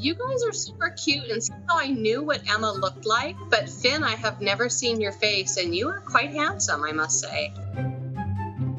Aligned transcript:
You 0.00 0.14
guys 0.14 0.42
are 0.44 0.52
super 0.54 0.88
cute, 0.88 1.28
and 1.28 1.44
somehow 1.44 1.76
I 1.76 1.88
knew 1.88 2.22
what 2.22 2.40
Emma 2.50 2.72
looked 2.72 3.04
like. 3.04 3.36
But 3.50 3.68
Finn, 3.68 4.02
I 4.02 4.14
have 4.14 4.40
never 4.40 4.70
seen 4.70 4.98
your 4.98 5.12
face, 5.12 5.58
and 5.58 5.74
you 5.74 5.90
are 5.90 6.00
quite 6.00 6.30
handsome, 6.30 6.84
I 6.84 6.92
must 6.92 7.20
say. 7.20 7.52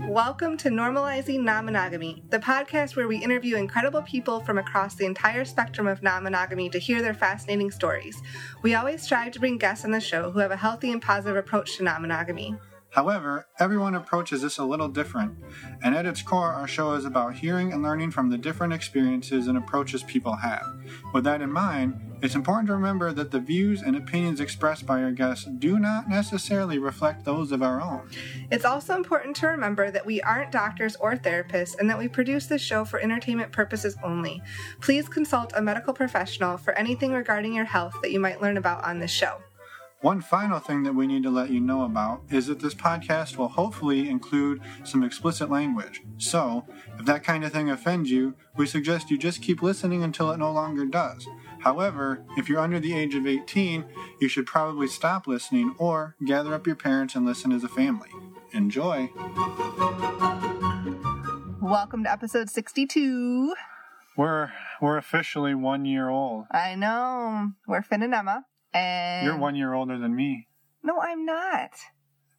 Welcome 0.07 0.57
to 0.57 0.69
Normalizing 0.69 1.41
Non 1.41 1.65
Monogamy, 1.65 2.23
the 2.31 2.39
podcast 2.39 2.95
where 2.95 3.07
we 3.07 3.17
interview 3.17 3.57
incredible 3.57 4.01
people 4.01 4.39
from 4.39 4.57
across 4.57 4.95
the 4.95 5.05
entire 5.05 5.45
spectrum 5.45 5.85
of 5.85 6.01
non 6.01 6.23
monogamy 6.23 6.71
to 6.71 6.79
hear 6.79 7.03
their 7.03 7.13
fascinating 7.13 7.69
stories. 7.69 8.19
We 8.63 8.73
always 8.73 9.03
strive 9.03 9.31
to 9.33 9.39
bring 9.39 9.59
guests 9.59 9.85
on 9.85 9.91
the 9.91 10.01
show 10.01 10.31
who 10.31 10.39
have 10.39 10.49
a 10.49 10.57
healthy 10.57 10.91
and 10.91 10.99
positive 10.99 11.37
approach 11.37 11.77
to 11.77 11.83
non 11.83 12.01
monogamy. 12.01 12.55
However, 12.91 13.47
everyone 13.57 13.95
approaches 13.95 14.41
this 14.41 14.57
a 14.57 14.65
little 14.65 14.89
different, 14.89 15.37
and 15.81 15.95
at 15.95 16.05
its 16.05 16.21
core, 16.21 16.51
our 16.51 16.67
show 16.67 16.93
is 16.93 17.05
about 17.05 17.35
hearing 17.35 17.71
and 17.71 17.81
learning 17.81 18.11
from 18.11 18.29
the 18.29 18.37
different 18.37 18.73
experiences 18.73 19.47
and 19.47 19.57
approaches 19.57 20.03
people 20.03 20.35
have. 20.35 20.65
With 21.13 21.23
that 21.23 21.41
in 21.41 21.51
mind, 21.53 22.11
it's 22.21 22.35
important 22.35 22.67
to 22.67 22.73
remember 22.73 23.13
that 23.13 23.31
the 23.31 23.39
views 23.39 23.81
and 23.81 23.95
opinions 23.95 24.41
expressed 24.41 24.85
by 24.85 25.01
our 25.01 25.11
guests 25.11 25.45
do 25.45 25.79
not 25.79 26.09
necessarily 26.09 26.77
reflect 26.79 27.23
those 27.23 27.53
of 27.53 27.63
our 27.63 27.81
own. 27.81 28.09
It's 28.51 28.65
also 28.65 28.95
important 28.95 29.37
to 29.37 29.47
remember 29.47 29.89
that 29.89 30.05
we 30.05 30.21
aren't 30.21 30.51
doctors 30.51 30.97
or 30.97 31.15
therapists 31.15 31.79
and 31.79 31.89
that 31.89 31.97
we 31.97 32.09
produce 32.09 32.45
this 32.45 32.61
show 32.61 32.83
for 32.83 32.99
entertainment 32.99 33.53
purposes 33.53 33.95
only. 34.03 34.41
Please 34.81 35.07
consult 35.07 35.53
a 35.55 35.61
medical 35.61 35.93
professional 35.93 36.57
for 36.57 36.73
anything 36.73 37.13
regarding 37.13 37.53
your 37.53 37.65
health 37.65 37.95
that 38.01 38.11
you 38.11 38.19
might 38.19 38.41
learn 38.41 38.57
about 38.57 38.83
on 38.83 38.99
this 38.99 39.11
show. 39.11 39.41
One 40.01 40.19
final 40.19 40.57
thing 40.57 40.81
that 40.81 40.95
we 40.95 41.05
need 41.05 41.21
to 41.23 41.29
let 41.29 41.51
you 41.51 41.59
know 41.59 41.83
about 41.83 42.23
is 42.31 42.47
that 42.47 42.59
this 42.59 42.73
podcast 42.73 43.37
will 43.37 43.49
hopefully 43.49 44.09
include 44.09 44.59
some 44.83 45.03
explicit 45.03 45.47
language. 45.51 46.01
So, 46.17 46.65
if 46.97 47.05
that 47.05 47.23
kind 47.23 47.43
of 47.43 47.51
thing 47.51 47.69
offends 47.69 48.09
you, 48.09 48.33
we 48.57 48.65
suggest 48.65 49.11
you 49.11 49.19
just 49.19 49.43
keep 49.43 49.61
listening 49.61 50.01
until 50.01 50.31
it 50.31 50.37
no 50.37 50.51
longer 50.51 50.85
does. 50.87 51.27
However, 51.59 52.25
if 52.35 52.49
you're 52.49 52.59
under 52.59 52.79
the 52.79 52.97
age 52.97 53.13
of 53.13 53.27
18, 53.27 53.85
you 54.19 54.27
should 54.27 54.47
probably 54.47 54.87
stop 54.87 55.27
listening 55.27 55.75
or 55.77 56.15
gather 56.25 56.55
up 56.55 56.65
your 56.65 56.75
parents 56.75 57.13
and 57.13 57.23
listen 57.23 57.51
as 57.51 57.63
a 57.63 57.69
family. 57.69 58.09
Enjoy! 58.53 59.07
Welcome 61.61 62.05
to 62.05 62.11
episode 62.11 62.49
62. 62.49 63.53
We're 64.17 64.51
we're 64.81 64.97
officially 64.97 65.53
one 65.53 65.85
year 65.85 66.09
old. 66.09 66.45
I 66.49 66.73
know. 66.73 67.51
We're 67.67 67.83
Finn 67.83 68.01
and 68.01 68.15
Emma. 68.15 68.45
And 68.73 69.25
You're 69.25 69.37
one 69.37 69.55
year 69.55 69.73
older 69.73 69.97
than 69.97 70.15
me. 70.15 70.47
No, 70.83 70.99
I'm 70.99 71.25
not. 71.25 71.71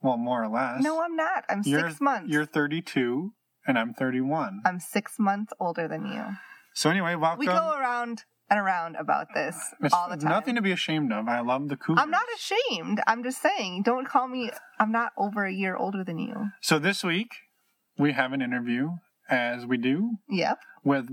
Well, 0.02 0.16
more 0.16 0.42
or 0.42 0.48
less. 0.48 0.82
No, 0.82 1.02
I'm 1.02 1.14
not. 1.14 1.44
I'm 1.48 1.62
you're, 1.64 1.88
6 1.88 2.00
months. 2.00 2.32
You're 2.32 2.46
32 2.46 3.32
and 3.66 3.78
I'm 3.78 3.94
31. 3.94 4.62
I'm 4.64 4.80
6 4.80 5.18
months 5.18 5.52
older 5.60 5.86
than 5.86 6.06
you. 6.06 6.24
So 6.74 6.90
anyway, 6.90 7.14
welcome. 7.14 7.38
We 7.38 7.46
go 7.46 7.76
around 7.78 8.24
and 8.50 8.58
around 8.58 8.96
about 8.96 9.28
this 9.34 9.56
it's 9.80 9.94
all 9.94 10.10
the 10.10 10.16
time. 10.16 10.30
Nothing 10.30 10.56
to 10.56 10.62
be 10.62 10.72
ashamed 10.72 11.12
of. 11.12 11.28
I 11.28 11.40
love 11.40 11.68
the 11.68 11.76
cougars. 11.76 12.02
I'm 12.02 12.10
not 12.10 12.26
ashamed. 12.34 13.00
I'm 13.06 13.22
just 13.22 13.40
saying, 13.40 13.82
don't 13.82 14.06
call 14.06 14.28
me 14.28 14.50
I'm 14.78 14.92
not 14.92 15.12
over 15.16 15.44
a 15.44 15.52
year 15.52 15.76
older 15.76 16.02
than 16.04 16.18
you. 16.18 16.50
So 16.60 16.78
this 16.78 17.04
week 17.04 17.30
we 17.96 18.12
have 18.12 18.32
an 18.32 18.42
interview 18.42 18.90
as 19.28 19.64
we 19.64 19.76
do. 19.76 20.16
Yep. 20.28 20.58
With 20.84 21.08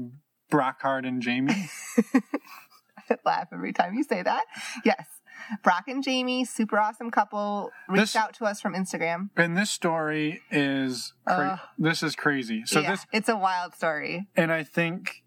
Brockhard 0.52 1.08
and 1.08 1.22
Jamie. 1.22 1.70
laugh 3.26 3.48
every 3.52 3.74
time 3.74 3.96
you 3.96 4.04
say 4.04 4.22
that. 4.24 4.46
Yes. 4.84 5.06
Brock 5.64 5.88
and 5.88 6.04
Jamie, 6.04 6.46
super 6.46 6.78
awesome 6.80 7.12
couple, 7.12 7.72
reached 7.88 8.14
this, 8.14 8.16
out 8.16 8.34
to 8.36 8.46
us 8.46 8.62
from 8.62 8.74
Instagram. 8.74 9.30
And 9.36 9.58
this 9.58 9.70
story 9.70 10.42
is 10.52 11.14
cra- 11.26 11.62
uh, 11.62 11.68
this 11.78 12.04
is 12.04 12.16
crazy. 12.16 12.64
So 12.66 12.82
yeah, 12.82 12.92
this 12.92 13.06
it's 13.12 13.30
a 13.30 13.38
wild 13.38 13.74
story. 13.74 14.28
And 14.36 14.52
I 14.52 14.64
think 14.64 15.24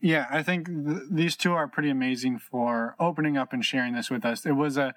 yeah, 0.00 0.26
I 0.30 0.42
think 0.42 0.66
th- 0.66 1.02
these 1.10 1.36
two 1.36 1.54
are 1.54 1.66
pretty 1.66 1.90
amazing 1.90 2.38
for 2.38 2.94
opening 3.00 3.36
up 3.36 3.52
and 3.52 3.64
sharing 3.64 3.94
this 3.94 4.10
with 4.10 4.24
us. 4.24 4.44
It 4.44 4.52
was 4.52 4.76
a 4.76 4.94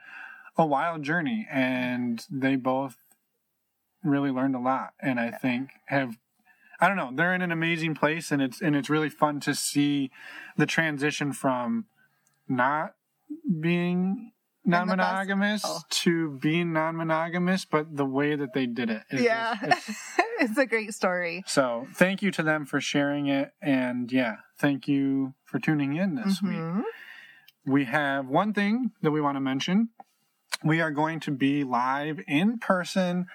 a 0.57 0.65
wild 0.65 1.03
journey 1.03 1.47
and 1.51 2.25
they 2.29 2.55
both 2.55 2.97
really 4.03 4.31
learned 4.31 4.55
a 4.55 4.59
lot 4.59 4.93
and 4.99 5.19
I 5.19 5.31
think 5.31 5.69
have 5.87 6.17
I 6.79 6.87
don't 6.87 6.97
know, 6.97 7.11
they're 7.11 7.33
in 7.33 7.41
an 7.41 7.51
amazing 7.51 7.95
place 7.95 8.31
and 8.31 8.41
it's 8.41 8.61
and 8.61 8.75
it's 8.75 8.89
really 8.89 9.09
fun 9.09 9.39
to 9.41 9.55
see 9.55 10.11
the 10.57 10.65
transition 10.65 11.33
from 11.33 11.85
not 12.49 12.93
being 13.59 14.31
non-monogamous 14.65 15.63
oh. 15.65 15.81
to 15.89 16.31
being 16.41 16.73
non-monogamous, 16.73 17.65
but 17.65 17.95
the 17.95 18.05
way 18.05 18.35
that 18.35 18.53
they 18.53 18.65
did 18.65 18.89
it. 18.89 19.03
yeah, 19.11 19.55
just, 19.65 19.89
it's, 19.89 19.99
it's, 20.39 20.57
a 20.57 20.65
great 20.65 20.93
story. 20.93 21.43
So 21.47 21.87
thank 21.95 22.21
you 22.21 22.31
to 22.31 22.43
them 22.43 22.65
for 22.65 22.81
sharing 22.81 23.27
it, 23.27 23.51
and 23.61 24.11
yeah, 24.11 24.37
thank 24.59 24.87
you 24.87 25.33
for 25.45 25.59
tuning 25.59 25.95
in 25.95 26.15
this 26.15 26.41
mm-hmm. 26.41 26.77
week. 26.77 26.85
We 27.65 27.85
have 27.85 28.27
one 28.27 28.53
thing 28.53 28.91
that 29.01 29.11
we 29.11 29.21
want 29.21 29.35
to 29.35 29.41
mention. 29.41 29.89
We 30.63 30.81
are 30.81 30.91
going 30.91 31.19
to 31.21 31.31
be 31.31 31.63
live 31.63 32.19
in 32.27 32.59
person 32.59 33.27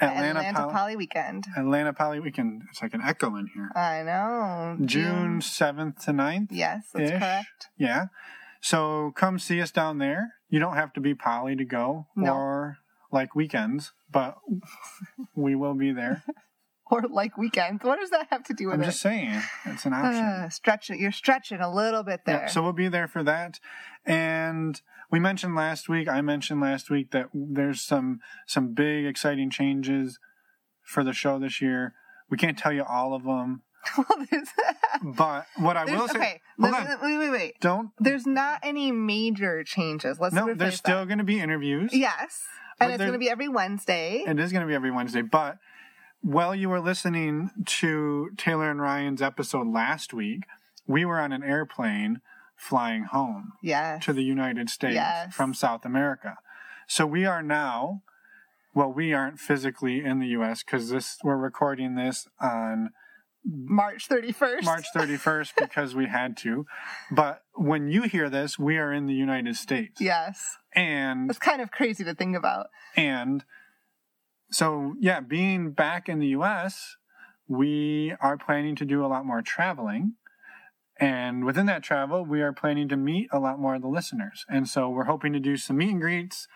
Atlanta, 0.00 0.40
Atlanta 0.40 0.58
Poly, 0.60 0.72
Poly 0.72 0.96
Weekend. 0.96 1.46
Atlanta 1.56 1.92
Poly 1.92 2.20
Weekend. 2.20 2.62
It's 2.70 2.82
like 2.82 2.94
an 2.94 3.02
echo 3.04 3.36
in 3.36 3.48
here. 3.54 3.70
I 3.74 4.02
know. 4.02 4.78
June 4.86 5.40
seventh 5.40 6.04
to 6.04 6.12
9th. 6.12 6.48
Yes, 6.50 6.84
that's 6.94 7.10
correct. 7.10 7.68
Yeah. 7.76 8.06
So 8.60 9.12
come 9.16 9.38
see 9.38 9.60
us 9.60 9.70
down 9.70 9.98
there. 9.98 10.34
You 10.48 10.58
don't 10.58 10.74
have 10.74 10.92
to 10.94 11.00
be 11.00 11.14
poly 11.14 11.56
to 11.56 11.64
go 11.64 12.06
no. 12.16 12.34
or 12.34 12.78
like 13.10 13.34
weekends, 13.34 13.92
but 14.10 14.36
we 15.34 15.54
will 15.54 15.74
be 15.74 15.92
there. 15.92 16.22
or 16.90 17.02
like 17.08 17.38
weekends. 17.38 17.84
What 17.84 18.00
does 18.00 18.10
that 18.10 18.28
have 18.30 18.44
to 18.44 18.54
do 18.54 18.66
with 18.66 18.74
I'm 18.74 18.80
it? 18.80 18.84
I'm 18.84 18.90
just 18.90 19.00
saying. 19.00 19.42
It's 19.66 19.86
an 19.86 19.92
option. 19.92 20.24
Uh, 20.24 20.48
stretch 20.50 20.90
it. 20.90 20.98
You're 20.98 21.12
stretching 21.12 21.60
a 21.60 21.72
little 21.72 22.02
bit 22.02 22.20
there. 22.26 22.42
Yeah, 22.42 22.46
so 22.46 22.62
we'll 22.62 22.72
be 22.72 22.88
there 22.88 23.08
for 23.08 23.22
that. 23.22 23.60
And 24.04 24.80
we 25.10 25.20
mentioned 25.20 25.54
last 25.54 25.88
week, 25.88 26.08
I 26.08 26.20
mentioned 26.20 26.60
last 26.60 26.90
week 26.90 27.10
that 27.12 27.28
there's 27.32 27.80
some 27.80 28.20
some 28.46 28.74
big 28.74 29.06
exciting 29.06 29.50
changes 29.50 30.18
for 30.82 31.04
the 31.04 31.12
show 31.12 31.38
this 31.38 31.60
year. 31.60 31.94
We 32.28 32.36
can't 32.36 32.58
tell 32.58 32.72
you 32.72 32.84
all 32.84 33.14
of 33.14 33.24
them. 33.24 33.62
But 35.02 35.46
what 35.56 35.76
I 35.76 35.84
will 35.84 36.08
say, 36.08 36.18
okay, 36.18 36.40
hold 36.60 36.74
on. 36.74 36.86
wait, 37.02 37.18
wait, 37.18 37.30
wait. 37.30 37.60
Don't. 37.60 37.90
There's 37.98 38.26
not 38.26 38.60
any 38.62 38.92
major 38.92 39.64
changes. 39.64 40.18
Let's 40.20 40.34
no. 40.34 40.54
There's 40.54 40.76
still 40.76 41.06
going 41.06 41.18
to 41.18 41.24
be 41.24 41.40
interviews. 41.40 41.90
Yes, 41.92 42.44
and 42.80 42.92
it's 42.92 43.00
going 43.00 43.12
to 43.12 43.18
be 43.18 43.30
every 43.30 43.48
Wednesday. 43.48 44.24
It 44.26 44.38
is 44.38 44.52
going 44.52 44.62
to 44.62 44.68
be 44.68 44.74
every 44.74 44.90
Wednesday, 44.90 45.22
but 45.22 45.58
while 46.22 46.54
you 46.54 46.68
were 46.68 46.80
listening 46.80 47.50
to 47.64 48.30
Taylor 48.36 48.70
and 48.70 48.80
Ryan's 48.80 49.22
episode 49.22 49.66
last 49.66 50.12
week, 50.12 50.44
we 50.86 51.04
were 51.04 51.18
on 51.18 51.32
an 51.32 51.42
airplane 51.42 52.20
flying 52.56 53.04
home 53.04 53.54
yes. 53.62 54.04
to 54.04 54.12
the 54.12 54.22
United 54.22 54.68
States 54.68 54.94
yes. 54.94 55.34
from 55.34 55.54
South 55.54 55.84
America. 55.86 56.36
So 56.86 57.06
we 57.06 57.24
are 57.24 57.42
now, 57.42 58.02
well, 58.74 58.92
we 58.92 59.14
aren't 59.14 59.38
physically 59.38 60.04
in 60.04 60.18
the 60.18 60.26
U.S. 60.28 60.62
because 60.62 60.90
this 60.90 61.18
we're 61.24 61.36
recording 61.36 61.94
this 61.94 62.28
on 62.38 62.90
March 63.44 64.08
31st. 64.08 64.64
March 64.64 64.86
31st 64.94 65.52
because 65.58 65.94
we 65.94 66.06
had 66.06 66.36
to. 66.38 66.66
But 67.10 67.42
when 67.54 67.88
you 67.88 68.02
hear 68.02 68.28
this, 68.28 68.58
we 68.58 68.76
are 68.76 68.92
in 68.92 69.06
the 69.06 69.14
United 69.14 69.56
States. 69.56 70.00
Yes. 70.00 70.58
And 70.74 71.30
it's 71.30 71.38
kind 71.38 71.60
of 71.60 71.70
crazy 71.70 72.04
to 72.04 72.14
think 72.14 72.36
about. 72.36 72.66
And 72.96 73.44
so, 74.50 74.94
yeah, 75.00 75.20
being 75.20 75.72
back 75.72 76.08
in 76.08 76.18
the 76.18 76.28
US, 76.28 76.96
we 77.48 78.14
are 78.20 78.36
planning 78.36 78.76
to 78.76 78.84
do 78.84 79.04
a 79.04 79.08
lot 79.08 79.24
more 79.24 79.42
traveling. 79.42 80.14
And 80.98 81.46
within 81.46 81.66
that 81.66 81.82
travel, 81.82 82.24
we 82.24 82.42
are 82.42 82.52
planning 82.52 82.88
to 82.88 82.96
meet 82.96 83.28
a 83.32 83.38
lot 83.38 83.58
more 83.58 83.76
of 83.76 83.82
the 83.82 83.88
listeners. 83.88 84.44
And 84.48 84.68
so 84.68 84.90
we're 84.90 85.04
hoping 85.04 85.32
to 85.32 85.40
do 85.40 85.56
some 85.56 85.78
meet 85.78 85.90
and 85.90 86.00
greets 86.00 86.46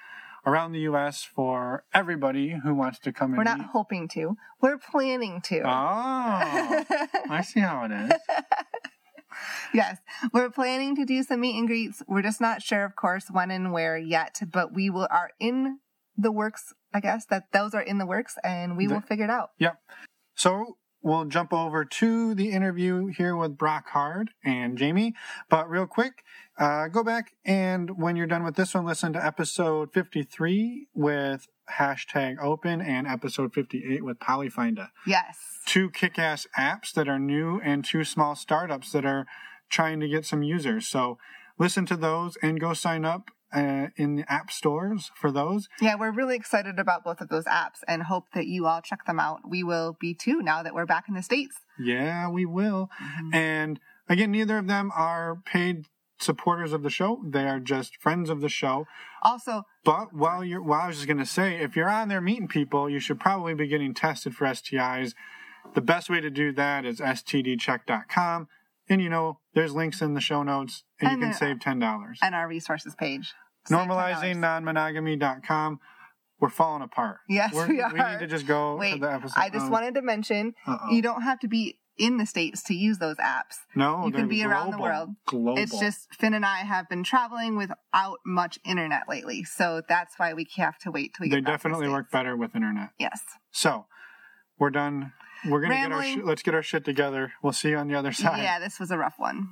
around 0.47 0.73
the 0.73 0.81
U.S. 0.81 1.23
for 1.23 1.85
everybody 1.93 2.51
who 2.63 2.75
wants 2.75 2.99
to 3.01 3.13
come. 3.13 3.31
And 3.33 3.39
we're 3.39 3.45
not 3.45 3.61
hoping 3.73 4.09
to. 4.09 4.37
We're 4.61 4.79
planning 4.79 5.41
to. 5.43 5.61
Oh, 5.61 5.69
I 5.69 7.43
see 7.45 7.61
how 7.61 7.85
it 7.85 7.93
is. 7.93 8.13
yes, 9.75 9.99
we're 10.33 10.51
planning 10.51 10.97
to 10.97 11.05
do 11.05 11.23
some 11.23 11.41
meet 11.41 11.59
and 11.59 11.67
greets. 11.67 12.03
We're 12.07 12.23
just 12.23 12.41
not 12.41 12.63
sure, 12.63 12.85
of 12.85 12.97
course, 12.97 13.27
when 13.31 13.51
and 13.51 13.73
where 13.73 13.97
yet, 13.97 14.41
but 14.51 14.73
we 14.75 14.91
will 14.91 15.09
are 15.11 15.31
in 15.41 15.79
the 16.17 16.33
works. 16.33 16.73
I 16.93 17.01
guess 17.01 17.27
that 17.27 17.53
those 17.53 17.75
are 17.75 17.83
in 17.83 17.99
the 17.99 18.07
works, 18.07 18.37
and 18.45 18.77
we 18.77 18.87
the, 18.87 18.95
will 18.95 19.01
figure 19.01 19.25
it 19.25 19.31
out. 19.31 19.51
Yep. 19.59 19.79
So 20.37 20.77
we'll 21.03 21.27
jump 21.27 21.53
over 21.53 21.85
to 21.85 22.35
the 22.35 22.51
interview 22.51 23.07
here 23.07 23.37
with 23.37 23.59
Brock 23.59 23.89
Hard 23.89 24.31
and 24.45 24.79
Jamie. 24.79 25.15
But 25.51 25.69
real 25.69 25.87
quick, 25.87 26.25
uh, 26.59 26.89
go 26.89 27.03
back 27.03 27.33
and 27.45 27.99
when 27.99 28.17
you're 28.17 28.27
done 28.27 28.45
with 28.45 28.55
this 28.55 28.75
one, 28.75 28.85
listen 28.85 29.13
to 29.13 29.25
episode 29.25 29.93
53 29.93 30.89
with 30.95 31.49
hashtag 31.79 32.37
open 32.41 32.81
and 32.81 33.07
episode 33.07 33.53
58 33.53 34.05
with 34.05 34.19
Polyfinda. 34.19 34.91
Yes. 35.07 35.39
Two 35.67 35.91
kick 35.91 36.19
ass 36.19 36.47
apps 36.57 36.93
that 36.93 37.09
are 37.09 37.19
new 37.19 37.61
and 37.65 37.85
two 37.85 38.05
small 38.05 38.37
startups 38.37 38.93
that 38.93 39.05
are 39.05 39.27
trying 39.71 39.99
to 40.01 40.09
get 40.09 40.25
some 40.27 40.43
users. 40.43 40.87
So 40.87 41.19
listen 41.59 41.87
to 41.87 41.97
those 41.97 42.37
and 42.43 42.61
go 42.61 42.75
sign 42.75 43.05
up 43.05 43.31
uh, 43.55 43.87
in 43.97 44.17
the 44.17 44.31
app 44.31 44.51
stores 44.51 45.11
for 45.15 45.31
those. 45.31 45.69
Yeah, 45.81 45.95
we're 45.95 46.13
really 46.13 46.37
excited 46.37 46.79
about 46.79 47.05
both 47.05 47.21
of 47.21 47.29
those 47.29 47.45
apps 47.45 47.83
and 47.87 48.03
hope 48.03 48.27
that 48.35 48.47
you 48.47 48.67
all 48.67 48.81
check 48.81 49.07
them 49.07 49.21
out. 49.21 49.41
We 49.49 49.63
will 49.63 49.97
be 49.99 50.15
too 50.15 50.43
now 50.43 50.63
that 50.63 50.75
we're 50.75 50.87
back 50.87 51.05
in 51.09 51.15
the 51.15 51.23
States. 51.23 51.57
Yeah, 51.79 52.29
we 52.29 52.45
will. 52.45 52.91
Mm-hmm. 53.03 53.35
And 53.35 53.81
again, 54.09 54.33
neither 54.33 54.59
of 54.59 54.67
them 54.67 54.91
are 54.95 55.37
paid 55.45 55.87
supporters 56.19 56.73
of 56.73 56.83
the 56.83 56.91
show. 56.91 57.23
They 57.27 57.47
are 57.49 57.61
just 57.61 58.01
friends 58.01 58.31
of 58.31 58.41
the 58.41 58.49
show. 58.49 58.87
Also, 59.23 59.63
But 59.85 60.13
while 60.15 60.45
you're, 60.45 60.63
well, 60.63 60.81
I 60.81 60.87
was 60.87 60.97
just 60.97 61.07
going 61.09 61.19
to 61.19 61.27
say, 61.27 61.57
if 61.57 61.77
you're 61.77 61.89
on 61.91 62.09
there 62.09 62.21
meeting 62.21 62.49
people, 62.49 62.89
you 62.89 63.01
should 63.01 63.19
probably 63.21 63.55
be 63.55 63.67
getting 63.67 63.95
tested 63.95 64.35
for 64.35 64.47
STIs. 64.47 65.15
The 65.75 65.81
best 65.81 66.09
way 66.11 66.21
to 66.21 66.31
do 66.31 66.53
that 66.53 66.85
is 66.85 67.01
stdcheck.com. 67.01 68.49
And 68.89 69.01
you 69.01 69.09
know, 69.09 69.39
there's 69.55 69.75
links 69.75 70.03
in 70.03 70.15
the 70.15 70.21
show 70.21 70.43
notes 70.43 70.85
and, 71.01 71.11
And 71.13 71.21
you 71.21 71.27
can 71.29 71.35
save 71.35 71.57
$10. 71.59 72.17
and 72.23 72.35
our 72.35 72.47
resources 72.47 72.95
page. 72.95 73.33
Save 73.67 73.79
$10. 73.79 73.89
Normalizingnonmonogamy.com. 73.89 75.81
We're 76.41 76.49
falling 76.51 76.83
apart. 76.83 77.19
Yes, 77.29 77.55
We're- 77.55 77.69
we 77.69 77.77
We 77.77 77.99
need 77.99 78.19
to 78.19 78.27
just 78.27 78.47
go 78.47 78.77
Wait, 78.77 78.95
to 78.95 79.01
the 79.01 79.13
episode. 79.13 79.39
I 79.41 79.49
just 79.49 79.67
um, 79.67 79.71
wanted 79.71 79.95
to 79.95 80.03
mention 80.03 80.55
uh-oh. 80.67 80.91
you 80.91 81.01
don't 81.01 81.23
have 81.23 81.39
to 81.41 81.49
be 81.49 81.79
in 81.97 82.17
the 82.17 82.27
states 82.27 82.63
to 82.65 82.75
use 82.75 82.99
those 82.99 83.17
apps. 83.17 83.57
No, 83.75 84.07
you 84.07 84.13
can 84.13 84.23
they're 84.23 84.29
be 84.29 84.45
around 84.45 84.71
the 84.71 84.79
world. 84.79 85.11
Global. 85.27 85.59
It's 85.59 85.79
just 85.79 86.13
Finn 86.13 86.35
and 86.35 86.45
I 86.45 86.59
have 86.59 86.89
been 86.89 87.05
traveling 87.05 87.57
without 87.57 88.19
much 88.27 88.59
internet 88.65 89.03
lately, 89.09 89.45
so 89.45 89.83
that's 89.89 90.15
why 90.19 90.35
we 90.35 90.47
have 90.57 90.79
to 90.79 90.91
wait 90.91 91.15
till 91.15 91.25
we 91.25 91.31
they 91.31 91.37
get 91.37 91.45
back 91.45 91.61
to 91.61 91.63
the 91.65 91.69
definitely 91.71 91.89
work 91.93 92.11
better 92.11 92.37
with 92.37 92.55
internet. 92.55 92.91
Yes. 92.99 93.21
So, 93.51 93.87
we're 94.59 94.71
done. 94.71 95.13
We're 95.47 95.61
gonna 95.61 95.75
get 95.75 95.93
our 95.93 96.03
sh- 96.03 96.19
let's 96.25 96.43
get 96.43 96.55
our 96.55 96.63
shit 96.63 96.85
together. 96.85 97.33
We'll 97.43 97.53
see 97.53 97.71
you 97.71 97.77
on 97.77 97.89
the 97.89 97.95
other 97.95 98.13
side. 98.13 98.43
Yeah, 98.43 98.59
this 98.59 98.81
was 98.81 98.91
a 98.91 98.99
rough 98.99 99.15
one. 99.19 99.49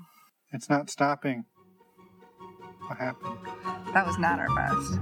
It's 0.52 0.68
not 0.68 0.90
stopping. 0.90 1.44
What 2.86 2.98
happened? 2.98 3.38
That 3.94 4.06
was 4.06 4.18
not 4.18 4.38
our 4.38 4.48
best. 4.54 5.00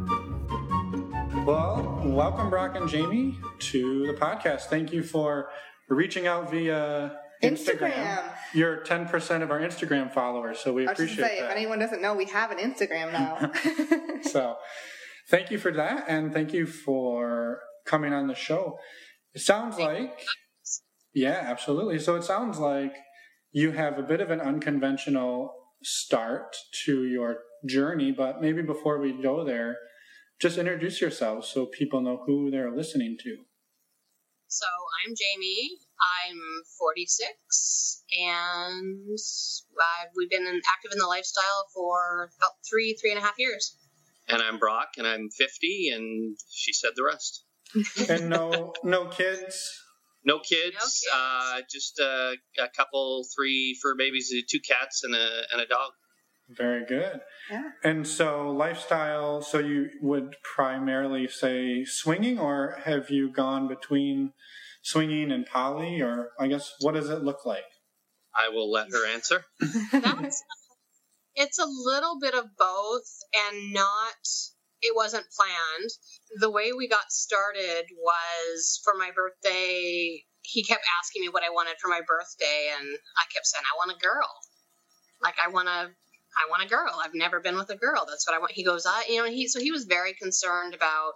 Well, 1.47 2.03
welcome 2.05 2.51
Brock 2.51 2.77
and 2.77 2.89
Jamie 2.89 3.39
to 3.59 4.07
the 4.07 4.15
podcast. 4.15 4.63
Thank 4.63 4.93
you 4.93 5.03
for 5.03 5.49
reaching 5.89 6.27
out 6.27 6.51
via 6.51 7.20
Instagram. 7.43 7.93
Instagram. 7.93 8.33
You're 8.53 8.85
10% 8.85 9.43
of 9.43 9.51
our 9.51 9.61
Instagram 9.61 10.13
followers, 10.13 10.59
so 10.61 10.73
we 10.73 10.87
I 10.87 10.93
appreciate 10.93 11.17
gonna 11.19 11.29
say, 11.29 11.39
if 11.39 11.51
anyone 11.51 11.79
doesn't 11.79 12.03
know, 12.03 12.15
we 12.15 12.27
have 12.27 12.51
an 12.51 12.59
Instagram 12.59 13.13
now. 13.13 13.51
so, 14.23 14.57
thank 15.31 15.51
you 15.51 15.59
for 15.59 15.73
that, 15.73 16.05
and 16.09 16.33
thank 16.33 16.53
you 16.53 16.67
for 16.67 17.61
coming 17.87 18.13
on 18.13 18.27
the 18.27 18.35
show. 18.35 18.79
It 19.35 19.41
sounds 19.41 19.79
like, 19.79 20.27
yeah, 21.15 21.45
absolutely. 21.47 21.99
So 21.99 22.17
it 22.17 22.25
sounds 22.25 22.59
like 22.59 22.95
you 23.53 23.73
have 23.73 23.99
a 23.99 24.03
bit 24.03 24.21
of 24.21 24.31
an 24.31 24.41
unconventional 24.41 25.55
start 25.83 26.57
to 26.85 27.05
your 27.05 27.39
journey, 27.67 28.13
but 28.13 28.41
maybe 28.41 28.63
before 28.63 29.01
we 29.01 29.13
go 29.23 29.45
there, 29.45 29.77
just 30.41 30.59
introduce 30.59 31.01
yourself 31.01 31.45
so 31.45 31.67
people 31.67 32.01
know 32.01 32.23
who 32.27 32.51
they're 32.51 32.75
listening 32.75 33.17
to. 33.23 33.37
So 34.49 34.67
I'm 35.07 35.15
Jamie. 35.15 35.71
I'm 36.01 36.39
46, 36.79 38.03
and 38.19 39.19
i 39.79 40.07
we've 40.17 40.31
been 40.31 40.47
in, 40.47 40.61
active 40.73 40.93
in 40.93 40.99
the 40.99 41.07
lifestyle 41.07 41.67
for 41.75 42.31
about 42.39 42.53
three, 42.69 42.97
three 43.01 43.11
and 43.11 43.19
a 43.19 43.23
half 43.23 43.39
years. 43.39 43.77
And 44.29 44.41
I'm 44.43 44.59
Brock, 44.59 44.91
and 44.97 45.07
I'm 45.07 45.29
50, 45.31 45.91
and 45.95 46.37
she 46.51 46.73
said 46.73 46.93
the 46.97 47.05
rest. 47.05 47.45
And 48.09 48.29
no, 48.29 48.73
no 48.83 49.07
kids. 49.07 49.71
No 50.25 50.39
kids, 50.39 50.75
No 50.75 50.81
kids. 50.81 51.05
Uh, 51.15 51.61
just 51.71 52.01
uh, 52.01 52.33
a 52.59 52.69
couple, 52.77 53.25
three 53.35 53.79
fur 53.83 53.95
babies, 53.97 54.33
two 54.51 54.61
cats, 54.61 55.03
and 55.05 55.15
a 55.15 55.43
and 55.53 55.61
a 55.61 55.67
dog. 55.67 55.93
Very 56.49 56.85
good. 56.85 57.21
Yeah. 57.51 57.71
And 57.85 58.07
so, 58.07 58.51
lifestyle, 58.51 59.41
so 59.41 59.59
you 59.59 59.89
would 60.03 60.35
primarily 60.43 61.29
say 61.29 61.85
swinging, 61.85 62.39
or 62.39 62.77
have 62.85 63.09
you 63.09 63.33
gone 63.33 63.69
between 63.69 64.33
swinging 64.83 65.31
and 65.31 65.47
poly, 65.47 66.01
or 66.01 66.31
I 66.39 66.49
guess, 66.49 66.73
what 66.81 66.95
does 66.95 67.11
it 67.11 67.23
look 67.23 67.45
like? 67.45 67.65
I 68.35 68.49
will 68.49 68.71
let 68.71 68.91
her 68.91 69.07
answer. 69.07 69.45
That's 69.93 70.43
it's 71.35 71.59
a 71.59 71.67
little 71.67 72.19
bit 72.21 72.35
of 72.35 72.57
both, 72.59 73.09
and 73.35 73.73
not. 73.73 74.27
It 74.83 74.97
wasn't 74.97 75.27
planned. 75.37 75.91
The 76.41 76.51
way 76.51 76.73
we 76.73 76.89
got 76.89 77.13
started 77.13 77.85
was 77.99 78.81
for 78.83 78.95
my 78.99 79.11
birthday. 79.15 80.25
He 80.43 80.65
kept 80.65 80.85
asking 80.99 81.21
me 81.23 81.29
what 81.29 81.45
I 81.45 81.51
wanted 81.51 81.77
for 81.81 81.89
my 81.89 82.01
birthday, 82.07 82.73
and 82.79 82.89
I 82.89 83.25
kept 83.33 83.47
saying, 83.47 83.65
"I 83.65 83.77
want 83.77 83.97
a 83.97 84.01
girl. 84.01 84.29
Like 85.23 85.35
I 85.43 85.49
want 85.49 85.69
a 85.69 85.91
I 86.37 86.49
want 86.49 86.63
a 86.63 86.69
girl. 86.69 86.93
I've 87.03 87.15
never 87.15 87.41
been 87.41 87.57
with 87.57 87.71
a 87.71 87.77
girl. 87.77 88.07
That's 88.09 88.27
what 88.27 88.35
I 88.35 88.39
want. 88.39 88.53
He 88.53 88.65
goes, 88.65 88.87
I, 88.87 89.05
you 89.09 89.23
know, 89.23 89.29
he 89.29 89.49
so 89.49 89.61
he 89.61 89.73
was 89.73 89.85
very 89.85 90.15
concerned 90.15 90.75
about 90.75 91.15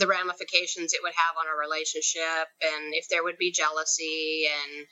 the 0.00 0.08
ramifications 0.08 0.92
it 0.92 1.00
would 1.04 1.12
have 1.14 1.36
on 1.38 1.46
our 1.46 1.58
relationship 1.60 2.48
and 2.64 2.94
if 2.96 3.06
there 3.12 3.22
would 3.22 3.36
be 3.38 3.52
jealousy 3.52 4.48
and 4.48 4.86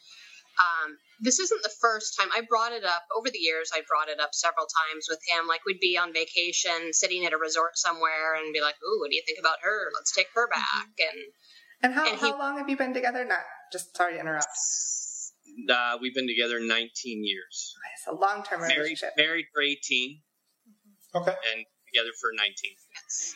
um, 0.59 0.99
this 1.23 1.39
isn't 1.39 1.63
the 1.63 1.71
first 1.81 2.19
time 2.19 2.29
I 2.35 2.43
brought 2.43 2.73
it 2.73 2.83
up 2.85 3.05
over 3.17 3.31
the 3.31 3.39
years. 3.39 3.71
I 3.73 3.83
brought 3.87 4.09
it 4.11 4.19
up 4.19 4.35
several 4.35 4.67
times 4.67 5.07
with 5.09 5.21
him. 5.31 5.47
Like 5.47 5.63
we'd 5.65 5.79
be 5.79 5.97
on 5.97 6.13
vacation, 6.13 6.91
sitting 6.93 7.25
at 7.25 7.33
a 7.33 7.39
resort 7.39 7.79
somewhere, 7.79 8.35
and 8.35 8.53
be 8.53 8.61
like, 8.61 8.75
"Ooh, 8.83 8.99
what 8.99 9.09
do 9.11 9.15
you 9.15 9.23
think 9.25 9.39
about 9.39 9.59
her? 9.63 9.79
Let's 9.95 10.11
take 10.11 10.27
her 10.35 10.49
back." 10.51 10.91
And 10.99 11.19
and 11.85 11.95
how, 11.95 12.11
And 12.11 12.19
he- 12.19 12.33
long 12.35 12.59
have 12.59 12.69
you 12.69 12.77
been 12.77 12.93
together? 12.93 13.25
Not 13.25 13.47
just 13.73 13.97
sorry 13.97 14.15
to 14.15 14.19
interrupt. 14.21 14.51
Uh, 15.71 15.97
we've 16.03 16.15
been 16.15 16.27
together 16.27 16.59
19 16.59 17.23
years. 17.25 17.75
It's 17.95 18.09
a 18.09 18.15
long 18.19 18.43
term 18.43 18.59
Married, 18.63 18.77
relationship. 18.79 19.15
married 19.17 19.47
for 19.55 19.63
18, 19.63 20.23
Okay. 21.15 21.37
and 21.55 21.65
together 21.87 22.11
for 22.21 22.31
19. 22.35 22.75
yes, 22.95 23.35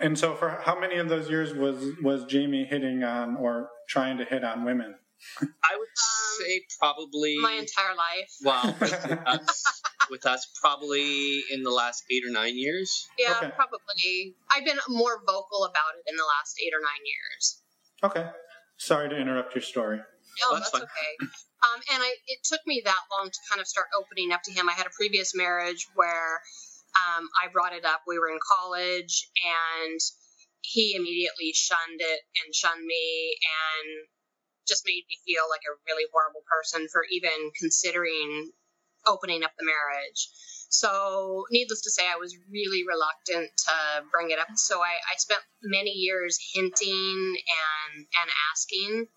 And 0.00 0.18
so, 0.18 0.34
for 0.34 0.48
how 0.48 0.78
many 0.78 0.96
of 0.96 1.08
those 1.08 1.28
years 1.28 1.52
was 1.54 1.76
was 2.02 2.24
Jamie 2.24 2.64
hitting 2.64 3.04
on 3.04 3.36
or 3.36 3.68
trying 3.88 4.18
to 4.18 4.24
hit 4.24 4.42
on 4.44 4.64
women? 4.64 4.94
I 5.40 5.76
would 5.76 5.88
say 5.94 6.62
probably. 6.78 7.36
my 7.38 7.52
entire 7.52 7.94
life. 7.94 8.30
Well, 8.42 8.76
with 8.80 9.26
us, 9.26 9.82
with 10.10 10.26
us, 10.26 10.48
probably 10.60 11.42
in 11.50 11.62
the 11.62 11.70
last 11.70 12.04
eight 12.10 12.22
or 12.26 12.32
nine 12.32 12.56
years. 12.56 13.06
Yeah, 13.18 13.34
Okay. 13.36 13.50
probably. 13.54 14.34
I've 14.50 14.64
been 14.64 14.78
more 14.88 15.20
vocal 15.26 15.64
about 15.64 15.92
it 15.98 16.10
in 16.10 16.16
the 16.16 16.24
last 16.24 16.58
eight 16.64 16.72
or 16.72 16.80
nine 16.80 17.04
years. 17.04 17.60
Okay. 18.02 18.30
Sorry 18.78 19.10
to 19.10 19.16
interrupt 19.16 19.54
your 19.54 19.62
story. 19.62 19.98
No, 19.98 20.54
That's 20.56 20.70
that's, 20.70 20.84
okay. 20.84 21.28
Um, 21.62 21.80
and 21.92 22.02
I, 22.02 22.14
it 22.26 22.38
took 22.44 22.60
me 22.66 22.80
that 22.86 23.00
long 23.12 23.28
to 23.30 23.38
kind 23.50 23.60
of 23.60 23.66
start 23.66 23.88
opening 23.98 24.32
up 24.32 24.42
to 24.44 24.52
him. 24.52 24.70
I 24.70 24.72
had 24.72 24.86
a 24.86 24.90
previous 24.96 25.34
marriage 25.34 25.86
where 25.94 26.40
um, 26.96 27.28
I 27.38 27.48
brought 27.52 27.72
it 27.72 27.84
up. 27.84 28.02
We 28.06 28.18
were 28.18 28.30
in 28.30 28.38
college, 28.42 29.28
and 29.42 30.00
he 30.62 30.94
immediately 30.94 31.52
shunned 31.54 32.00
it 32.00 32.20
and 32.42 32.54
shunned 32.54 32.84
me, 32.84 33.36
and 33.40 34.06
just 34.66 34.86
made 34.86 35.04
me 35.08 35.16
feel 35.26 35.44
like 35.50 35.64
a 35.66 35.78
really 35.88 36.06
horrible 36.12 36.42
person 36.46 36.86
for 36.92 37.02
even 37.10 37.50
considering 37.58 38.52
opening 39.06 39.42
up 39.42 39.52
the 39.58 39.66
marriage. 39.66 40.28
So, 40.70 41.44
needless 41.50 41.82
to 41.82 41.90
say, 41.90 42.06
I 42.06 42.16
was 42.16 42.36
really 42.48 42.84
reluctant 42.86 43.50
to 43.66 44.06
bring 44.12 44.30
it 44.30 44.38
up. 44.38 44.46
So, 44.54 44.78
I, 44.80 44.94
I 45.10 45.14
spent 45.18 45.42
many 45.62 45.90
years 45.90 46.38
hinting 46.54 47.34
and 47.34 48.06
and 48.06 48.30
asking 48.52 49.08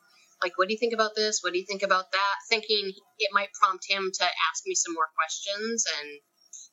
like 0.41 0.57
what 0.57 0.67
do 0.67 0.73
you 0.73 0.79
think 0.79 0.93
about 0.93 1.15
this 1.15 1.39
what 1.41 1.53
do 1.53 1.59
you 1.59 1.65
think 1.65 1.83
about 1.83 2.11
that 2.11 2.35
thinking 2.49 2.91
it 3.19 3.29
might 3.31 3.47
prompt 3.53 3.85
him 3.87 4.11
to 4.13 4.25
ask 4.25 4.65
me 4.65 4.75
some 4.75 4.93
more 4.93 5.07
questions 5.15 5.85
and 5.87 6.19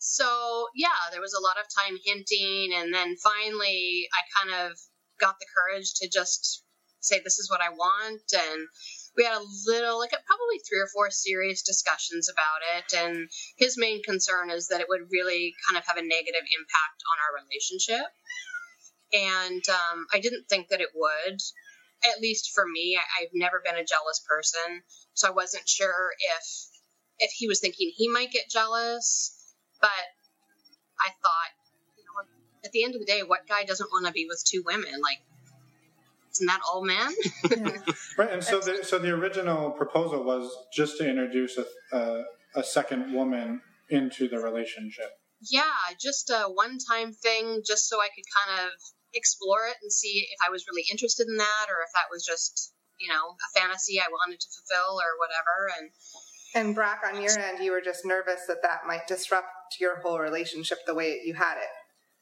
so 0.00 0.66
yeah 0.74 1.12
there 1.12 1.20
was 1.20 1.34
a 1.34 1.42
lot 1.42 1.60
of 1.60 1.68
time 1.68 1.98
hinting 2.04 2.72
and 2.74 2.92
then 2.92 3.14
finally 3.22 4.08
i 4.16 4.20
kind 4.40 4.64
of 4.64 4.76
got 5.20 5.36
the 5.38 5.46
courage 5.54 5.92
to 5.94 6.08
just 6.08 6.64
say 7.00 7.20
this 7.22 7.38
is 7.38 7.50
what 7.50 7.60
i 7.60 7.68
want 7.68 8.22
and 8.32 8.66
we 9.16 9.24
had 9.24 9.36
a 9.36 9.44
little 9.66 9.98
like 9.98 10.10
probably 10.10 10.58
three 10.64 10.80
or 10.80 10.88
four 10.94 11.10
serious 11.10 11.62
discussions 11.62 12.30
about 12.30 12.64
it 12.78 12.96
and 12.96 13.28
his 13.58 13.76
main 13.76 14.02
concern 14.02 14.50
is 14.50 14.68
that 14.68 14.80
it 14.80 14.88
would 14.88 15.12
really 15.12 15.52
kind 15.68 15.76
of 15.76 15.84
have 15.86 15.98
a 15.98 16.02
negative 16.02 16.46
impact 16.48 16.98
on 17.12 17.16
our 17.20 17.44
relationship 17.44 18.08
and 19.12 19.62
um, 19.68 20.06
i 20.14 20.18
didn't 20.18 20.48
think 20.48 20.68
that 20.68 20.80
it 20.80 20.90
would 20.94 21.38
at 22.04 22.20
least 22.20 22.52
for 22.54 22.64
me, 22.66 22.96
I, 22.98 23.22
I've 23.22 23.34
never 23.34 23.60
been 23.62 23.76
a 23.76 23.84
jealous 23.84 24.22
person, 24.26 24.82
so 25.14 25.28
I 25.28 25.32
wasn't 25.32 25.68
sure 25.68 26.12
if 26.18 26.44
if 27.18 27.30
he 27.32 27.48
was 27.48 27.60
thinking 27.60 27.92
he 27.94 28.08
might 28.08 28.32
get 28.32 28.48
jealous. 28.48 29.36
But 29.80 29.88
I 31.00 31.08
thought, 31.22 31.52
you 31.96 32.04
know, 32.04 32.28
at 32.64 32.72
the 32.72 32.84
end 32.84 32.94
of 32.94 33.00
the 33.00 33.06
day, 33.06 33.22
what 33.22 33.46
guy 33.48 33.64
doesn't 33.64 33.90
want 33.92 34.06
to 34.06 34.12
be 34.12 34.26
with 34.28 34.42
two 34.46 34.62
women? 34.66 35.00
Like, 35.02 35.18
isn't 36.32 36.46
that 36.46 36.60
all 36.70 36.84
men? 36.84 37.12
Yeah. 37.50 37.76
Right. 38.18 38.30
And 38.30 38.44
so, 38.44 38.60
the, 38.60 38.84
so 38.84 38.98
the 38.98 39.10
original 39.10 39.70
proposal 39.72 40.22
was 40.22 40.50
just 40.72 40.98
to 40.98 41.08
introduce 41.08 41.58
a, 41.58 41.64
a, 41.96 42.22
a 42.56 42.62
second 42.62 43.12
woman 43.12 43.62
into 43.88 44.28
the 44.28 44.38
relationship. 44.38 45.10
yeah, 45.50 45.74
just 46.00 46.30
a 46.30 46.44
one-time 46.46 47.12
thing, 47.12 47.62
just 47.66 47.88
so 47.88 47.98
I 48.00 48.08
could 48.14 48.28
kind 48.28 48.60
of 48.66 48.70
explore 49.14 49.66
it 49.66 49.76
and 49.82 49.90
see 49.90 50.28
if 50.30 50.38
I 50.46 50.50
was 50.50 50.66
really 50.70 50.84
interested 50.92 51.26
in 51.26 51.36
that, 51.38 51.66
or 51.68 51.82
if 51.82 51.90
that 51.94 52.06
was 52.12 52.24
just, 52.24 52.72
you 53.00 53.08
know, 53.08 53.34
a 53.34 53.48
fantasy 53.58 53.98
I 53.98 54.06
wanted 54.12 54.38
to 54.38 54.48
fulfill 54.54 55.00
or 55.00 55.18
whatever. 55.18 55.72
And 55.80 55.90
And 56.54 56.74
Brock, 56.74 57.00
on 57.06 57.22
your 57.22 57.38
end, 57.38 57.62
you 57.62 57.70
were 57.70 57.80
just 57.80 58.04
nervous 58.04 58.46
that 58.48 58.62
that 58.62 58.82
might 58.86 59.06
disrupt 59.06 59.78
your 59.78 60.00
whole 60.02 60.18
relationship 60.18 60.78
the 60.86 60.94
way 60.94 61.20
you 61.24 61.34
had 61.34 61.58
it. 61.58 61.70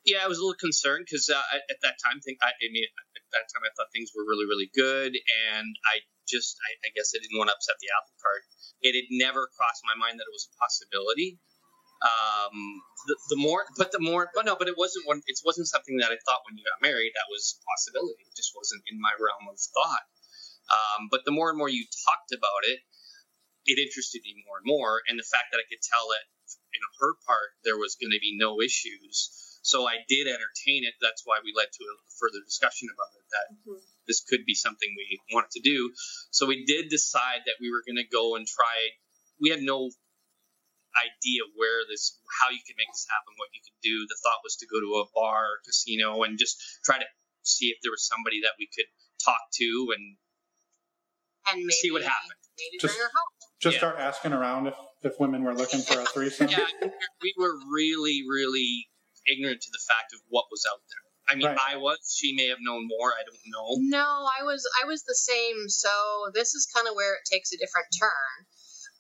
Yeah, 0.05 0.25
I 0.25 0.29
was 0.29 0.39
a 0.39 0.43
little 0.45 0.61
concerned 0.61 1.05
because 1.09 1.29
uh, 1.29 1.37
at 1.37 1.81
that 1.83 1.97
time, 2.01 2.21
think 2.21 2.39
I, 2.41 2.53
I 2.53 2.69
mean, 2.73 2.85
at 2.85 3.25
that 3.33 3.49
time 3.53 3.65
I 3.65 3.73
thought 3.77 3.93
things 3.93 4.13
were 4.17 4.25
really, 4.25 4.45
really 4.49 4.71
good, 4.73 5.13
and 5.53 5.69
I 5.89 6.01
just, 6.29 6.57
I, 6.65 6.89
I 6.89 6.89
guess, 6.97 7.13
I 7.13 7.21
didn't 7.21 7.37
want 7.37 7.53
to 7.53 7.57
upset 7.57 7.77
the 7.81 7.93
apple 7.93 8.17
cart. 8.21 8.45
It 8.81 8.97
had 8.97 9.09
never 9.11 9.49
crossed 9.53 9.85
my 9.85 9.97
mind 9.99 10.17
that 10.21 10.29
it 10.29 10.33
was 10.33 10.49
a 10.49 10.55
possibility, 10.57 11.41
um, 11.99 12.55
the, 13.11 13.17
the 13.35 13.41
more, 13.41 13.67
but 13.75 13.91
the 13.91 13.99
more, 13.99 14.31
but 14.35 14.47
no, 14.47 14.55
but 14.55 14.71
it 14.71 14.79
wasn't 14.79 15.07
one. 15.07 15.19
It 15.27 15.41
wasn't 15.43 15.67
something 15.67 15.99
that 15.99 16.15
I 16.15 16.19
thought 16.23 16.47
when 16.47 16.55
you 16.55 16.63
got 16.63 16.79
married 16.79 17.11
that 17.19 17.27
was 17.27 17.59
a 17.59 17.63
possibility. 17.67 18.23
It 18.23 18.37
just 18.39 18.55
wasn't 18.55 18.87
in 18.87 19.03
my 19.03 19.11
realm 19.19 19.51
of 19.51 19.59
thought. 19.59 20.07
Um, 20.69 21.09
but 21.11 21.27
the 21.27 21.35
more 21.35 21.51
and 21.51 21.59
more 21.59 21.69
you 21.69 21.83
talked 22.07 22.31
about 22.31 22.63
it, 22.71 22.79
it 23.69 23.77
interested 23.77 24.25
me 24.25 24.41
more 24.49 24.65
and 24.65 24.67
more. 24.67 25.05
And 25.07 25.21
the 25.21 25.29
fact 25.29 25.53
that 25.53 25.61
I 25.61 25.69
could 25.69 25.85
tell 25.85 26.09
that 26.09 26.25
in 26.73 26.83
her 27.05 27.13
part 27.29 27.53
there 27.63 27.77
was 27.77 28.01
going 28.01 28.17
to 28.17 28.25
be 28.25 28.35
no 28.41 28.65
issues, 28.65 29.29
so 29.61 29.85
I 29.85 30.01
did 30.09 30.25
entertain 30.25 30.89
it. 30.89 30.97
That's 31.05 31.23
why 31.29 31.45
we 31.45 31.53
led 31.53 31.69
to 31.69 31.85
a 31.85 31.95
further 32.17 32.41
discussion 32.41 32.89
about 32.89 33.13
it. 33.13 33.27
That 33.29 33.47
mm-hmm. 33.53 33.85
this 34.09 34.25
could 34.25 34.49
be 34.49 34.57
something 34.57 34.89
we 34.97 35.21
wanted 35.37 35.53
to 35.61 35.63
do. 35.63 35.93
So 36.33 36.49
we 36.49 36.65
did 36.65 36.89
decide 36.89 37.45
that 37.45 37.61
we 37.61 37.69
were 37.69 37.85
going 37.85 38.01
to 38.01 38.09
go 38.09 38.35
and 38.41 38.49
try. 38.49 38.97
We 39.37 39.53
had 39.53 39.61
no 39.61 39.93
idea 40.97 41.45
where 41.55 41.85
this, 41.85 42.17
how 42.41 42.49
you 42.49 42.65
could 42.65 42.81
make 42.81 42.89
this 42.91 43.07
happen, 43.07 43.37
what 43.37 43.53
you 43.53 43.61
could 43.61 43.79
do. 43.85 44.09
The 44.09 44.19
thought 44.25 44.41
was 44.43 44.57
to 44.65 44.67
go 44.67 44.81
to 44.81 45.05
a 45.05 45.07
bar, 45.13 45.61
or 45.61 45.67
casino, 45.69 46.25
and 46.25 46.41
just 46.41 46.57
try 46.83 46.97
to 46.97 47.09
see 47.45 47.69
if 47.69 47.79
there 47.85 47.93
was 47.93 48.09
somebody 48.09 48.41
that 48.43 48.57
we 48.59 48.67
could 48.73 48.89
talk 49.21 49.41
to 49.61 49.93
and 49.95 50.17
and 51.53 51.65
maybe, 51.65 51.73
see 51.73 51.91
what 51.93 52.03
happened. 52.03 52.41
Maybe 52.57 52.81
just, 52.81 52.97
bring 52.97 53.05
her 53.05 53.13
home. 53.13 53.33
Just 53.61 53.75
yeah. 53.75 53.79
start 53.79 53.97
asking 53.99 54.33
around 54.33 54.69
if, 54.69 54.75
if 55.03 55.19
women 55.19 55.43
were 55.43 55.55
looking 55.55 55.81
for 55.81 56.01
a 56.01 56.05
threesome. 56.05 56.49
yeah, 56.49 56.67
we 57.23 57.35
were 57.37 57.55
really, 57.73 58.23
really 58.29 58.87
ignorant 59.27 59.61
to 59.61 59.69
the 59.73 59.81
fact 59.87 60.13
of 60.15 60.21
what 60.29 60.45
was 60.51 60.65
out 60.71 60.81
there. 60.89 61.09
I 61.31 61.35
mean, 61.37 61.47
right. 61.47 61.75
I 61.75 61.77
was. 61.77 62.17
She 62.17 62.35
may 62.35 62.49
have 62.49 62.59
known 62.61 62.89
more. 62.89 63.13
I 63.13 63.23
don't 63.27 63.37
know. 63.53 63.99
No, 63.99 64.27
I 64.41 64.45
was. 64.45 64.65
I 64.83 64.87
was 64.87 65.03
the 65.03 65.15
same. 65.15 65.69
So 65.69 65.91
this 66.33 66.55
is 66.55 66.67
kind 66.75 66.89
of 66.89 66.95
where 66.95 67.15
it 67.15 67.29
takes 67.31 67.53
a 67.53 67.59
different 67.59 67.89
turn 68.01 68.47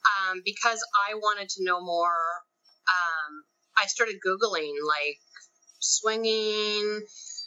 um, 0.04 0.42
because 0.44 0.84
I 1.08 1.14
wanted 1.14 1.48
to 1.50 1.64
know 1.64 1.80
more. 1.80 2.44
Um, 2.88 3.44
I 3.78 3.86
started 3.86 4.16
Googling 4.20 4.74
like 4.86 5.16
swinging, 5.80 7.00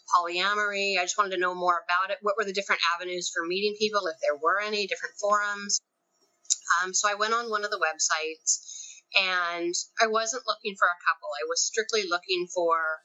polyamory. 0.09 0.97
I 0.97 1.03
just 1.03 1.17
wanted 1.17 1.35
to 1.35 1.41
know 1.41 1.53
more 1.53 1.83
about 1.85 2.11
it. 2.11 2.17
What 2.21 2.35
were 2.37 2.45
the 2.45 2.53
different 2.53 2.81
avenues 2.95 3.29
for 3.33 3.45
meeting 3.45 3.75
people, 3.77 4.07
if 4.07 4.15
there 4.21 4.37
were 4.41 4.61
any 4.61 4.87
different 4.87 5.15
forums? 5.19 5.81
Um, 6.83 6.93
so 6.93 7.09
I 7.09 7.15
went 7.15 7.33
on 7.33 7.49
one 7.49 7.65
of 7.65 7.71
the 7.71 7.79
websites 7.79 8.59
and 9.15 9.73
I 10.01 10.07
wasn't 10.07 10.47
looking 10.47 10.75
for 10.77 10.87
a 10.87 10.99
couple. 11.07 11.29
I 11.35 11.43
was 11.47 11.65
strictly 11.65 12.03
looking 12.07 12.47
for 12.53 12.99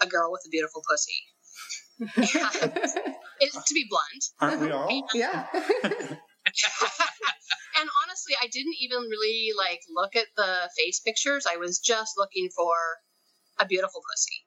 a 0.00 0.06
girl 0.06 0.32
with 0.32 0.42
a 0.46 0.50
beautiful 0.50 0.82
pussy. 0.88 1.22
it, 3.40 3.52
to 3.52 3.74
be 3.74 3.86
blunt. 3.90 4.24
Aren't 4.40 4.60
we 4.62 4.70
all? 4.70 4.88
yeah. 5.14 5.46
and 5.52 6.20
honestly, 8.04 8.36
I 8.40 8.46
didn't 8.46 8.76
even 8.80 9.00
really 9.00 9.50
like 9.56 9.80
look 9.94 10.16
at 10.16 10.28
the 10.36 10.70
face 10.78 11.00
pictures. 11.00 11.46
I 11.50 11.56
was 11.56 11.80
just 11.80 12.16
looking 12.16 12.50
for 12.54 12.74
a 13.58 13.66
beautiful 13.66 14.00
pussy. 14.12 14.46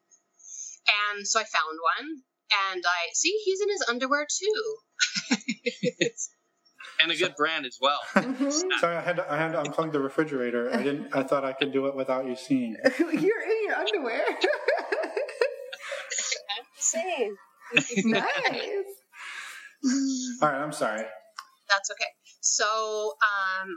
And 1.13 1.27
so 1.27 1.39
I 1.39 1.43
found 1.43 1.77
one 1.97 2.23
and 2.71 2.83
I 2.85 3.09
see 3.13 3.37
he's 3.43 3.61
in 3.61 3.69
his 3.69 3.83
underwear 3.87 4.25
too. 4.29 4.77
and 7.01 7.11
a 7.11 7.15
good 7.15 7.35
brand 7.35 7.65
as 7.65 7.77
well. 7.81 7.99
Mm-hmm. 8.21 8.49
Sorry, 8.79 8.95
I 8.95 9.01
had 9.01 9.15
to, 9.17 9.31
I 9.31 9.37
had 9.37 9.51
to 9.53 9.61
unplug 9.61 9.91
the 9.91 9.99
refrigerator. 9.99 10.71
I 10.73 10.83
didn't. 10.83 11.13
I 11.13 11.23
thought 11.23 11.43
I 11.43 11.53
could 11.53 11.73
do 11.73 11.87
it 11.87 11.95
without 11.95 12.25
you 12.25 12.35
seeing. 12.35 12.77
You're 12.99 13.41
in 13.41 13.63
your 13.65 13.75
underwear. 13.75 14.23
Same. 16.77 17.35
nice. 18.05 18.25
All 20.41 20.49
right, 20.49 20.61
I'm 20.61 20.71
sorry. 20.71 21.03
That's 21.69 21.91
okay. 21.91 22.09
So 22.41 22.65
um, 22.65 23.69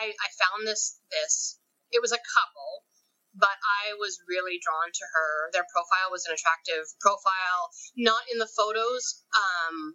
I, 0.00 0.10
I 0.10 0.28
found 0.38 0.66
this 0.66 0.98
this. 1.10 1.58
It 1.90 2.02
was 2.02 2.12
a 2.12 2.18
couple, 2.18 2.84
but 3.34 3.56
I 3.82 3.94
was 3.98 4.18
really 4.28 4.58
drawn 4.62 4.92
to 4.92 5.04
her. 5.14 5.50
Their 5.52 5.64
profile 5.72 6.10
was 6.10 6.26
an 6.26 6.34
attractive 6.34 6.84
profile, 7.00 7.70
not 7.96 8.22
in 8.32 8.38
the 8.38 8.48
photos. 8.48 9.24
Um, 9.34 9.94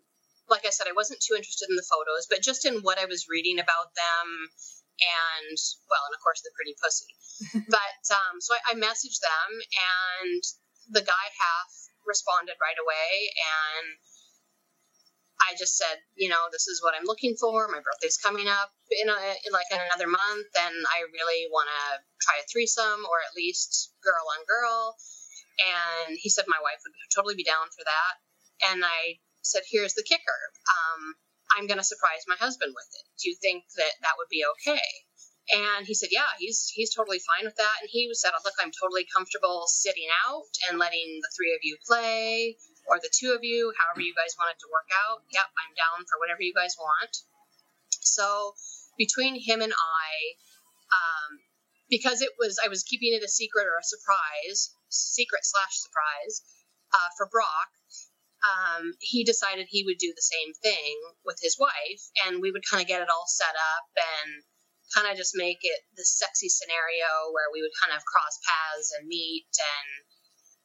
like 0.53 0.69
I 0.69 0.69
said, 0.69 0.86
I 0.86 0.93
wasn't 0.93 1.25
too 1.25 1.33
interested 1.33 1.65
in 1.65 1.75
the 1.75 1.89
photos, 1.89 2.29
but 2.29 2.45
just 2.45 2.62
in 2.69 2.86
what 2.86 3.01
I 3.01 3.10
was 3.10 3.25
reading 3.25 3.57
about 3.57 3.89
them, 3.98 4.25
and 5.01 5.57
well, 5.89 6.05
and 6.05 6.13
of 6.13 6.22
course 6.22 6.45
the 6.45 6.53
pretty 6.53 6.77
pussy. 6.77 7.10
but 7.74 8.01
um, 8.13 8.38
so 8.38 8.53
I, 8.53 8.72
I 8.72 8.74
messaged 8.77 9.17
them, 9.25 9.50
and 9.57 10.41
the 10.93 11.01
guy 11.01 11.25
half 11.41 11.72
responded 12.05 12.62
right 12.62 12.77
away, 12.77 13.33
and 13.33 13.98
I 15.41 15.57
just 15.57 15.75
said, 15.75 15.98
you 16.13 16.29
know, 16.29 16.53
this 16.53 16.69
is 16.69 16.86
what 16.86 16.93
I'm 16.93 17.10
looking 17.10 17.36
for. 17.36 17.67
My 17.67 17.81
birthday's 17.81 18.22
coming 18.22 18.48
up 18.48 18.72
in, 18.93 19.10
a, 19.10 19.19
in 19.43 19.51
like 19.51 19.67
in 19.74 19.81
another 19.81 20.07
month, 20.07 20.51
and 20.53 20.77
I 20.88 21.03
really 21.10 21.50
want 21.50 21.67
to 21.67 21.83
try 22.22 22.38
a 22.38 22.45
threesome 22.48 23.01
or 23.10 23.17
at 23.25 23.36
least 23.36 23.91
girl 24.05 24.24
on 24.38 24.45
girl. 24.45 24.95
And 25.57 26.17
he 26.22 26.29
said 26.29 26.45
my 26.48 26.62
wife 26.62 26.79
would 26.86 26.93
totally 27.13 27.36
be 27.36 27.43
down 27.43 27.67
for 27.74 27.83
that. 27.83 28.13
And 28.72 28.86
I 28.86 29.19
said, 29.43 29.63
here's 29.69 29.93
the 29.93 30.03
kicker. 30.03 30.41
Um, 30.65 31.15
I'm 31.55 31.67
going 31.67 31.77
to 31.77 31.85
surprise 31.85 32.25
my 32.27 32.39
husband 32.39 32.73
with 32.73 32.89
it. 32.97 33.05
Do 33.21 33.29
you 33.29 33.35
think 33.38 33.63
that 33.77 33.93
that 34.01 34.17
would 34.17 34.31
be 34.31 34.43
okay? 34.57 34.88
And 35.51 35.85
he 35.85 35.93
said, 35.93 36.09
yeah, 36.12 36.31
he's 36.39 36.71
he's 36.71 36.95
totally 36.95 37.19
fine 37.19 37.43
with 37.43 37.59
that. 37.59 37.75
And 37.83 37.91
he 37.91 38.07
said, 38.15 38.31
look, 38.47 38.55
I'm 38.63 38.71
totally 38.71 39.05
comfortable 39.12 39.67
sitting 39.67 40.07
out 40.25 40.47
and 40.69 40.79
letting 40.79 41.19
the 41.19 41.31
three 41.35 41.51
of 41.51 41.59
you 41.63 41.75
play 41.85 42.55
or 42.88 42.97
the 42.97 43.12
two 43.12 43.35
of 43.35 43.43
you, 43.43 43.73
however 43.75 44.00
you 44.00 44.15
guys 44.15 44.35
want 44.39 44.55
it 44.55 44.59
to 44.63 44.71
work 44.71 44.88
out. 45.03 45.27
Yep, 45.35 45.43
I'm 45.43 45.75
down 45.75 46.07
for 46.07 46.15
whatever 46.23 46.41
you 46.41 46.55
guys 46.55 46.79
want. 46.79 47.12
So 48.00 48.55
between 48.97 49.35
him 49.35 49.59
and 49.59 49.75
I, 49.75 50.09
um, 50.95 51.43
because 51.89 52.21
it 52.21 52.31
was 52.39 52.59
I 52.63 52.69
was 52.71 52.83
keeping 52.83 53.12
it 53.12 53.23
a 53.23 53.27
secret 53.27 53.67
or 53.67 53.75
a 53.75 53.83
surprise, 53.83 54.71
secret 54.88 55.43
slash 55.43 55.75
surprise 55.75 56.41
uh, 56.95 57.09
for 57.17 57.27
Brock. 57.27 57.69
Um, 58.43 58.91
he 59.00 59.23
decided 59.23 59.67
he 59.69 59.88
would 59.88 59.97
do 59.97 60.12
the 60.12 60.21
same 60.21 60.51
thing 60.62 61.00
with 61.23 61.39
his 61.41 61.55
wife, 61.57 62.03
and 62.27 62.41
we 62.41 62.51
would 62.51 62.63
kind 62.69 62.83
of 62.83 62.88
get 62.88 63.01
it 63.01 63.07
all 63.07 63.25
set 63.27 63.55
up 63.55 63.88
and 63.95 64.43
kind 64.93 65.07
of 65.09 65.17
just 65.17 65.33
make 65.35 65.63
it 65.63 65.79
the 65.95 66.03
sexy 66.03 66.50
scenario 66.50 67.31
where 67.31 67.47
we 67.51 67.63
would 67.63 67.73
kind 67.81 67.95
of 67.95 68.03
cross 68.05 68.35
paths 68.43 68.91
and 69.00 69.07
meet 69.07 69.47
and 69.57 69.89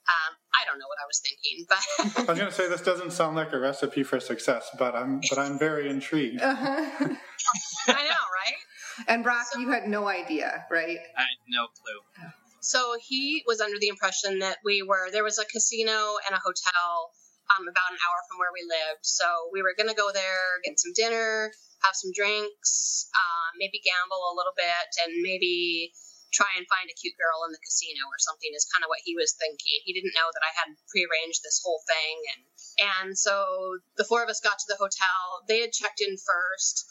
um, 0.08 0.32
I 0.56 0.64
don't 0.64 0.78
know 0.78 0.88
what 0.88 0.96
I 0.96 1.06
was 1.06 1.20
thinking, 1.20 1.66
but 1.68 1.84
I 2.16 2.32
was 2.32 2.38
going 2.38 2.50
to 2.50 2.56
say 2.56 2.68
this 2.68 2.80
doesn't 2.80 3.12
sound 3.12 3.36
like 3.36 3.52
a 3.52 3.58
recipe 3.58 4.02
for 4.02 4.18
success, 4.20 4.70
but 4.78 4.94
I'm 4.94 5.20
but 5.28 5.38
I'm 5.38 5.58
very 5.58 5.90
intrigued. 5.90 6.40
Uh-huh. 6.40 6.64
I 7.88 8.04
know, 8.04 8.24
right? 8.32 9.06
And 9.06 9.22
Brock, 9.22 9.46
so, 9.52 9.60
you 9.60 9.70
had 9.70 9.86
no 9.86 10.08
idea, 10.08 10.64
right? 10.70 10.98
I 11.16 11.20
had 11.20 11.38
no 11.48 11.66
clue. 11.66 12.30
So 12.60 12.96
he 13.06 13.44
was 13.46 13.60
under 13.60 13.78
the 13.78 13.88
impression 13.88 14.38
that 14.40 14.56
we 14.64 14.82
were 14.82 15.10
there 15.12 15.24
was 15.24 15.38
a 15.38 15.44
casino 15.44 16.16
and 16.26 16.34
a 16.34 16.40
hotel 16.42 17.10
um, 17.58 17.66
about 17.66 17.90
an 17.90 17.98
hour 17.98 18.20
from 18.30 18.38
where 18.38 18.54
we 18.54 18.62
lived. 18.62 19.02
So 19.02 19.26
we 19.50 19.66
were 19.66 19.74
going 19.74 19.90
to 19.90 19.98
go 19.98 20.14
there, 20.14 20.62
get 20.62 20.78
some 20.78 20.94
dinner, 20.94 21.50
have 21.82 21.98
some 21.98 22.14
drinks, 22.14 23.10
uh, 23.10 23.48
maybe 23.58 23.82
gamble 23.82 24.22
a 24.30 24.38
little 24.38 24.54
bit, 24.54 24.88
and 25.02 25.10
maybe 25.26 25.90
try 26.30 26.48
and 26.54 26.68
find 26.68 26.86
a 26.86 26.94
cute 27.00 27.16
girl 27.16 27.42
in 27.48 27.56
the 27.56 27.64
casino 27.64 28.04
or 28.06 28.20
something 28.20 28.52
is 28.52 28.68
kind 28.68 28.84
of 28.84 28.92
what 28.92 29.02
he 29.02 29.16
was 29.16 29.34
thinking. 29.34 29.80
He 29.82 29.96
didn't 29.96 30.14
know 30.14 30.28
that 30.28 30.44
I 30.44 30.52
had 30.54 30.76
prearranged 30.92 31.40
this 31.42 31.58
whole 31.64 31.80
thing 31.88 32.16
and 32.36 32.42
and 32.78 33.08
so 33.18 33.80
the 33.96 34.04
four 34.04 34.22
of 34.22 34.28
us 34.28 34.44
got 34.44 34.60
to 34.60 34.68
the 34.68 34.76
hotel. 34.76 35.42
They 35.48 35.64
had 35.64 35.72
checked 35.72 36.04
in 36.04 36.20
first 36.20 36.84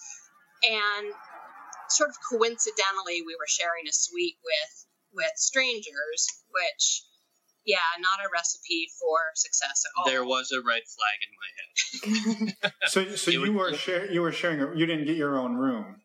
and 0.65 1.13
sort 1.93 2.09
of 2.09 2.17
coincidentally 2.25 3.21
we 3.21 3.37
were 3.37 3.47
sharing 3.47 3.85
a 3.85 3.93
suite 3.93 4.41
with 4.41 4.73
with 5.13 5.31
strangers, 5.37 6.27
which 6.49 7.05
yeah, 7.67 7.83
not 7.99 8.23
a 8.25 8.31
recipe 8.33 8.87
for 8.97 9.35
success 9.35 9.83
at 9.83 9.91
all. 9.99 10.09
There 10.09 10.23
was 10.23 10.51
a 10.55 10.63
red 10.63 10.83
flag 10.87 11.17
in 11.27 11.31
my 11.35 11.51
head. 12.47 12.71
so, 12.87 13.03
so 13.15 13.29
you 13.29 13.51
were 13.51 13.73
share, 13.73 14.09
you 14.09 14.21
were 14.21 14.31
sharing. 14.31 14.61
A, 14.61 14.73
you 14.73 14.85
didn't 14.85 15.05
get 15.05 15.17
your 15.17 15.37
own 15.37 15.55
room. 15.55 15.99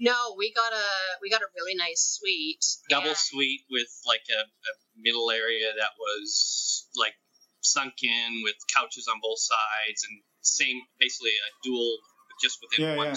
No, 0.00 0.34
we 0.36 0.52
got 0.52 0.72
a 0.72 0.88
we 1.22 1.30
got 1.30 1.40
a 1.40 1.46
really 1.54 1.76
nice 1.76 2.18
suite. 2.18 2.66
Double 2.90 3.14
and... 3.14 3.16
suite 3.16 3.62
with 3.70 3.86
like 4.04 4.26
a, 4.28 4.42
a, 4.42 4.72
middle 4.98 5.30
area 5.30 5.70
that 5.78 5.94
was 5.98 6.88
like 6.96 7.14
sunk 7.60 7.94
in 8.02 8.42
with 8.42 8.54
couches 8.76 9.06
on 9.06 9.20
both 9.22 9.38
sides 9.38 10.02
and 10.08 10.20
same 10.42 10.82
basically 10.98 11.30
a 11.30 11.50
dual 11.62 11.98
just 12.42 12.58
within 12.60 12.86
yeah, 12.86 12.96
one. 12.96 13.06
Yeah. 13.06 13.14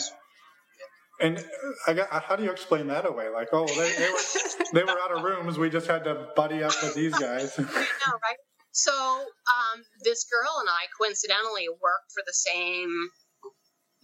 And 1.19 1.43
I 1.87 1.93
got, 1.93 2.09
how 2.23 2.35
do 2.35 2.43
you 2.43 2.51
explain 2.51 2.87
that 2.87 3.05
away? 3.07 3.29
Like, 3.29 3.49
oh, 3.51 3.65
they, 3.65 3.91
they 3.97 4.09
were 4.09 4.21
they 4.73 4.83
were 4.83 4.99
out 5.01 5.11
of 5.11 5.23
rooms. 5.23 5.57
We 5.57 5.69
just 5.69 5.87
had 5.87 6.03
to 6.03 6.29
buddy 6.35 6.63
up 6.63 6.73
with 6.83 6.93
these 6.93 7.17
guys. 7.17 7.53
I 7.57 7.63
know, 7.63 8.13
right? 8.21 8.37
So 8.71 8.93
um, 8.93 9.81
this 10.05 10.29
girl 10.29 10.61
and 10.61 10.69
I 10.69 10.85
coincidentally 10.93 11.65
worked 11.69 12.13
for 12.13 12.21
the 12.21 12.37
same 12.37 13.09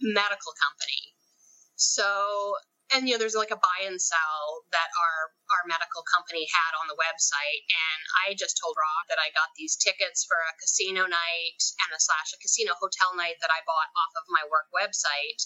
medical 0.02 0.50
company. 0.58 1.14
So, 1.78 2.58
and 2.90 3.06
you 3.06 3.14
know, 3.14 3.22
there's 3.22 3.38
like 3.38 3.54
a 3.54 3.62
buy 3.62 3.86
and 3.86 4.02
sell 4.02 4.66
that 4.74 4.90
our 4.90 5.16
our 5.54 5.64
medical 5.70 6.02
company 6.10 6.46
had 6.50 6.72
on 6.82 6.90
the 6.90 6.98
website, 6.98 7.62
and 7.70 8.00
I 8.26 8.34
just 8.34 8.58
told 8.58 8.74
Rob 8.74 9.06
that 9.10 9.22
I 9.22 9.30
got 9.30 9.54
these 9.54 9.78
tickets 9.78 10.26
for 10.26 10.38
a 10.38 10.58
casino 10.58 11.06
night 11.06 11.60
and 11.86 11.90
a 11.94 11.98
slash 12.02 12.34
a 12.34 12.38
casino 12.42 12.74
hotel 12.74 13.14
night 13.14 13.38
that 13.42 13.54
I 13.54 13.62
bought 13.62 13.90
off 13.94 14.12
of 14.18 14.26
my 14.34 14.42
work 14.50 14.66
website. 14.74 15.38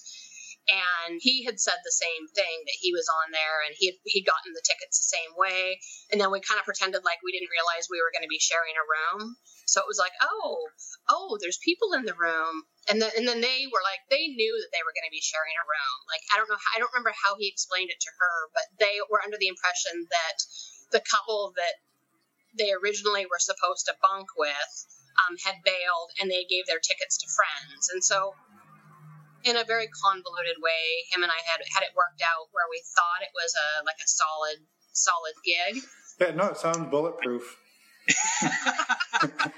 And 0.68 1.16
he 1.20 1.44
had 1.48 1.56
said 1.56 1.80
the 1.80 1.94
same 1.96 2.28
thing 2.36 2.64
that 2.68 2.78
he 2.78 2.92
was 2.92 3.08
on 3.08 3.32
there 3.32 3.64
and 3.64 3.72
he 3.72 3.88
had 3.88 3.96
he'd 4.04 4.28
gotten 4.28 4.52
the 4.52 4.64
tickets 4.64 5.00
the 5.00 5.16
same 5.16 5.32
way. 5.36 5.80
And 6.12 6.20
then 6.20 6.28
we 6.28 6.44
kind 6.44 6.60
of 6.60 6.68
pretended 6.68 7.04
like 7.08 7.24
we 7.24 7.32
didn't 7.32 7.52
realize 7.52 7.88
we 7.88 8.04
were 8.04 8.12
going 8.12 8.24
to 8.24 8.30
be 8.30 8.40
sharing 8.40 8.76
a 8.76 8.84
room. 8.84 9.36
So 9.64 9.80
it 9.80 9.88
was 9.88 10.00
like 10.00 10.12
oh 10.20 10.68
oh 11.08 11.40
there's 11.40 11.60
people 11.64 11.96
in 11.96 12.04
the 12.04 12.16
room. 12.16 12.68
And 12.92 13.00
then 13.00 13.10
and 13.16 13.24
then 13.24 13.40
they 13.40 13.64
were 13.68 13.84
like 13.84 14.04
they 14.12 14.28
knew 14.28 14.54
that 14.60 14.72
they 14.76 14.84
were 14.84 14.92
going 14.92 15.08
to 15.08 15.14
be 15.14 15.24
sharing 15.24 15.56
a 15.56 15.64
room. 15.64 15.96
Like 16.12 16.24
i 16.32 16.36
don't 16.36 16.52
know 16.52 16.60
i 16.76 16.78
don't 16.78 16.92
remember 16.92 17.16
how 17.16 17.40
he 17.40 17.48
explained 17.48 17.88
it 17.88 18.00
to 18.04 18.12
her 18.20 18.34
but 18.52 18.68
they 18.76 19.00
were 19.08 19.24
under 19.24 19.40
the 19.40 19.48
impression 19.48 20.04
that 20.12 20.36
the 20.92 21.04
couple 21.04 21.52
that 21.56 21.80
they 22.56 22.72
originally 22.72 23.24
were 23.24 23.40
supposed 23.40 23.86
to 23.86 23.96
bunk 24.00 24.28
with 24.36 24.72
um, 25.26 25.36
had 25.44 25.62
bailed 25.64 26.10
and 26.20 26.30
they 26.30 26.44
gave 26.48 26.66
their 26.66 26.80
tickets 26.80 27.18
to 27.18 27.26
friends. 27.28 27.90
And 27.92 28.02
so 28.02 28.34
in 29.44 29.56
a 29.56 29.64
very 29.64 29.88
convoluted 29.88 30.58
way, 30.58 31.06
him 31.10 31.22
and 31.22 31.30
I 31.30 31.40
had 31.46 31.60
had 31.74 31.82
it 31.82 31.94
worked 31.94 32.22
out 32.22 32.50
where 32.52 32.66
we 32.70 32.82
thought 32.94 33.22
it 33.22 33.34
was 33.34 33.54
a 33.54 33.84
like 33.84 33.98
a 34.02 34.08
solid 34.08 34.58
solid 34.92 35.34
gig. 35.44 35.82
Yeah, 36.20 36.34
no, 36.34 36.50
it 36.50 36.58
sounds 36.58 36.90
bulletproof. 36.90 37.44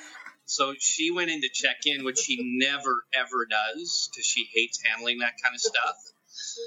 so 0.45 0.75
she 0.79 1.11
went 1.11 1.31
in 1.31 1.41
to 1.41 1.49
check 1.53 1.87
in, 1.87 2.05
which 2.05 2.19
she 2.19 2.39
never 2.59 3.05
ever 3.15 3.47
does 3.49 4.11
because 4.11 4.27
she 4.27 4.49
hates 4.53 4.83
handling 4.85 5.21
that 5.21 5.35
kind 5.43 5.55
of 5.55 5.61
stuff. 5.61 5.97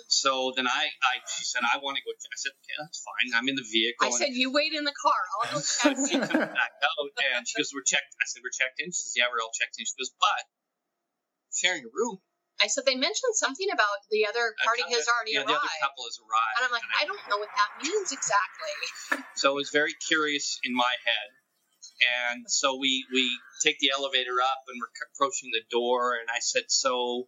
So 0.08 0.53
then 0.55 0.67
I, 0.67 0.91
I, 0.91 1.13
she 1.25 1.43
said, 1.46 1.62
I 1.63 1.79
want 1.79 1.98
to 1.98 2.03
go. 2.03 2.12
I 2.12 2.38
said, 2.38 2.51
okay, 2.51 2.75
that's 2.77 3.01
fine. 3.01 3.32
I'm 3.34 3.48
in 3.48 3.55
the 3.55 3.65
vehicle. 3.65 4.08
I 4.08 4.12
said, 4.12 4.36
you 4.36 4.51
wait 4.51 4.74
in 4.74 4.84
the 4.84 4.93
car. 4.93 5.22
I'll 5.34 5.58
go 5.58 5.60
check 5.82 5.98
she 5.98 6.17
comes 6.20 6.51
back 6.51 6.74
out 6.84 7.08
and 7.38 7.48
she 7.48 7.58
goes, 7.58 7.72
we're 7.74 7.88
checked. 7.88 8.13
I 8.20 8.25
said, 8.27 8.43
we're 8.43 8.53
checked 8.53 8.77
in. 8.79 8.91
She 8.91 9.01
says, 9.08 9.13
yeah, 9.15 9.32
we're 9.32 9.41
all 9.41 9.55
checked 9.55 9.79
in. 9.79 9.86
She 9.86 9.96
goes, 9.98 10.12
but 10.20 10.43
sharing 11.55 11.84
a 11.88 11.91
room. 11.93 12.20
I 12.62 12.67
said 12.67 12.86
they 12.86 12.95
mentioned 12.95 13.36
something 13.36 13.67
about 13.74 14.05
the 14.12 14.25
other 14.25 14.53
party 14.63 14.83
has 14.93 15.07
already 15.10 15.33
yeah, 15.33 15.43
arrived. 15.43 15.50
the 15.50 15.57
other 15.57 15.81
couple 15.81 16.05
has 16.05 16.17
arrived. 16.22 16.55
And 16.57 16.63
I'm 16.69 16.74
like, 16.74 16.86
and 16.86 16.95
I, 16.95 17.03
I, 17.03 17.05
don't 17.10 17.25
know 17.27 17.39
what 17.41 17.51
that 17.51 17.72
means 17.81 18.12
exactly. 18.12 19.25
So 19.36 19.57
it 19.57 19.65
was 19.65 19.72
very 19.74 19.93
curious 19.98 20.60
in 20.63 20.75
my 20.75 20.93
head. 21.03 21.29
And 22.03 22.45
so 22.48 22.77
we, 22.77 23.05
we 23.12 23.27
take 23.63 23.79
the 23.79 23.91
elevator 23.91 24.39
up 24.39 24.62
and 24.67 24.77
we're 24.79 24.93
approaching 25.12 25.50
the 25.51 25.65
door. 25.72 26.15
And 26.15 26.29
I 26.29 26.39
said, 26.39 26.69
So 26.69 27.27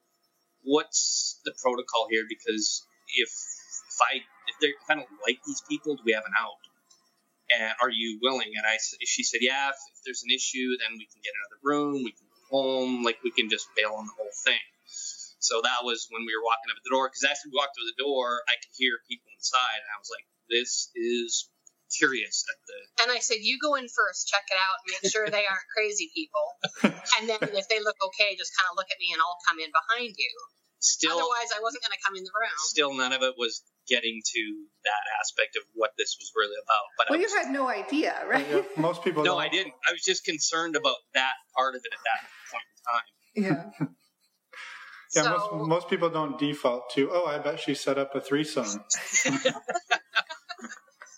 what's 0.64 1.42
the 1.46 1.54
protocol 1.62 2.08
here? 2.10 2.26
Because 2.28 2.86
if, 3.10 3.30
if 3.30 3.98
I 4.02 4.22
if, 4.48 4.56
if 4.62 4.90
I 4.90 4.96
don't 4.96 5.10
like 5.26 5.40
these 5.46 5.62
people, 5.68 5.96
do 5.96 6.04
we 6.06 6.14
have 6.14 6.26
an 6.26 6.38
out? 6.38 6.62
And 7.52 7.74
are 7.82 7.90
you 7.90 8.20
willing? 8.22 8.54
And 8.56 8.66
I 8.66 8.78
she 9.04 9.24
said, 9.24 9.40
Yeah, 9.42 9.70
if, 9.70 9.76
if 9.76 10.00
there's 10.06 10.24
an 10.24 10.34
issue, 10.34 10.78
then 10.80 10.98
we 10.98 11.06
can 11.06 11.22
get 11.24 11.34
another 11.34 11.60
room. 11.64 12.04
We 12.04 12.12
can 12.12 12.28
go 12.30 12.58
home. 12.58 13.04
Like 13.04 13.20
we 13.24 13.32
can 13.32 13.50
just 13.50 13.68
bail 13.76 13.94
on 13.98 14.06
the 14.06 14.14
whole 14.18 14.34
thing. 14.44 14.62
So 15.46 15.62
that 15.62 15.86
was 15.86 16.10
when 16.10 16.26
we 16.26 16.34
were 16.34 16.42
walking 16.42 16.74
up 16.74 16.82
at 16.82 16.86
the 16.86 16.90
door. 16.90 17.06
Because 17.06 17.22
as 17.30 17.38
we 17.46 17.54
walked 17.54 17.78
through 17.78 17.90
the 17.94 18.02
door, 18.02 18.42
I 18.50 18.58
could 18.58 18.74
hear 18.74 18.98
people 19.06 19.30
inside, 19.38 19.78
and 19.78 19.92
I 19.94 19.98
was 20.02 20.10
like, 20.10 20.26
"This 20.50 20.90
is 20.98 21.54
curious." 21.94 22.42
At 22.50 22.58
the 22.66 22.78
and 23.06 23.10
I 23.14 23.22
said, 23.22 23.46
"You 23.46 23.62
go 23.62 23.78
in 23.78 23.86
first, 23.86 24.26
check 24.26 24.50
it 24.50 24.58
out, 24.58 24.82
make 24.90 25.06
sure 25.14 25.30
they 25.30 25.46
aren't 25.46 25.70
crazy 25.70 26.10
people, 26.18 26.46
and 27.22 27.30
then 27.30 27.42
if 27.54 27.70
they 27.70 27.78
look 27.78 27.98
okay, 28.10 28.34
just 28.34 28.58
kind 28.58 28.66
of 28.74 28.76
look 28.76 28.90
at 28.90 28.98
me, 28.98 29.14
and 29.14 29.22
I'll 29.22 29.42
come 29.46 29.62
in 29.62 29.70
behind 29.70 30.18
you." 30.18 30.34
Still, 30.86 31.18
otherwise, 31.18 31.50
I 31.50 31.62
wasn't 31.66 31.82
going 31.82 31.98
to 31.98 32.04
come 32.06 32.14
in 32.14 32.24
the 32.26 32.36
room. 32.36 32.58
Still, 32.70 32.94
none 32.94 33.10
of 33.10 33.24
it 33.24 33.34
was 33.38 33.64
getting 33.88 34.22
to 34.22 34.42
that 34.86 35.04
aspect 35.18 35.58
of 35.58 35.64
what 35.74 35.98
this 35.98 36.14
was 36.20 36.30
really 36.36 36.58
about. 36.62 36.86
But 36.98 37.10
well, 37.10 37.18
was, 37.18 37.32
you 37.32 37.38
had 37.38 37.50
no 37.50 37.70
idea, 37.70 38.22
right? 38.30 38.46
Yeah, 38.46 38.62
most 38.78 39.02
people. 39.02 39.24
no, 39.24 39.34
don't. 39.34 39.42
I 39.42 39.50
didn't. 39.50 39.74
I 39.88 39.94
was 39.94 40.02
just 40.06 40.26
concerned 40.26 40.76
about 40.76 40.98
that 41.14 41.34
part 41.58 41.74
of 41.74 41.82
it 41.82 41.94
at 41.94 42.04
that 42.06 42.22
point 42.54 42.68
in 42.70 42.78
time. 42.86 43.10
Yeah. 43.82 43.88
Yeah, 45.16 45.24
so, 45.24 45.30
most, 45.32 45.70
most 45.70 45.90
people 45.90 46.10
don't 46.10 46.38
default 46.38 46.90
to, 46.96 47.10
oh, 47.12 47.26
I 47.26 47.40
bet 47.40 47.60
she 47.60 47.74
set 47.74 47.98
up 47.98 48.14
a 48.16 48.22
threesome. 48.22 48.66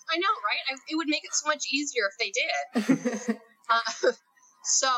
I 0.08 0.16
know, 0.16 0.34
right? 0.46 0.62
I, 0.70 0.76
it 0.88 0.96
would 0.96 1.08
make 1.08 1.24
it 1.24 1.34
so 1.34 1.48
much 1.48 1.64
easier 1.72 2.04
if 2.08 2.16
they 2.16 2.30
did. 2.30 3.36
uh, 3.70 4.12
so 4.64 4.90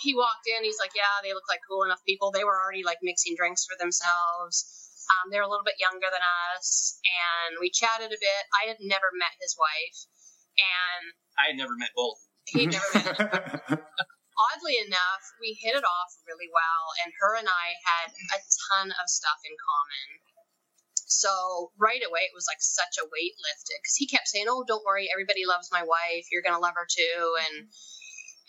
he 0.00 0.14
walked 0.14 0.46
in. 0.46 0.64
He's 0.64 0.78
like, 0.80 0.92
"Yeah, 0.94 1.20
they 1.22 1.34
look 1.34 1.44
like 1.48 1.60
cool 1.68 1.84
enough 1.84 2.00
people. 2.06 2.30
They 2.30 2.44
were 2.44 2.56
already 2.56 2.82
like 2.84 2.98
mixing 3.02 3.34
drinks 3.36 3.66
for 3.66 3.76
themselves. 3.78 4.64
Um, 5.04 5.30
they're 5.30 5.44
a 5.44 5.50
little 5.50 5.64
bit 5.64 5.76
younger 5.78 6.08
than 6.08 6.24
us, 6.56 6.98
and 7.04 7.58
we 7.60 7.70
chatted 7.70 8.08
a 8.08 8.16
bit. 8.16 8.42
I 8.56 8.68
had 8.68 8.78
never 8.80 9.12
met 9.12 9.36
his 9.40 9.54
wife, 9.58 9.98
and 10.56 11.04
I 11.36 11.52
had 11.52 11.56
never 11.56 11.76
met 11.76 11.90
both. 11.94 12.18
He 12.46 12.66
never 12.66 12.88
met 12.94 13.82
oddly 14.38 14.78
enough, 14.78 15.22
we 15.40 15.54
hit 15.54 15.74
it 15.74 15.84
off 15.84 16.10
really 16.26 16.50
well, 16.50 16.84
and 17.04 17.12
her 17.20 17.36
and 17.36 17.48
I 17.48 17.66
had 17.82 18.08
a 18.34 18.38
ton 18.70 18.90
of 18.90 19.06
stuff 19.06 19.40
in 19.44 19.54
common. 19.54 20.08
So 21.06 21.72
right 21.78 22.02
away, 22.02 22.26
it 22.26 22.34
was 22.34 22.48
like 22.48 22.60
such 22.60 22.98
a 22.98 23.06
weight 23.06 23.36
lifted 23.38 23.78
because 23.80 23.96
he 23.96 24.06
kept 24.06 24.28
saying, 24.28 24.46
"Oh, 24.48 24.64
don't 24.66 24.84
worry, 24.84 25.10
everybody 25.12 25.46
loves 25.46 25.70
my 25.70 25.82
wife. 25.82 26.26
You're 26.30 26.42
gonna 26.42 26.58
love 26.58 26.74
her 26.74 26.88
too." 26.90 27.36
And 27.46 27.70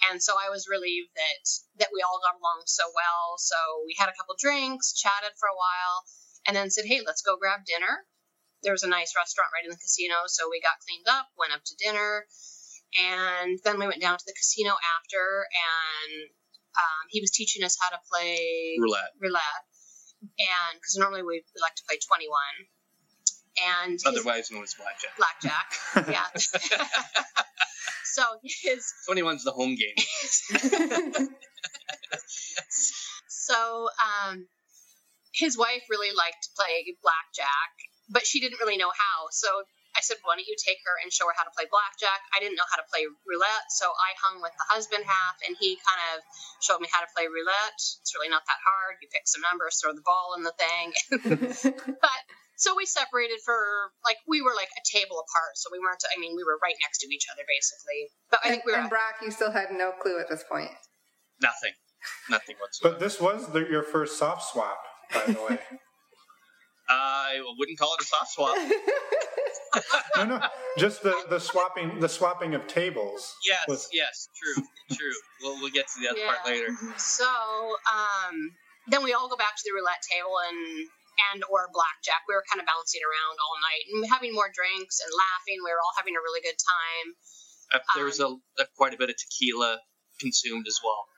and 0.09 0.21
so 0.21 0.35
I 0.37 0.49
was 0.49 0.67
relieved 0.67 1.13
that 1.15 1.43
that 1.79 1.93
we 1.93 2.01
all 2.01 2.19
got 2.23 2.35
along 2.39 2.63
so 2.65 2.89
well. 2.89 3.37
So 3.37 3.55
we 3.85 3.95
had 3.97 4.09
a 4.09 4.15
couple 4.17 4.35
drinks, 4.39 4.93
chatted 4.93 5.37
for 5.37 5.47
a 5.47 5.55
while, 5.55 6.05
and 6.47 6.55
then 6.55 6.71
said, 6.71 6.85
"Hey, 6.85 7.01
let's 7.01 7.21
go 7.21 7.37
grab 7.37 7.65
dinner." 7.65 8.07
There 8.63 8.73
was 8.73 8.83
a 8.83 8.87
nice 8.87 9.15
restaurant 9.15 9.51
right 9.53 9.63
in 9.65 9.69
the 9.69 9.77
casino, 9.77 10.25
so 10.27 10.49
we 10.49 10.59
got 10.59 10.79
cleaned 10.79 11.07
up, 11.07 11.29
went 11.37 11.53
up 11.53 11.63
to 11.65 11.75
dinner 11.75 12.25
and 12.93 13.59
then 13.63 13.79
we 13.79 13.87
went 13.87 14.01
down 14.01 14.17
to 14.17 14.23
the 14.25 14.33
casino 14.33 14.71
after, 14.71 15.47
and 15.49 16.29
um, 16.77 17.07
he 17.09 17.21
was 17.21 17.31
teaching 17.31 17.63
us 17.63 17.77
how 17.79 17.89
to 17.89 17.99
play 18.11 18.77
roulette. 18.79 19.11
Roulette, 19.19 19.65
and 20.39 20.79
because 20.79 20.97
normally 20.97 21.23
we 21.23 21.43
like 21.61 21.75
to 21.75 21.83
play 21.87 21.97
twenty 22.07 22.27
one, 22.29 22.67
and 23.85 23.99
otherwise 24.05 24.51
known 24.51 24.63
as 24.63 24.75
blackjack. 24.75 25.17
Blackjack, 25.17 25.73
yeah. 26.09 26.27
so 28.03 28.23
his 28.43 28.93
twenty 29.05 29.23
one's 29.23 29.43
the 29.43 29.51
home 29.51 29.75
game. 29.75 29.95
so 33.27 33.89
um, 34.29 34.47
his 35.33 35.57
wife 35.57 35.83
really 35.89 36.15
liked 36.15 36.43
to 36.43 36.49
play 36.55 36.95
blackjack, 37.01 37.71
but 38.09 38.25
she 38.25 38.39
didn't 38.39 38.59
really 38.59 38.77
know 38.77 38.91
how. 38.91 39.27
So 39.31 39.47
said, 40.05 40.21
why 40.21 40.37
don't 40.37 40.45
you 40.45 40.55
take 40.55 40.79
her 40.85 40.95
and 41.01 41.09
show 41.09 41.25
her 41.25 41.33
how 41.33 41.43
to 41.43 41.53
play 41.57 41.65
blackjack? 41.65 42.21
I 42.31 42.37
didn't 42.37 42.55
know 42.55 42.69
how 42.69 42.77
to 42.77 42.87
play 42.87 43.09
roulette, 43.25 43.67
so 43.73 43.89
I 43.89 44.13
hung 44.21 44.39
with 44.45 44.53
the 44.53 44.67
husband 44.69 45.03
half, 45.03 45.41
and 45.43 45.57
he 45.57 45.81
kind 45.81 46.01
of 46.13 46.21
showed 46.61 46.79
me 46.79 46.87
how 46.93 47.01
to 47.01 47.09
play 47.11 47.25
roulette. 47.25 47.81
It's 48.01 48.13
really 48.13 48.29
not 48.29 48.45
that 48.45 48.61
hard. 48.61 49.01
You 49.01 49.09
pick 49.09 49.25
some 49.25 49.41
numbers, 49.41 49.81
throw 49.81 49.97
the 49.97 50.05
ball 50.05 50.37
in 50.37 50.45
the 50.45 50.55
thing. 50.55 50.87
but 52.05 52.21
so 52.55 52.75
we 52.75 52.85
separated 52.85 53.39
for 53.43 53.91
like 54.03 54.17
we 54.27 54.41
were 54.41 54.55
like 54.55 54.71
a 54.77 54.83
table 54.85 55.19
apart, 55.19 55.59
so 55.59 55.69
we 55.71 55.79
weren't. 55.79 56.01
I 56.05 56.19
mean, 56.19 56.35
we 56.35 56.43
were 56.43 56.61
right 56.63 56.75
next 56.81 56.99
to 57.03 57.07
each 57.11 57.27
other 57.31 57.43
basically. 57.43 58.13
But 58.31 58.39
I 58.43 58.47
and, 58.47 58.51
think 58.53 58.65
we 58.65 58.71
were. 58.71 58.79
And 58.79 58.89
Brock, 58.89 59.19
you 59.21 59.31
still 59.31 59.51
had 59.51 59.71
no 59.71 59.91
clue 59.91 60.19
at 60.19 60.29
this 60.29 60.43
point. 60.47 60.71
Nothing. 61.41 61.73
Nothing 62.29 62.55
whatsoever. 62.59 62.95
But 62.95 62.99
this 62.99 63.19
was 63.19 63.51
the, 63.51 63.67
your 63.67 63.83
first 63.83 64.17
soft 64.17 64.43
swap, 64.51 64.79
by 65.13 65.33
the 65.33 65.41
way. 65.49 65.59
I 66.89 67.41
wouldn't 67.57 67.79
call 67.79 67.95
it 67.95 68.01
a 68.01 68.05
soft 68.05 68.33
swap. 68.33 68.55
no, 70.17 70.25
no, 70.25 70.41
just 70.77 71.03
the, 71.03 71.15
the 71.29 71.39
swapping 71.39 71.99
the 71.99 72.09
swapping 72.09 72.55
of 72.55 72.67
tables. 72.67 73.35
Yes, 73.47 73.65
with... 73.67 73.87
yes, 73.91 74.29
true, 74.35 74.63
true. 74.91 75.17
We'll 75.41 75.59
we'll 75.61 75.71
get 75.71 75.87
to 75.87 76.01
the 76.01 76.09
other 76.09 76.19
yeah. 76.19 76.27
part 76.27 76.45
later. 76.45 76.69
So, 76.97 77.25
um, 77.25 78.51
then 78.87 79.03
we 79.03 79.13
all 79.13 79.27
go 79.27 79.35
back 79.35 79.55
to 79.57 79.63
the 79.65 79.73
roulette 79.73 80.01
table 80.05 80.35
and 80.49 80.87
and 81.31 81.43
or 81.49 81.69
blackjack. 81.73 82.27
We 82.27 82.35
were 82.35 82.43
kind 82.47 82.59
of 82.59 82.67
bouncing 82.67 83.01
around 83.01 83.35
all 83.39 83.55
night 83.63 83.83
and 83.89 83.97
having 84.11 84.33
more 84.33 84.51
drinks 84.51 84.99
and 85.01 85.11
laughing. 85.11 85.63
We 85.63 85.71
were 85.71 85.81
all 85.81 85.95
having 85.97 86.15
a 86.15 86.21
really 86.21 86.43
good 86.43 86.59
time. 86.59 87.07
Uh, 87.73 87.81
there 87.95 88.05
was 88.05 88.19
um, 88.21 88.45
a, 88.59 88.63
a, 88.63 88.65
quite 88.77 88.93
a 88.93 88.99
bit 88.99 89.09
of 89.09 89.17
tequila 89.17 89.81
consumed 90.19 90.67
as 90.67 90.79
well. 90.83 91.09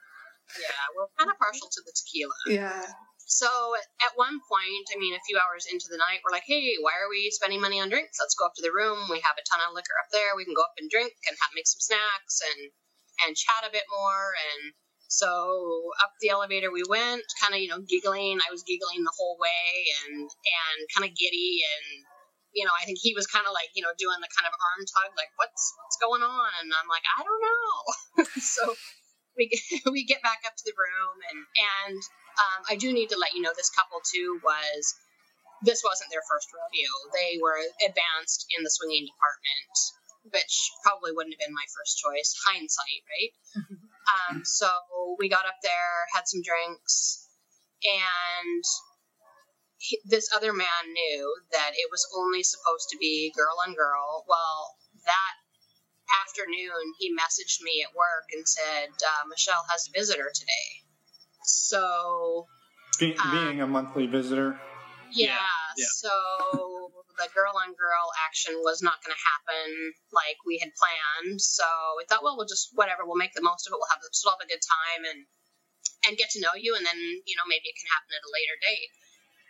Yeah, 0.56 0.80
we're 0.96 1.12
kind 1.18 1.28
of 1.28 1.36
partial 1.36 1.68
to 1.68 1.80
the 1.84 1.92
tequila. 1.92 2.38
Yeah. 2.48 2.88
So 3.28 3.76
at 4.00 4.16
one 4.16 4.40
point, 4.48 4.88
I 4.88 4.96
mean, 4.96 5.12
a 5.12 5.20
few 5.28 5.36
hours 5.36 5.68
into 5.68 5.92
the 5.92 6.00
night, 6.00 6.24
we're 6.24 6.32
like, 6.32 6.48
hey, 6.48 6.80
why 6.80 6.96
are 6.96 7.12
we 7.12 7.28
spending 7.28 7.60
money 7.60 7.76
on 7.76 7.92
drinks? 7.92 8.16
Let's 8.16 8.32
go 8.32 8.48
up 8.48 8.56
to 8.56 8.64
the 8.64 8.72
room. 8.72 9.04
We 9.12 9.20
have 9.20 9.36
a 9.36 9.44
ton 9.44 9.60
of 9.68 9.76
liquor 9.76 9.92
up 10.00 10.08
there. 10.16 10.32
We 10.32 10.48
can 10.48 10.56
go 10.56 10.64
up 10.64 10.72
and 10.80 10.88
drink 10.88 11.12
and 11.28 11.36
have, 11.36 11.52
make 11.52 11.68
some 11.68 11.84
snacks 11.84 12.40
and 12.40 12.72
and 13.28 13.36
chat 13.36 13.68
a 13.68 13.74
bit 13.74 13.84
more. 13.92 14.32
And 14.32 14.72
so 15.12 15.28
up 16.00 16.16
the 16.24 16.32
elevator 16.32 16.72
we 16.72 16.88
went, 16.88 17.28
kind 17.36 17.52
of 17.52 17.60
you 17.60 17.68
know 17.68 17.84
giggling. 17.84 18.40
I 18.40 18.48
was 18.48 18.64
giggling 18.64 19.04
the 19.04 19.12
whole 19.12 19.36
way 19.36 19.92
and 20.08 20.24
and 20.24 20.78
kind 20.96 21.04
of 21.04 21.12
giddy 21.12 21.60
and 21.68 22.08
you 22.56 22.64
know, 22.64 22.72
I 22.72 22.88
think 22.88 22.96
he 22.96 23.12
was 23.12 23.28
kind 23.28 23.44
of 23.44 23.52
like, 23.52 23.68
you 23.76 23.84
know, 23.84 23.92
doing 24.00 24.24
the 24.24 24.32
kind 24.32 24.48
of 24.48 24.56
arm 24.56 24.80
tug, 24.88 25.12
like, 25.20 25.28
what's 25.36 25.68
what's 25.84 26.00
going 26.00 26.24
on? 26.24 26.50
And 26.64 26.72
I'm 26.72 26.88
like, 26.88 27.04
I 27.04 27.20
don't 27.20 27.42
know. 27.44 27.76
so 28.40 28.72
we 29.36 29.52
we 29.94 30.02
get 30.08 30.24
back 30.24 30.42
up 30.48 30.56
to 30.56 30.64
the 30.66 30.74
room 30.74 31.16
and 31.30 31.40
and 31.44 32.00
um, 32.38 32.60
I 32.70 32.76
do 32.76 32.92
need 32.92 33.10
to 33.10 33.18
let 33.18 33.34
you 33.34 33.42
know 33.42 33.52
this 33.56 33.70
couple 33.70 33.98
too 34.02 34.40
was 34.42 34.94
this 35.62 35.82
wasn't 35.82 36.10
their 36.10 36.22
first 36.30 36.48
rodeo. 36.54 36.90
They 37.10 37.38
were 37.42 37.58
advanced 37.82 38.46
in 38.56 38.62
the 38.62 38.70
swinging 38.70 39.10
department, 39.10 39.74
which 40.30 40.54
probably 40.86 41.10
wouldn't 41.10 41.34
have 41.34 41.42
been 41.42 41.54
my 41.54 41.66
first 41.74 41.98
choice. 41.98 42.30
Hindsight, 42.46 43.02
right? 43.10 43.32
um, 44.14 44.42
so 44.44 44.70
we 45.18 45.28
got 45.28 45.50
up 45.50 45.58
there, 45.62 46.06
had 46.14 46.30
some 46.30 46.42
drinks, 46.46 47.26
and 47.82 48.62
he, 49.78 49.98
this 50.06 50.30
other 50.34 50.52
man 50.52 50.82
knew 50.86 51.22
that 51.52 51.72
it 51.74 51.90
was 51.90 52.06
only 52.14 52.42
supposed 52.42 52.90
to 52.90 52.98
be 52.98 53.32
girl 53.34 53.58
on 53.66 53.74
girl. 53.74 54.24
Well, 54.28 54.74
that 55.06 55.34
afternoon, 56.26 56.94
he 56.98 57.14
messaged 57.14 57.62
me 57.62 57.82
at 57.82 57.94
work 57.94 58.30
and 58.32 58.46
said, 58.46 58.90
uh, 58.90 59.26
Michelle 59.28 59.66
has 59.70 59.88
a 59.88 59.92
visitor 59.92 60.30
today. 60.34 60.87
So. 61.48 62.46
Be- 62.98 63.16
um, 63.16 63.30
being 63.30 63.60
a 63.60 63.66
monthly 63.66 64.06
visitor. 64.06 64.60
Yeah, 65.10 65.38
yeah. 65.76 65.86
so 65.96 66.12
the 67.16 67.28
girl 67.32 67.56
on 67.56 67.72
girl 67.72 68.12
action 68.28 68.60
was 68.60 68.82
not 68.82 69.00
going 69.00 69.16
to 69.16 69.22
happen 69.24 69.66
like 70.12 70.36
we 70.44 70.60
had 70.60 70.70
planned. 70.76 71.40
So 71.40 71.64
we 71.96 72.04
thought, 72.04 72.22
well, 72.22 72.36
we'll 72.36 72.50
just, 72.50 72.76
whatever, 72.76 73.08
we'll 73.08 73.16
make 73.16 73.32
the 73.32 73.40
most 73.40 73.66
of 73.66 73.72
it. 73.72 73.80
We'll 73.80 73.88
have, 73.88 74.04
still 74.12 74.36
have 74.36 74.44
a 74.44 74.50
good 74.50 74.60
time 74.60 75.08
and 75.08 75.24
and 76.06 76.16
get 76.16 76.30
to 76.30 76.40
know 76.40 76.54
you, 76.54 76.76
and 76.76 76.86
then 76.86 76.98
you 77.26 77.34
know 77.34 77.46
maybe 77.48 77.66
it 77.66 77.78
can 77.78 77.90
happen 77.90 78.14
at 78.14 78.26
a 78.26 78.30
later 78.30 78.56
date. 78.62 78.92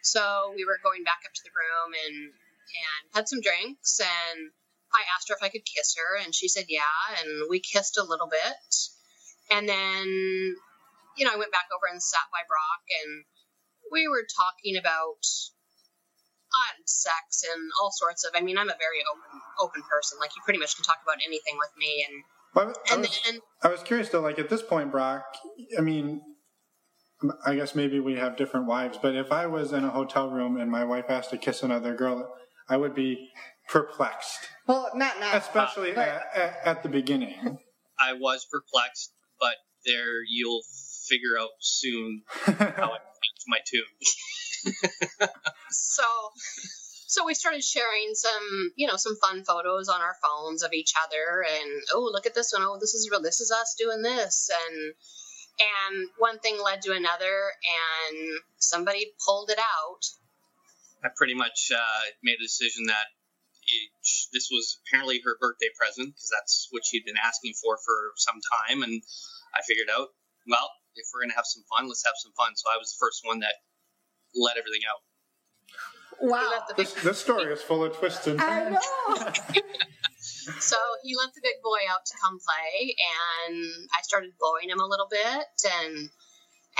So 0.02 0.52
we 0.56 0.64
were 0.64 0.80
going 0.82 1.04
back 1.04 1.20
up 1.26 1.34
to 1.34 1.44
the 1.44 1.52
room 1.52 1.90
and 1.92 2.16
and 2.32 3.02
had 3.12 3.28
some 3.28 3.44
drinks, 3.44 4.00
and 4.00 4.50
I 4.94 5.04
asked 5.12 5.28
her 5.28 5.36
if 5.36 5.44
I 5.44 5.52
could 5.52 5.68
kiss 5.68 5.96
her, 5.96 6.16
and 6.24 6.34
she 6.34 6.48
said 6.48 6.66
yeah, 6.68 6.96
and 7.20 7.50
we 7.50 7.60
kissed 7.60 7.98
a 7.98 8.06
little 8.06 8.28
bit, 8.28 8.72
and 9.50 9.68
then 9.68 10.56
you 11.18 11.26
know 11.26 11.34
I 11.34 11.36
went 11.36 11.52
back 11.52 11.66
over 11.74 11.90
and 11.90 12.02
sat 12.02 12.30
by 12.32 12.46
Brock, 12.46 12.82
and 13.02 13.24
we 13.90 14.08
were 14.08 14.24
talking 14.24 14.78
about 14.78 15.22
on 16.48 16.74
sex 16.86 17.44
and 17.44 17.70
all 17.82 17.90
sorts 17.92 18.24
of. 18.24 18.32
I 18.34 18.40
mean, 18.40 18.56
I'm 18.56 18.70
a 18.70 18.78
very 18.78 19.02
open 19.04 19.40
open 19.60 19.82
person. 19.90 20.18
Like 20.18 20.30
you 20.36 20.42
pretty 20.44 20.60
much 20.60 20.76
can 20.76 20.84
talk 20.84 20.98
about 21.02 21.18
anything 21.26 21.58
with 21.58 21.74
me, 21.76 22.06
and 22.06 22.24
well, 22.54 22.74
I, 22.88 22.94
and 22.94 23.00
was, 23.02 23.20
then 23.26 23.40
I 23.62 23.68
was 23.68 23.82
curious 23.82 24.08
though. 24.08 24.20
Like 24.20 24.38
at 24.38 24.48
this 24.48 24.62
point, 24.62 24.90
Brock. 24.90 25.24
I 25.76 25.82
mean, 25.82 26.22
I 27.44 27.54
guess 27.56 27.74
maybe 27.74 28.00
we 28.00 28.16
have 28.16 28.36
different 28.36 28.66
wives, 28.66 28.98
but 29.00 29.14
if 29.14 29.32
I 29.32 29.46
was 29.46 29.72
in 29.72 29.84
a 29.84 29.90
hotel 29.90 30.30
room 30.30 30.56
and 30.56 30.70
my 30.70 30.84
wife 30.84 31.06
asked 31.08 31.30
to 31.30 31.38
kiss 31.38 31.62
another 31.62 31.94
girl, 31.94 32.32
I 32.68 32.76
would 32.76 32.94
be 32.94 33.30
perplexed. 33.68 34.48
Well, 34.66 34.90
not 34.94 35.18
now, 35.20 35.36
especially 35.36 35.92
but... 35.92 36.08
at, 36.08 36.22
at, 36.34 36.58
at 36.64 36.82
the 36.82 36.88
beginning. 36.88 37.58
I 38.00 38.12
was 38.12 38.46
perplexed, 38.50 39.12
but 39.40 39.56
there 39.84 40.22
you'll 40.28 40.62
figure 41.08 41.38
out 41.40 41.50
soon 41.60 42.22
how 42.44 42.92
I 42.92 42.98
changed 42.98 43.46
my 43.46 43.58
tune. 43.64 43.82
so, 45.70 46.04
so 47.06 47.24
we 47.24 47.34
started 47.34 47.64
sharing 47.64 48.12
some, 48.14 48.72
you 48.76 48.86
know, 48.86 48.96
some 48.96 49.16
fun 49.16 49.44
photos 49.44 49.88
on 49.88 50.00
our 50.00 50.14
phones 50.22 50.62
of 50.62 50.72
each 50.72 50.92
other, 51.04 51.44
and 51.44 51.82
oh, 51.94 52.10
look 52.12 52.26
at 52.26 52.34
this 52.34 52.52
one. 52.52 52.62
Oh, 52.62 52.78
this 52.80 52.94
is 52.94 53.08
real. 53.10 53.22
This 53.22 53.40
is 53.40 53.50
us 53.50 53.74
doing 53.78 54.02
this, 54.02 54.50
and 54.68 54.94
and 55.58 56.08
one 56.18 56.38
thing 56.38 56.58
led 56.62 56.82
to 56.82 56.92
another, 56.92 57.52
and 58.10 58.40
somebody 58.58 59.12
pulled 59.24 59.50
it 59.50 59.58
out. 59.58 60.04
I 61.02 61.08
pretty 61.16 61.34
much 61.34 61.70
uh, 61.74 62.02
made 62.22 62.36
a 62.40 62.42
decision 62.42 62.86
that 62.86 63.06
it, 63.66 63.90
this 64.32 64.48
was 64.50 64.78
apparently 64.86 65.20
her 65.24 65.36
birthday 65.40 65.68
present 65.78 66.14
because 66.14 66.30
that's 66.30 66.68
what 66.70 66.84
she'd 66.84 67.04
been 67.04 67.20
asking 67.22 67.54
for 67.54 67.78
for 67.78 68.12
some 68.16 68.40
time, 68.66 68.82
and 68.82 69.02
I 69.54 69.62
figured 69.66 69.88
out, 69.90 70.08
well, 70.48 70.70
if 70.94 71.06
we're 71.12 71.22
gonna 71.22 71.36
have 71.36 71.46
some 71.46 71.64
fun, 71.68 71.88
let's 71.88 72.04
have 72.04 72.16
some 72.16 72.32
fun. 72.36 72.56
So 72.56 72.70
I 72.72 72.78
was 72.78 72.92
the 72.94 73.00
first 73.00 73.22
one 73.24 73.40
that 73.40 73.54
let 74.34 74.56
everything 74.56 74.82
out. 74.88 75.02
Wow, 76.20 76.50
this, 76.76 76.94
this 76.94 77.18
story 77.18 77.52
is 77.52 77.62
full 77.62 77.84
of 77.84 77.96
twists 77.96 78.26
and 78.26 78.40
turns. 78.40 78.78
I 79.08 79.24
know. 79.24 79.62
So 80.58 80.76
he 81.02 81.14
let 81.14 81.34
the 81.34 81.40
big 81.42 81.60
boy 81.62 81.84
out 81.88 82.04
to 82.06 82.14
come 82.16 82.38
play, 82.40 82.96
and 82.96 83.64
I 83.92 84.00
started 84.02 84.32
blowing 84.38 84.70
him 84.70 84.80
a 84.80 84.86
little 84.86 85.06
bit 85.10 85.46
and 85.64 86.10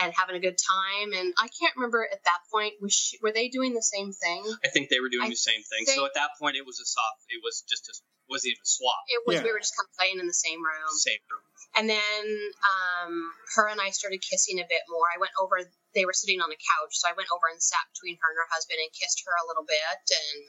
and 0.01 0.15
having 0.15 0.37
a 0.37 0.41
good 0.41 0.57
time. 0.57 1.13
And 1.13 1.35
I 1.39 1.49
can't 1.59 1.75
remember 1.77 2.07
at 2.07 2.23
that 2.25 2.41
point 2.53 2.75
was 2.81 2.95
she, 2.95 3.19
were 3.23 3.33
they 3.33 3.49
doing 3.49 3.75
the 3.75 3.83
same 3.83 4.13
thing? 4.13 4.43
I 4.65 4.69
think 4.69 4.91
they 4.91 5.01
were 5.01 5.11
doing 5.11 5.27
I 5.27 5.29
the 5.29 5.37
same 5.37 5.63
thing. 5.63 5.87
So 5.87 6.07
at 6.07 6.15
that 6.15 6.39
point, 6.41 6.57
it 6.57 6.65
was 6.65 6.79
a 6.81 6.87
soft. 6.87 7.27
It 7.29 7.43
was 7.43 7.65
just 7.69 7.89
a 7.89 7.95
wasn't 8.29 8.57
even 8.57 8.63
a 8.63 8.71
swap. 8.71 9.03
It 9.09 9.21
was 9.27 9.41
yeah. 9.41 9.45
we 9.45 9.53
were 9.53 9.61
just 9.63 9.77
kind 9.77 9.89
of 9.89 9.95
playing 9.97 10.21
in 10.21 10.29
the 10.29 10.37
same 10.37 10.61
room. 10.61 10.93
Same 10.95 11.21
room. 11.29 11.45
And 11.77 11.85
then 11.89 12.25
um, 12.65 13.13
her 13.57 13.69
and 13.69 13.81
I 13.81 13.93
started 13.93 14.25
kissing 14.25 14.61
a 14.61 14.67
bit 14.69 14.85
more. 14.89 15.05
I 15.09 15.21
went 15.21 15.37
over. 15.37 15.61
They 15.93 16.05
were 16.05 16.17
sitting 16.17 16.41
on 16.41 16.49
the 16.49 16.61
couch, 16.61 16.97
so 16.97 17.09
I 17.09 17.17
went 17.17 17.29
over 17.33 17.49
and 17.49 17.61
sat 17.61 17.85
between 17.93 18.17
her 18.21 18.29
and 18.33 18.39
her 18.41 18.51
husband 18.53 18.81
and 18.81 18.89
kissed 18.93 19.25
her 19.25 19.35
a 19.37 19.49
little 19.49 19.65
bit 19.65 20.05
and 20.09 20.49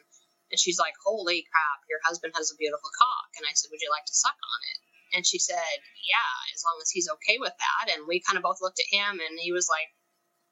and 0.52 0.60
she's 0.60 0.80
like, 0.80 0.94
Holy 1.06 1.46
crap, 1.50 1.80
your 1.90 2.02
husband 2.04 2.34
has 2.36 2.52
a 2.52 2.58
beautiful 2.58 2.90
cock. 2.98 3.30
And 3.38 3.46
I 3.46 3.54
said, 3.54 3.70
Would 3.72 3.82
you 3.82 3.94
like 3.94 4.06
to 4.06 4.16
suck 4.16 4.38
on 4.38 4.62
it? 4.74 4.80
And 5.18 5.26
she 5.26 5.40
said, 5.40 5.78
Yeah, 6.06 6.34
as 6.54 6.62
long 6.66 6.78
as 6.82 6.90
he's 6.90 7.10
okay 7.10 7.38
with 7.38 7.54
that. 7.54 7.94
And 7.94 8.08
we 8.08 8.22
kind 8.22 8.38
of 8.38 8.44
both 8.44 8.62
looked 8.62 8.82
at 8.82 8.90
him 8.90 9.22
and 9.22 9.38
he 9.38 9.52
was 9.52 9.70
like, 9.70 9.90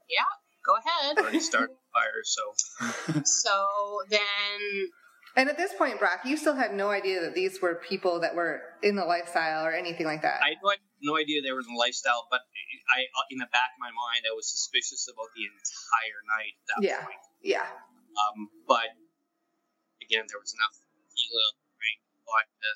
Yeah, 0.10 0.30
go 0.66 0.78
ahead. 0.78 1.18
Already 1.18 1.42
started 1.42 1.78
fire, 1.94 2.22
so. 2.24 2.44
so 3.26 3.56
then. 4.10 4.90
And 5.38 5.50
at 5.50 5.56
this 5.56 5.71
point, 5.78 6.00
Brock, 6.00 6.26
you 6.26 6.36
still 6.36 6.56
had 6.56 6.73
no 6.73 6.89
idea 6.89 7.21
that 7.21 7.36
these 7.36 7.62
were 7.62 7.76
people 7.76 8.21
that 8.21 8.34
were 8.34 8.60
in 8.82 8.95
the 8.97 9.06
lifestyle 9.06 9.63
or 9.63 9.71
anything 9.71 10.08
like 10.08 10.23
that. 10.23 10.41
I 10.41 10.58
had 10.58 10.82
no 11.04 11.15
idea 11.15 11.45
they 11.45 11.54
were 11.54 11.62
in 11.62 11.69
the 11.69 11.78
lifestyle, 11.78 12.26
but 12.32 12.41
I, 12.89 13.06
in 13.30 13.38
the 13.38 13.45
back 13.54 13.78
of 13.78 13.80
my 13.80 13.93
mind, 13.93 14.26
I 14.26 14.34
was 14.34 14.50
suspicious 14.50 15.06
about 15.06 15.30
the 15.38 15.45
entire 15.45 16.19
night 16.26 16.58
at 16.58 16.65
that 16.73 16.82
yeah. 16.82 17.06
point. 17.06 17.21
Yeah. 17.45 17.69
Um, 18.17 18.50
but 18.67 18.89
again, 20.02 20.26
there 20.26 20.41
was 20.41 20.58
enough 20.58 20.73
tequila, 21.13 21.45
right, 21.78 22.00
vodka, 22.26 22.71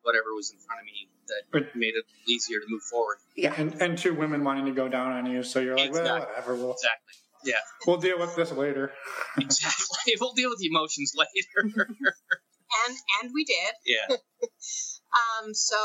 whatever 0.00 0.32
was 0.32 0.48
in 0.48 0.58
front 0.64 0.80
of 0.80 0.86
me 0.88 1.12
that 1.28 1.42
but, 1.52 1.76
made 1.76 2.00
it 2.00 2.08
easier 2.24 2.60
to 2.60 2.66
move 2.66 2.82
forward. 2.82 3.18
Yeah, 3.36 3.52
and, 3.60 3.76
and 3.82 3.98
two 3.98 4.14
women 4.14 4.42
wanting 4.42 4.64
to 4.64 4.72
go 4.72 4.88
down 4.88 5.12
on 5.12 5.26
you, 5.26 5.42
so 5.42 5.60
you're 5.60 5.76
like, 5.76 5.92
exactly. 5.92 6.16
well, 6.16 6.28
whatever. 6.32 6.54
We'll, 6.56 6.72
exactly. 6.72 7.12
Yeah. 7.46 7.62
We'll 7.86 7.98
deal 7.98 8.18
with 8.18 8.34
this 8.36 8.52
later. 8.52 8.92
exactly. 9.38 10.14
We'll 10.20 10.34
deal 10.34 10.50
with 10.50 10.58
the 10.58 10.66
emotions 10.66 11.12
later. 11.16 11.70
and 11.70 12.96
and 13.22 13.30
we 13.32 13.44
did. 13.44 13.74
Yeah. 13.84 14.16
um. 15.42 15.54
So. 15.54 15.76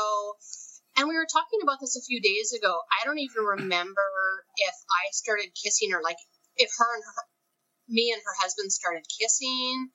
And 0.94 1.08
we 1.08 1.16
were 1.16 1.24
talking 1.24 1.60
about 1.62 1.80
this 1.80 1.96
a 1.96 2.04
few 2.04 2.20
days 2.20 2.52
ago. 2.52 2.68
I 2.68 3.06
don't 3.06 3.18
even 3.18 3.44
remember 3.56 4.44
if 4.58 4.74
I 4.92 5.08
started 5.12 5.48
kissing 5.56 5.90
her, 5.90 6.02
like 6.04 6.18
if 6.56 6.68
her 6.76 6.94
and 6.94 7.02
her, 7.02 7.22
me 7.88 8.12
and 8.12 8.20
her 8.20 8.36
husband 8.44 8.70
started 8.70 9.00
kissing, 9.08 9.88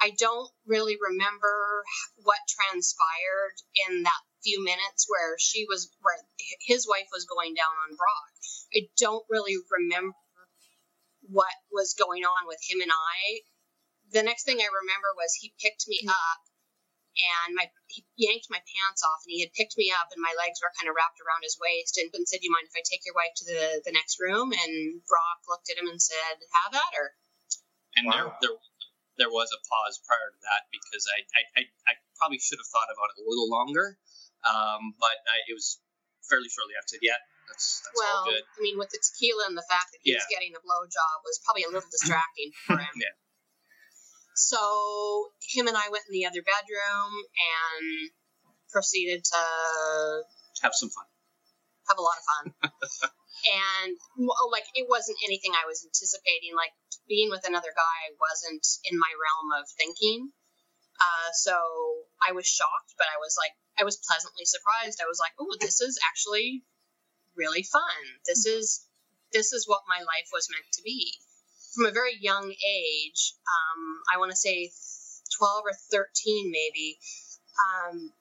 I 0.00 0.10
don't 0.18 0.50
really 0.66 0.96
remember 1.00 1.84
what 2.22 2.38
transpired 2.48 3.56
in 3.88 4.02
that 4.02 4.22
few 4.42 4.62
minutes 4.62 5.06
where 5.08 5.36
she 5.38 5.66
was 5.68 5.90
where 6.02 6.18
his 6.60 6.86
wife 6.86 7.08
was 7.12 7.24
going 7.24 7.54
down 7.54 7.72
on 7.88 7.96
Brock. 7.96 8.32
I 8.74 8.88
don't 8.98 9.24
really 9.30 9.56
remember 9.70 10.14
what 11.30 11.54
was 11.72 11.94
going 11.94 12.24
on 12.24 12.46
with 12.46 12.60
him 12.64 12.80
and 12.80 12.92
I. 12.92 13.44
The 14.12 14.22
next 14.22 14.44
thing 14.44 14.60
I 14.60 14.68
remember 14.68 15.10
was 15.16 15.34
he 15.34 15.56
picked 15.58 15.88
me 15.88 16.04
up 16.06 16.42
and 17.14 17.54
my 17.54 17.70
he 17.86 18.02
yanked 18.18 18.50
my 18.50 18.58
pants 18.58 19.06
off 19.06 19.22
and 19.22 19.32
he 19.32 19.42
had 19.42 19.54
picked 19.54 19.78
me 19.78 19.94
up 19.94 20.10
and 20.10 20.18
my 20.18 20.34
legs 20.34 20.58
were 20.58 20.74
kind 20.74 20.90
of 20.90 20.98
wrapped 20.98 21.22
around 21.22 21.46
his 21.46 21.58
waist 21.58 21.94
and, 21.98 22.10
and 22.10 22.26
said, 22.26 22.42
"Do 22.42 22.50
you 22.50 22.54
mind 22.54 22.66
if 22.66 22.74
I 22.74 22.82
take 22.82 23.06
your 23.06 23.14
wife 23.14 23.34
to 23.38 23.46
the 23.46 23.62
the 23.86 23.94
next 23.94 24.18
room?" 24.18 24.50
And 24.50 25.02
Brock 25.06 25.46
looked 25.46 25.70
at 25.70 25.78
him 25.78 25.86
and 25.86 26.02
said, 26.02 26.42
"Have 26.62 26.74
at 26.74 26.94
her." 26.98 27.14
And 27.94 28.10
wow. 28.10 28.12
there, 28.12 28.28
there 28.42 28.56
there 29.14 29.32
was 29.32 29.54
a 29.54 29.60
pause 29.62 30.02
prior 30.02 30.34
to 30.34 30.40
that 30.42 30.66
because 30.74 31.06
I 31.06 31.18
I, 31.22 31.42
I, 31.54 31.62
I 31.86 31.92
probably 32.18 32.42
should 32.42 32.58
have 32.58 32.70
thought 32.70 32.90
about 32.90 33.14
it 33.14 33.22
a 33.22 33.26
little 33.26 33.46
longer, 33.46 33.94
um, 34.42 34.98
but 34.98 35.16
I, 35.30 35.46
it 35.46 35.54
was 35.54 35.78
fairly 36.26 36.50
shortly 36.50 36.74
after. 36.74 36.98
Yeah, 36.98 37.18
that's, 37.48 37.82
that's 37.84 37.96
well. 37.96 38.28
I 38.30 38.58
mean, 38.60 38.78
with 38.78 38.90
the 38.90 39.00
tequila 39.00 39.46
and 39.48 39.56
the 39.56 39.66
fact 39.66 39.92
that 39.92 40.00
he 40.02 40.12
yeah. 40.12 40.20
was 40.20 40.28
getting 40.30 40.52
a 40.56 40.62
blowjob 40.62 41.16
was 41.24 41.40
probably 41.44 41.64
a 41.64 41.72
little 41.72 41.90
distracting 41.94 42.50
for 42.66 42.78
him. 42.78 42.94
yeah. 42.96 43.14
So 44.34 45.30
him 45.54 45.70
and 45.70 45.78
I 45.78 45.88
went 45.94 46.10
in 46.10 46.12
the 46.12 46.26
other 46.26 46.42
bedroom 46.42 47.12
and 47.38 48.10
proceeded 48.74 49.22
to 49.22 49.42
have 50.62 50.74
some 50.74 50.90
fun. 50.90 51.06
Have 51.86 51.98
a 51.98 52.02
lot 52.02 52.18
of 52.18 52.24
fun. 52.26 52.44
and 53.46 53.94
like 54.50 54.66
it 54.74 54.90
wasn't 54.90 55.22
anything 55.22 55.54
I 55.54 55.70
was 55.70 55.86
anticipating. 55.86 56.58
Like 56.58 56.74
being 57.06 57.30
with 57.30 57.46
another 57.46 57.70
guy 57.70 58.00
wasn't 58.18 58.66
in 58.90 58.98
my 58.98 59.12
realm 59.14 59.48
of 59.62 59.70
thinking. 59.78 60.34
Uh, 60.98 61.30
so 61.34 61.54
I 62.22 62.32
was 62.32 62.46
shocked, 62.46 62.94
but 62.98 63.06
I 63.10 63.18
was 63.18 63.34
like, 63.38 63.50
I 63.78 63.82
was 63.82 63.98
pleasantly 63.98 64.46
surprised. 64.46 65.02
I 65.02 65.10
was 65.10 65.18
like, 65.18 65.34
oh, 65.38 65.50
this 65.60 65.80
is 65.82 65.98
actually 66.06 66.62
really 67.36 67.62
fun. 67.62 68.02
This 68.26 68.46
is 68.46 68.86
this 69.32 69.52
is 69.52 69.66
what 69.66 69.82
my 69.88 69.98
life 69.98 70.28
was 70.32 70.48
meant 70.50 70.70
to 70.72 70.82
be. 70.82 71.12
From 71.74 71.86
a 71.86 71.90
very 71.90 72.16
young 72.20 72.52
age, 72.52 73.34
um, 73.50 74.02
I 74.12 74.18
want 74.18 74.30
to 74.30 74.36
say 74.36 74.70
12 75.36 75.64
or 75.66 75.72
13 75.90 76.52
maybe, 76.52 76.98
um, 77.58 78.12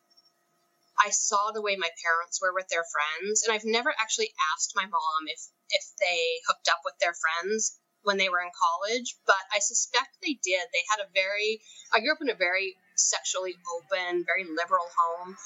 I 0.97 1.09
saw 1.09 1.51
the 1.51 1.61
way 1.61 1.75
my 1.75 1.89
parents 2.01 2.41
were 2.41 2.53
with 2.53 2.67
their 2.69 2.85
friends, 2.85 3.43
and 3.43 3.53
I've 3.53 3.65
never 3.65 3.93
actually 3.99 4.33
asked 4.53 4.73
my 4.75 4.85
mom 4.85 5.21
if 5.27 5.41
if 5.69 5.85
they 5.99 6.41
hooked 6.47 6.67
up 6.69 6.81
with 6.85 6.97
their 6.99 7.13
friends 7.13 7.79
when 8.03 8.17
they 8.17 8.29
were 8.29 8.41
in 8.41 8.51
college, 8.53 9.17
but 9.25 9.41
I 9.53 9.59
suspect 9.59 10.17
they 10.21 10.37
did. 10.43 10.67
They 10.71 10.83
had 10.89 10.99
a 10.99 11.09
very 11.13 11.61
I 11.93 11.99
grew 11.99 12.13
up 12.13 12.21
in 12.21 12.29
a 12.29 12.35
very 12.35 12.75
sexually 12.95 13.55
open, 13.75 14.25
very 14.25 14.45
liberal 14.45 14.87
home, 14.97 15.37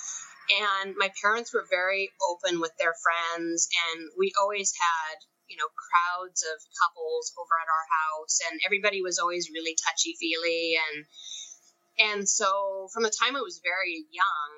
and 0.50 0.96
my 0.98 1.12
parents 1.22 1.54
were 1.54 1.66
very 1.70 2.12
open 2.30 2.60
with 2.60 2.72
their 2.80 2.96
friends, 3.04 3.68
and 3.92 4.10
we 4.18 4.34
always 4.40 4.74
had 4.78 5.18
you 5.48 5.56
know, 5.56 5.72
crowds 5.72 6.44
of 6.44 6.60
couples 6.76 7.32
over 7.40 7.56
at 7.56 7.72
our 7.72 7.88
house, 7.88 8.40
and 8.52 8.60
everybody 8.66 9.02
was 9.02 9.18
always 9.18 9.50
really 9.52 9.76
touchy 9.80 10.16
feely. 10.20 10.76
And, 10.76 10.98
and 11.98 12.30
so 12.30 12.90
from 12.94 13.04
the 13.04 13.16
time 13.16 13.36
I 13.36 13.42
was 13.42 13.64
very 13.64 14.06
young, 14.12 14.52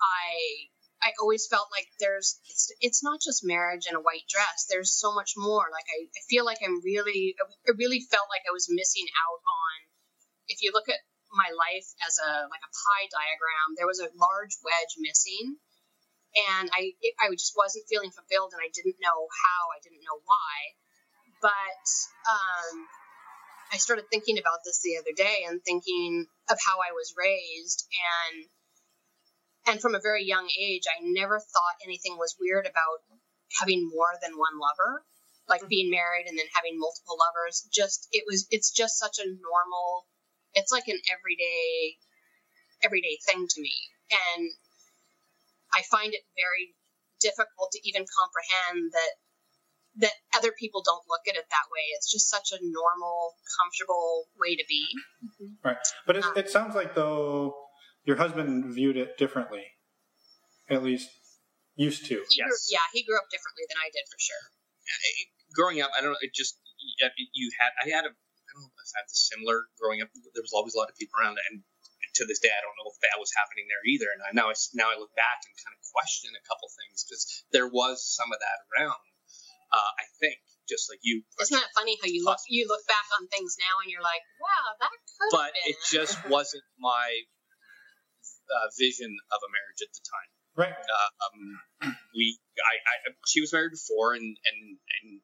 I 0.00 0.70
I 1.02 1.12
always 1.20 1.46
felt 1.46 1.68
like 1.70 1.86
there's 2.00 2.40
it's, 2.48 2.72
it's 2.80 3.02
not 3.04 3.20
just 3.20 3.44
marriage 3.44 3.86
and 3.86 3.96
a 3.96 4.00
white 4.00 4.26
dress. 4.30 4.66
There's 4.70 4.94
so 4.94 5.14
much 5.14 5.34
more. 5.36 5.66
Like 5.70 5.84
I, 5.92 6.08
I 6.08 6.22
feel 6.30 6.44
like 6.44 6.58
I'm 6.64 6.80
really 6.82 7.34
I 7.66 7.72
really 7.76 8.00
felt 8.00 8.30
like 8.30 8.42
I 8.48 8.54
was 8.54 8.70
missing 8.70 9.06
out 9.28 9.42
on. 9.42 9.76
If 10.48 10.62
you 10.62 10.70
look 10.72 10.88
at 10.88 11.02
my 11.36 11.52
life 11.52 11.88
as 12.02 12.16
a 12.18 12.48
like 12.48 12.64
a 12.64 12.72
pie 12.72 13.06
diagram, 13.12 13.76
there 13.76 13.86
was 13.86 14.00
a 14.00 14.10
large 14.16 14.56
wedge 14.64 14.94
missing, 14.98 15.60
and 16.50 16.66
I 16.72 16.96
it, 16.98 17.14
I 17.20 17.30
just 17.36 17.54
wasn't 17.54 17.88
feeling 17.88 18.10
fulfilled, 18.10 18.56
and 18.56 18.64
I 18.64 18.72
didn't 18.72 18.98
know 18.98 19.28
how, 19.28 19.60
I 19.70 19.78
didn't 19.84 20.02
know 20.02 20.18
why, 20.24 20.56
but 21.44 21.84
um, 22.26 22.74
I 23.72 23.76
started 23.78 24.08
thinking 24.08 24.38
about 24.38 24.64
this 24.64 24.80
the 24.80 24.96
other 24.96 25.14
day 25.14 25.44
and 25.46 25.62
thinking 25.62 26.26
of 26.48 26.58
how 26.58 26.80
I 26.80 26.96
was 26.96 27.14
raised 27.16 27.84
and 27.92 28.48
and 29.66 29.80
from 29.80 29.94
a 29.94 30.00
very 30.00 30.24
young 30.24 30.46
age, 30.46 30.86
I 30.86 31.02
never 31.02 31.40
thought 31.40 31.82
anything 31.84 32.16
was 32.16 32.36
weird 32.38 32.66
about 32.66 33.02
having 33.58 33.90
more 33.90 34.14
than 34.22 34.38
one 34.38 34.58
lover, 34.62 35.04
like 35.48 35.60
mm-hmm. 35.60 35.68
being 35.68 35.90
married 35.90 36.26
and 36.28 36.38
then 36.38 36.46
having 36.54 36.78
multiple 36.78 37.18
lovers. 37.18 37.66
Just 37.72 38.06
it 38.12 38.24
was 38.26 38.46
it's 38.50 38.70
just 38.70 38.98
such 38.98 39.18
a 39.18 39.26
normal. 39.26 40.06
It's 40.56 40.72
like 40.72 40.88
an 40.88 40.98
everyday 41.12 42.00
everyday 42.82 43.20
thing 43.28 43.46
to 43.46 43.60
me, 43.60 43.76
and 44.10 44.48
I 45.72 45.82
find 45.92 46.12
it 46.16 46.24
very 46.32 46.72
difficult 47.20 47.72
to 47.72 47.80
even 47.84 48.04
comprehend 48.08 48.92
that 48.92 49.12
that 50.00 50.16
other 50.36 50.52
people 50.52 50.82
don't 50.84 51.04
look 51.08 51.24
at 51.28 51.36
it 51.36 51.44
that 51.48 51.68
way. 51.72 51.84
It's 51.96 52.10
just 52.10 52.28
such 52.28 52.52
a 52.52 52.60
normal, 52.60 53.36
comfortable 53.60 54.28
way 54.40 54.56
to 54.56 54.64
be. 54.68 54.88
Right, 55.64 55.76
but 56.06 56.16
it, 56.16 56.24
um, 56.24 56.32
it 56.36 56.50
sounds 56.50 56.74
like 56.74 56.94
though 56.94 57.54
your 58.04 58.16
husband 58.16 58.64
viewed 58.72 58.96
it 58.96 59.16
differently, 59.16 59.64
at 60.68 60.82
least 60.82 61.08
used 61.76 62.04
to. 62.06 62.24
He 62.28 62.40
yes. 62.40 62.48
Grew, 62.48 62.58
yeah, 62.72 62.86
he 62.92 63.04
grew 63.04 63.16
up 63.16 63.28
differently 63.30 63.64
than 63.68 63.76
I 63.76 63.88
did 63.92 64.04
for 64.08 64.18
sure. 64.18 64.44
Growing 65.54 65.80
up, 65.80 65.90
I 65.96 66.00
don't 66.00 66.12
know. 66.12 66.20
It 66.20 66.32
just 66.34 66.60
you 67.32 67.50
had 67.60 67.72
I 67.84 67.96
had 67.96 68.04
a 68.04 68.12
I 68.94 69.02
don't 69.02 69.02
know 69.02 69.02
if 69.02 69.02
I 69.02 69.02
had 69.02 69.08
the 69.10 69.18
similar 69.18 69.58
growing 69.80 70.00
up. 70.02 70.10
There 70.14 70.44
was 70.44 70.54
always 70.54 70.74
a 70.74 70.80
lot 70.80 70.90
of 70.90 70.96
people 70.98 71.18
around, 71.18 71.38
and 71.50 71.66
to 72.16 72.24
this 72.24 72.40
day, 72.40 72.52
I 72.52 72.62
don't 72.64 72.76
know 72.80 72.88
if 72.88 72.98
that 73.04 73.20
was 73.20 73.32
happening 73.36 73.68
there 73.68 73.84
either. 73.84 74.08
And 74.12 74.20
I, 74.24 74.30
now 74.32 74.48
I 74.48 74.56
now 74.72 74.88
I 74.88 74.96
look 74.96 75.12
back 75.18 75.44
and 75.44 75.52
kind 75.60 75.74
of 75.74 75.82
question 75.90 76.32
a 76.32 76.42
couple 76.46 76.68
things 76.72 77.04
because 77.04 77.22
there 77.52 77.68
was 77.68 78.04
some 78.04 78.30
of 78.32 78.38
that 78.40 78.58
around. 78.72 79.02
Uh, 79.74 79.92
I 79.98 80.06
think 80.22 80.38
just 80.70 80.88
like 80.88 81.02
you. 81.02 81.22
Isn't 81.42 81.56
that 81.56 81.74
funny 81.74 81.98
how 82.00 82.08
you 82.08 82.24
look 82.24 82.40
you 82.48 82.66
look 82.70 82.86
back 82.86 83.06
on 83.18 83.26
things 83.28 83.58
now 83.58 83.82
and 83.82 83.88
you're 83.90 84.04
like, 84.04 84.22
wow, 84.38 84.64
that 84.80 84.94
could. 85.18 85.32
But 85.34 85.52
it 85.66 85.76
just 85.90 86.16
wasn't 86.30 86.64
my 86.78 87.26
uh, 88.50 88.68
vision 88.78 89.10
of 89.10 89.38
a 89.42 89.50
marriage 89.50 89.82
at 89.82 89.92
the 89.92 90.02
time. 90.06 90.30
Right. 90.56 90.72
Uh, 90.72 91.10
um, 91.28 91.92
we, 92.16 92.40
I, 92.56 92.74
I, 92.80 93.12
she 93.28 93.44
was 93.44 93.52
married 93.52 93.76
before, 93.76 94.16
and 94.16 94.24
and 94.24 94.60
and 95.04 95.20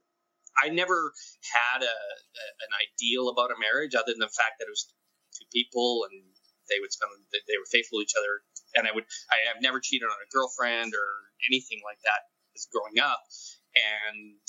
I 0.59 0.69
never 0.69 1.13
had 1.49 1.83
a, 1.83 1.97
a, 1.97 2.45
an 2.67 2.73
ideal 2.77 3.29
about 3.29 3.51
a 3.51 3.59
marriage 3.59 3.95
other 3.95 4.13
than 4.13 4.21
the 4.21 4.33
fact 4.33 4.61
that 4.61 4.69
it 4.69 4.75
was 4.75 4.89
two 5.33 5.49
people 5.53 6.05
and 6.11 6.21
they 6.69 6.79
would 6.81 6.93
spend 6.93 7.11
they 7.33 7.59
were 7.59 7.69
faithful 7.69 7.99
to 7.99 8.05
each 8.05 8.17
other. 8.17 8.45
And 8.77 8.89
I 8.89 8.93
would, 8.93 9.05
I 9.29 9.53
have 9.53 9.61
never 9.61 9.81
cheated 9.81 10.09
on 10.09 10.17
a 10.17 10.29
girlfriend 10.33 10.93
or 10.97 11.09
anything 11.49 11.81
like 11.85 12.01
that 12.05 12.33
as 12.57 12.69
growing 12.73 13.01
up, 13.01 13.21
and, 13.77 14.41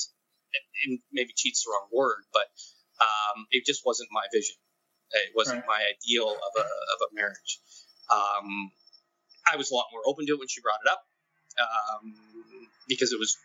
and 0.86 1.00
maybe 1.12 1.32
cheats 1.36 1.64
the 1.64 1.72
wrong 1.72 1.88
word, 1.92 2.24
but 2.32 2.48
um, 3.00 3.48
it 3.52 3.66
just 3.66 3.84
wasn't 3.86 4.10
my 4.12 4.24
vision. 4.32 4.56
It 5.12 5.32
wasn't 5.36 5.64
right. 5.68 5.80
my 5.80 5.82
ideal 5.94 6.30
of 6.30 6.54
a 6.58 6.66
of 6.66 7.00
a 7.06 7.10
marriage. 7.14 7.62
Um, 8.10 8.72
I 9.46 9.58
was 9.58 9.70
a 9.70 9.76
lot 9.76 9.86
more 9.92 10.02
open 10.06 10.26
to 10.26 10.34
it 10.34 10.40
when 10.40 10.48
she 10.48 10.62
brought 10.62 10.82
it 10.84 10.90
up 10.90 11.06
um, 11.62 12.14
because 12.88 13.14
it 13.14 13.20
was 13.20 13.38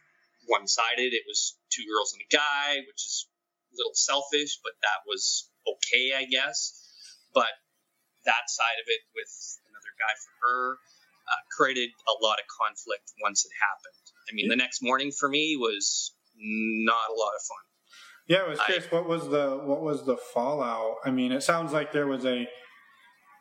one 0.47 0.67
sided. 0.67 1.13
It 1.13 1.25
was 1.27 1.57
two 1.79 1.87
girls 1.87 2.11
and 2.11 2.27
a 2.27 2.31
guy, 2.35 2.83
which 2.83 3.03
is 3.07 3.31
a 3.71 3.79
little 3.79 3.95
selfish, 3.95 4.59
but 4.67 4.75
that 4.83 5.07
was 5.07 5.47
okay, 5.63 6.19
I 6.19 6.27
guess. 6.27 6.75
But 7.31 7.55
that 8.27 8.51
side 8.51 8.79
of 8.83 8.87
it 8.91 9.07
with 9.15 9.31
another 9.71 9.95
guy 9.95 10.15
for 10.19 10.33
her 10.43 10.63
uh, 11.31 11.43
created 11.55 11.91
a 12.09 12.15
lot 12.25 12.43
of 12.43 12.47
conflict 12.51 13.15
once 13.23 13.47
it 13.47 13.53
happened. 13.55 14.05
I 14.27 14.35
mean, 14.35 14.49
the 14.49 14.57
next 14.57 14.83
morning 14.83 15.13
for 15.13 15.29
me 15.29 15.57
was 15.57 16.15
not 16.35 17.11
a 17.11 17.15
lot 17.15 17.33
of 17.39 17.43
fun. 17.47 17.65
Yeah, 18.27 18.39
I 18.45 18.49
was 18.49 18.61
curious. 18.61 18.87
I, 18.93 18.97
what 18.97 19.09
was 19.09 19.29
the 19.29 19.63
what 19.65 19.81
was 19.81 20.05
the 20.05 20.17
fallout? 20.35 20.97
I 21.05 21.11
mean, 21.11 21.33
it 21.33 21.43
sounds 21.43 21.73
like 21.73 21.93
there 21.93 22.07
was 22.07 22.27
a 22.27 22.47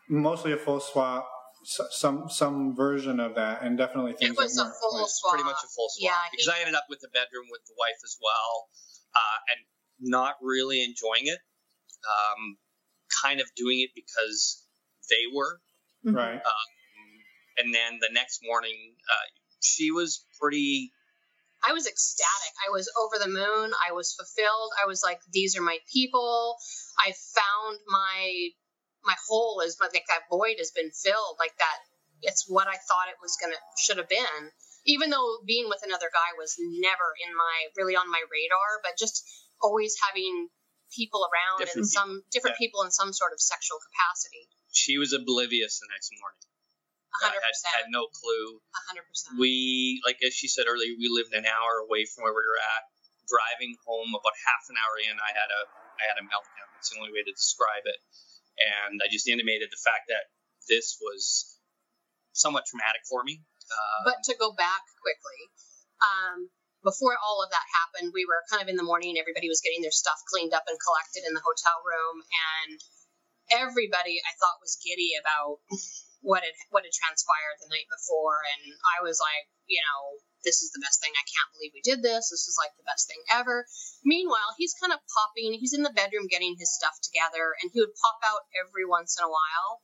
mostly 0.09 0.53
a 0.53 0.57
full 0.57 0.79
swap, 0.79 1.27
some 1.67 2.29
some 2.29 2.75
version 2.75 3.19
of 3.19 3.35
that, 3.35 3.61
and 3.61 3.77
definitely 3.77 4.13
things. 4.13 4.31
It 4.31 4.37
was 4.37 4.57
a 4.57 4.63
full 4.63 5.05
swap. 5.05 5.33
Pretty 5.33 5.43
much 5.43 5.59
a 5.63 5.67
full 5.67 5.89
swap. 5.89 6.11
Yeah, 6.11 6.29
because 6.31 6.47
I 6.47 6.59
ended 6.59 6.75
up 6.75 6.85
with 6.89 6.99
the 7.01 7.09
bedroom 7.09 7.45
with 7.51 7.61
the 7.67 7.75
wife 7.77 7.99
as 8.05 8.17
well, 8.23 8.69
uh, 9.15 9.37
and 9.51 9.59
not 9.99 10.35
really 10.41 10.83
enjoying 10.83 11.27
it. 11.27 11.39
Um, 12.07 12.57
kind 13.21 13.41
of 13.41 13.47
doing 13.55 13.81
it 13.81 13.89
because 13.95 14.63
they 15.09 15.27
were 15.33 15.59
mm-hmm. 16.05 16.15
right. 16.15 16.35
Um, 16.35 16.69
and 17.57 17.73
then 17.73 17.99
the 17.99 18.13
next 18.13 18.39
morning, 18.43 18.95
uh, 19.03 19.27
she 19.61 19.91
was 19.91 20.25
pretty. 20.39 20.91
I 21.67 21.73
was 21.73 21.87
ecstatic. 21.87 22.53
I 22.65 22.71
was 22.71 22.89
over 23.01 23.21
the 23.21 23.29
moon. 23.29 23.71
I 23.75 23.91
was 23.91 24.13
fulfilled. 24.13 24.71
I 24.81 24.87
was 24.87 25.01
like, 25.03 25.19
these 25.33 25.57
are 25.57 25.61
my 25.61 25.79
people. 25.91 26.55
I 27.03 27.11
found 27.11 27.79
my 27.87 28.49
my 29.05 29.15
hole 29.27 29.61
is 29.61 29.77
like 29.79 29.93
that 29.93 30.27
void 30.29 30.55
has 30.57 30.71
been 30.71 30.91
filled 30.91 31.37
like 31.39 31.55
that 31.57 31.77
it's 32.21 32.45
what 32.47 32.67
i 32.67 32.75
thought 32.75 33.09
it 33.09 33.19
was 33.21 33.37
gonna 33.41 33.57
should 33.77 33.97
have 33.97 34.09
been. 34.09 34.51
Even 34.87 35.11
though 35.11 35.43
being 35.43 35.67
with 35.67 35.83
another 35.83 36.07
guy 36.07 36.31
was 36.39 36.55
never 36.59 37.07
in 37.19 37.35
my 37.35 37.57
really 37.75 37.95
on 37.95 38.09
my 38.09 38.23
radar 38.31 38.79
but 38.81 38.95
just 38.97 39.23
always 39.61 39.99
having 39.99 40.47
people 40.95 41.27
around 41.27 41.59
different 41.59 41.83
and 41.83 41.87
some 41.87 42.23
different 42.31 42.55
yeah. 42.55 42.63
people 42.63 42.87
in 42.87 42.91
some 42.91 43.11
sort 43.11 43.35
of 43.35 43.39
sexual 43.43 43.75
capacity. 43.83 44.47
She 44.71 44.95
was 44.95 45.11
oblivious 45.11 45.83
the 45.83 45.91
next 45.91 46.15
morning. 46.15 46.39
100%. 47.19 47.35
Uh, 47.35 47.41
had, 47.43 47.83
had 47.83 47.87
no 47.91 48.07
clue. 48.07 48.63
100% 48.95 49.41
we 49.41 49.99
like 50.07 50.23
as 50.23 50.31
she 50.31 50.47
said 50.47 50.65
earlier 50.71 50.95
we 50.95 51.11
lived 51.11 51.35
an 51.35 51.43
hour 51.43 51.83
away 51.83 52.07
from 52.07 52.23
where 52.23 52.33
we 52.33 52.45
were 52.45 52.61
at. 52.61 52.83
Driving 53.27 53.75
home 53.83 54.15
about 54.15 54.39
half 54.47 54.71
an 54.71 54.79
hour 54.79 54.95
in 55.03 55.19
i 55.19 55.31
had 55.35 55.51
a 55.51 55.61
i 55.99 56.03
had 56.07 56.15
a 56.15 56.23
meltdown. 56.23 56.71
That's 56.79 56.95
the 56.95 57.03
only 57.03 57.11
way 57.11 57.27
to 57.27 57.33
describe 57.35 57.83
it 57.83 57.99
and 58.57 59.01
I 59.01 59.07
just 59.11 59.27
intimated 59.27 59.69
the 59.69 59.81
fact 59.81 60.09
that 60.09 60.29
this 60.67 60.97
was 61.01 61.57
somewhat 62.33 62.65
traumatic 62.69 63.01
for 63.09 63.23
me. 63.23 63.41
Uh, 63.67 63.99
but 64.13 64.23
to 64.29 64.33
go 64.37 64.53
back 64.53 64.83
quickly, 65.01 65.41
um, 65.99 66.49
before 66.85 67.17
all 67.19 67.43
of 67.43 67.51
that 67.51 67.67
happened, 67.73 68.13
we 68.13 68.23
were 68.23 68.45
kind 68.47 68.63
of 68.63 68.69
in 68.69 68.79
the 68.79 68.85
morning. 68.85 69.17
Everybody 69.19 69.49
was 69.49 69.59
getting 69.59 69.81
their 69.81 69.95
stuff 69.95 70.17
cleaned 70.31 70.53
up 70.53 70.63
and 70.69 70.77
collected 70.79 71.27
in 71.27 71.33
the 71.35 71.43
hotel 71.43 71.77
room, 71.83 72.23
and 72.23 72.77
everybody 73.51 74.21
I 74.23 74.33
thought 74.39 74.63
was 74.63 74.79
giddy 74.79 75.17
about 75.19 75.59
what 76.21 76.43
had 76.43 76.55
what 76.71 76.87
had 76.87 76.95
transpired 76.95 77.57
the 77.59 77.71
night 77.71 77.89
before. 77.91 78.39
And 78.55 78.71
I 78.97 79.03
was 79.03 79.19
like, 79.19 79.51
you 79.67 79.81
know, 79.83 80.21
this 80.43 80.61
is 80.61 80.71
the 80.71 80.83
best 80.83 81.01
thing. 81.01 81.11
I 81.15 81.25
can't 81.25 81.51
believe 81.53 81.73
we 81.73 81.81
did 81.81 82.01
this. 82.01 82.29
This 82.29 82.45
is 82.47 82.57
like 82.59 82.73
the 82.77 82.87
best 82.87 83.09
thing 83.09 83.21
ever. 83.33 83.65
Meanwhile, 84.05 84.53
he's 84.57 84.77
kind 84.77 84.93
of 84.93 85.01
popping. 85.09 85.57
He's 85.57 85.73
in 85.73 85.83
the 85.83 85.93
bedroom 85.93 86.29
getting 86.29 86.55
his 86.57 86.73
stuff 86.73 86.95
together, 87.01 87.57
and 87.61 87.71
he 87.73 87.81
would 87.81 87.95
pop 87.97 88.19
out 88.23 88.45
every 88.53 88.85
once 88.85 89.17
in 89.17 89.25
a 89.25 89.31
while. 89.31 89.81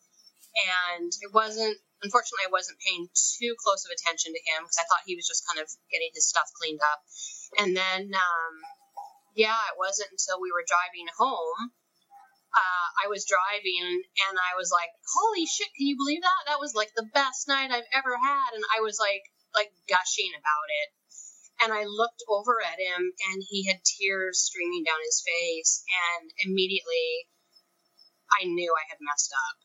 And 0.54 1.10
it 1.26 1.34
wasn't, 1.34 1.82
unfortunately, 2.06 2.46
I 2.46 2.54
wasn't 2.54 2.78
paying 2.86 3.10
too 3.10 3.58
close 3.58 3.82
of 3.86 3.92
attention 3.92 4.38
to 4.38 4.46
him 4.54 4.62
because 4.62 4.78
I 4.78 4.86
thought 4.86 5.10
he 5.10 5.18
was 5.18 5.26
just 5.26 5.42
kind 5.50 5.58
of 5.58 5.66
getting 5.90 6.14
his 6.14 6.30
stuff 6.30 6.46
cleaned 6.62 6.82
up. 6.86 7.02
And 7.58 7.74
then, 7.74 8.14
um, 8.14 8.54
yeah, 9.34 9.58
it 9.74 9.82
wasn't 9.82 10.14
until 10.14 10.38
we 10.38 10.54
were 10.54 10.66
driving 10.66 11.10
home. 11.18 11.74
Uh, 12.54 12.88
I 13.02 13.10
was 13.10 13.26
driving 13.26 14.06
and 14.30 14.38
I 14.38 14.54
was 14.54 14.70
like, 14.70 14.94
holy 15.10 15.50
shit, 15.50 15.74
can 15.74 15.90
you 15.90 15.98
believe 15.98 16.22
that? 16.22 16.54
That 16.54 16.62
was 16.62 16.78
like 16.78 16.94
the 16.94 17.10
best 17.10 17.50
night 17.50 17.74
I've 17.74 17.90
ever 17.90 18.14
had. 18.14 18.54
And 18.54 18.62
I 18.78 18.86
was 18.86 19.02
like, 19.02 19.26
like 19.54 19.72
gushing 19.88 20.32
about 20.36 20.70
it. 20.70 20.90
And 21.64 21.70
I 21.72 21.86
looked 21.86 22.26
over 22.28 22.60
at 22.60 22.82
him 22.82 23.14
and 23.32 23.38
he 23.46 23.66
had 23.70 23.86
tears 23.86 24.42
streaming 24.42 24.84
down 24.84 25.00
his 25.06 25.24
face. 25.24 25.86
And 25.88 26.30
immediately 26.44 27.30
I 28.34 28.46
knew 28.46 28.74
I 28.74 28.86
had 28.90 29.00
messed 29.00 29.32
up. 29.32 29.58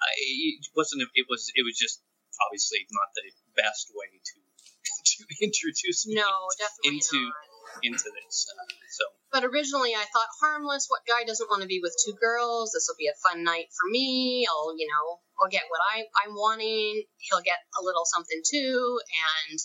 Uh, 0.00 0.14
it 0.16 0.66
wasn't, 0.74 1.02
it 1.14 1.26
was, 1.28 1.52
it 1.54 1.64
was 1.64 1.76
just 1.76 2.02
obviously 2.48 2.86
not 2.90 3.08
the 3.14 3.26
best 3.56 3.92
way 3.94 4.08
to, 4.10 4.36
to 5.10 5.44
introduce 5.44 6.06
me 6.08 6.16
no, 6.16 6.48
definitely 6.58 7.00
into, 7.04 7.20
not. 7.20 7.49
Into 7.82 8.10
this. 8.10 8.46
Uh, 8.50 8.66
so. 8.90 9.04
But 9.32 9.44
originally 9.44 9.94
I 9.94 10.04
thought 10.12 10.28
harmless. 10.40 10.86
What 10.88 11.06
guy 11.06 11.24
doesn't 11.24 11.50
want 11.50 11.62
to 11.62 11.68
be 11.68 11.80
with 11.82 11.96
two 12.04 12.14
girls? 12.18 12.72
This 12.72 12.86
will 12.88 12.98
be 12.98 13.08
a 13.08 13.22
fun 13.22 13.44
night 13.44 13.70
for 13.70 13.88
me. 13.90 14.46
I'll, 14.50 14.74
you 14.76 14.88
know, 14.88 15.20
I'll 15.40 15.50
get 15.50 15.70
what 15.70 15.80
I, 15.80 16.04
I'm 16.24 16.34
wanting. 16.34 17.04
He'll 17.18 17.44
get 17.44 17.62
a 17.78 17.84
little 17.84 18.04
something 18.04 18.42
too. 18.42 19.00
And 19.48 19.58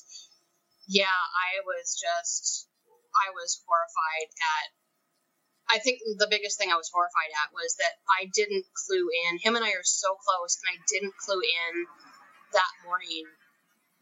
yeah, 0.87 1.09
I 1.09 1.65
was 1.65 1.97
just, 1.97 2.69
I 3.13 3.33
was 3.33 3.61
horrified 3.65 4.29
at. 4.29 4.67
I 5.65 5.81
think 5.81 5.97
the 6.21 6.29
biggest 6.29 6.61
thing 6.61 6.69
I 6.69 6.77
was 6.77 6.93
horrified 6.93 7.33
at 7.41 7.49
was 7.49 7.73
that 7.81 7.97
I 8.05 8.29
didn't 8.29 8.69
clue 8.85 9.09
in. 9.25 9.41
Him 9.41 9.57
and 9.57 9.65
I 9.65 9.73
are 9.73 9.87
so 9.87 10.13
close, 10.13 10.61
and 10.61 10.69
I 10.69 10.77
didn't 10.85 11.17
clue 11.17 11.41
in 11.41 11.89
that 12.53 12.69
morning 12.85 13.25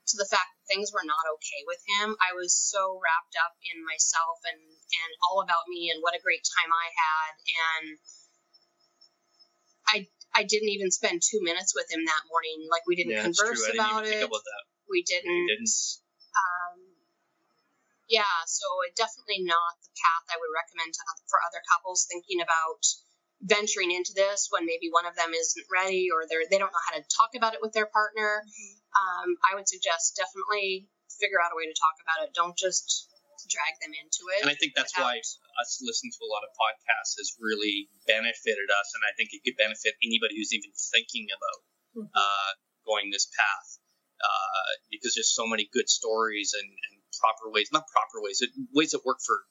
to 0.07 0.15
the 0.19 0.27
fact 0.27 0.51
that 0.51 0.67
things 0.67 0.91
were 0.91 1.05
not 1.07 1.23
okay 1.39 1.61
with 1.63 1.79
him. 1.87 2.15
I 2.19 2.35
was 2.35 2.51
so 2.51 2.99
wrapped 2.99 3.35
up 3.39 3.55
in 3.63 3.79
myself 3.87 4.43
and 4.43 4.59
and 4.59 5.11
all 5.29 5.41
about 5.41 5.65
me 5.71 5.89
and 5.89 6.03
what 6.03 6.15
a 6.17 6.21
great 6.21 6.43
time 6.43 6.71
I 6.71 6.87
had, 6.91 7.31
and 7.43 7.87
I 9.87 9.97
I 10.33 10.43
didn't 10.43 10.69
even 10.73 10.91
spend 10.91 11.21
two 11.21 11.39
minutes 11.41 11.73
with 11.75 11.87
him 11.91 12.03
that 12.05 12.23
morning. 12.27 12.67
Like 12.67 12.83
we 12.87 12.95
didn't 12.99 13.15
Yeah, 13.15 13.27
converse 13.29 13.63
didn't 13.63 13.79
about 13.79 14.05
it. 14.05 14.23
about. 14.23 14.63
We 14.89 15.03
didn't. 15.03 15.47
didn't. 15.47 15.71
Um, 16.33 16.77
yeah, 18.09 18.35
so 18.45 18.65
it 18.85 18.97
definitely 18.99 19.45
not 19.47 19.79
the 19.81 19.93
path 19.95 20.25
I 20.33 20.37
would 20.37 20.51
recommend 20.51 20.91
to, 20.93 21.01
for 21.31 21.39
other 21.47 21.63
couples 21.71 22.05
thinking 22.09 22.43
about 22.43 22.83
venturing 23.43 23.91
into 23.91 24.15
this 24.15 24.47
when 24.49 24.65
maybe 24.65 24.88
one 24.88 25.03
of 25.03 25.15
them 25.19 25.36
isn't 25.36 25.67
ready 25.67 26.08
or 26.08 26.23
they're 26.32 26.47
they 26.47 26.58
don't 26.58 26.71
know 26.71 26.86
how 26.88 26.95
to 26.95 27.03
talk 27.12 27.36
about 27.36 27.53
it 27.53 27.60
with 27.62 27.75
their 27.75 27.88
partner. 27.91 28.43
Um, 28.95 29.36
I 29.43 29.56
would 29.56 29.67
suggest 29.67 30.15
definitely 30.15 30.88
figure 31.19 31.43
out 31.43 31.51
a 31.51 31.58
way 31.60 31.67
to 31.67 31.75
talk 31.75 31.99
about 31.99 32.23
it. 32.23 32.32
Don't 32.34 32.56
just 32.56 33.12
drag 33.51 33.75
them 33.84 33.91
into 33.91 34.23
it. 34.39 34.47
And 34.47 34.49
I 34.49 34.56
think 34.56 34.73
that's 34.73 34.95
why 34.95 35.19
us 35.19 35.71
listening 35.84 36.15
to 36.15 36.21
a 36.23 36.29
lot 36.32 36.47
of 36.47 36.51
podcasts 36.56 37.19
has 37.19 37.36
really 37.39 37.91
benefited 38.08 38.69
us, 38.71 38.88
and 38.95 39.03
I 39.03 39.12
think 39.19 39.36
it 39.36 39.43
could 39.43 39.60
benefit 39.60 39.99
anybody 39.99 40.39
who's 40.39 40.56
even 40.56 40.71
thinking 40.71 41.27
about 41.29 41.60
uh, 42.15 42.51
going 42.88 43.12
this 43.12 43.27
path, 43.29 43.67
uh, 44.23 44.71
because 44.89 45.13
there's 45.13 45.34
so 45.34 45.45
many 45.45 45.67
good 45.75 45.89
stories 45.91 46.56
and, 46.56 46.65
and 46.65 46.93
proper 47.19 47.51
ways, 47.51 47.69
not 47.75 47.86
proper 47.91 48.23
ways, 48.23 48.41
ways 48.71 48.95
that 48.95 49.03
work 49.06 49.19
for 49.19 49.43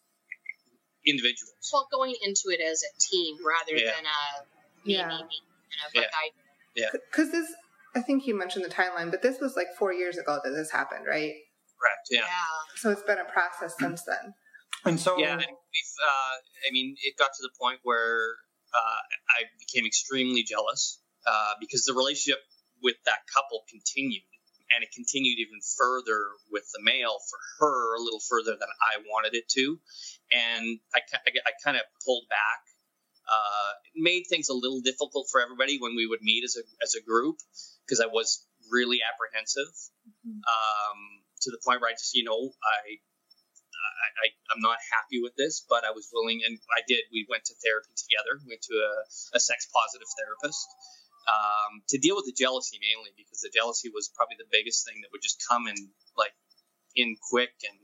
individuals. 1.07 1.55
well 1.73 1.89
going 1.93 2.15
into 2.23 2.49
it 2.49 2.61
as 2.61 2.83
a 2.83 2.93
team 3.01 3.37
rather 3.45 3.77
Yeah. 3.77 3.95
than 3.97 4.07
a 4.07 4.87
me 4.87 4.95
Yeah. 4.97 5.09
me 5.09 5.23
me 5.25 5.39
kind 5.71 5.89
of 5.89 5.95
like 5.95 6.35
Yeah. 6.75 6.89
I 6.89 6.99
Because 7.11 7.31
this, 7.31 7.53
I 7.95 8.01
think 8.01 8.27
you 8.27 8.35
mentioned 8.39 8.65
the 8.65 8.71
timeline, 8.71 9.11
but 9.11 9.23
this 9.23 9.41
was 9.41 9.57
like 9.57 9.69
four 9.79 9.93
years 9.93 10.17
ago 10.19 10.41
that 10.43 10.51
this 10.51 10.71
happened, 10.71 11.07
right? 11.07 11.35
Correct. 11.79 12.09
Yeah. 12.11 12.27
So 12.77 12.91
it's 12.91 13.03
been 13.03 13.19
a 13.19 13.25
process 13.25 13.75
since 13.79 14.03
then. 14.05 14.35
And 14.85 14.99
so, 14.99 15.19
Yeah, 15.19 15.33
and 15.35 15.41
we've. 15.47 15.95
Uh, 16.05 16.35
I 16.67 16.71
mean, 16.73 16.97
it 17.03 17.17
got 17.17 17.31
to 17.35 17.43
the 17.43 17.51
point 17.61 17.81
where 17.83 18.37
uh, 18.75 19.01
I 19.39 19.45
became 19.61 19.87
extremely 19.87 20.43
jealous 20.43 21.01
uh, 21.27 21.55
because 21.61 21.85
the 21.85 21.95
relationship 21.95 22.41
with 22.83 22.97
that 23.05 23.21
couple 23.33 23.63
continued, 23.69 24.23
and 24.75 24.85
it 24.85 24.91
continued 24.95 25.39
even 25.39 25.61
further 25.79 26.37
with 26.51 26.65
the 26.73 26.83
male 26.83 27.19
for 27.29 27.39
her, 27.61 27.97
a 27.97 28.03
little 28.03 28.21
further 28.21 28.57
than 28.59 28.69
I 28.69 29.01
wanted 29.09 29.35
it 29.35 29.49
to, 29.57 29.79
and 30.33 30.79
I, 30.95 31.01
I, 31.15 31.31
I 31.47 31.53
kind 31.65 31.77
of 31.77 31.83
pulled 32.05 32.29
back. 32.29 32.61
Uh, 33.23 33.73
made 33.95 34.25
things 34.29 34.49
a 34.49 34.55
little 34.55 34.81
difficult 34.83 35.29
for 35.31 35.41
everybody 35.41 35.79
when 35.79 35.95
we 35.95 36.07
would 36.07 36.21
meet 36.23 36.43
as 36.43 36.57
a 36.59 36.65
as 36.83 36.95
a 36.99 37.03
group 37.07 37.39
because 37.87 38.01
I 38.01 38.11
was 38.11 38.45
really 38.71 38.99
apprehensive 38.99 39.71
um, 40.27 40.99
to 41.43 41.51
the 41.51 41.61
point 41.65 41.81
where 41.81 41.91
I 41.91 41.95
just, 41.95 42.15
you 42.15 42.25
know, 42.25 42.51
I 42.51 42.99
I, 42.99 44.09
I, 44.19 44.27
I'm 44.55 44.63
not 44.63 44.79
happy 44.91 45.23
with 45.23 45.35
this, 45.39 45.65
but 45.69 45.85
I 45.87 45.91
was 45.95 46.11
willing, 46.13 46.43
and 46.45 46.59
I 46.75 46.83
did. 46.87 47.07
We 47.13 47.27
went 47.31 47.47
to 47.47 47.55
therapy 47.63 47.95
together. 47.95 48.43
We 48.43 48.59
went 48.59 48.63
to 48.69 48.75
a, 48.75 48.95
a 49.39 49.41
sex 49.41 49.71
positive 49.71 50.11
therapist 50.19 50.67
um, 51.29 51.83
to 51.89 51.99
deal 51.99 52.17
with 52.17 52.27
the 52.27 52.37
jealousy 52.37 52.79
mainly 52.81 53.11
because 53.17 53.41
the 53.41 53.53
jealousy 53.53 53.91
was 53.91 54.11
probably 54.15 54.37
the 54.39 54.51
biggest 54.51 54.87
thing 54.87 55.03
that 55.03 55.11
would 55.13 55.23
just 55.23 55.43
come 55.47 55.67
in 55.67 55.77
like 56.17 56.35
in 56.95 57.17
quick, 57.31 57.55
and 57.65 57.79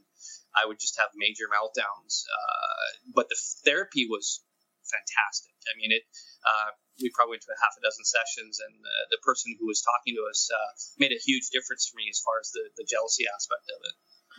I 0.53 0.67
would 0.67 0.79
just 0.79 0.99
have 0.99 1.09
major 1.17 1.49
meltdowns. 1.49 2.27
Uh, 2.29 3.13
but 3.15 3.29
the 3.29 3.39
therapy 3.65 4.05
was 4.09 4.43
fantastic. 4.85 5.55
I 5.69 5.77
mean, 5.79 5.93
it. 5.93 6.05
Uh, 6.45 6.73
we 6.99 7.15
probably 7.15 7.39
went 7.39 7.47
to 7.47 7.55
a 7.55 7.63
half 7.63 7.79
a 7.79 7.83
dozen 7.83 8.03
sessions, 8.03 8.59
and 8.59 8.75
the, 8.75 8.97
the 9.15 9.23
person 9.23 9.55
who 9.55 9.71
was 9.71 9.87
talking 9.87 10.19
to 10.19 10.27
us 10.27 10.51
uh, 10.51 10.71
made 10.99 11.15
a 11.15 11.21
huge 11.23 11.55
difference 11.55 11.87
for 11.87 11.95
me 11.95 12.11
as 12.11 12.19
far 12.19 12.43
as 12.43 12.51
the, 12.51 12.67
the 12.75 12.83
jealousy 12.83 13.23
aspect 13.31 13.71
of 13.71 13.79
it 13.87 13.95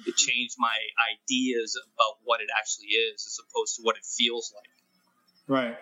it 0.05 0.15
changed 0.15 0.55
my 0.57 0.75
ideas 1.11 1.75
about 1.75 2.19
what 2.23 2.41
it 2.41 2.47
actually 2.55 2.87
is 2.87 3.25
as 3.25 3.37
opposed 3.43 3.75
to 3.75 3.81
what 3.83 3.97
it 3.97 4.05
feels 4.05 4.53
like. 4.55 4.71
right. 5.47 5.77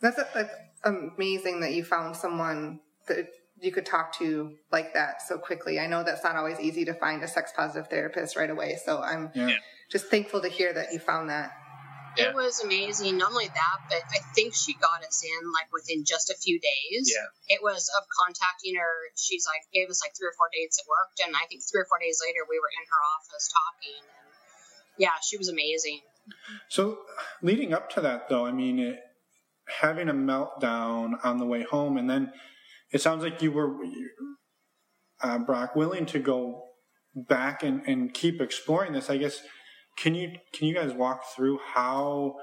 That's 0.00 0.18
like 0.34 0.50
amazing 0.84 1.60
that 1.60 1.72
you 1.72 1.84
found 1.84 2.16
someone 2.16 2.80
that 3.08 3.28
you 3.60 3.72
could 3.72 3.86
talk 3.86 4.16
to 4.18 4.54
like 4.70 4.94
that 4.94 5.20
so 5.22 5.38
quickly. 5.38 5.80
I 5.80 5.86
know 5.88 6.04
that's 6.04 6.22
not 6.22 6.36
always 6.36 6.60
easy 6.60 6.84
to 6.84 6.94
find 6.94 7.22
a 7.22 7.28
sex 7.28 7.52
positive 7.56 7.88
therapist 7.88 8.36
right 8.36 8.50
away, 8.50 8.78
so 8.84 9.02
I'm 9.02 9.30
Yeah. 9.34 9.56
just 9.90 10.06
thankful 10.06 10.40
to 10.42 10.48
hear 10.48 10.72
that 10.72 10.92
you 10.92 11.00
found 11.00 11.30
that. 11.30 11.50
Yeah. 12.16 12.30
It 12.30 12.34
was 12.34 12.60
amazing. 12.62 13.18
Not 13.18 13.30
only 13.30 13.46
that, 13.48 13.78
but 13.88 14.02
I 14.10 14.18
think 14.34 14.54
she 14.54 14.74
got 14.74 15.04
us 15.04 15.22
in 15.22 15.52
like 15.52 15.72
within 15.72 16.04
just 16.04 16.30
a 16.30 16.34
few 16.34 16.58
days. 16.58 17.10
Yeah. 17.14 17.54
It 17.56 17.62
was 17.62 17.90
of 17.96 18.04
contacting 18.24 18.76
her. 18.76 18.92
She's 19.16 19.46
like 19.46 19.62
gave 19.72 19.88
us 19.90 20.00
like 20.02 20.16
three 20.16 20.28
or 20.28 20.34
four 20.36 20.48
dates 20.52 20.76
that 20.78 20.84
worked, 20.88 21.20
and 21.26 21.34
I 21.36 21.46
think 21.48 21.62
three 21.62 21.80
or 21.80 21.86
four 21.86 21.98
days 21.98 22.20
later 22.24 22.40
we 22.48 22.58
were 22.58 22.70
in 22.70 22.86
her 22.86 23.00
office 23.18 23.50
talking. 23.50 24.02
And 24.02 24.30
yeah, 24.98 25.18
she 25.22 25.36
was 25.36 25.48
amazing. 25.48 26.00
So, 26.68 26.98
leading 27.40 27.72
up 27.72 27.88
to 27.90 28.00
that, 28.02 28.28
though, 28.28 28.44
I 28.46 28.52
mean, 28.52 28.78
it, 28.78 29.00
having 29.80 30.08
a 30.08 30.14
meltdown 30.14 31.12
on 31.24 31.38
the 31.38 31.46
way 31.46 31.62
home, 31.62 31.96
and 31.96 32.08
then 32.08 32.32
it 32.92 33.00
sounds 33.00 33.22
like 33.22 33.42
you 33.42 33.52
were, 33.52 33.76
uh, 35.22 35.38
Brock, 35.38 35.74
willing 35.76 36.06
to 36.06 36.18
go 36.18 36.64
back 37.14 37.62
and, 37.62 37.82
and 37.86 38.14
keep 38.14 38.40
exploring 38.40 38.92
this. 38.92 39.10
I 39.10 39.16
guess 39.16 39.40
can 39.96 40.14
you 40.14 40.32
can 40.52 40.68
you 40.68 40.74
guys 40.74 40.92
walk 40.92 41.22
through 41.34 41.58
how 41.74 42.36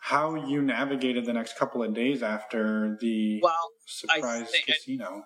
how 0.00 0.34
you 0.34 0.60
navigated 0.60 1.24
the 1.26 1.32
next 1.32 1.56
couple 1.56 1.82
of 1.82 1.94
days 1.94 2.22
after 2.22 2.96
the 3.00 3.40
Well, 3.42 3.70
surprise 3.86 4.50
think- 4.50 4.66
casino? 4.66 5.24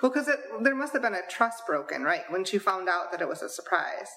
Well, 0.00 0.10
because 0.10 0.28
there 0.62 0.74
must 0.74 0.92
have 0.94 1.02
been 1.02 1.14
a 1.14 1.22
trust 1.28 1.62
broken, 1.66 2.02
right? 2.02 2.22
Once 2.30 2.52
you 2.52 2.58
found 2.58 2.88
out 2.88 3.12
that 3.12 3.20
it 3.20 3.28
was 3.28 3.40
a 3.42 3.48
surprise. 3.48 4.08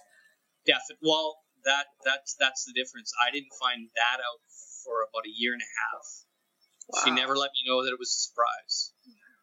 definitely. 0.66 0.98
Well, 1.10 1.38
that 1.64 1.86
that's 2.04 2.36
that's 2.40 2.66
the 2.66 2.74
difference. 2.74 3.12
I 3.28 3.30
didn't 3.32 3.54
find 3.60 3.90
that 3.96 4.18
out 4.20 4.40
for 4.84 5.02
about 5.04 5.26
a 5.26 5.34
year 5.36 5.54
and 5.54 5.62
a 5.62 5.66
half. 5.66 6.25
She 7.04 7.12
never 7.12 7.36
let 7.36 7.52
me 7.54 7.66
know 7.66 7.84
that 7.84 7.92
it 7.92 8.00
was 8.00 8.14
a 8.14 8.22
surprise. 8.30 8.94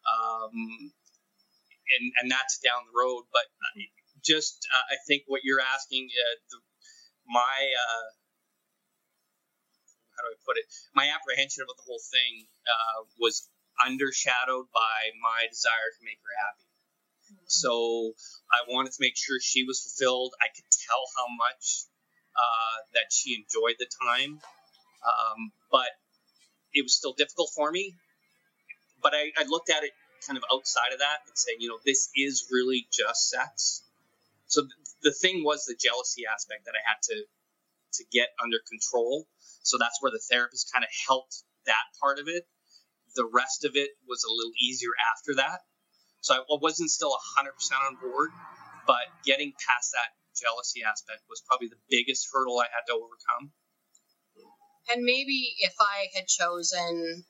Um, 0.07 0.91
and 1.91 2.05
and 2.21 2.31
that's 2.31 2.59
down 2.59 2.87
the 2.87 2.95
road. 2.95 3.27
But 3.31 3.45
just 4.23 4.67
uh, 4.71 4.85
I 4.93 4.97
think 5.07 5.23
what 5.27 5.41
you're 5.43 5.61
asking, 5.61 6.07
uh, 6.07 6.35
the, 6.49 6.57
my 7.27 7.57
uh, 7.75 8.07
how 10.15 10.23
do 10.23 10.29
I 10.31 10.37
put 10.45 10.57
it? 10.57 10.65
My 10.95 11.11
apprehension 11.11 11.63
about 11.63 11.77
the 11.77 11.87
whole 11.87 12.01
thing 12.01 12.47
uh, 12.63 12.97
was 13.19 13.49
undershadowed 13.83 14.71
by 14.71 14.97
my 15.19 15.49
desire 15.49 15.89
to 15.97 16.01
make 16.05 16.21
her 16.23 16.35
happy. 16.47 16.67
So 17.47 18.13
I 18.51 18.63
wanted 18.69 18.93
to 18.93 19.01
make 19.01 19.17
sure 19.17 19.39
she 19.41 19.63
was 19.63 19.81
fulfilled. 19.81 20.33
I 20.39 20.47
could 20.53 20.69
tell 20.69 21.03
how 21.17 21.27
much 21.33 21.89
uh, 22.37 22.77
that 22.93 23.11
she 23.11 23.35
enjoyed 23.35 23.75
the 23.79 23.89
time, 23.89 24.39
um, 25.03 25.51
but 25.71 25.89
it 26.73 26.83
was 26.83 26.95
still 26.95 27.13
difficult 27.13 27.51
for 27.55 27.71
me. 27.71 27.95
But 29.01 29.13
I, 29.13 29.31
I 29.37 29.43
looked 29.47 29.69
at 29.69 29.83
it 29.83 29.91
kind 30.25 30.37
of 30.37 30.43
outside 30.51 30.93
of 30.93 30.99
that 30.99 31.27
and 31.27 31.37
saying, 31.37 31.57
you 31.59 31.69
know, 31.69 31.79
this 31.85 32.09
is 32.15 32.47
really 32.51 32.87
just 32.91 33.29
sex. 33.29 33.83
So 34.47 34.61
th- 34.61 34.71
the 35.03 35.11
thing 35.11 35.43
was 35.43 35.65
the 35.65 35.75
jealousy 35.75 36.23
aspect 36.25 36.65
that 36.65 36.73
I 36.75 36.83
had 36.87 37.01
to 37.03 37.25
to 37.99 38.03
get 38.11 38.29
under 38.41 38.57
control. 38.67 39.27
So 39.61 39.77
that's 39.77 40.01
where 40.01 40.11
the 40.11 40.21
therapist 40.31 40.71
kind 40.73 40.83
of 40.83 40.89
helped 41.07 41.43
that 41.65 41.85
part 42.01 42.17
of 42.19 42.27
it. 42.27 42.47
The 43.15 43.25
rest 43.25 43.65
of 43.65 43.75
it 43.75 43.91
was 44.07 44.23
a 44.25 44.33
little 44.33 44.53
easier 44.57 44.89
after 45.13 45.35
that. 45.35 45.61
So 46.21 46.33
I 46.33 46.37
I 46.39 46.57
wasn't 46.59 46.89
still 46.89 47.13
100% 47.37 47.53
on 47.85 47.97
board, 48.01 48.31
but 48.87 49.05
getting 49.25 49.53
past 49.53 49.91
that 49.93 50.09
jealousy 50.33 50.81
aspect 50.83 51.21
was 51.29 51.43
probably 51.45 51.67
the 51.67 51.81
biggest 51.89 52.27
hurdle 52.33 52.57
I 52.59 52.65
had 52.73 52.89
to 52.89 52.93
overcome. 52.93 53.53
And 54.91 55.03
maybe 55.03 55.55
if 55.59 55.73
I 55.79 56.11
had 56.13 56.27
chosen 56.27 57.25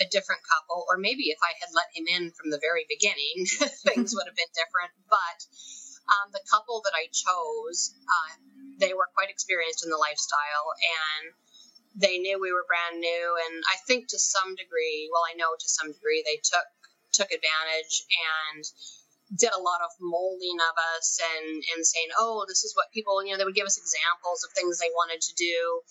a 0.00 0.06
different 0.08 0.42
couple, 0.48 0.88
or 0.88 0.96
maybe 0.96 1.30
if 1.30 1.38
I 1.44 1.52
had 1.60 1.70
let 1.76 1.92
him 1.92 2.08
in 2.08 2.32
from 2.32 2.50
the 2.50 2.58
very 2.58 2.88
beginning, 2.88 3.46
things 3.86 4.16
would 4.16 4.26
have 4.26 4.34
been 4.34 4.50
different. 4.56 4.96
But 5.06 5.38
um, 6.08 6.32
the 6.32 6.42
couple 6.50 6.82
that 6.88 6.96
I 6.96 7.06
chose, 7.12 7.94
uh, 7.94 8.30
they 8.80 8.96
were 8.96 9.12
quite 9.14 9.30
experienced 9.30 9.84
in 9.84 9.90
the 9.92 10.00
lifestyle, 10.00 10.72
and 10.80 11.24
they 11.94 12.18
knew 12.18 12.40
we 12.40 12.52
were 12.52 12.66
brand 12.66 12.98
new. 12.98 13.36
And 13.46 13.62
I 13.68 13.76
think 13.86 14.08
to 14.08 14.18
some 14.18 14.56
degree, 14.56 15.10
well, 15.12 15.22
I 15.28 15.36
know 15.36 15.52
to 15.52 15.68
some 15.68 15.92
degree, 15.92 16.24
they 16.24 16.40
took 16.42 16.66
took 17.12 17.30
advantage 17.34 18.06
and 18.06 18.62
did 19.34 19.50
a 19.50 19.62
lot 19.62 19.82
of 19.82 19.90
molding 20.00 20.58
of 20.58 20.74
us 20.96 21.20
and 21.22 21.62
and 21.76 21.86
saying, 21.86 22.08
oh, 22.18 22.46
this 22.48 22.64
is 22.64 22.74
what 22.74 22.90
people, 22.90 23.22
you 23.22 23.30
know, 23.30 23.38
they 23.38 23.44
would 23.44 23.58
give 23.58 23.68
us 23.68 23.78
examples 23.78 24.42
of 24.42 24.50
things 24.56 24.78
they 24.78 24.90
wanted 24.96 25.20
to 25.20 25.34
do 25.36 25.82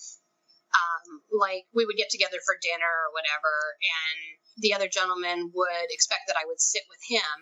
um, 0.75 1.23
like 1.33 1.65
we 1.73 1.85
would 1.85 1.97
get 1.97 2.13
together 2.13 2.37
for 2.45 2.57
dinner 2.61 2.93
or 3.09 3.11
whatever, 3.13 3.53
and 3.79 4.17
the 4.61 4.73
other 4.73 4.87
gentleman 4.87 5.51
would 5.53 5.89
expect 5.89 6.27
that 6.27 6.39
I 6.39 6.45
would 6.45 6.61
sit 6.61 6.83
with 6.89 7.01
him, 7.07 7.35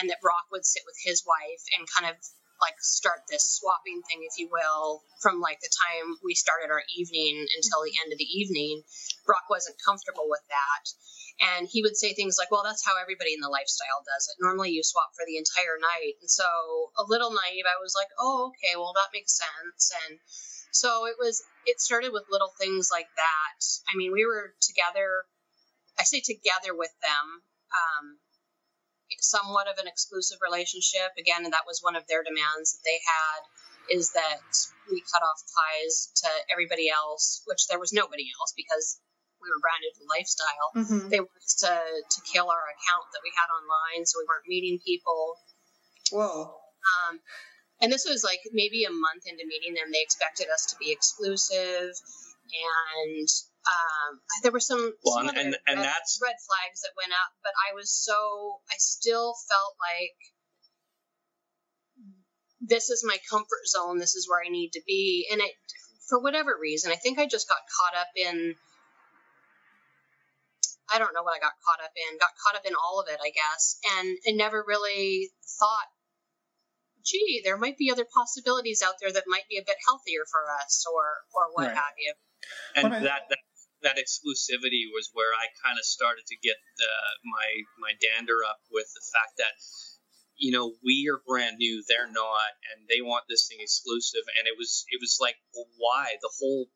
and 0.00 0.08
that 0.10 0.22
Brock 0.24 0.48
would 0.50 0.64
sit 0.64 0.82
with 0.86 0.96
his 1.04 1.22
wife 1.26 1.64
and 1.76 1.88
kind 1.90 2.08
of 2.08 2.16
like 2.62 2.78
start 2.80 3.26
this 3.28 3.58
swapping 3.58 4.00
thing, 4.06 4.22
if 4.22 4.38
you 4.38 4.48
will, 4.48 5.02
from 5.20 5.42
like 5.42 5.58
the 5.60 5.74
time 5.74 6.16
we 6.22 6.38
started 6.38 6.70
our 6.70 6.82
evening 6.96 7.44
until 7.58 7.82
the 7.82 7.94
end 8.04 8.14
of 8.14 8.18
the 8.18 8.30
evening. 8.30 8.82
Brock 9.26 9.50
wasn't 9.50 9.76
comfortable 9.82 10.30
with 10.30 10.44
that. 10.48 10.84
And 11.42 11.66
he 11.66 11.82
would 11.82 11.98
say 11.98 12.14
things 12.14 12.38
like, 12.38 12.54
well, 12.54 12.62
that's 12.62 12.86
how 12.86 12.94
everybody 12.94 13.34
in 13.34 13.42
the 13.42 13.50
lifestyle 13.50 14.06
does 14.06 14.30
it. 14.30 14.38
Normally 14.38 14.70
you 14.70 14.86
swap 14.86 15.10
for 15.18 15.26
the 15.26 15.34
entire 15.34 15.82
night. 15.82 16.14
And 16.22 16.30
so 16.30 16.46
a 16.94 17.02
little 17.02 17.34
naive, 17.34 17.66
I 17.66 17.82
was 17.82 17.98
like, 17.98 18.06
oh, 18.22 18.54
okay, 18.54 18.78
well, 18.78 18.94
that 18.94 19.10
makes 19.10 19.34
sense. 19.34 19.90
And 20.06 20.22
so 20.74 21.06
it 21.06 21.14
was, 21.16 21.40
it 21.64 21.80
started 21.80 22.10
with 22.12 22.26
little 22.28 22.50
things 22.58 22.90
like 22.90 23.08
that. 23.16 23.58
I 23.86 23.96
mean, 23.96 24.12
we 24.12 24.26
were 24.26 24.52
together, 24.60 25.22
I 25.98 26.02
say 26.02 26.20
together 26.20 26.74
with 26.74 26.92
them. 27.00 27.40
Um, 27.74 28.18
somewhat 29.20 29.66
of 29.66 29.80
an 29.80 29.88
exclusive 29.88 30.38
relationship. 30.44 31.16
Again, 31.18 31.44
and 31.44 31.52
that 31.52 31.66
was 31.66 31.80
one 31.80 31.96
of 31.96 32.04
their 32.06 32.22
demands 32.22 32.76
that 32.76 32.84
they 32.84 33.00
had 33.00 33.40
is 33.92 34.12
that 34.12 34.44
we 34.88 35.04
cut 35.12 35.24
off 35.24 35.40
ties 35.44 36.08
to 36.24 36.30
everybody 36.52 36.88
else, 36.88 37.44
which 37.44 37.68
there 37.68 37.80
was 37.80 37.92
nobody 37.92 38.28
else 38.40 38.52
because 38.56 39.00
we 39.40 39.48
were 39.52 39.60
branded 39.60 39.92
lifestyle. 40.08 40.68
Mm-hmm. 40.72 41.08
They 41.12 41.20
wanted 41.20 41.56
to 41.68 41.74
to 41.76 42.18
kill 42.24 42.48
our 42.48 42.64
account 42.72 43.06
that 43.12 43.24
we 43.24 43.32
had 43.36 43.52
online, 43.52 44.08
so 44.08 44.20
we 44.20 44.28
weren't 44.28 44.48
meeting 44.48 44.80
people. 44.80 45.36
Whoa. 46.12 46.56
Um, 46.84 47.20
and 47.84 47.92
this 47.92 48.08
was 48.08 48.24
like 48.24 48.40
maybe 48.52 48.84
a 48.84 48.90
month 48.90 49.28
into 49.28 49.44
meeting 49.44 49.74
them. 49.76 49.92
They 49.92 50.00
expected 50.00 50.48
us 50.48 50.72
to 50.72 50.76
be 50.80 50.90
exclusive, 50.90 51.92
and 51.92 53.28
um, 53.68 54.10
there 54.42 54.52
were 54.52 54.64
some, 54.64 54.92
well, 55.04 55.20
some 55.20 55.28
and, 55.28 55.52
and, 55.68 55.76
red, 55.76 55.84
that's 55.84 56.18
red 56.24 56.40
flags 56.40 56.80
that 56.80 56.96
went 56.96 57.12
up, 57.12 57.36
but 57.44 57.52
I 57.60 57.76
was 57.76 57.92
so 57.92 58.64
I 58.72 58.76
still 58.78 59.34
felt 59.36 59.76
like 59.76 60.16
this 62.64 62.88
is 62.88 63.04
my 63.04 63.18
comfort 63.28 63.68
zone. 63.68 63.98
This 63.98 64.14
is 64.16 64.28
where 64.28 64.40
I 64.40 64.48
need 64.48 64.72
to 64.72 64.82
be, 64.86 65.28
and 65.30 65.42
it 65.42 65.52
for 66.08 66.20
whatever 66.20 66.56
reason, 66.56 66.90
I 66.90 66.96
think 66.96 67.18
I 67.18 67.26
just 67.26 67.48
got 67.48 67.60
caught 67.68 68.00
up 68.00 68.08
in. 68.16 68.54
I 70.88 70.98
don't 70.98 71.12
know 71.14 71.22
what 71.22 71.36
I 71.36 71.40
got 71.40 71.52
caught 71.64 71.84
up 71.84 71.92
in. 71.96 72.18
Got 72.18 72.32
caught 72.40 72.56
up 72.56 72.66
in 72.66 72.72
all 72.74 73.00
of 73.00 73.08
it, 73.12 73.20
I 73.20 73.28
guess, 73.28 73.76
and 73.98 74.16
and 74.24 74.36
never 74.36 74.64
really 74.66 75.28
thought, 75.60 75.88
gee, 77.04 77.42
there 77.44 77.56
might 77.56 77.78
be 77.78 77.90
other 77.90 78.06
possibilities 78.06 78.82
out 78.82 78.94
there 79.00 79.12
that 79.12 79.24
might 79.28 79.46
be 79.48 79.58
a 79.58 79.66
bit 79.66 79.76
healthier 79.86 80.24
for 80.30 80.48
us, 80.64 80.84
or 80.90 81.28
or 81.34 81.52
what 81.52 81.68
right. 81.68 81.76
have 81.76 81.96
you. 81.98 82.14
And 82.76 82.92
that, 82.92 83.28
that 83.28 83.42
that 83.84 83.96
exclusivity 84.00 84.88
was 84.90 85.12
where 85.12 85.32
I 85.32 85.46
kind 85.62 85.78
of 85.78 85.84
started 85.84 86.24
to 86.26 86.36
get 86.42 86.56
my 87.24 87.48
my 87.78 87.92
dander 88.00 88.40
up 88.48 88.60
with 88.72 88.88
the 88.92 89.04
fact 89.12 89.36
that 89.38 89.54
you 90.36 90.50
know 90.50 90.74
we 90.82 91.08
are 91.12 91.20
brand 91.28 91.56
new, 91.58 91.84
they're 91.86 92.10
not, 92.10 92.52
and 92.72 92.88
they 92.88 93.00
want 93.04 93.24
this 93.28 93.46
thing 93.46 93.60
exclusive. 93.60 94.24
And 94.40 94.48
it 94.48 94.56
was 94.58 94.84
it 94.88 94.98
was 95.00 95.18
like, 95.20 95.36
well, 95.54 95.68
why 95.76 96.16
the 96.20 96.32
whole 96.40 96.66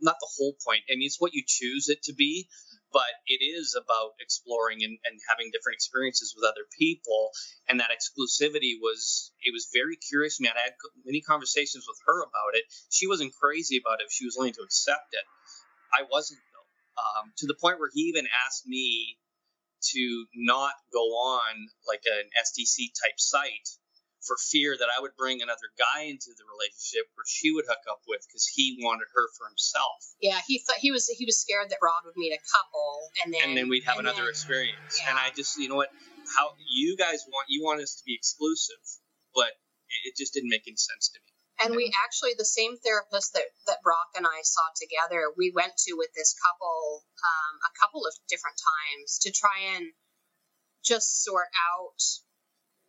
not 0.00 0.16
the 0.20 0.30
whole 0.38 0.54
point. 0.64 0.82
I 0.86 0.94
mean, 0.94 1.06
it's 1.06 1.20
what 1.20 1.34
you 1.34 1.42
choose 1.46 1.88
it 1.88 2.02
to 2.04 2.14
be, 2.14 2.48
but 2.92 3.12
it 3.26 3.44
is 3.44 3.76
about 3.76 4.16
exploring 4.20 4.82
and, 4.82 4.98
and 5.04 5.20
having 5.28 5.50
different 5.52 5.76
experiences 5.76 6.34
with 6.36 6.48
other 6.48 6.64
people. 6.78 7.30
And 7.68 7.80
that 7.80 7.90
exclusivity 7.92 8.80
was 8.80 9.32
it 9.44 9.52
was 9.52 9.68
very 9.72 9.96
curious 9.96 10.36
to 10.36 10.42
me. 10.42 10.48
I 10.48 10.72
had 10.72 10.76
many 11.04 11.20
conversations 11.20 11.84
with 11.86 11.98
her 12.06 12.22
about 12.22 12.54
it. 12.54 12.64
She 12.90 13.06
wasn't 13.06 13.34
crazy 13.36 13.78
about 13.78 14.00
it. 14.00 14.10
She 14.10 14.24
was 14.24 14.36
willing 14.36 14.54
to 14.54 14.62
accept 14.62 15.12
it. 15.12 15.24
I 15.92 16.04
wasn't 16.10 16.40
um, 16.98 17.32
to 17.38 17.46
the 17.46 17.54
point 17.54 17.78
where 17.78 17.90
he 17.92 18.10
even 18.12 18.26
asked 18.46 18.66
me 18.66 19.18
to 19.94 20.26
not 20.34 20.72
go 20.92 20.98
on 20.98 21.68
like 21.86 22.02
an 22.06 22.26
SDC 22.34 22.90
type 22.98 23.18
site 23.18 23.68
for 24.28 24.36
fear 24.36 24.76
that 24.76 24.92
I 24.92 25.00
would 25.00 25.16
bring 25.16 25.40
another 25.40 25.72
guy 25.80 26.04
into 26.04 26.36
the 26.36 26.44
relationship 26.44 27.08
where 27.16 27.24
she 27.24 27.48
would 27.50 27.64
hook 27.64 27.80
up 27.88 28.04
with 28.04 28.20
because 28.28 28.44
he 28.44 28.76
wanted 28.84 29.08
her 29.16 29.26
for 29.40 29.48
himself. 29.48 30.12
Yeah, 30.20 30.38
he 30.44 30.60
thought 30.60 30.76
he 30.76 30.92
was 30.92 31.08
he 31.08 31.24
was 31.24 31.40
scared 31.40 31.72
that 31.72 31.80
Rod 31.80 32.04
would 32.04 32.20
meet 32.20 32.36
a 32.36 32.42
couple 32.44 33.08
and 33.24 33.32
then 33.32 33.40
and 33.48 33.52
then 33.56 33.66
we'd 33.72 33.88
have 33.88 33.98
another 33.98 34.28
then, 34.28 34.36
experience. 34.36 35.00
Yeah. 35.00 35.10
And 35.10 35.18
I 35.18 35.32
just 35.32 35.56
you 35.56 35.72
know 35.72 35.80
what 35.80 35.88
how 36.36 36.52
you 36.60 37.00
guys 37.00 37.24
want 37.32 37.48
you 37.48 37.64
want 37.64 37.80
us 37.80 37.96
to 37.96 38.04
be 38.04 38.12
exclusive, 38.14 38.84
but 39.32 39.56
it 40.04 40.12
just 40.20 40.36
didn't 40.36 40.52
make 40.52 40.68
any 40.68 40.76
sense 40.76 41.08
to 41.08 41.18
me. 41.24 41.32
And 41.58 41.74
we 41.74 41.90
actually, 42.06 42.38
the 42.38 42.46
same 42.46 42.78
therapist 42.78 43.34
that, 43.34 43.50
that 43.66 43.82
Brock 43.82 44.14
and 44.14 44.22
I 44.24 44.46
saw 44.46 44.62
together, 44.78 45.34
we 45.36 45.50
went 45.50 45.74
to 45.88 45.98
with 45.98 46.14
this 46.14 46.30
couple 46.38 47.02
um, 47.02 47.54
a 47.66 47.72
couple 47.82 48.06
of 48.06 48.14
different 48.30 48.62
times 48.62 49.18
to 49.26 49.34
try 49.34 49.74
and 49.74 49.90
just 50.84 51.24
sort 51.24 51.50
out, 51.74 51.98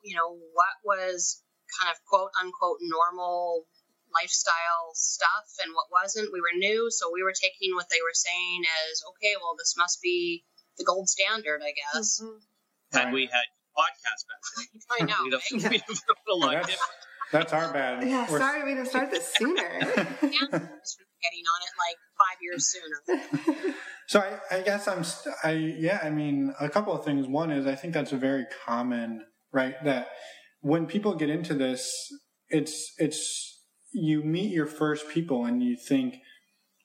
you 0.02 0.16
know, 0.16 0.38
what 0.54 0.76
was 0.84 1.42
kind 1.80 1.92
of 1.92 1.98
quote 2.08 2.32
unquote 2.42 2.80
normal 2.82 3.66
lifestyle 4.14 4.94
stuff 4.94 5.48
and 5.64 5.74
what 5.74 5.86
wasn't. 5.92 6.34
We 6.34 6.42
were 6.42 6.56
new, 6.58 6.90
so 6.90 7.12
we 7.14 7.24
were 7.24 7.34
taking 7.34 7.76
what 7.76 7.90
they 7.90 8.02
were 8.02 8.18
saying 8.18 8.64
as, 8.66 9.02
okay, 9.14 9.36
well, 9.38 9.56
this 9.58 9.76
must 9.78 10.02
be 10.02 10.44
the 10.78 10.86
gold 10.86 11.10
standard, 11.10 11.62
I 11.62 11.74
guess. 11.74 12.22
Mm-hmm. 12.22 12.98
And 12.98 13.14
we 13.14 13.30
had 13.30 13.48
podcasts 13.78 14.26
back 14.26 14.42
then. 14.58 14.82
I 14.98 15.06
know. 15.06 15.24
we'd 15.24 15.62
have, 15.64 15.72
we'd 15.72 15.82
have 15.82 16.02
a 16.32 16.36
lot 16.36 16.56
different. 16.66 17.00
That's 17.32 17.54
our 17.54 17.72
bad. 17.72 18.08
Yeah, 18.08 18.26
We're... 18.30 18.40
sorry 18.40 18.64
we 18.64 18.74
didn't 18.74 18.90
start 18.90 19.12
this 19.12 19.32
sooner. 19.38 19.62
yeah, 19.62 19.88
getting 19.92 21.46
on 21.46 21.60
it 21.62 21.74
like 21.78 22.00
five 22.18 22.38
years 22.42 22.68
sooner. 22.68 23.78
so 24.08 24.20
I, 24.20 24.58
I 24.58 24.62
guess 24.62 24.88
I'm, 24.88 25.04
I 25.44 25.52
yeah, 25.52 26.00
I 26.02 26.10
mean, 26.10 26.54
a 26.60 26.70
couple 26.70 26.94
of 26.94 27.06
things. 27.06 27.28
One 27.28 27.52
is 27.52 27.68
I 27.68 27.76
think 27.76 27.94
that's 27.94 28.12
a 28.14 28.18
very 28.18 28.46
common, 28.66 29.26
right? 29.52 29.76
That 29.84 30.10
when 30.62 30.86
people 30.86 31.16
get 31.16 31.30
into 31.30 31.54
this, 31.54 31.92
it's 32.50 32.94
it's 32.98 33.62
you 33.92 34.24
meet 34.24 34.52
your 34.52 34.68
first 34.68 35.10
people 35.10 35.46
and 35.46 35.64
you 35.64 35.76
think, 35.76 36.16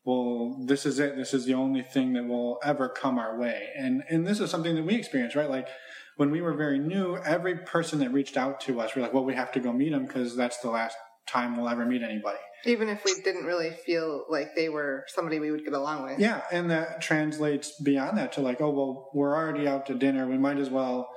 well, 0.05 0.65
this 0.67 0.87
is 0.87 0.99
it. 0.99 1.17
This 1.17 1.35
is 1.35 1.45
the 1.45 1.55
only 1.55 1.83
thing 1.83 2.13
that 2.15 2.27
will 2.27 2.59
ever 2.63 2.89
come 2.89 3.19
our 3.19 3.39
way. 3.39 3.69
And 3.77 4.03
and 4.09 4.27
this 4.27 4.41
is 4.41 4.51
something 4.51 4.75
that 4.75 4.85
we 4.85 4.95
experience, 4.95 5.35
right? 5.35 5.51
Like 5.51 5.69
when 6.17 6.31
we 6.31 6.41
were 6.41 6.55
very 6.55 6.79
new, 6.79 7.17
every 7.19 7.59
person 7.59 7.99
that 8.01 8.13
reached 8.13 8.37
out 8.37 8.61
to 8.63 8.81
us, 8.81 8.95
we're 8.95 9.03
like, 9.03 9.15
well, 9.15 9.25
we 9.25 9.35
have 9.35 9.53
to 9.53 9.61
go 9.61 9.73
meet 9.73 9.91
them 9.91 10.07
because 10.07 10.37
that's 10.37 10.59
the 10.59 10.71
last 10.71 10.97
time 11.27 11.57
we'll 11.57 11.69
ever 11.69 11.85
meet 11.85 12.03
anybody. 12.03 12.39
Even 12.67 12.89
if 12.89 13.05
we 13.05 13.15
didn't 13.23 13.45
really 13.45 13.71
feel 13.71 14.25
like 14.31 14.55
they 14.55 14.69
were 14.69 15.05
somebody 15.09 15.39
we 15.39 15.51
would 15.51 15.65
get 15.65 15.75
along 15.75 16.05
with. 16.05 16.19
Yeah, 16.19 16.43
and 16.51 16.71
that 16.71 17.03
translates 17.03 17.73
beyond 17.83 18.17
that 18.17 18.33
to 18.33 18.41
like, 18.41 18.61
oh, 18.61 18.71
well, 18.71 19.11
we're 19.13 19.37
already 19.37 19.69
out 19.69 19.87
to 19.87 19.95
dinner. 19.95 20.27
We 20.27 20.39
might 20.39 20.59
as 20.59 20.71
well 20.71 21.09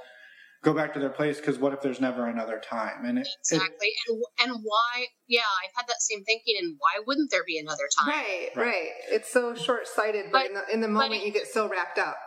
go 0.67 0.73
back 0.73 0.93
to 0.93 0.99
their 0.99 1.09
place 1.09 1.37
because 1.37 1.57
what 1.57 1.71
if 1.73 1.81
there's 1.81 2.01
never 2.01 2.27
another 2.27 2.59
time? 2.59 3.05
And 3.05 3.17
it, 3.19 3.27
exactly, 3.39 3.87
it, 3.87 3.95
and 4.09 4.21
and 4.43 4.59
why? 4.63 5.05
Yeah, 5.27 5.41
I've 5.63 5.71
had 5.75 5.87
that 5.87 6.01
same 6.01 6.23
thinking. 6.25 6.55
And 6.59 6.75
why 6.77 7.03
wouldn't 7.05 7.31
there 7.31 7.43
be 7.45 7.57
another 7.57 7.87
time? 7.97 8.09
Right, 8.09 8.49
right. 8.55 8.65
right. 8.65 8.89
It's 9.09 9.31
so 9.31 9.55
short 9.55 9.87
sighted, 9.87 10.25
but, 10.31 10.43
but, 10.43 10.45
in 10.47 10.53
the, 10.53 10.73
in 10.73 10.81
the 10.81 10.87
moment 10.87 11.21
it, 11.21 11.27
you 11.27 11.31
get 11.31 11.47
so 11.47 11.69
wrapped 11.69 11.99
up. 11.99 12.17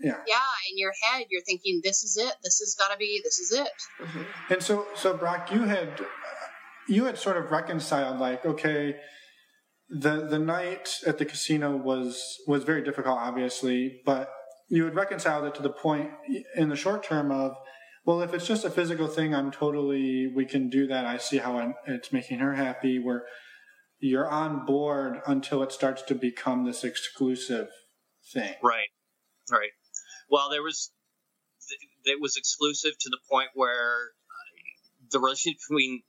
Yeah. 0.00 0.18
Yeah, 0.26 0.36
in 0.70 0.78
your 0.78 0.92
head, 1.02 1.26
you're 1.30 1.42
thinking, 1.42 1.80
"This 1.82 2.02
is 2.02 2.16
it. 2.16 2.34
This 2.44 2.58
has 2.60 2.76
got 2.78 2.92
to 2.92 2.98
be. 2.98 3.20
This 3.24 3.38
is 3.38 3.52
it." 3.52 3.72
Mm-hmm. 4.00 4.52
And 4.52 4.62
so, 4.62 4.86
so 4.94 5.16
Brock, 5.16 5.50
you 5.50 5.62
had 5.64 6.00
you 6.88 7.04
had 7.06 7.18
sort 7.18 7.36
of 7.36 7.50
reconciled, 7.50 8.20
like, 8.20 8.44
okay, 8.46 8.96
the 9.88 10.26
the 10.26 10.38
night 10.38 10.90
at 11.06 11.18
the 11.18 11.24
casino 11.24 11.76
was 11.76 12.22
was 12.46 12.64
very 12.64 12.82
difficult, 12.82 13.18
obviously, 13.18 14.00
but 14.04 14.30
you 14.68 14.84
had 14.84 14.94
reconciled 14.94 15.46
it 15.46 15.54
to 15.54 15.62
the 15.62 15.70
point 15.70 16.10
in 16.54 16.68
the 16.68 16.76
short 16.76 17.02
term 17.02 17.32
of, 17.32 17.56
well, 18.08 18.22
if 18.22 18.32
it's 18.32 18.46
just 18.46 18.64
a 18.64 18.70
physical 18.70 19.06
thing, 19.06 19.34
I'm 19.34 19.50
totally 19.50 20.28
we 20.34 20.46
can 20.46 20.70
do 20.70 20.86
that. 20.86 21.04
I 21.04 21.18
see 21.18 21.36
how 21.36 21.58
I'm, 21.58 21.74
it's 21.86 22.10
making 22.10 22.38
her 22.38 22.54
happy. 22.54 22.98
Where 22.98 23.26
you're 24.00 24.26
on 24.26 24.64
board 24.64 25.20
until 25.26 25.62
it 25.62 25.72
starts 25.72 26.00
to 26.04 26.14
become 26.14 26.64
this 26.64 26.84
exclusive 26.84 27.68
thing. 28.32 28.54
Right. 28.62 28.88
Right. 29.52 29.72
Well, 30.30 30.48
there 30.48 30.62
was 30.62 30.90
it 32.06 32.18
was 32.18 32.38
exclusive 32.38 32.92
to 32.98 33.10
the 33.10 33.18
point 33.30 33.50
where 33.52 34.14
uh, 34.24 34.48
the 35.12 35.20
relationship 35.20 35.58
between 35.68 36.02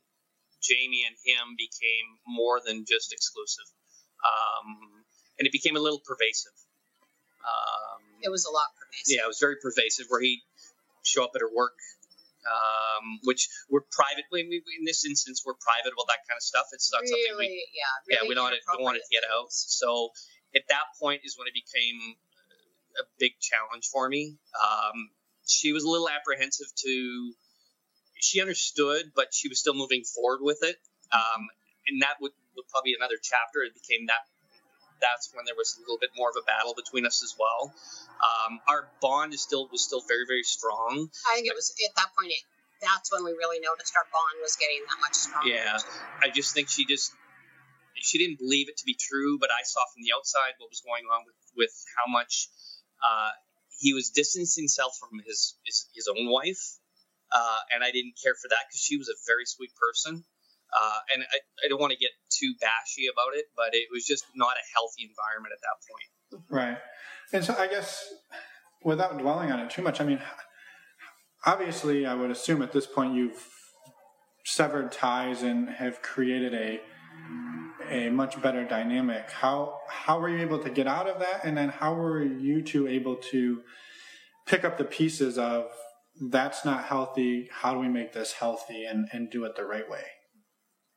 Jamie 0.63 1.03
and 1.05 1.17
him 1.25 1.57
became 1.57 2.07
more 2.25 2.61
than 2.65 2.85
just 2.87 3.11
exclusive, 3.11 3.65
um, 4.23 5.03
and 5.37 5.45
it 5.45 5.51
became 5.51 5.75
a 5.75 5.81
little 5.81 5.99
pervasive. 6.07 6.55
Um, 7.43 7.99
it 8.23 8.31
was 8.31 8.45
a 8.45 8.51
lot 8.51 8.71
pervasive. 8.79 9.19
Yeah, 9.19 9.25
it 9.25 9.27
was 9.27 9.39
very 9.39 9.57
pervasive. 9.61 10.05
Where 10.07 10.21
he'd 10.21 10.39
show 11.09 11.25
up 11.25 11.33
at 11.33 11.41
her 11.41 11.49
work, 11.49 11.75
um, 12.45 13.19
which 13.25 13.49
we're 13.69 13.85
private. 13.89 14.29
In 14.31 14.85
this 14.85 15.05
instance, 15.05 15.41
we're 15.41 15.57
private 15.57 15.91
about 15.97 16.07
that 16.07 16.21
kind 16.29 16.37
of 16.37 16.45
stuff. 16.45 16.69
It's 16.71 16.93
not 16.93 17.01
really, 17.01 17.25
something 17.25 17.49
we, 17.49 17.67
yeah, 17.73 17.93
really 18.05 18.13
yeah, 18.13 18.29
we 18.29 18.35
don't 18.37 18.45
want, 18.45 18.55
to, 18.55 18.61
don't 18.69 18.83
want 18.85 18.97
it 18.97 19.03
to 19.09 19.11
get 19.11 19.25
out. 19.25 19.49
So 19.49 20.13
at 20.55 20.63
that 20.69 20.93
point 21.01 21.21
is 21.25 21.37
when 21.37 21.49
it 21.49 21.57
became 21.57 21.97
a 22.97 23.03
big 23.17 23.33
challenge 23.41 23.89
for 23.91 24.09
me. 24.09 24.37
Um, 24.53 25.09
she 25.45 25.73
was 25.73 25.83
a 25.83 25.89
little 25.89 26.09
apprehensive 26.09 26.67
to. 26.85 27.33
She 28.21 28.41
understood, 28.41 29.15
but 29.15 29.31
she 29.31 29.47
was 29.47 29.59
still 29.59 29.73
moving 29.73 30.03
forward 30.03 30.43
with 30.43 30.59
it. 30.61 30.75
Um, 31.15 31.47
and 31.87 32.01
that 32.01 32.19
would, 32.19 32.35
would 32.55 32.67
probably 32.67 32.91
another 32.93 33.15
chapter. 33.15 33.63
It 33.63 33.73
became 33.73 34.07
that. 34.07 34.27
That's 35.01 35.31
when 35.33 35.45
there 35.45 35.55
was 35.55 35.75
a 35.77 35.81
little 35.81 35.97
bit 35.97 36.11
more 36.15 36.29
of 36.29 36.35
a 36.35 36.45
battle 36.45 36.75
between 36.75 37.05
us 37.05 37.23
as 37.23 37.35
well. 37.39 37.73
Um, 38.19 38.59
our 38.67 38.91
bond 39.01 39.33
is 39.33 39.41
still 39.41 39.67
was 39.71 39.83
still 39.83 40.03
very 40.07 40.25
very 40.27 40.43
strong. 40.43 41.09
I 41.29 41.35
think 41.35 41.47
it 41.47 41.55
was 41.55 41.71
at 41.71 41.95
that 41.95 42.11
point. 42.17 42.31
It, 42.31 42.43
that's 42.81 43.11
when 43.11 43.23
we 43.23 43.31
really 43.31 43.59
noticed 43.59 43.91
our 43.95 44.07
bond 44.11 44.39
was 44.41 44.55
getting 44.55 44.79
that 44.87 44.99
much 45.03 45.15
stronger. 45.15 45.49
Yeah, 45.51 45.77
I 46.23 46.29
just 46.29 46.53
think 46.53 46.69
she 46.69 46.85
just 46.85 47.11
she 47.95 48.17
didn't 48.17 48.39
believe 48.39 48.69
it 48.69 48.77
to 48.77 48.85
be 48.85 48.95
true, 48.95 49.37
but 49.39 49.49
I 49.51 49.63
saw 49.63 49.81
from 49.93 50.03
the 50.03 50.15
outside 50.15 50.55
what 50.57 50.69
was 50.69 50.81
going 50.81 51.03
on 51.11 51.25
with 51.25 51.35
with 51.55 51.75
how 51.95 52.11
much 52.11 52.47
uh, 53.03 53.31
he 53.79 53.93
was 53.93 54.09
distancing 54.09 54.63
himself 54.63 54.97
from 54.99 55.19
his 55.25 55.55
his, 55.65 55.87
his 55.95 56.07
own 56.07 56.29
wife, 56.31 56.79
uh, 57.31 57.59
and 57.73 57.83
I 57.83 57.91
didn't 57.91 58.15
care 58.21 58.35
for 58.35 58.47
that 58.49 58.67
because 58.67 58.81
she 58.81 58.97
was 58.97 59.09
a 59.09 59.17
very 59.27 59.45
sweet 59.45 59.71
person. 59.75 60.23
Uh, 60.73 60.99
and 61.13 61.23
I, 61.23 61.65
I 61.65 61.69
don't 61.69 61.79
want 61.79 61.91
to 61.91 61.97
get 61.97 62.11
too 62.29 62.53
bashy 62.61 63.07
about 63.11 63.35
it, 63.35 63.45
but 63.55 63.73
it 63.73 63.87
was 63.91 64.05
just 64.05 64.25
not 64.35 64.53
a 64.53 64.65
healthy 64.73 65.09
environment 65.09 65.53
at 65.53 65.61
that 65.65 65.77
point. 65.89 66.43
Right. 66.49 66.77
And 67.33 67.43
so 67.43 67.55
I 67.57 67.67
guess 67.67 68.13
without 68.83 69.17
dwelling 69.17 69.51
on 69.51 69.59
it 69.59 69.69
too 69.69 69.81
much, 69.81 69.99
I 69.99 70.05
mean, 70.05 70.21
obviously, 71.45 72.05
I 72.05 72.13
would 72.13 72.31
assume 72.31 72.61
at 72.61 72.71
this 72.71 72.85
point 72.85 73.15
you've 73.15 73.47
severed 74.45 74.91
ties 74.91 75.43
and 75.43 75.69
have 75.69 76.01
created 76.01 76.53
a 76.53 76.81
a 77.89 78.09
much 78.09 78.39
better 78.41 78.65
dynamic. 78.65 79.31
How 79.31 79.79
how 79.89 80.19
were 80.19 80.29
you 80.29 80.39
able 80.39 80.59
to 80.59 80.69
get 80.69 80.87
out 80.87 81.07
of 81.07 81.19
that, 81.19 81.41
and 81.43 81.57
then 81.57 81.69
how 81.69 81.93
were 81.93 82.23
you 82.23 82.61
two 82.61 82.87
able 82.87 83.15
to 83.31 83.61
pick 84.45 84.63
up 84.63 84.77
the 84.77 84.83
pieces 84.83 85.37
of 85.37 85.65
that's 86.29 86.65
not 86.65 86.85
healthy? 86.85 87.49
How 87.51 87.73
do 87.73 87.79
we 87.79 87.87
make 87.87 88.13
this 88.13 88.33
healthy 88.33 88.85
and 88.85 89.07
and 89.11 89.29
do 89.29 89.45
it 89.45 89.55
the 89.55 89.65
right 89.65 89.89
way? 89.89 90.03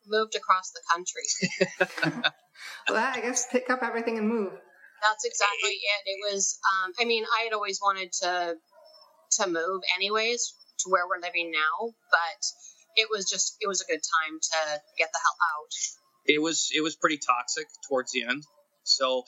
Moved 0.06 0.34
across 0.34 0.72
the 0.72 0.82
country. 0.90 2.22
well, 2.88 3.12
I 3.14 3.20
guess 3.20 3.46
pick 3.50 3.70
up 3.70 3.82
everything 3.82 4.18
and 4.18 4.28
move. 4.28 4.52
That's 4.52 5.24
exactly 5.24 5.70
it. 5.70 6.02
It 6.06 6.32
was. 6.32 6.58
Um, 6.62 6.92
I 7.00 7.04
mean, 7.04 7.24
I 7.24 7.44
had 7.44 7.52
always 7.52 7.80
wanted 7.82 8.12
to 8.22 8.56
to 9.38 9.46
move 9.46 9.82
anyways 9.96 10.54
to 10.80 10.90
where 10.90 11.06
we're 11.08 11.22
living 11.22 11.50
now, 11.50 11.92
but 12.10 12.40
it 12.96 13.08
was 13.10 13.28
just 13.28 13.56
it 13.60 13.68
was 13.68 13.80
a 13.80 13.86
good 13.86 14.00
time 14.02 14.38
to 14.40 14.58
get 14.98 15.08
the 15.12 15.20
hell 15.22 15.38
out. 15.56 15.72
It 16.26 16.40
was 16.42 16.68
it 16.74 16.82
was 16.82 16.96
pretty 16.96 17.18
toxic 17.18 17.66
towards 17.88 18.12
the 18.12 18.24
end. 18.24 18.42
So 18.84 19.24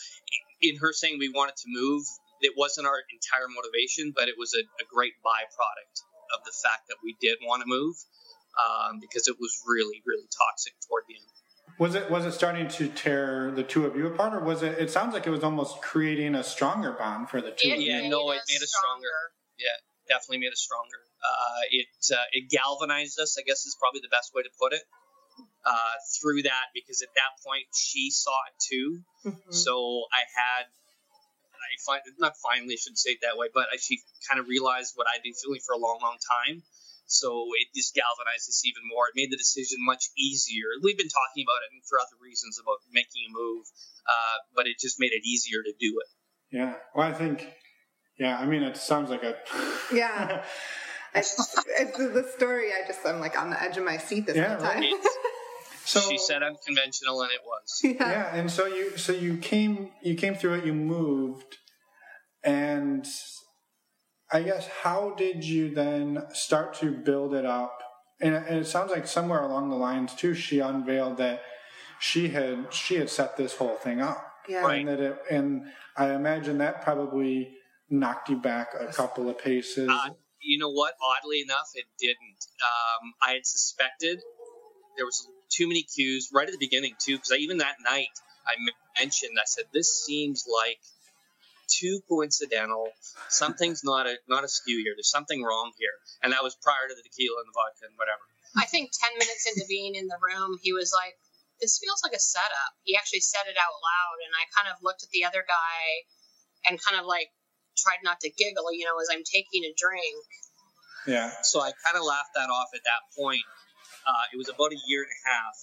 in 0.61 0.77
her 0.79 0.93
saying 0.93 1.19
we 1.19 1.29
wanted 1.29 1.57
to 1.57 1.69
move, 1.69 2.05
it 2.41 2.55
wasn't 2.57 2.87
our 2.87 2.99
entire 3.13 3.49
motivation, 3.49 4.13
but 4.15 4.29
it 4.29 4.35
was 4.39 4.55
a, 4.55 4.63
a 4.83 4.87
great 4.93 5.15
byproduct 5.25 5.97
of 6.35 6.45
the 6.45 6.53
fact 6.53 6.89
that 6.89 6.99
we 7.03 7.17
did 7.21 7.39
want 7.43 7.63
to 7.63 7.69
move 7.69 7.95
um, 8.59 9.01
because 9.01 9.29
it 9.29 9.37
was 9.39 9.53
really 9.67 10.03
really 10.07 10.29
toxic 10.31 10.75
toward 10.89 11.05
the 11.09 11.15
end. 11.15 11.27
Was 11.79 11.95
it 11.95 12.11
was 12.11 12.25
it 12.25 12.33
starting 12.33 12.69
to 12.69 12.89
tear 12.89 13.51
the 13.51 13.63
two 13.63 13.87
of 13.87 13.97
you 13.97 14.07
apart, 14.07 14.35
or 14.35 14.41
was 14.41 14.63
it? 14.63 14.79
It 14.79 14.91
sounds 14.91 15.15
like 15.15 15.27
it 15.27 15.31
was 15.31 15.43
almost 15.43 15.81
creating 15.83 16.35
a 16.35 16.45
stronger 16.45 16.93
bond 16.93 17.31
for 17.31 17.41
the 17.41 17.51
two. 17.51 17.69
It, 17.69 17.73
of 17.75 17.81
you. 17.81 17.93
Yeah, 17.93 18.09
no, 18.09 18.31
it 18.31 18.43
made 18.47 18.63
us 18.63 18.71
stronger. 18.71 19.11
stronger. 19.11 19.59
Yeah, 19.59 19.77
definitely 20.07 20.39
made 20.39 20.53
us 20.53 20.61
stronger. 20.61 21.03
Uh, 21.19 21.63
it 21.71 21.87
uh, 22.15 22.27
it 22.33 22.51
galvanized 22.51 23.19
us. 23.19 23.37
I 23.39 23.43
guess 23.43 23.67
is 23.67 23.77
probably 23.81 24.01
the 24.03 24.13
best 24.13 24.35
way 24.35 24.43
to 24.43 24.51
put 24.61 24.73
it. 24.73 24.83
Uh, 25.65 25.97
through 26.21 26.43
that, 26.43 26.69
because 26.75 27.01
at 27.01 27.09
that 27.17 27.41
point 27.41 27.65
she 27.75 28.11
saw 28.11 28.37
it 28.53 28.57
too. 28.61 29.01
Mm-hmm. 29.25 29.51
So 29.51 30.05
I 30.13 30.21
had, 30.29 30.69
I 30.69 31.71
find 31.87 32.03
not 32.21 32.37
finally 32.37 32.77
should 32.77 32.99
say 32.99 33.17
it 33.17 33.21
that 33.23 33.39
way, 33.41 33.49
but 33.49 33.65
I, 33.73 33.81
she 33.81 34.05
kind 34.29 34.39
of 34.39 34.47
realized 34.47 34.93
what 34.95 35.07
I'd 35.09 35.25
been 35.25 35.33
feeling 35.33 35.61
for 35.65 35.73
a 35.73 35.79
long, 35.79 35.99
long 36.03 36.19
time. 36.21 36.63
So 37.07 37.53
it 37.61 37.69
just 37.77 37.95
galvanized 37.95 38.49
us 38.49 38.65
even 38.65 38.83
more. 38.89 39.09
It 39.09 39.15
made 39.15 39.31
the 39.31 39.37
decision 39.37 39.79
much 39.85 40.09
easier. 40.17 40.67
We've 40.83 40.97
been 40.97 41.13
talking 41.13 41.45
about 41.45 41.61
it 41.67 41.71
for 41.85 42.01
other 42.01 42.17
reasons 42.21 42.59
about 42.59 42.81
making 42.93 43.29
a 43.29 43.33
move, 43.33 43.65
uh, 44.09 44.37
but 44.57 44.67
it 44.67 44.81
just 44.81 44.99
made 44.99 45.13
it 45.13 45.23
easier 45.25 45.63
to 45.63 45.73
do 45.79 46.01
it. 46.01 46.11
Yeah. 46.51 46.75
Well, 46.95 47.07
I 47.07 47.13
think 47.13 47.47
yeah, 48.19 48.39
I 48.39 48.47
mean, 48.47 48.63
it 48.63 48.77
sounds 48.77 49.11
like 49.11 49.23
a. 49.23 49.37
yeah. 49.93 50.45
It's, 51.17 51.39
it's, 51.79 51.97
the 51.97 52.29
story. 52.37 52.73
I 52.73 52.85
just 52.89 53.07
I'm 53.07 53.21
like 53.21 53.41
on 53.41 53.51
the 53.51 53.63
edge 53.63 53.77
of 53.77 53.85
my 53.85 53.99
seat 53.99 54.27
this 54.27 54.35
yeah, 54.35 54.57
whole 54.57 54.67
time. 54.67 54.81
Right. 54.81 54.95
so 55.85 56.01
she 56.01 56.19
said 56.19 56.43
unconventional, 56.43 57.23
and 57.23 57.31
it 57.31 57.39
was. 57.47 57.81
Yeah. 57.85 57.93
yeah, 58.01 58.35
and 58.35 58.51
so 58.51 58.67
you 58.67 58.99
so 58.99 59.13
you 59.13 59.37
came 59.37 59.93
you 60.03 60.17
came 60.17 60.35
through 60.35 60.55
it. 60.55 60.67
You 60.67 60.75
moved, 60.75 61.59
and 62.43 63.07
I 64.35 64.43
guess 64.43 64.67
how 64.67 65.15
did 65.17 65.45
you 65.45 65.73
then 65.73 66.25
start 66.33 66.75
to 66.81 66.91
build 66.91 67.35
it 67.35 67.47
up? 67.47 67.81
And, 68.21 68.35
and 68.35 68.59
it 68.59 68.67
sounds 68.67 68.91
like 68.91 69.07
somewhere 69.07 69.41
along 69.41 69.71
the 69.71 69.77
lines 69.77 70.13
too, 70.15 70.35
she 70.35 70.59
unveiled 70.59 71.19
that 71.19 71.43
she 72.01 72.29
had 72.29 72.67
she 72.73 72.97
had 72.97 73.09
set 73.09 73.37
this 73.37 73.57
whole 73.57 73.77
thing 73.77 74.01
up. 74.01 74.27
Yeah. 74.49 74.69
And 74.69 74.89
that 74.89 75.01
it 75.01 75.19
and 75.31 75.67
I 75.97 76.13
imagine 76.15 76.59
that 76.59 76.83
probably 76.83 77.55
knocked 77.89 78.29
you 78.29 78.37
back 78.37 78.75
a 78.79 78.93
couple 78.93 79.29
of 79.31 79.39
paces? 79.39 79.89
Uh, 79.89 80.11
you 80.41 80.59
know 80.59 80.71
what? 80.71 80.95
Oddly 81.01 81.41
enough, 81.41 81.71
it 81.75 81.87
didn't. 81.99 82.45
Um, 82.61 83.15
I 83.23 83.35
had 83.35 83.47
suspected 83.47 84.21
there 84.97 85.07
was 85.07 85.29
too 85.49 85.69
many 85.69 85.83
cues 85.83 86.31
right 86.35 86.47
at 86.47 86.53
the 86.53 86.59
beginning 86.59 86.95
too, 86.99 87.17
because 87.17 87.33
even 87.39 87.59
that 87.59 87.77
night 87.85 88.09
I 88.47 88.55
mentioned 89.01 89.39
I 89.39 89.47
said 89.47 89.67
this 89.73 90.05
seems 90.05 90.45
like 90.53 90.81
too 91.69 92.01
coincidental. 92.09 92.89
Something's 93.29 93.83
not 93.85 94.07
a 94.07 94.17
not 94.29 94.45
a 94.45 94.49
skew 94.49 94.79
here. 94.83 94.95
There's 94.97 95.11
something 95.11 95.43
wrong 95.43 95.73
here, 95.79 95.97
and 96.23 96.33
that 96.33 96.43
was 96.43 96.57
prior 96.63 96.89
to 96.89 96.95
the 96.95 97.03
tequila 97.03 97.41
and 97.43 97.49
the 97.49 97.57
vodka 97.57 97.89
and 97.89 97.97
whatever. 97.99 98.25
I 98.57 98.67
think 98.67 98.91
ten 98.95 99.13
minutes 99.19 99.45
into 99.51 99.67
being 99.69 99.95
in 99.95 100.07
the 100.07 100.21
room, 100.23 100.59
he 100.63 100.73
was 100.73 100.95
like, 100.95 101.19
"This 101.61 101.79
feels 101.79 102.03
like 102.05 102.15
a 102.15 102.23
setup." 102.23 102.73
He 102.85 102.97
actually 102.97 103.25
said 103.25 103.51
it 103.51 103.59
out 103.59 103.75
loud, 103.75 104.19
and 104.23 104.33
I 104.35 104.45
kind 104.55 104.69
of 104.71 104.83
looked 104.83 105.03
at 105.03 105.11
the 105.11 105.25
other 105.25 105.45
guy 105.47 106.07
and 106.69 106.81
kind 106.81 106.99
of 106.99 107.07
like 107.07 107.33
tried 107.77 108.03
not 108.03 108.21
to 108.21 108.31
giggle, 108.31 108.73
you 108.73 108.85
know, 108.85 108.97
as 109.03 109.09
I'm 109.11 109.25
taking 109.25 109.65
a 109.65 109.75
drink. 109.77 110.25
Yeah. 111.07 111.31
So 111.43 111.61
I 111.61 111.73
kind 111.85 111.97
of 111.97 112.05
laughed 112.05 112.33
that 112.35 112.49
off 112.49 112.71
at 112.75 112.85
that 112.85 113.03
point. 113.19 113.45
Uh, 114.07 114.25
it 114.33 114.37
was 114.37 114.49
about 114.49 114.73
a 114.73 114.81
year 114.87 115.03
and 115.03 115.13
a 115.13 115.21
half 115.29 115.57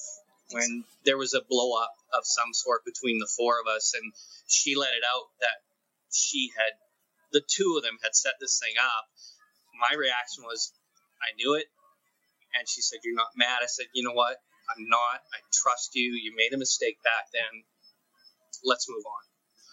when 0.52 0.84
there 1.06 1.18
was 1.18 1.34
a 1.34 1.42
blow 1.48 1.80
up 1.82 1.94
of 2.14 2.26
some 2.26 2.54
sort 2.54 2.84
between 2.86 3.20
the 3.20 3.30
four 3.38 3.60
of 3.62 3.68
us, 3.68 3.94
and 3.96 4.14
she 4.48 4.76
let 4.76 4.92
it 4.94 5.04
out 5.08 5.32
that 5.40 5.64
she 6.12 6.52
had, 6.58 6.74
the 7.32 7.42
two 7.42 7.76
of 7.78 7.84
them 7.84 7.98
had 8.04 8.16
set 8.16 8.34
this 8.40 8.60
thing 8.60 8.76
up. 8.80 9.06
My 9.80 9.96
reaction 9.96 10.44
was, 10.44 10.72
I 11.22 11.34
knew 11.36 11.56
it. 11.56 11.68
And 12.58 12.68
she 12.68 12.82
said, 12.82 13.00
You're 13.04 13.16
not 13.16 13.32
mad. 13.36 13.64
I 13.64 13.68
said, 13.68 13.88
You 13.94 14.04
know 14.04 14.14
what? 14.14 14.36
I'm 14.70 14.88
not. 14.88 15.24
I 15.32 15.40
trust 15.52 15.96
you. 15.96 16.12
You 16.12 16.36
made 16.36 16.54
a 16.54 16.60
mistake 16.60 16.98
back 17.04 17.32
then. 17.32 17.64
Let's 18.64 18.90
move 18.90 19.04
on. 19.06 19.24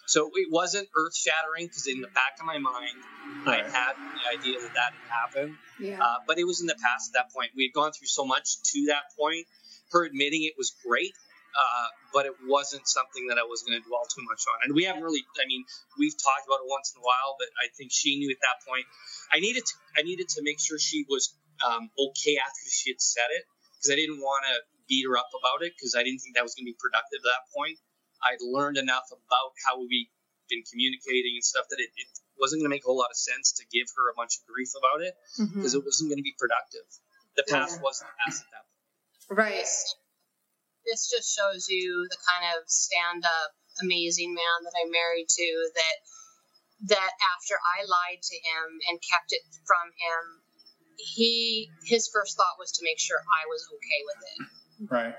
So 0.07 0.31
it 0.33 0.49
wasn't 0.49 0.89
earth 0.97 1.15
shattering 1.15 1.67
because 1.67 1.85
in 1.85 2.01
the 2.01 2.07
back 2.07 2.39
of 2.39 2.45
my 2.45 2.57
mind, 2.57 2.97
right. 3.45 3.63
I 3.63 3.69
had 3.69 3.93
the 3.93 4.39
idea 4.39 4.59
that 4.59 4.73
that 4.73 4.91
had 4.97 5.05
happened. 5.05 5.55
Yeah. 5.79 6.01
Uh, 6.01 6.17
but 6.25 6.39
it 6.39 6.45
was 6.45 6.61
in 6.61 6.67
the 6.67 6.77
past 6.81 7.13
at 7.13 7.21
that 7.21 7.31
point. 7.31 7.51
We 7.55 7.69
had 7.69 7.77
gone 7.77 7.91
through 7.91 8.07
so 8.07 8.25
much 8.25 8.57
to 8.73 8.85
that 8.89 9.13
point. 9.13 9.45
Her 9.91 10.05
admitting 10.05 10.43
it 10.43 10.53
was 10.57 10.73
great, 10.85 11.13
uh, 11.55 11.87
but 12.13 12.25
it 12.25 12.35
wasn't 12.45 12.87
something 12.87 13.27
that 13.27 13.37
I 13.37 13.45
was 13.45 13.63
going 13.63 13.77
to 13.77 13.83
dwell 13.85 14.05
too 14.05 14.21
much 14.25 14.45
on. 14.49 14.57
And 14.65 14.75
we 14.75 14.85
haven't 14.85 15.03
really, 15.03 15.25
I 15.37 15.45
mean, 15.45 15.65
we've 15.97 16.15
talked 16.15 16.45
about 16.45 16.61
it 16.61 16.69
once 16.69 16.93
in 16.93 17.01
a 17.01 17.05
while, 17.05 17.35
but 17.37 17.49
I 17.57 17.69
think 17.73 17.91
she 17.91 18.17
knew 18.17 18.29
at 18.29 18.41
that 18.41 18.65
point. 18.65 18.85
I 19.33 19.39
needed 19.39 19.65
to, 19.65 19.73
I 19.97 20.01
needed 20.01 20.29
to 20.37 20.45
make 20.45 20.59
sure 20.59 20.77
she 20.77 21.05
was 21.09 21.33
um, 21.65 21.89
okay 21.97 22.37
after 22.39 22.65
she 22.69 22.91
had 22.91 23.01
said 23.01 23.29
it 23.35 23.43
because 23.75 23.91
I 23.91 23.97
didn't 23.97 24.19
want 24.19 24.45
to 24.47 24.55
beat 24.87 25.05
her 25.05 25.15
up 25.17 25.29
about 25.35 25.61
it 25.65 25.73
because 25.77 25.93
I 25.93 26.01
didn't 26.01 26.19
think 26.19 26.35
that 26.35 26.43
was 26.43 26.55
going 26.55 26.65
to 26.65 26.71
be 26.73 26.79
productive 26.79 27.21
at 27.21 27.29
that 27.29 27.43
point. 27.53 27.77
I'd 28.19 28.43
learned 28.43 28.77
enough 28.77 29.07
about 29.13 29.55
how 29.63 29.79
we'd 29.79 30.11
been 30.49 30.65
communicating 30.65 31.37
and 31.37 31.45
stuff 31.45 31.69
that 31.69 31.79
it, 31.79 31.93
it 31.95 32.09
wasn't 32.41 32.59
going 32.59 32.67
to 32.67 32.73
make 32.73 32.83
a 32.83 32.89
whole 32.89 32.97
lot 32.97 33.13
of 33.13 33.19
sense 33.19 33.53
to 33.61 33.63
give 33.71 33.87
her 33.95 34.09
a 34.11 34.15
bunch 34.17 34.41
of 34.41 34.43
grief 34.49 34.73
about 34.75 35.05
it 35.05 35.13
because 35.37 35.71
mm-hmm. 35.71 35.79
it 35.79 35.85
wasn't 35.85 36.09
going 36.09 36.19
to 36.19 36.25
be 36.25 36.35
productive. 36.35 36.83
The 37.37 37.45
past 37.47 37.77
yeah. 37.77 37.85
wasn't 37.85 38.09
the 38.11 38.17
past 38.25 38.43
at 38.43 38.51
that 38.51 38.65
point. 38.65 39.37
Right. 39.39 39.77
This 40.85 41.09
just 41.09 41.35
shows 41.35 41.67
you 41.69 42.07
the 42.09 42.17
kind 42.23 42.55
of 42.57 42.63
stand 42.67 43.23
up, 43.25 43.51
amazing 43.81 44.33
man 44.33 44.57
that 44.63 44.75
I'm 44.77 44.91
married 44.91 45.27
to 45.27 45.49
that 45.75 45.97
that 46.87 47.11
after 47.35 47.55
I 47.59 47.83
lied 47.83 48.21
to 48.23 48.35
him 48.35 48.79
and 48.87 48.99
kept 49.03 49.31
it 49.31 49.41
from 49.67 49.91
him, 49.99 50.23
he 50.97 51.69
his 51.85 52.09
first 52.11 52.37
thought 52.37 52.59
was 52.59 52.71
to 52.73 52.83
make 52.83 52.99
sure 52.99 53.17
I 53.17 53.47
was 53.47 53.67
okay 53.75 54.01
with 54.07 54.21
it. 54.23 54.93
Right. 54.93 55.15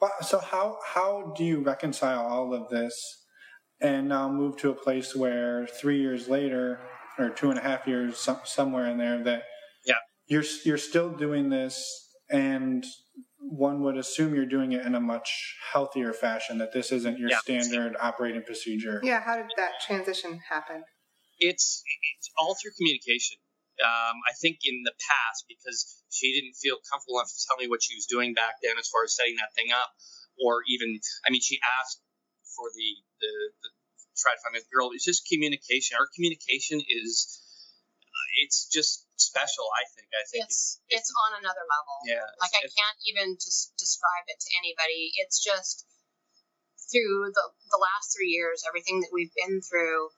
Well, 0.00 0.12
so 0.22 0.38
how 0.38 0.78
how 0.84 1.34
do 1.36 1.44
you 1.44 1.60
reconcile 1.60 2.26
all 2.26 2.54
of 2.54 2.68
this 2.68 2.94
and 3.80 4.08
now 4.08 4.30
move 4.30 4.56
to 4.58 4.70
a 4.70 4.74
place 4.74 5.14
where 5.14 5.66
three 5.66 6.00
years 6.00 6.28
later 6.28 6.80
or 7.18 7.30
two 7.30 7.50
and 7.50 7.58
a 7.58 7.62
half 7.62 7.86
years 7.86 8.26
somewhere 8.44 8.86
in 8.86 8.98
there 8.98 9.22
that 9.22 9.44
yeah 9.86 9.94
you're 10.26 10.44
you're 10.64 10.78
still 10.78 11.10
doing 11.10 11.50
this 11.50 12.08
and 12.30 12.84
one 13.56 13.82
would 13.82 13.96
assume 13.96 14.34
you're 14.34 14.46
doing 14.46 14.72
it 14.72 14.84
in 14.84 14.94
a 14.94 15.00
much 15.00 15.56
healthier 15.72 16.12
fashion 16.12 16.58
that 16.58 16.72
this 16.72 16.92
isn't 16.92 17.18
your 17.18 17.30
yeah. 17.30 17.38
standard 17.38 17.96
operating 18.00 18.42
procedure 18.42 19.00
yeah 19.02 19.20
how 19.20 19.36
did 19.36 19.46
that 19.56 19.72
transition 19.86 20.40
happen 20.48 20.82
it's 21.38 21.82
it's 22.18 22.30
all 22.38 22.56
through 22.60 22.72
communication 22.76 23.36
um, 23.82 24.22
I 24.22 24.32
think 24.38 24.62
in 24.62 24.86
the 24.86 24.94
past 24.94 25.50
because 25.50 25.98
she 26.06 26.30
didn't 26.30 26.54
feel 26.54 26.78
comfortable 26.86 27.18
enough 27.18 27.34
to 27.34 27.42
tell 27.42 27.58
me 27.58 27.66
what 27.66 27.82
she 27.82 27.98
was 27.98 28.06
doing 28.06 28.34
back 28.34 28.62
then 28.62 28.78
as 28.78 28.86
far 28.86 29.02
as 29.02 29.16
setting 29.18 29.34
that 29.42 29.50
thing 29.58 29.74
up, 29.74 29.90
or 30.38 30.62
even 30.70 30.94
I 31.26 31.34
mean 31.34 31.42
she 31.42 31.58
asked 31.82 31.98
for 32.54 32.70
the 32.70 32.90
the, 33.18 33.32
the 33.66 33.68
try 34.14 34.38
to 34.38 34.40
find 34.46 34.54
a 34.54 34.62
girl. 34.70 34.94
It's 34.94 35.04
just 35.04 35.26
communication. 35.26 35.98
Our 35.98 36.06
communication 36.14 36.78
is 36.86 37.42
uh, 37.98 38.28
it's 38.46 38.70
just 38.70 39.03
special. 39.16 39.66
I 39.72 39.84
think. 39.94 40.08
I 40.10 40.22
think 40.26 40.44
it's 40.46 40.80
it's, 40.88 41.08
it's 41.08 41.10
on 41.26 41.40
another 41.40 41.64
level. 41.66 41.96
Yeah. 42.06 42.26
Like 42.40 42.54
I 42.54 42.66
can't 42.66 42.98
even 43.10 43.34
just 43.36 43.74
describe 43.78 44.26
it 44.28 44.38
to 44.40 44.50
anybody. 44.58 45.14
It's 45.22 45.42
just 45.42 45.86
through 46.90 47.32
the 47.32 47.46
the 47.70 47.80
last 47.80 48.14
three 48.14 48.30
years, 48.30 48.62
everything 48.66 49.00
that 49.00 49.12
we've 49.12 49.32
been 49.34 49.62
through, 49.64 50.10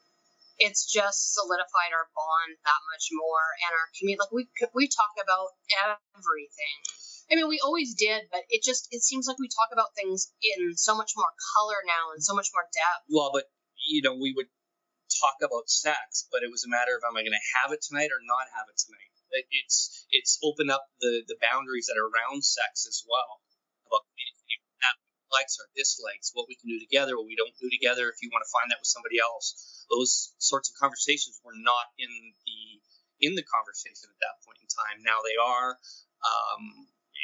it's 0.59 0.89
just 0.89 1.35
solidified 1.35 1.93
our 1.93 2.09
bond 2.17 2.57
that 2.65 2.83
much 2.93 3.07
more 3.13 3.45
and 3.65 3.73
our 3.77 3.89
community. 3.97 4.21
Like 4.21 4.33
we 4.33 4.49
we 4.73 4.89
talk 4.89 5.13
about 5.21 5.57
everything. 5.77 6.79
I 7.27 7.35
mean, 7.35 7.51
we 7.51 7.59
always 7.59 7.95
did, 7.95 8.31
but 8.31 8.47
it 8.49 8.63
just 8.63 8.89
it 8.91 9.03
seems 9.03 9.27
like 9.27 9.39
we 9.39 9.49
talk 9.49 9.71
about 9.73 9.95
things 9.99 10.31
in 10.43 10.77
so 10.77 10.95
much 10.95 11.13
more 11.17 11.33
color 11.57 11.81
now 11.85 12.15
and 12.15 12.23
so 12.23 12.35
much 12.35 12.49
more 12.55 12.65
depth. 12.71 13.05
Well, 13.11 13.31
but 13.33 13.45
you 13.89 14.03
know, 14.03 14.15
we 14.15 14.33
would 14.35 14.47
talk 15.09 15.39
about 15.43 15.71
sex, 15.71 16.27
but 16.31 16.43
it 16.43 16.51
was 16.51 16.65
a 16.65 16.71
matter 16.71 16.95
of 16.97 17.03
am 17.07 17.17
I 17.17 17.23
going 17.23 17.37
to 17.37 17.51
have 17.63 17.73
it 17.73 17.83
tonight 17.83 18.11
or 18.11 18.21
not 18.23 18.51
have 18.55 18.67
it 18.71 18.79
tonight. 18.79 19.11
It's 19.51 20.07
it's 20.11 20.39
opened 20.43 20.71
up 20.71 20.87
the 21.01 21.23
the 21.27 21.37
boundaries 21.43 21.87
that 21.91 21.99
are 21.99 22.09
around 22.09 22.45
sex 22.45 22.87
as 22.87 23.05
well 23.05 23.43
about 23.87 24.07
likes 25.33 25.59
or 25.59 25.67
dislikes, 25.75 26.31
what 26.33 26.47
we 26.49 26.55
can 26.57 26.71
do 26.71 26.79
together, 26.79 27.19
what 27.19 27.27
we 27.27 27.37
don't 27.37 27.55
do 27.59 27.69
together. 27.71 28.09
If 28.09 28.23
you 28.23 28.31
want 28.31 28.47
to 28.47 28.55
find 28.55 28.71
that 28.71 28.81
with 28.81 28.91
somebody 28.91 29.19
else, 29.19 29.85
those 29.91 30.33
sorts 30.39 30.71
of 30.71 30.79
conversations 30.79 31.41
were 31.43 31.57
not 31.57 31.91
in 31.99 32.11
the 32.47 32.61
in 33.21 33.33
the 33.35 33.45
conversation 33.45 34.13
at 34.13 34.21
that 34.21 34.41
point 34.45 34.61
in 34.61 34.69
time. 34.69 35.01
Now 35.03 35.25
they 35.25 35.37
are. 35.41 35.81
Um, 36.21 36.63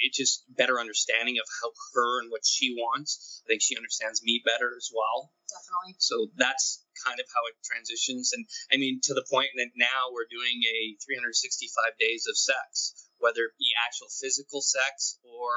it's 0.03 0.16
just 0.16 0.45
better 0.49 0.80
understanding 0.80 1.36
of 1.38 1.47
how 1.61 1.70
her 1.95 2.20
and 2.22 2.30
what 2.30 2.45
she 2.45 2.74
wants. 2.74 3.43
I 3.45 3.53
think 3.53 3.62
she 3.62 3.76
understands 3.76 4.22
me 4.22 4.43
better 4.45 4.72
as 4.76 4.90
well. 4.95 5.32
Definitely. 5.49 5.97
So 5.99 6.28
that's 6.36 6.84
kind 7.05 7.20
of 7.20 7.26
how 7.28 7.43
it 7.51 7.57
transitions. 7.64 8.32
And 8.32 8.47
I 8.72 8.76
mean, 8.76 9.01
to 9.05 9.14
the 9.14 9.26
point 9.28 9.51
that 9.57 9.76
now 9.76 10.12
we're 10.12 10.30
doing 10.30 10.62
a 10.64 10.97
365 11.05 11.99
days 11.99 12.26
of 12.28 12.36
sex, 12.36 13.09
whether 13.18 13.53
it 13.53 13.59
be 13.59 13.74
actual 13.84 14.09
physical 14.09 14.62
sex 14.62 15.18
or 15.24 15.53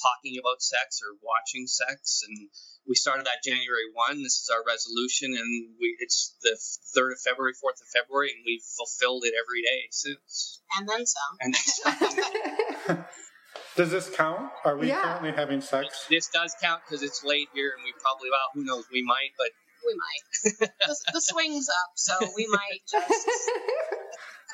talking 0.00 0.38
about 0.38 0.62
sex 0.62 1.00
or 1.02 1.16
watching 1.22 1.66
sex. 1.66 2.22
And 2.26 2.48
we 2.86 2.94
started 2.94 3.26
that 3.26 3.44
January 3.44 3.90
1. 3.94 4.22
This 4.22 4.42
is 4.42 4.50
our 4.50 4.64
resolution, 4.66 5.34
and 5.34 5.76
we 5.78 5.96
it's 6.00 6.34
the 6.42 6.58
3rd 6.98 7.12
of 7.14 7.20
February, 7.20 7.54
4th 7.54 7.80
of 7.80 7.88
February, 7.94 8.32
and 8.34 8.42
we've 8.44 8.64
fulfilled 8.76 9.22
it 9.24 9.34
every 9.38 9.62
day 9.62 9.88
since. 9.90 10.60
And 10.76 10.88
then 10.88 11.06
some. 11.06 11.34
And 11.40 11.54
then 11.54 11.66
some. 11.66 13.04
Does 13.76 13.90
this 13.90 14.10
count? 14.14 14.52
Are 14.64 14.76
we 14.76 14.88
yeah. 14.88 15.02
currently 15.02 15.32
having 15.32 15.60
sex? 15.60 16.06
This 16.10 16.28
does 16.28 16.54
count 16.60 16.82
because 16.84 17.02
it's 17.02 17.24
late 17.24 17.48
here, 17.54 17.72
and 17.76 17.84
we 17.84 17.92
probably 18.02 18.28
well, 18.28 18.50
who 18.54 18.64
knows? 18.64 18.84
We 18.92 19.02
might, 19.02 19.32
but 19.38 19.48
we 19.86 19.94
might. 19.96 20.24
the, 20.60 20.96
the 21.12 21.20
swing's 21.20 21.68
up, 21.68 21.92
so 21.96 22.12
we 22.36 22.46
might 22.48 22.80
just. 22.90 23.28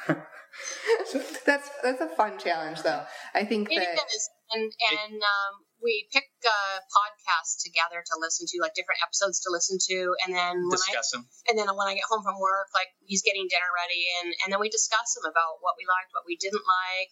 that's 1.46 1.70
that's 1.82 2.00
a 2.00 2.08
fun 2.14 2.38
challenge, 2.38 2.82
though. 2.82 3.02
I 3.34 3.44
think 3.44 3.72
it 3.72 3.82
that 3.82 4.06
is, 4.14 4.30
and 4.54 4.70
and 4.70 5.18
um, 5.18 5.52
we 5.82 6.06
pick 6.12 6.30
uh, 6.46 6.78
podcasts 6.86 7.58
together 7.64 7.98
to 7.98 8.14
listen 8.22 8.46
to, 8.46 8.62
like 8.62 8.74
different 8.74 9.02
episodes 9.02 9.40
to 9.42 9.50
listen 9.50 9.78
to, 9.90 10.14
and 10.26 10.30
then 10.30 10.62
when 10.62 10.78
discuss 10.78 11.10
I, 11.10 11.18
them. 11.18 11.26
And 11.50 11.58
then 11.58 11.66
when 11.74 11.90
I 11.90 11.94
get 11.98 12.06
home 12.06 12.22
from 12.22 12.38
work, 12.38 12.70
like 12.70 12.94
he's 13.02 13.26
getting 13.26 13.50
dinner 13.50 13.70
ready, 13.74 14.06
and 14.22 14.30
and 14.46 14.54
then 14.54 14.62
we 14.62 14.70
discuss 14.70 15.18
them 15.18 15.26
about 15.26 15.58
what 15.58 15.74
we 15.74 15.82
liked, 15.90 16.14
what 16.14 16.22
we 16.22 16.38
didn't 16.38 16.62
like 16.62 17.10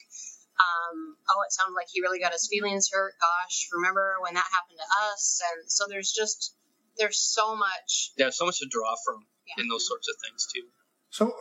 um, 0.57 1.17
oh, 1.29 1.43
it 1.47 1.53
sounded 1.53 1.75
like 1.75 1.89
he 1.93 2.01
really 2.01 2.19
got 2.19 2.33
his 2.33 2.49
feelings 2.51 2.89
hurt. 2.93 3.15
Gosh, 3.21 3.69
remember 3.73 4.17
when 4.21 4.35
that 4.35 4.45
happened 4.53 4.79
to 4.79 5.13
us? 5.13 5.41
And 5.53 5.71
so 5.71 5.85
there's 5.89 6.13
just 6.13 6.55
there's 6.99 7.19
so 7.19 7.57
much. 7.57 8.13
There's 8.17 8.37
so 8.37 8.47
much 8.47 8.61
to 8.61 8.67
draw 8.71 8.95
from 9.05 9.27
yeah. 9.47 9.63
in 9.63 9.69
those 9.69 9.87
sorts 9.87 10.09
of 10.09 10.15
things 10.25 10.47
too. 10.53 10.63
So 11.11 11.35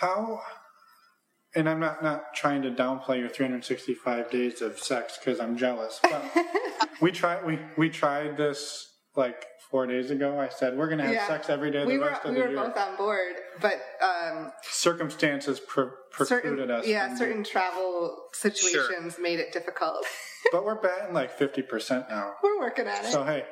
how? 0.00 0.40
And 1.54 1.68
I'm 1.68 1.78
not 1.78 2.02
not 2.02 2.34
trying 2.34 2.62
to 2.62 2.70
downplay 2.70 3.20
your 3.20 3.28
365 3.28 4.30
days 4.30 4.62
of 4.62 4.78
sex 4.78 5.18
because 5.18 5.40
I'm 5.40 5.56
jealous. 5.56 6.00
But 6.02 6.24
we 7.00 7.12
tried 7.12 7.44
we 7.44 7.58
we 7.76 7.90
tried 7.90 8.36
this 8.36 8.90
like 9.14 9.46
four 9.74 9.88
days 9.88 10.12
ago. 10.12 10.38
I 10.38 10.50
said 10.50 10.76
we're 10.76 10.86
going 10.86 10.98
to 10.98 11.04
have 11.04 11.14
yeah. 11.14 11.26
sex 11.26 11.50
every 11.50 11.72
day 11.72 11.84
we 11.84 11.94
the 11.94 11.98
were, 11.98 12.06
rest 12.06 12.24
of 12.24 12.30
we 12.30 12.34
the 12.34 12.40
year. 12.42 12.50
We 12.50 12.54
were 12.54 12.68
both 12.68 12.76
on 12.76 12.96
board, 12.96 13.34
but 13.60 13.82
um, 14.00 14.52
circumstances 14.62 15.58
pre- 15.58 15.86
precluded 16.12 16.58
certain, 16.58 16.70
us. 16.70 16.86
Yeah, 16.86 17.16
certain 17.16 17.42
travel 17.42 18.16
situations 18.32 19.14
sure. 19.14 19.22
made 19.22 19.40
it 19.40 19.52
difficult. 19.52 20.06
but 20.52 20.64
we're 20.64 20.80
batting 20.80 21.12
like 21.12 21.36
fifty 21.36 21.60
percent 21.60 22.08
now. 22.08 22.34
We're 22.40 22.60
working 22.60 22.86
on 22.86 23.04
it. 23.04 23.10
So 23.10 23.24
hey. 23.24 23.42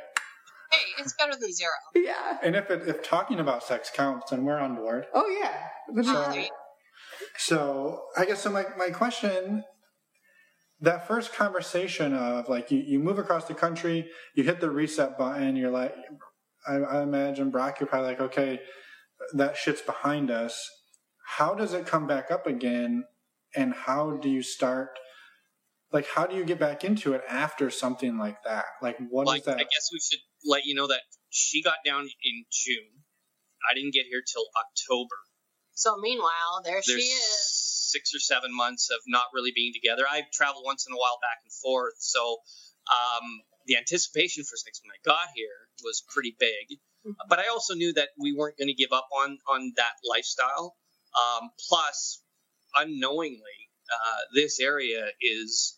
Hey, 0.71 0.79
it's 1.01 1.13
better 1.15 1.33
than 1.33 1.53
zero. 1.53 1.73
Yeah. 1.97 2.39
And 2.41 2.55
if 2.55 2.71
it, 2.71 2.87
if 2.87 3.03
talking 3.03 3.41
about 3.41 3.65
sex 3.65 3.91
counts, 3.93 4.31
then 4.31 4.45
we're 4.45 4.61
on 4.61 4.77
board. 4.77 5.07
Oh 5.13 5.29
yeah. 5.43 6.03
So, 6.05 6.45
so 7.37 8.03
I 8.17 8.27
guess 8.27 8.41
so. 8.41 8.51
My 8.51 8.65
my 8.79 8.91
question 8.91 9.65
that 10.83 11.07
first 11.07 11.33
conversation 11.33 12.13
of 12.13 12.49
like 12.49 12.71
you, 12.71 12.81
you 12.81 12.99
move 12.99 13.19
across 13.19 13.47
the 13.47 13.55
country, 13.55 14.11
you 14.35 14.43
hit 14.43 14.61
the 14.61 14.71
reset 14.71 15.17
button, 15.17 15.57
you're 15.57 15.71
like, 15.71 15.95
I, 16.67 16.75
I 16.75 17.03
imagine 17.03 17.51
Brock, 17.51 17.81
you're 17.81 17.87
probably 17.87 18.09
like, 18.09 18.21
okay, 18.21 18.61
that 19.35 19.57
shit's 19.57 19.81
behind 19.81 20.31
us. 20.31 20.69
How 21.25 21.55
does 21.55 21.73
it 21.73 21.87
come 21.87 22.07
back 22.07 22.31
up 22.31 22.47
again? 22.47 23.05
And 23.55 23.73
how 23.73 24.17
do 24.17 24.29
you 24.29 24.43
start? 24.43 24.99
Like, 25.93 26.07
how 26.09 26.27
do 26.27 26.35
you 26.35 26.45
get 26.45 26.59
back 26.59 26.85
into 26.85 27.13
it 27.13 27.23
after 27.29 27.71
something 27.71 28.19
like 28.19 28.43
that? 28.45 28.65
Like, 28.81 28.97
what 29.11 29.27
well, 29.27 29.37
is 29.37 29.45
that? 29.45 29.57
I 29.57 29.63
guess 29.63 29.91
we 29.93 30.01
should 30.01 30.21
let 30.45 30.65
you 30.65 30.75
know 30.75 30.89
that 30.89 31.03
she 31.29 31.63
got 31.63 31.77
down 31.85 32.03
in 32.03 32.45
June. 32.51 33.05
I 33.71 33.75
didn't 33.75 33.93
get 33.93 34.07
here 34.11 34.23
till 34.27 34.47
October. 34.57 35.15
So 35.75 35.97
meanwhile, 35.99 36.63
there 36.65 36.75
There's 36.75 36.87
she 36.87 37.03
is 37.03 37.62
six 37.93 38.15
or 38.15 38.19
seven 38.19 38.51
months 38.55 38.91
of 38.91 39.01
not 39.07 39.25
really 39.35 39.53
being 39.55 39.73
together. 39.73 40.05
I 40.09 40.23
traveled 40.33 40.65
once 40.65 40.87
in 40.89 40.95
a 40.95 40.97
while 40.97 41.19
back 41.21 41.39
and 41.45 41.53
forth, 41.53 41.95
so 41.99 42.39
um, 42.91 43.43
the 43.67 43.77
anticipation 43.77 44.45
for 44.45 44.57
things 44.57 44.81
when 44.83 44.93
I 44.93 45.01
got 45.05 45.29
here 45.37 45.69
was 45.85 46.03
pretty 46.09 46.35
big. 46.39 46.79
Mm-hmm. 47.07 47.13
But 47.29 47.39
I 47.39 47.49
also 47.49 47.75
knew 47.75 47.93
that 47.95 48.09
we 48.19 48.33
weren't 48.33 48.57
going 48.59 48.69
to 48.69 48.75
give 48.75 48.93
up 48.93 49.09
on 49.13 49.39
on 49.49 49.73
that 49.77 49.95
lifestyle. 50.09 50.77
Um, 51.13 51.51
plus, 51.69 52.23
unknowingly, 52.75 53.59
uh, 53.93 54.21
this 54.35 54.61
area 54.61 55.09
is 55.21 55.77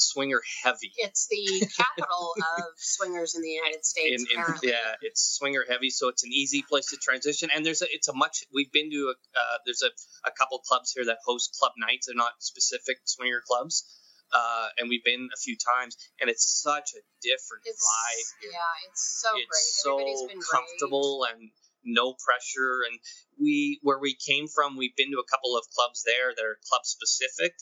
swinger 0.00 0.40
heavy. 0.64 0.92
It's 0.96 1.26
the 1.28 1.66
capital 1.76 2.34
of 2.58 2.64
swingers 2.76 3.34
in 3.34 3.42
the 3.42 3.50
United 3.50 3.84
States. 3.84 4.24
In, 4.32 4.38
in, 4.38 4.44
yeah, 4.62 4.94
it's 5.02 5.36
swinger 5.38 5.64
heavy, 5.68 5.90
so 5.90 6.08
it's 6.08 6.24
an 6.24 6.32
easy 6.32 6.64
place 6.68 6.86
to 6.90 6.96
transition. 6.96 7.50
And 7.54 7.64
there's 7.64 7.82
a, 7.82 7.86
it's 7.90 8.08
a 8.08 8.14
much. 8.14 8.44
We've 8.52 8.72
been 8.72 8.90
to 8.90 9.14
a, 9.14 9.38
uh, 9.38 9.58
there's 9.66 9.82
a, 9.82 9.90
a 10.28 10.32
couple 10.32 10.58
clubs 10.60 10.92
here 10.92 11.04
that 11.06 11.18
host 11.26 11.56
club 11.58 11.72
nights. 11.78 12.06
They're 12.06 12.16
not 12.16 12.32
specific 12.40 12.98
swinger 13.04 13.42
clubs. 13.46 13.84
Uh, 14.28 14.68
and 14.78 14.90
we've 14.90 15.04
been 15.04 15.28
a 15.32 15.40
few 15.40 15.56
times, 15.56 15.96
and 16.20 16.28
it's 16.28 16.44
such 16.62 16.92
a 16.92 17.00
different 17.22 17.64
it's, 17.64 17.80
vibe. 17.80 18.42
Here. 18.42 18.50
Yeah, 18.52 18.88
it's 18.88 19.22
so 19.22 19.30
it's 19.36 19.48
great. 19.48 19.94
Everybody's 19.94 20.20
so 20.20 20.28
been 20.28 20.44
comfortable 20.44 21.24
great. 21.24 21.40
and 21.40 21.50
no 21.84 22.12
pressure. 22.12 22.84
And 22.84 23.00
we, 23.40 23.80
where 23.82 23.98
we 23.98 24.14
came 24.14 24.46
from, 24.46 24.76
we've 24.76 24.96
been 24.96 25.10
to 25.12 25.24
a 25.24 25.30
couple 25.32 25.56
of 25.56 25.64
clubs 25.74 26.04
there 26.04 26.36
that 26.36 26.44
are 26.44 26.58
club 26.68 26.84
specific, 26.84 27.56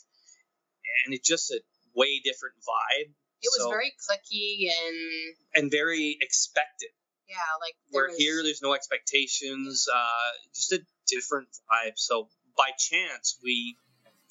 and 1.05 1.15
it's 1.15 1.27
just 1.27 1.51
a 1.51 1.61
way 1.97 2.21
different 2.23 2.55
vibe. 2.61 3.11
It 3.41 3.49
was 3.53 3.65
so, 3.65 3.69
very 3.69 3.91
clicky 3.97 4.69
and 4.69 5.35
and 5.55 5.71
very 5.71 6.17
expected. 6.21 6.89
Yeah, 7.27 7.35
like 7.59 7.75
we're 7.91 8.09
was... 8.09 8.17
here. 8.17 8.43
There's 8.43 8.61
no 8.61 8.73
expectations. 8.73 9.87
Uh, 9.91 10.31
just 10.55 10.71
a 10.71 10.79
different 11.07 11.49
vibe. 11.69 11.97
So 11.97 12.29
by 12.55 12.69
chance, 12.77 13.37
we 13.43 13.75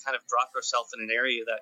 kind 0.05 0.17
of 0.17 0.23
dropped 0.29 0.55
ourselves 0.55 0.91
in 0.95 1.03
an 1.03 1.11
area 1.13 1.43
that 1.47 1.61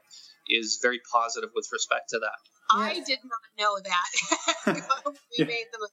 is 0.49 0.79
very 0.83 1.01
positive 1.11 1.51
with 1.55 1.69
respect 1.73 2.11
to 2.11 2.19
that. 2.21 2.39
I 2.73 3.03
did 3.07 3.19
not 3.25 3.41
know 3.59 3.79
that. 3.85 5.15
we 5.39 5.45
made 5.45 5.67
the 5.73 5.89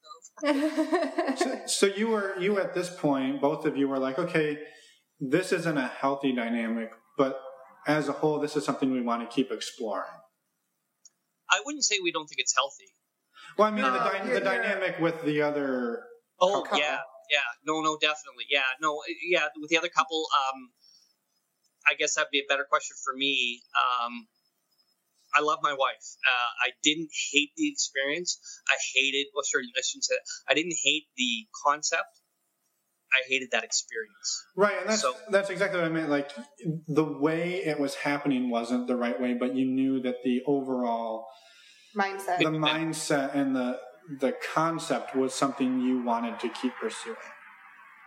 move. 0.46 1.38
so, 1.38 1.62
so 1.66 1.86
you 1.86 2.08
were 2.10 2.38
you 2.40 2.60
at 2.60 2.74
this 2.74 2.90
point, 2.90 3.42
both 3.42 3.66
of 3.66 3.78
you 3.78 3.88
were 3.88 4.00
like, 4.00 4.20
okay, 4.20 4.60
this 5.20 5.52
isn't 5.52 5.78
a 5.78 5.88
healthy 5.88 6.34
dynamic, 6.34 6.92
but 7.18 7.40
as 7.88 8.08
a 8.08 8.14
whole, 8.14 8.40
this 8.40 8.56
is 8.56 8.66
something 8.66 8.92
we 8.92 9.02
want 9.02 9.28
to 9.28 9.34
keep 9.34 9.52
exploring. 9.52 10.12
I 11.50 11.62
wouldn't 11.66 11.84
say 11.84 11.98
we 12.02 12.12
don't 12.12 12.28
think 12.28 12.40
it's 12.40 12.56
healthy. 12.56 12.94
Well, 13.58 13.68
I 13.68 13.72
mean, 13.72 13.82
no, 13.82 13.92
the, 13.92 14.00
dy- 14.00 14.34
the 14.34 14.40
dynamic 14.40 15.00
with 15.00 15.22
the 15.24 15.42
other. 15.42 16.04
Oh 16.40 16.64
couple. 16.64 16.80
yeah, 16.80 17.00
yeah, 17.30 17.40
no, 17.66 17.82
no, 17.82 17.98
definitely, 18.00 18.46
yeah, 18.50 18.64
no, 18.82 19.02
yeah, 19.28 19.48
with 19.60 19.70
the 19.70 19.78
other 19.78 19.90
couple. 19.90 20.26
Um, 20.34 20.70
I 21.88 21.96
guess 21.96 22.16
that'd 22.16 22.32
be 22.32 22.40
a 22.40 22.48
better 22.48 22.66
question 22.70 22.96
for 23.04 23.14
me. 23.16 23.62
Um, 23.76 24.28
I 25.36 25.42
love 25.42 25.60
my 25.62 25.74
wife. 25.74 26.06
Uh, 26.26 26.68
I 26.68 26.72
didn't 26.84 27.10
hate 27.32 27.52
the 27.58 27.70
experience. 27.72 28.40
I 28.70 28.76
hated. 28.96 29.28
Well, 29.34 29.44
sure, 29.44 29.62
I 29.62 29.82
shouldn't 29.84 30.06
say 30.06 30.16
that. 30.16 30.52
I 30.52 30.54
didn't 30.54 30.76
hate 30.82 31.08
the 31.18 31.48
concept. 31.66 32.21
I 33.14 33.28
hated 33.28 33.50
that 33.52 33.64
experience. 33.64 34.46
Right, 34.56 34.80
and 34.80 34.90
that's 34.90 35.02
so, 35.02 35.16
that's 35.30 35.50
exactly 35.50 35.80
what 35.80 35.88
I 35.88 35.92
meant. 35.92 36.10
Like 36.10 36.32
the 36.88 37.04
way 37.04 37.56
it 37.64 37.80
was 37.80 37.96
happening 37.96 38.50
wasn't 38.50 38.88
the 38.88 38.96
right 38.96 39.20
way, 39.20 39.34
but 39.34 39.56
you 39.56 39.66
knew 39.66 40.02
that 40.02 40.16
the 40.24 40.42
overall 40.48 41.28
mindset, 41.98 42.40
the 42.40 42.46
mindset, 42.46 43.36
and 43.36 43.56
the 43.56 43.80
the 44.20 44.34
concept 44.54 45.16
was 45.16 45.34
something 45.34 45.82
you 45.82 46.04
wanted 46.04 46.40
to 46.40 46.50
keep 46.50 46.74
pursuing. 46.76 47.18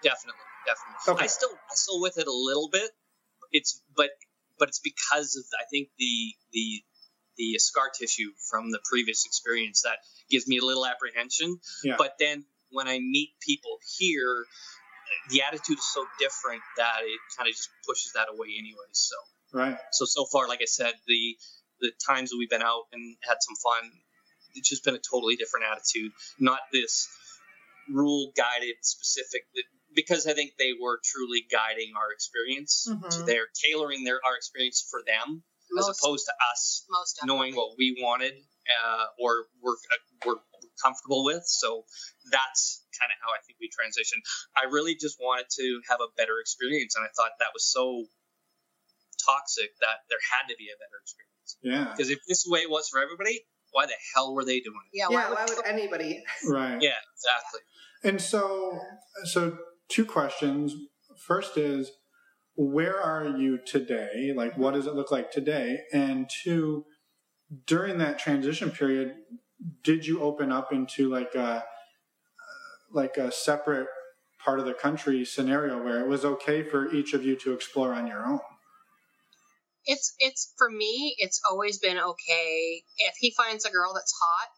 Definitely, 0.03 0.41
definitely. 0.67 1.15
Okay. 1.15 1.25
I 1.25 1.27
still 1.27 1.51
I 1.53 1.75
still 1.75 2.01
with 2.01 2.19
it 2.19 2.27
a 2.27 2.33
little 2.33 2.69
bit. 2.71 2.91
It's 3.53 3.83
but 3.97 4.11
but 4.59 4.69
it's 4.69 4.81
because 4.81 5.37
of 5.37 5.45
I 5.61 5.65
think 5.71 5.89
the 5.99 6.35
the 6.53 6.83
the 7.37 7.59
scar 7.59 7.91
tissue 7.99 8.31
from 8.51 8.71
the 8.71 8.81
previous 8.91 9.27
experience 9.27 9.83
that 9.83 9.99
gives 10.31 10.47
me 10.47 10.59
a 10.59 10.65
little 10.65 10.87
apprehension. 10.87 11.59
Yeah. 11.83 11.97
But 11.99 12.15
then 12.19 12.45
when 12.71 12.89
I 12.89 12.99
meet 12.99 13.31
people 13.41 13.79
here, 13.99 14.45
the 15.31 15.43
attitude 15.43 15.79
is 15.79 15.93
so 15.93 16.07
different 16.19 16.63
that 16.77 17.01
it 17.03 17.21
kind 17.37 17.49
of 17.49 17.55
just 17.55 17.69
pushes 17.87 18.13
that 18.15 18.29
away 18.31 18.49
anyway. 18.59 18.89
So 18.93 19.17
Right. 19.53 19.79
so 19.93 20.05
so 20.05 20.27
far, 20.27 20.49
like 20.49 20.61
I 20.63 20.67
said, 20.67 20.95
the 21.07 21.37
the 21.81 21.93
times 22.07 22.31
that 22.31 22.37
we've 22.39 22.51
been 22.51 22.63
out 22.63 22.85
and 22.93 23.17
had 23.23 23.37
some 23.41 23.57
fun, 23.57 23.91
it's 24.55 24.69
just 24.69 24.85
been 24.85 24.95
a 24.95 25.03
totally 25.11 25.37
different 25.37 25.67
attitude. 25.71 26.13
Not 26.39 26.61
this 26.73 27.09
rule 27.89 28.33
guided 28.37 28.77
specific 28.83 29.43
because 29.95 30.27
I 30.27 30.33
think 30.35 30.53
they 30.59 30.73
were 30.81 30.99
truly 31.05 31.47
guiding 31.51 31.93
our 31.97 32.11
experience. 32.13 32.89
Mhm. 32.89 33.27
They're 33.27 33.49
tailoring 33.65 34.05
their 34.05 34.25
our 34.25 34.37
experience 34.37 34.85
for 34.91 35.03
them 35.07 35.45
as 35.79 35.89
opposed 35.89 36.27
to 36.27 36.33
us 36.53 36.85
Most 36.89 37.21
knowing 37.25 37.55
what 37.57 37.77
we 37.77 37.97
wanted 38.01 38.35
uh, 38.83 39.07
or 39.19 39.47
we're, 39.61 39.73
uh, 39.73 39.99
we're 40.25 40.41
comfortable 40.83 41.25
with. 41.25 41.45
So 41.47 41.85
that's 42.31 42.85
kind 42.99 43.11
of 43.11 43.19
how 43.23 43.31
I 43.35 43.41
think 43.47 43.59
we 43.61 43.69
transitioned. 43.69 44.23
I 44.57 44.71
really 44.71 44.95
just 44.95 45.19
wanted 45.21 45.47
to 45.59 45.81
have 45.91 46.01
a 46.01 46.09
better 46.17 46.39
experience, 46.41 46.97
and 46.97 47.05
I 47.05 47.11
thought 47.17 47.33
that 47.41 47.53
was 47.55 47.67
so 47.67 48.07
toxic 49.25 49.71
that 49.81 50.05
there 50.11 50.21
had 50.21 50.49
to 50.49 50.57
be 50.59 50.69
a 50.69 50.77
better 50.77 50.99
experience. 51.03 51.51
Yeah. 51.63 51.91
Because 51.91 52.11
if 52.11 52.21
this 52.29 52.45
way 52.47 52.61
it 52.61 52.71
was 52.71 52.89
for 52.89 53.01
everybody, 53.01 53.41
why 53.73 53.87
the 53.87 53.95
hell 54.15 54.35
were 54.35 54.45
they 54.45 54.61
doing 54.61 54.81
it? 54.93 54.99
Yeah, 54.99 55.07
yeah, 55.11 55.33
why 55.33 55.45
would 55.49 55.67
anybody? 55.67 56.23
Right. 56.47 56.81
Yeah, 56.81 57.01
exactly. 57.17 57.61
And 58.05 58.21
so, 58.21 58.79
so 59.25 59.59
two 59.89 60.05
questions. 60.05 60.75
First 61.27 61.57
is, 61.57 61.91
where 62.57 63.01
are 63.01 63.37
you 63.37 63.59
today? 63.67 64.33
Like, 64.35 64.57
what 64.57 64.75
does 64.75 64.87
it 64.87 64.95
look 64.95 65.11
like 65.11 65.33
today? 65.33 65.79
And 65.93 66.31
two, 66.45 66.85
during 67.67 67.99
that 67.99 68.19
transition 68.19 68.71
period, 68.71 69.15
did 69.83 70.07
you 70.07 70.21
open 70.21 70.53
up 70.53 70.73
into 70.73 71.09
like 71.09 71.35
a 71.35 71.65
like 72.93 73.17
a 73.17 73.33
separate 73.33 73.89
part 74.45 74.61
of 74.61 74.67
the 74.67 74.75
country 74.75 75.25
scenario 75.25 75.83
where 75.83 76.01
it 76.01 76.07
was 76.07 76.25
okay 76.25 76.63
for 76.63 76.93
each 76.93 77.15
of 77.15 77.25
you 77.25 77.35
to 77.37 77.53
explore 77.53 77.95
on 77.95 78.07
your 78.07 78.25
own? 78.27 78.41
it's 79.87 80.15
it's 80.19 80.53
for 80.57 80.71
me 80.71 81.15
it's 81.19 81.41
always 81.51 81.79
been 81.79 81.99
okay 81.99 82.83
if 82.99 83.15
he 83.19 83.35
finds 83.37 83.65
a 83.65 83.71
girl 83.71 83.93
that's 83.95 84.13
hot 84.23 84.49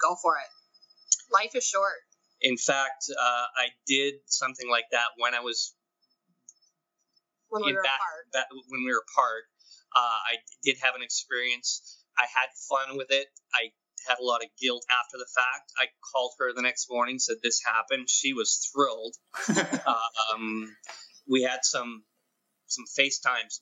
go 0.00 0.14
for 0.20 0.34
it 0.36 1.32
life 1.32 1.54
is 1.54 1.64
short 1.64 1.96
In 2.40 2.56
fact, 2.56 3.08
uh, 3.10 3.46
I 3.56 3.68
did 3.86 4.14
something 4.26 4.68
like 4.68 4.84
that 4.92 5.16
when 5.16 5.34
I 5.34 5.40
was 5.40 5.74
when 7.48 7.64
we 7.64 7.72
were 7.72 7.82
back, 7.82 7.96
apart 7.96 8.32
back 8.32 8.46
when 8.68 8.84
we 8.84 8.92
were 8.92 9.02
apart. 9.08 9.44
Uh, 9.96 10.18
I 10.32 10.36
did 10.62 10.76
have 10.82 10.94
an 10.94 11.02
experience. 11.02 12.04
I 12.18 12.22
had 12.24 12.48
fun 12.68 12.96
with 12.96 13.10
it. 13.10 13.26
I 13.54 13.70
had 14.08 14.18
a 14.20 14.24
lot 14.24 14.42
of 14.42 14.48
guilt 14.60 14.84
after 14.90 15.18
the 15.18 15.26
fact. 15.34 15.72
I 15.78 15.86
called 16.12 16.32
her 16.38 16.52
the 16.54 16.62
next 16.62 16.86
morning, 16.90 17.18
said 17.18 17.36
this 17.42 17.60
happened. 17.64 18.08
She 18.08 18.32
was 18.32 18.70
thrilled. 18.72 19.14
uh, 19.86 19.94
um, 20.34 20.68
we 21.28 21.42
had 21.42 21.60
some 21.64 22.04
some 22.68 22.84
FaceTimes. 22.98 23.60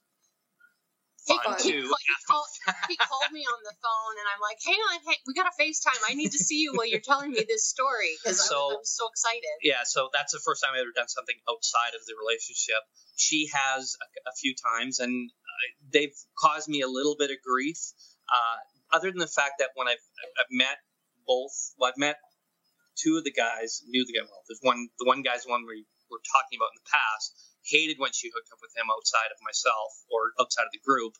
he, 1.26 1.36
Fun 1.44 1.56
he, 1.60 1.70
too. 1.72 1.82
he, 1.88 2.14
called, 2.28 2.46
he 2.88 2.96
called 2.96 3.32
me 3.32 3.40
on 3.40 3.60
the 3.64 3.72
phone 3.80 4.14
and 4.20 4.26
i'm 4.32 4.40
like 4.40 4.56
hang 4.64 4.76
on 4.76 5.00
hey, 5.08 5.16
we 5.26 5.32
got 5.34 5.46
a 5.46 5.56
facetime 5.60 5.96
i 6.08 6.14
need 6.14 6.32
to 6.32 6.38
see 6.38 6.60
you 6.60 6.72
while 6.74 6.86
you're 6.86 7.00
telling 7.04 7.30
me 7.30 7.44
this 7.48 7.64
story 7.68 8.12
because 8.22 8.40
I, 8.40 8.44
So- 8.44 8.66
was- 8.68 8.74
I 8.74 8.76
was 8.80 8.96
so 8.96 9.04
excited 9.08 9.54
Yeah, 9.62 9.84
so 9.84 10.08
that's 10.12 10.32
the 10.32 10.40
first 10.44 10.62
time 10.62 10.72
I've 10.74 10.80
ever 10.84 10.92
done 10.94 11.08
something 11.08 11.36
outside 11.48 11.92
of 11.96 12.04
the 12.06 12.14
relationship. 12.20 12.80
She 13.16 13.48
has 13.52 13.96
a, 14.00 14.06
a 14.28 14.32
few 14.40 14.54
times, 14.56 14.98
and 15.00 15.30
uh, 15.30 15.66
they've 15.92 16.16
caused 16.38 16.68
me 16.68 16.80
a 16.82 16.88
little 16.88 17.16
bit 17.18 17.30
of 17.30 17.36
grief. 17.44 17.78
Uh, 18.28 18.96
other 18.96 19.10
than 19.10 19.20
the 19.20 19.30
fact 19.30 19.58
that 19.58 19.70
when 19.74 19.88
I've, 19.88 20.02
I've 20.38 20.50
met 20.50 20.78
both, 21.26 21.74
well, 21.78 21.90
I've 21.90 22.00
met 22.00 22.16
two 22.96 23.16
of 23.18 23.24
the 23.24 23.32
guys, 23.32 23.82
knew 23.86 24.04
the 24.06 24.14
guy 24.14 24.24
well. 24.24 24.42
There's 24.46 24.62
one, 24.62 24.88
the 24.98 25.06
one 25.06 25.22
guy's 25.22 25.44
the 25.44 25.50
one 25.50 25.66
we 25.66 25.84
were 26.10 26.22
talking 26.22 26.56
about 26.58 26.72
in 26.74 26.80
the 26.84 26.90
past. 26.90 27.34
Hated 27.64 27.96
when 27.98 28.12
she 28.12 28.28
hooked 28.28 28.52
up 28.52 28.60
with 28.60 28.76
him 28.76 28.86
outside 28.92 29.32
of 29.32 29.40
myself 29.40 29.90
or 30.12 30.36
outside 30.38 30.68
of 30.68 30.74
the 30.76 30.84
group. 30.84 31.16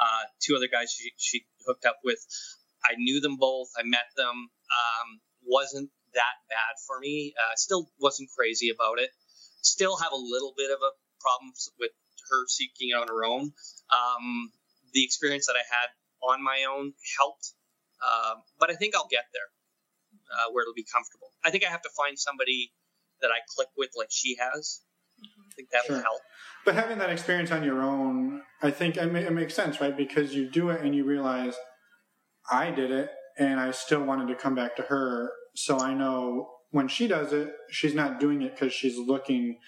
Uh, 0.00 0.24
two 0.40 0.56
other 0.56 0.68
guys 0.68 0.90
she, 0.90 1.12
she 1.16 1.46
hooked 1.66 1.84
up 1.84 2.00
with. 2.02 2.18
I 2.82 2.96
knew 2.96 3.20
them 3.20 3.36
both. 3.36 3.68
I 3.76 3.84
met 3.84 4.08
them. 4.16 4.48
Um, 4.48 5.08
wasn't 5.44 5.90
that 6.14 6.36
bad 6.48 6.74
for 6.86 6.98
me. 6.98 7.34
Uh, 7.36 7.54
still 7.56 7.90
wasn't 8.00 8.30
crazy 8.36 8.70
about 8.70 8.98
it. 8.98 9.10
Still 9.60 9.96
have 9.96 10.12
a 10.12 10.18
little 10.18 10.54
bit 10.56 10.70
of 10.70 10.80
a 10.80 10.92
problem 11.20 11.52
with 11.78 11.92
her 12.30 12.48
seeking 12.48 12.90
it 12.90 12.96
on 12.96 13.08
her 13.08 13.24
own. 13.24 13.52
Um, 13.92 14.52
the 14.92 15.04
experience 15.04 15.46
that 15.46 15.56
I 15.56 15.64
had 15.68 15.88
on 16.30 16.42
my 16.42 16.64
own 16.68 16.92
helped, 17.18 17.52
um, 18.02 18.42
but 18.58 18.70
I 18.70 18.74
think 18.74 18.94
I'll 18.94 19.08
get 19.10 19.24
there 19.32 19.48
uh, 20.32 20.52
where 20.52 20.62
it'll 20.62 20.74
be 20.74 20.86
comfortable. 20.92 21.28
I 21.44 21.50
think 21.50 21.64
I 21.64 21.70
have 21.70 21.82
to 21.82 21.90
find 21.96 22.18
somebody 22.18 22.72
that 23.20 23.30
I 23.30 23.38
click 23.54 23.68
with 23.76 23.90
like 23.96 24.08
she 24.10 24.36
has. 24.38 24.82
I 25.22 25.52
think 25.56 25.70
that 25.70 25.82
will 25.88 25.96
Sure. 25.96 26.02
help. 26.02 26.20
But 26.64 26.74
having 26.74 26.98
that 26.98 27.10
experience 27.10 27.50
on 27.50 27.62
your 27.62 27.82
own, 27.82 28.42
I 28.62 28.70
think 28.70 28.96
it, 28.96 29.12
ma- 29.12 29.18
it 29.20 29.32
makes 29.32 29.54
sense, 29.54 29.80
right? 29.80 29.96
Because 29.96 30.34
you 30.34 30.50
do 30.50 30.70
it 30.70 30.80
and 30.80 30.94
you 30.94 31.04
realize, 31.04 31.54
I 32.50 32.70
did 32.70 32.90
it, 32.90 33.10
and 33.38 33.60
I 33.60 33.70
still 33.70 34.02
wanted 34.02 34.28
to 34.28 34.34
come 34.34 34.54
back 34.54 34.76
to 34.76 34.82
her, 34.82 35.30
so 35.54 35.78
I 35.78 35.94
know 35.94 36.50
when 36.70 36.88
she 36.88 37.06
does 37.06 37.32
it, 37.32 37.54
she's 37.70 37.94
not 37.94 38.18
doing 38.18 38.42
it 38.42 38.52
because 38.52 38.72
she's 38.72 38.98
looking. 38.98 39.58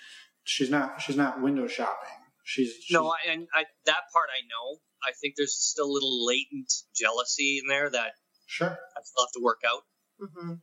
She's 0.42 0.70
not. 0.70 1.00
She's 1.00 1.16
not 1.16 1.40
window 1.40 1.68
shopping. 1.68 2.18
She's, 2.44 2.74
she's 2.82 2.94
No, 2.94 3.08
I, 3.08 3.30
and 3.30 3.46
I, 3.54 3.64
that 3.86 4.02
part 4.12 4.28
I 4.30 4.42
know. 4.46 4.78
I 5.06 5.12
think 5.20 5.34
there's 5.36 5.54
still 5.54 5.86
a 5.86 5.92
little 5.96 6.26
latent 6.26 6.72
jealousy 6.94 7.60
in 7.62 7.68
there 7.68 7.88
that 7.90 8.12
sure. 8.46 8.70
I 8.96 9.00
still 9.04 9.24
have 9.24 9.32
to 9.32 9.40
work 9.42 9.60
out. 9.66 9.82
hmm 10.20 10.54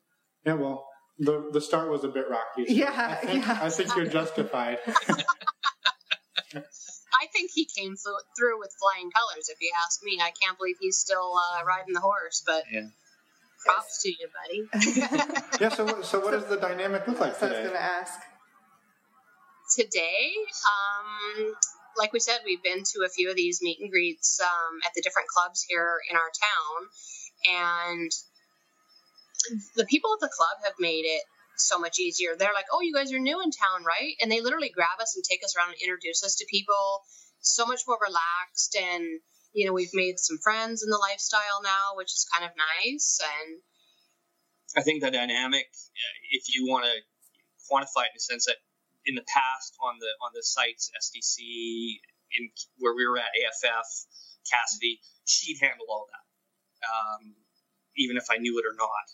Yeah. 0.46 0.54
Well, 0.56 0.86
the 1.20 1.50
the 1.54 1.62
start 1.62 1.90
was 1.90 2.04
a 2.04 2.10
bit 2.10 2.26
rocky. 2.30 2.66
so 2.68 2.74
Yeah, 2.84 3.18
I 3.22 3.26
think, 3.26 3.46
yeah. 3.46 3.60
I 3.62 3.70
think 3.70 3.96
you're 3.96 4.06
justified. 4.08 4.80
i 7.22 7.26
think 7.32 7.52
he 7.54 7.66
came 7.66 7.96
through, 7.96 8.18
through 8.38 8.60
with 8.60 8.72
flying 8.80 9.10
colors 9.12 9.48
if 9.50 9.58
you 9.62 9.72
ask 9.86 10.04
me 10.04 10.20
i 10.22 10.32
can't 10.42 10.58
believe 10.58 10.76
he's 10.80 10.98
still 10.98 11.34
uh, 11.38 11.64
riding 11.66 11.94
the 11.94 12.00
horse 12.00 12.44
but 12.46 12.64
Yeah. 12.72 12.88
props 13.66 14.02
to 14.04 14.10
you 14.10 14.28
buddy 14.38 14.68
yeah. 15.60 15.70
So 15.70 15.86
what- 15.86 16.06
so 16.06 16.20
what 16.20 16.32
does 16.32 16.46
the 16.46 16.58
dynamic 16.58 17.08
look 17.08 17.20
like 17.20 17.40
That's 17.40 17.42
what 17.42 17.52
I 17.52 17.54
was 17.54 17.58
today? 17.58 17.70
going 17.70 17.82
to 17.82 17.82
ask. 17.84 18.20
today 19.76 20.32
um 20.74 21.54
like 21.98 22.14
we 22.14 22.20
said 22.20 22.40
we've 22.46 22.64
been 22.64 22.84
to 22.84 23.06
a 23.06 23.10
few 23.10 23.30
of 23.30 23.36
these 23.36 23.62
meet 23.62 23.80
and 23.80 23.92
greets 23.92 24.40
um, 24.42 24.80
at 24.86 24.92
the 24.96 25.02
different 25.02 25.28
clubs 25.28 25.66
here 25.68 26.00
in 26.10 26.16
our 26.16 26.32
town. 26.32 26.80
And 27.52 28.12
the 29.76 29.86
people 29.86 30.14
at 30.14 30.22
the 30.22 30.32
club 30.34 30.58
have 30.64 30.76
made 30.80 31.04
it 31.06 31.24
so 31.58 31.80
much 31.80 32.00
easier. 32.00 32.36
They're 32.38 32.54
like 32.54 32.66
oh 32.72 32.82
you 32.82 32.94
guys 32.94 33.14
are 33.14 33.20
new 33.20 33.42
in 33.42 33.52
town 33.52 33.86
right? 33.86 34.16
And 34.22 34.32
they 34.32 34.42
literally 34.42 34.72
grab 34.74 35.00
us 35.00 35.16
and 35.16 35.24
take 35.24 35.44
us 35.44 35.56
around 35.56 35.70
and 35.70 35.82
introduce 35.82 36.24
us 36.24 36.36
to 36.36 36.46
people 36.50 37.02
so 37.42 37.66
much 37.66 37.82
more 37.88 37.98
relaxed. 38.02 38.76
And 38.80 39.20
you 39.54 39.68
know 39.68 39.74
we've 39.74 39.94
made 39.94 40.18
some 40.18 40.40
friends 40.44 40.84
in 40.84 40.90
the 40.90 40.98
lifestyle 40.98 41.62
now 41.64 41.96
which 41.96 42.12
is 42.12 42.26
kind 42.34 42.50
of 42.50 42.52
nice. 42.58 43.20
And 43.22 43.62
I 44.76 44.82
think 44.82 45.04
the 45.04 45.12
dynamic, 45.12 45.68
if 46.32 46.50
you 46.50 46.66
want 46.66 46.86
to 46.86 46.94
quantify 47.70 48.10
it 48.10 48.14
in 48.14 48.18
the 48.18 48.20
sense 48.20 48.46
that 48.46 48.58
in 49.06 49.16
the 49.16 49.26
past 49.28 49.76
on 49.84 50.00
the 50.00 50.12
on 50.24 50.32
the 50.34 50.44
sites 50.44 50.92
SDC 50.96 52.00
in 52.38 52.50
where 52.80 52.96
we 52.96 53.06
were 53.06 53.18
at 53.18 53.30
AFF 53.46 53.88
Cassidy, 54.50 55.00
she'd 55.26 55.60
handle 55.62 55.86
all 55.90 56.08
that, 56.10 56.26
um, 56.88 57.36
even 57.98 58.18
if 58.18 58.26
I 58.32 58.38
knew 58.38 58.58
it 58.60 58.66
or 58.66 58.76
not. 58.76 59.08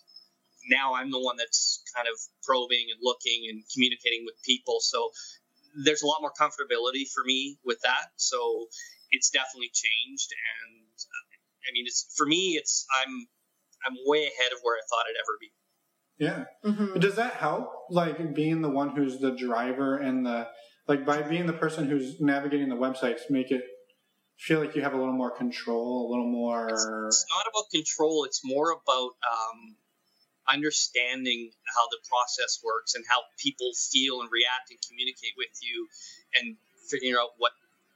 Now 0.70 0.94
I'm 0.96 1.12
the 1.12 1.20
one 1.20 1.38
that's 1.38 1.82
kind 1.96 2.08
of 2.08 2.16
probing 2.44 2.88
and 2.92 3.00
looking 3.02 3.48
and 3.50 3.64
communicating 3.74 4.26
with 4.26 4.36
people, 4.44 4.80
so 4.80 5.12
there's 5.86 6.02
a 6.02 6.08
lot 6.08 6.22
more 6.22 6.34
comfortability 6.34 7.06
for 7.10 7.24
me 7.24 7.58
with 7.64 7.80
that. 7.84 8.10
So 8.18 8.68
it's 9.12 9.30
definitely 9.30 9.72
changed, 9.74 10.30
and 10.34 10.94
uh, 10.98 11.26
I 11.66 11.74
mean, 11.74 11.86
it's 11.88 12.14
for 12.16 12.26
me, 12.26 12.58
it's 12.58 12.86
I'm 13.02 13.28
I'm 13.86 13.96
way 14.06 14.28
ahead 14.28 14.52
of 14.54 14.60
where 14.62 14.76
I 14.76 14.84
thought 14.90 15.06
I'd 15.08 15.20
ever 15.22 15.38
be. 15.40 15.52
Yeah. 16.20 16.43
hmm 16.63 16.99
Does 16.99 17.15
that 17.15 17.34
help? 17.34 17.72
Like 17.89 18.36
being 18.36 18.61
the 18.61 18.70
one 18.70 18.89
who's 18.89 19.20
the 19.20 19.32
driver 19.32 19.97
and 19.97 20.26
the 20.26 20.47
like 20.88 21.05
by 21.05 21.22
being 21.22 21.45
the 21.45 21.53
person 21.53 21.88
who's 21.88 22.20
navigating 22.20 22.70
the 22.70 22.76
websites, 22.76 23.22
make 23.30 23.51
it 23.51 23.63
feel 24.38 24.59
like 24.59 24.76
you 24.76 24.82
have 24.82 24.93
a 24.93 24.97
little 24.97 25.13
more 25.13 25.32
control, 25.32 26.07
a 26.07 26.09
little 26.09 26.28
more. 26.28 26.67
It's 27.07 27.26
not 27.30 27.45
about 27.49 27.70
control. 27.72 28.26
It's 28.26 28.41
more 28.43 28.72
about 28.72 29.11
um, 29.24 29.76
understanding 30.51 31.51
how 31.76 31.88
the 31.89 31.97
process 32.09 32.59
works 32.63 32.95
and 32.95 33.05
how 33.07 33.22
people 33.38 33.72
feel 33.91 34.22
and 34.22 34.30
react 34.32 34.72
and 34.72 34.80
communicate 34.88 35.34
with 35.38 35.53
you, 35.61 35.88
and 36.36 36.57
figuring 36.89 37.15
out 37.15 37.30
what 37.38 37.51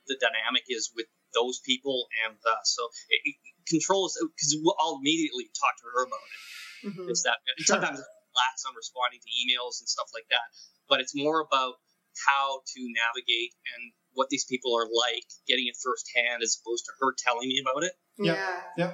the 0.08 0.18
dynamic 0.20 0.64
is 0.70 0.92
with 0.96 1.08
those 1.34 1.60
people 1.60 2.08
and 2.28 2.36
us. 2.46 2.76
So 2.78 2.84
it, 3.10 3.22
it, 3.26 3.36
control 3.68 4.06
is 4.06 4.18
because 4.22 4.56
I'll 4.80 5.00
immediately 5.02 5.50
talk 5.60 5.76
to 5.82 5.86
her 5.94 6.04
about 6.06 6.20
it. 6.30 6.94
hmm 6.94 7.10
Is 7.10 7.24
that 7.24 7.38
Sure. 7.60 7.76
sometimes 7.78 8.02
lacks 8.36 8.66
on 8.68 8.76
responding 8.76 9.22
to 9.22 9.30
emails 9.30 9.80
and 9.82 9.88
stuff 9.88 10.10
like 10.14 10.28
that, 10.30 10.48
but 10.90 11.00
it's 11.00 11.16
more 11.16 11.42
about 11.42 11.80
how 12.28 12.62
to 12.62 12.80
navigate 12.94 13.54
and 13.74 13.94
what 14.14 14.30
these 14.30 14.46
people 14.46 14.76
are 14.78 14.86
like, 14.86 15.26
getting 15.48 15.66
it 15.66 15.76
firsthand 15.82 16.44
as 16.44 16.58
opposed 16.62 16.86
to 16.86 16.92
her 17.02 17.14
telling 17.18 17.48
me 17.48 17.62
about 17.62 17.84
it. 17.84 17.94
Yeah. 18.18 18.62
Yeah. 18.78 18.94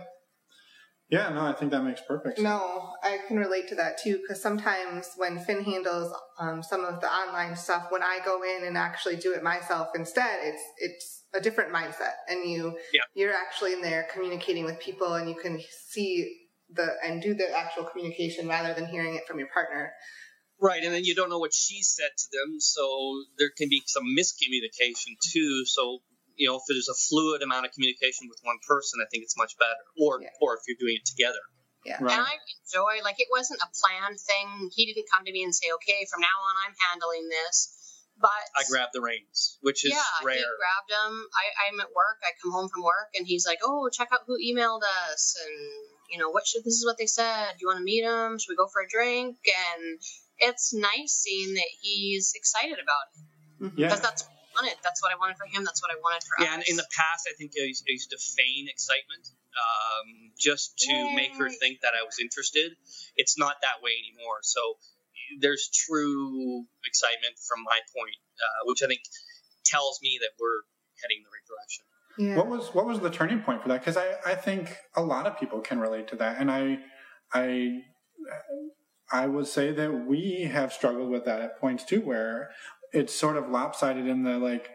Yeah, 1.10 1.30
no, 1.30 1.44
I 1.44 1.54
think 1.54 1.72
that 1.72 1.84
makes 1.84 2.02
perfect 2.08 2.38
sense. 2.38 2.44
No, 2.44 2.94
I 3.02 3.18
can 3.28 3.38
relate 3.38 3.68
to 3.70 3.76
that 3.76 3.98
too 3.98 4.20
because 4.22 4.42
sometimes 4.42 5.10
when 5.18 5.40
Finn 5.40 5.64
handles 5.64 6.14
um, 6.40 6.62
some 6.62 6.86
of 6.86 7.02
the 7.02 7.08
online 7.08 7.56
stuff, 7.56 7.88
when 7.90 8.04
I 8.04 8.20
go 8.24 8.44
in 8.44 8.64
and 8.64 8.78
actually 8.78 9.16
do 9.16 9.34
it 9.34 9.42
myself 9.42 9.90
instead, 9.96 10.40
it's 10.44 10.62
it's 10.78 11.24
a 11.34 11.42
different 11.42 11.74
mindset, 11.74 12.14
and 12.28 12.48
you 12.48 12.78
Yeah. 12.94 13.02
you're 13.16 13.34
actually 13.34 13.74
in 13.74 13.82
there 13.82 14.08
communicating 14.14 14.66
with 14.66 14.80
people, 14.80 15.16
and 15.16 15.28
you 15.28 15.36
can 15.36 15.60
see 15.88 16.39
the 16.74 16.88
and 17.03 17.22
do 17.22 17.34
the 17.34 17.49
actual 17.55 17.86
communication 17.86 18.47
rather 18.47 18.74
than 18.74 18.88
hearing 18.88 19.15
it 19.15 19.28
from 19.28 19.39
your 19.39 19.49
partner. 19.53 19.93
Right, 20.61 20.84
and 20.84 20.93
then 20.93 21.05
you 21.05 21.15
don't 21.15 21.30
know 21.30 21.39
what 21.39 21.53
she 21.53 21.82
said 21.84 22.11
to 22.17 22.28
them, 22.32 22.59
so 22.59 23.24
there 23.38 23.49
can 23.55 23.70
be 23.70 23.82
some 23.88 24.03
miscommunication 24.17 25.15
too. 25.32 25.65
So 25.65 25.99
you 26.36 26.47
know, 26.47 26.55
if 26.55 26.63
there's 26.67 26.88
a 26.88 26.95
fluid 26.95 27.43
amount 27.43 27.67
of 27.67 27.72
communication 27.74 28.32
with 28.32 28.39
one 28.43 28.57
person, 28.65 29.03
I 29.03 29.07
think 29.11 29.24
it's 29.24 29.36
much 29.36 29.57
better. 29.59 29.84
Or 29.99 30.22
Yeah. 30.22 30.30
or 30.39 30.55
if 30.55 30.61
you're 30.67 30.80
doing 30.80 30.95
it 30.95 31.05
together. 31.05 31.43
Yeah. 31.86 31.99
Right. 31.99 32.11
And 32.11 32.24
I 32.28 32.36
enjoy, 32.36 33.03
like, 33.03 33.20
it 33.20 33.28
wasn't 33.32 33.63
a 33.63 33.70
planned 33.72 34.20
thing. 34.20 34.70
He 34.76 34.86
didn't 34.86 35.07
come 35.11 35.24
to 35.24 35.32
me 35.32 35.43
and 35.43 35.55
say, 35.55 35.72
okay, 35.80 36.05
from 36.11 36.20
now 36.20 36.38
on, 36.47 36.55
I'm 36.67 36.76
handling 36.91 37.30
this. 37.30 37.72
But 38.20 38.43
I 38.55 38.63
grabbed 38.70 38.91
the 38.93 39.01
reins, 39.01 39.57
which 39.61 39.86
is 39.86 39.91
yeah, 39.93 40.26
rare. 40.26 40.36
he 40.36 40.43
grabbed 40.43 40.89
them. 40.91 41.26
I, 41.32 41.72
I'm 41.72 41.80
at 41.80 41.88
work. 41.95 42.20
I 42.24 42.32
come 42.43 42.51
home 42.51 42.67
from 42.67 42.84
work, 42.84 43.15
and 43.15 43.26
he's 43.26 43.47
like, 43.47 43.59
"Oh, 43.63 43.89
check 43.89 44.09
out 44.11 44.22
who 44.28 44.36
emailed 44.38 44.82
us, 44.84 45.38
and 45.39 45.55
you 46.11 46.17
know 46.20 46.30
what 46.30 46.45
should 46.45 46.63
this 46.63 46.74
is 46.76 46.86
what 46.86 46.97
they 46.97 47.05
said. 47.07 47.51
Do 47.53 47.57
you 47.61 47.67
want 47.67 47.80
to 47.80 47.84
meet 47.84 48.03
him? 48.03 48.38
Should 48.38 48.51
we 48.51 48.57
go 48.57 48.67
for 48.67 48.82
a 48.82 48.88
drink?" 48.89 49.38
And 49.47 50.01
it's 50.39 50.74
nice 50.74 51.13
seeing 51.15 51.53
that 51.55 51.70
he's 51.80 52.34
excited 52.36 52.78
about 52.80 53.05
it 53.15 53.80
Yeah. 53.80 53.88
because 53.88 54.01
that's 54.01 54.24
what 54.24 54.32
I 54.32 54.61
wanted. 54.61 54.78
That's 54.84 55.01
what 55.01 55.11
I 55.11 55.15
wanted 55.15 55.38
for 55.38 55.45
him. 55.47 55.63
That's 55.63 55.82
what 55.82 55.91
I 55.91 55.99
wanted 55.99 56.24
for 56.28 56.43
Yeah, 56.43 56.53
and 56.53 56.63
us. 56.63 56.70
in 56.70 56.76
the 56.76 56.88
past, 56.95 57.28
I 57.30 57.36
think 57.38 57.51
I 57.59 57.63
used, 57.63 57.86
I 57.88 57.91
used 57.91 58.11
to 58.11 58.17
feign 58.17 58.67
excitement 58.67 59.28
um, 59.55 60.32
just 60.38 60.78
to 60.80 61.15
make 61.15 61.36
her 61.38 61.49
think 61.49 61.82
that 61.82 61.93
I 61.95 62.03
was 62.05 62.20
interested. 62.20 62.76
It's 63.15 63.38
not 63.38 63.55
that 63.61 63.82
way 63.84 63.91
anymore. 63.99 64.39
So 64.43 64.76
there's 65.39 65.69
true 65.69 66.65
excitement 66.86 67.36
from 67.47 67.63
my 67.63 67.80
point, 67.95 68.17
uh, 68.41 68.65
which 68.65 68.82
I 68.84 68.88
think 68.88 69.01
tells 69.65 69.99
me 70.01 70.17
that 70.21 70.32
we're 70.39 70.61
heading 71.01 71.17
in 71.19 71.23
the 71.23 71.30
right 71.30 71.47
direction. 71.47 71.86
Yeah. 72.17 72.36
What 72.36 72.47
was 72.47 72.73
what 72.73 72.86
was 72.86 72.99
the 72.99 73.09
turning 73.09 73.41
point 73.41 73.61
for 73.61 73.69
that? 73.69 73.80
Because 73.80 73.97
I, 73.97 74.15
I 74.25 74.36
think 74.36 74.75
a 74.95 75.01
lot 75.01 75.25
of 75.25 75.39
people 75.39 75.61
can 75.61 75.80
relate 75.80 76.07
to 76.09 76.15
that, 76.17 76.39
and 76.39 76.51
I 76.51 76.80
I 77.34 77.82
I 79.11 79.27
would 79.27 79.47
say 79.47 79.71
that 79.71 80.05
we 80.05 80.49
have 80.51 80.73
struggled 80.73 81.09
with 81.09 81.25
that 81.25 81.41
at 81.41 81.59
points 81.59 81.84
too, 81.84 82.01
where 82.01 82.51
it's 82.91 83.13
sort 83.13 83.38
of 83.38 83.49
lopsided 83.49 84.07
in 84.07 84.23
the 84.23 84.38
like. 84.38 84.69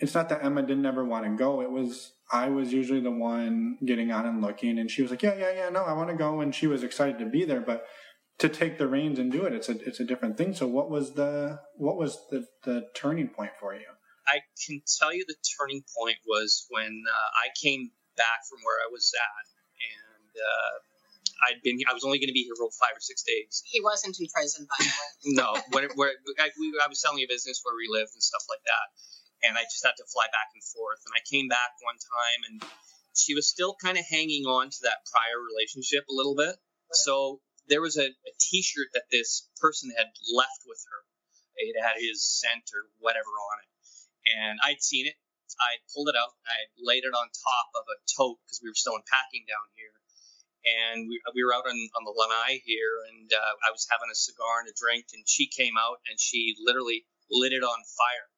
It's 0.00 0.14
not 0.14 0.30
that 0.30 0.42
Emma 0.42 0.62
didn't 0.62 0.86
ever 0.86 1.04
want 1.04 1.26
to 1.26 1.36
go. 1.36 1.60
It 1.60 1.70
was 1.70 2.12
I 2.32 2.48
was 2.48 2.72
usually 2.72 3.00
the 3.00 3.10
one 3.10 3.76
getting 3.84 4.10
on 4.12 4.24
and 4.24 4.40
looking, 4.40 4.78
and 4.78 4.90
she 4.90 5.02
was 5.02 5.10
like, 5.10 5.22
"Yeah, 5.22 5.34
yeah, 5.36 5.52
yeah, 5.52 5.68
no, 5.68 5.82
I 5.84 5.92
want 5.92 6.08
to 6.08 6.16
go," 6.16 6.40
and 6.40 6.54
she 6.54 6.66
was 6.66 6.82
excited 6.82 7.18
to 7.18 7.26
be 7.26 7.44
there, 7.44 7.60
but 7.60 7.84
to 8.40 8.48
take 8.48 8.78
the 8.78 8.88
reins 8.88 9.18
and 9.18 9.30
do 9.30 9.44
it, 9.44 9.52
it's 9.52 9.68
a 9.68 9.76
it's 9.86 10.00
a 10.00 10.04
different 10.04 10.36
thing. 10.36 10.54
So, 10.54 10.66
what 10.66 10.90
was 10.90 11.12
the 11.12 11.60
what 11.76 11.96
was 11.96 12.18
the 12.30 12.48
the 12.64 12.88
turning 12.96 13.28
point 13.28 13.52
for 13.60 13.74
you? 13.74 13.86
I 14.26 14.40
can 14.66 14.82
tell 14.98 15.14
you 15.14 15.24
the 15.28 15.36
turning 15.60 15.84
point 15.96 16.16
was 16.26 16.66
when 16.68 17.04
uh, 17.04 17.28
I 17.44 17.52
came 17.60 17.92
back 18.16 18.48
from 18.48 18.58
where 18.64 18.80
I 18.80 18.88
was 18.90 19.12
at, 19.12 19.44
and 19.76 20.32
uh, 20.40 20.74
I'd 21.48 21.60
been 21.62 21.78
I 21.84 21.92
was 21.92 22.04
only 22.04 22.18
going 22.18 22.32
to 22.32 22.36
be 22.36 22.48
here 22.48 22.56
for 22.56 22.72
five 22.80 22.96
or 22.96 23.04
six 23.04 23.22
days. 23.22 23.62
he 23.68 23.80
wasn't 23.84 24.16
in 24.18 24.26
prison, 24.32 24.66
by 24.68 24.80
the 24.80 24.88
way. 24.88 25.10
No, 25.36 25.48
when, 25.76 25.84
where 26.00 26.16
I, 26.40 26.48
we, 26.58 26.72
I 26.80 26.88
was 26.88 27.00
selling 27.00 27.20
a 27.20 27.28
business 27.28 27.60
where 27.60 27.76
we 27.76 27.92
lived 27.92 28.16
and 28.16 28.24
stuff 28.24 28.44
like 28.48 28.64
that, 28.64 28.86
and 29.44 29.60
I 29.60 29.68
just 29.68 29.84
had 29.84 30.00
to 30.00 30.06
fly 30.08 30.32
back 30.32 30.48
and 30.56 30.64
forth. 30.64 31.04
And 31.04 31.12
I 31.12 31.20
came 31.28 31.52
back 31.52 31.76
one 31.84 32.00
time, 32.00 32.40
and 32.48 32.56
she 33.12 33.36
was 33.36 33.44
still 33.44 33.76
kind 33.76 34.00
of 34.00 34.08
hanging 34.08 34.48
on 34.48 34.72
to 34.72 34.80
that 34.88 35.04
prior 35.12 35.36
relationship 35.44 36.08
a 36.08 36.16
little 36.16 36.34
bit. 36.34 36.56
So 36.92 37.44
there 37.70 37.80
was 37.80 37.96
a, 37.96 38.10
a 38.10 38.32
T-shirt 38.38 38.90
that 38.92 39.08
this 39.10 39.48
person 39.62 39.90
had 39.96 40.10
left 40.34 40.66
with 40.66 40.82
her. 40.90 41.00
It 41.56 41.78
had 41.80 41.96
his 41.96 42.20
scent 42.20 42.68
or 42.74 42.90
whatever 42.98 43.30
on 43.30 43.56
it, 43.62 43.70
and 44.36 44.58
I'd 44.60 44.82
seen 44.82 45.06
it. 45.06 45.14
I 45.60 45.80
pulled 45.92 46.08
it 46.08 46.16
out. 46.16 46.34
I 46.46 46.70
laid 46.78 47.04
it 47.04 47.14
on 47.14 47.26
top 47.30 47.68
of 47.74 47.84
a 47.86 47.96
tote 48.06 48.38
because 48.44 48.60
we 48.62 48.70
were 48.70 48.78
still 48.78 48.96
unpacking 48.96 49.44
down 49.48 49.66
here 49.76 49.92
and 50.64 51.08
we, 51.08 51.20
we 51.34 51.44
were 51.44 51.54
out 51.54 51.64
on, 51.64 51.78
on 51.96 52.04
the 52.04 52.12
lanai 52.12 52.60
here, 52.64 53.00
and 53.08 53.30
uh, 53.32 53.54
I 53.64 53.72
was 53.72 53.86
having 53.88 54.12
a 54.12 54.16
cigar 54.16 54.60
and 54.60 54.68
a 54.68 54.76
drink, 54.76 55.06
and 55.12 55.24
she 55.24 55.48
came 55.48 55.74
out 55.80 56.04
and 56.08 56.20
she 56.20 56.56
literally 56.60 57.04
lit 57.30 57.52
it 57.52 57.64
on 57.64 57.80
fire. 57.96 58.28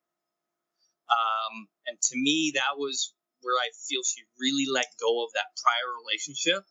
Um, 1.11 1.55
and 1.87 1.97
to 1.99 2.14
me, 2.14 2.53
that 2.55 2.78
was 2.78 3.12
where 3.43 3.59
I 3.59 3.74
feel 3.74 4.07
she 4.07 4.22
really 4.39 4.70
let 4.70 4.87
go 5.03 5.24
of 5.24 5.35
that 5.35 5.51
prior 5.59 5.91
relationship, 6.07 6.62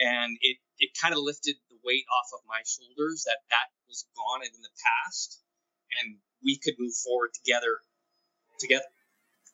and 0.00 0.38
it 0.40 0.56
it 0.78 0.90
kind 0.98 1.14
of 1.14 1.20
lifted 1.20 1.56
the 1.70 1.78
weight 1.84 2.06
off 2.10 2.30
of 2.34 2.46
my 2.46 2.62
shoulders 2.66 3.24
that 3.26 3.42
that 3.50 3.68
was 3.86 4.06
gone 4.14 4.42
and 4.42 4.54
in 4.54 4.62
the 4.62 4.74
past, 4.78 5.42
and 6.00 6.18
we 6.42 6.58
could 6.58 6.74
move 6.78 6.94
forward 7.04 7.30
together. 7.34 7.82
Together, 8.58 8.90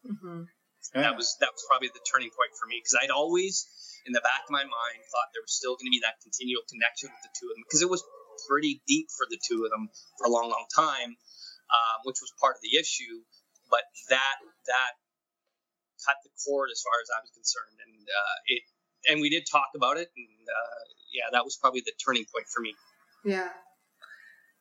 hmm 0.00 0.48
Yeah. 0.96 1.12
that 1.12 1.16
was 1.16 1.36
that 1.40 1.52
was 1.52 1.64
probably 1.68 1.92
the 1.92 2.00
turning 2.08 2.32
point 2.32 2.56
for 2.56 2.64
me 2.64 2.80
because 2.80 2.96
I'd 2.96 3.12
always 3.12 3.68
in 4.08 4.12
the 4.12 4.24
back 4.24 4.44
of 4.48 4.52
my 4.52 4.64
mind 4.64 5.00
thought 5.12 5.28
there 5.32 5.44
was 5.44 5.52
still 5.52 5.76
going 5.76 5.88
to 5.88 5.96
be 5.96 6.00
that 6.04 6.20
continual 6.24 6.64
connection 6.68 7.08
with 7.12 7.20
the 7.24 7.32
two 7.36 7.48
of 7.48 7.56
them 7.56 7.64
because 7.68 7.84
it 7.84 7.88
was 7.92 8.04
pretty 8.48 8.80
deep 8.88 9.08
for 9.12 9.24
the 9.28 9.40
two 9.40 9.64
of 9.64 9.70
them 9.72 9.88
for 10.16 10.28
a 10.28 10.32
long, 10.32 10.48
long 10.48 10.64
time, 10.72 11.16
um, 11.72 11.96
which 12.04 12.20
was 12.20 12.32
part 12.40 12.56
of 12.56 12.62
the 12.64 12.76
issue. 12.76 13.24
But 13.68 13.84
that 14.12 14.36
that 14.68 14.92
cut 16.04 16.20
the 16.24 16.32
cord 16.44 16.68
as 16.68 16.80
far 16.84 16.96
as 17.00 17.08
I 17.12 17.20
was 17.24 17.32
concerned, 17.32 17.80
and 17.80 18.04
uh, 18.04 18.36
it 18.48 18.64
and 19.08 19.20
we 19.20 19.30
did 19.30 19.44
talk 19.50 19.68
about 19.74 19.96
it, 19.96 20.08
and 20.16 20.26
uh, 20.48 20.80
yeah, 21.12 21.24
that 21.32 21.44
was 21.44 21.56
probably 21.56 21.80
the 21.80 21.92
turning 22.04 22.24
point 22.32 22.46
for 22.48 22.60
me. 22.60 22.74
Yeah. 23.24 23.48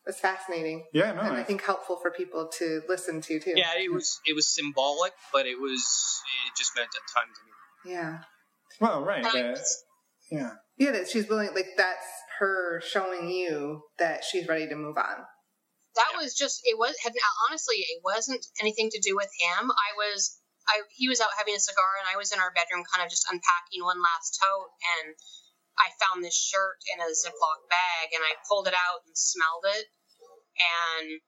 It's 0.05 0.19
fascinating. 0.19 0.85
yeah, 0.93 1.13
no, 1.13 1.21
and 1.21 1.37
I 1.37 1.39
I- 1.39 1.43
think 1.43 1.63
helpful 1.63 1.97
for 2.01 2.11
people 2.11 2.49
to 2.59 2.81
listen 2.89 3.21
to 3.21 3.39
too. 3.39 3.53
Yeah, 3.55 3.71
it 3.77 3.91
was 3.91 4.19
it 4.25 4.35
was 4.35 4.53
symbolic, 4.53 5.13
but 5.31 5.45
it 5.45 5.59
was 5.59 5.79
it 6.47 6.57
just 6.57 6.75
meant 6.75 6.89
a 6.89 7.01
ton 7.13 7.27
to 7.33 7.41
me. 7.45 7.93
Yeah. 7.95 8.19
well, 8.81 9.03
right, 9.03 9.19
And 9.19 9.27
I 9.27 9.31
that- 9.43 9.55
just- 9.55 9.85
yeah. 10.31 10.51
Yeah, 10.77 10.91
that 10.91 11.07
she's 11.07 11.29
willing, 11.29 11.53
like, 11.53 11.67
that's 11.77 12.05
her 12.39 12.81
showing 12.81 13.29
you 13.29 13.83
that 13.99 14.23
she's 14.23 14.47
ready 14.47 14.67
to 14.67 14.75
move 14.75 14.97
on. 14.97 15.23
that 15.95 16.07
Yeah. 16.13 16.17
was 16.17 16.33
just 16.33 16.61
it 16.65 16.77
was 16.77 16.95
had 17.03 17.13
honestly 17.47 17.75
it 17.77 18.01
wasn't 18.03 18.43
anything 18.59 18.89
to 18.89 18.99
do 18.99 19.15
with 19.15 19.29
him 19.39 19.69
i 19.69 19.93
was 19.95 20.39
i 20.69 20.81
he 20.93 21.07
was 21.07 21.19
out 21.19 21.33
having 21.37 21.55
a 21.55 21.61
cigar 21.61 21.99
and 21.99 22.07
i 22.07 22.17
was 22.17 22.31
in 22.31 22.39
our 22.39 22.53
bedroom 22.53 22.83
kind 22.87 23.03
of 23.03 23.09
just 23.09 23.27
unpacking 23.29 23.83
one 23.83 24.01
last 24.01 24.39
tote 24.39 24.71
and 24.99 25.15
i 25.79 25.89
found 25.99 26.23
this 26.23 26.35
shirt 26.35 26.79
in 26.93 27.01
a 27.01 27.09
ziploc 27.11 27.59
bag 27.69 28.13
and 28.13 28.23
i 28.23 28.33
pulled 28.47 28.67
it 28.67 28.75
out 28.75 29.03
and 29.05 29.15
smelled 29.17 29.65
it 29.77 29.87
and 30.59 31.21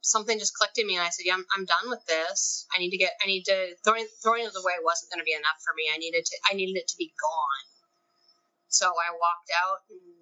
something 0.00 0.38
just 0.38 0.54
clicked 0.54 0.78
in 0.78 0.86
me 0.86 0.96
and 0.96 1.04
i 1.04 1.10
said 1.10 1.26
yeah 1.26 1.34
i'm, 1.34 1.46
I'm 1.54 1.66
done 1.66 1.90
with 1.90 2.04
this 2.06 2.66
i 2.74 2.78
need 2.78 2.90
to 2.90 3.00
get 3.00 3.12
i 3.22 3.26
need 3.26 3.44
to 3.50 3.74
throwing 3.84 4.06
throwing 4.22 4.46
it 4.46 4.56
away 4.56 4.78
wasn't 4.80 5.10
going 5.10 5.20
to 5.20 5.28
be 5.28 5.36
enough 5.36 5.58
for 5.60 5.74
me 5.74 5.90
i 5.92 5.98
needed 5.98 6.24
to 6.24 6.34
i 6.50 6.54
needed 6.54 6.78
it 6.78 6.88
to 6.88 6.96
be 6.96 7.12
gone 7.18 7.66
so 8.68 8.86
i 8.88 9.10
walked 9.12 9.50
out 9.52 9.84
and 9.90 10.18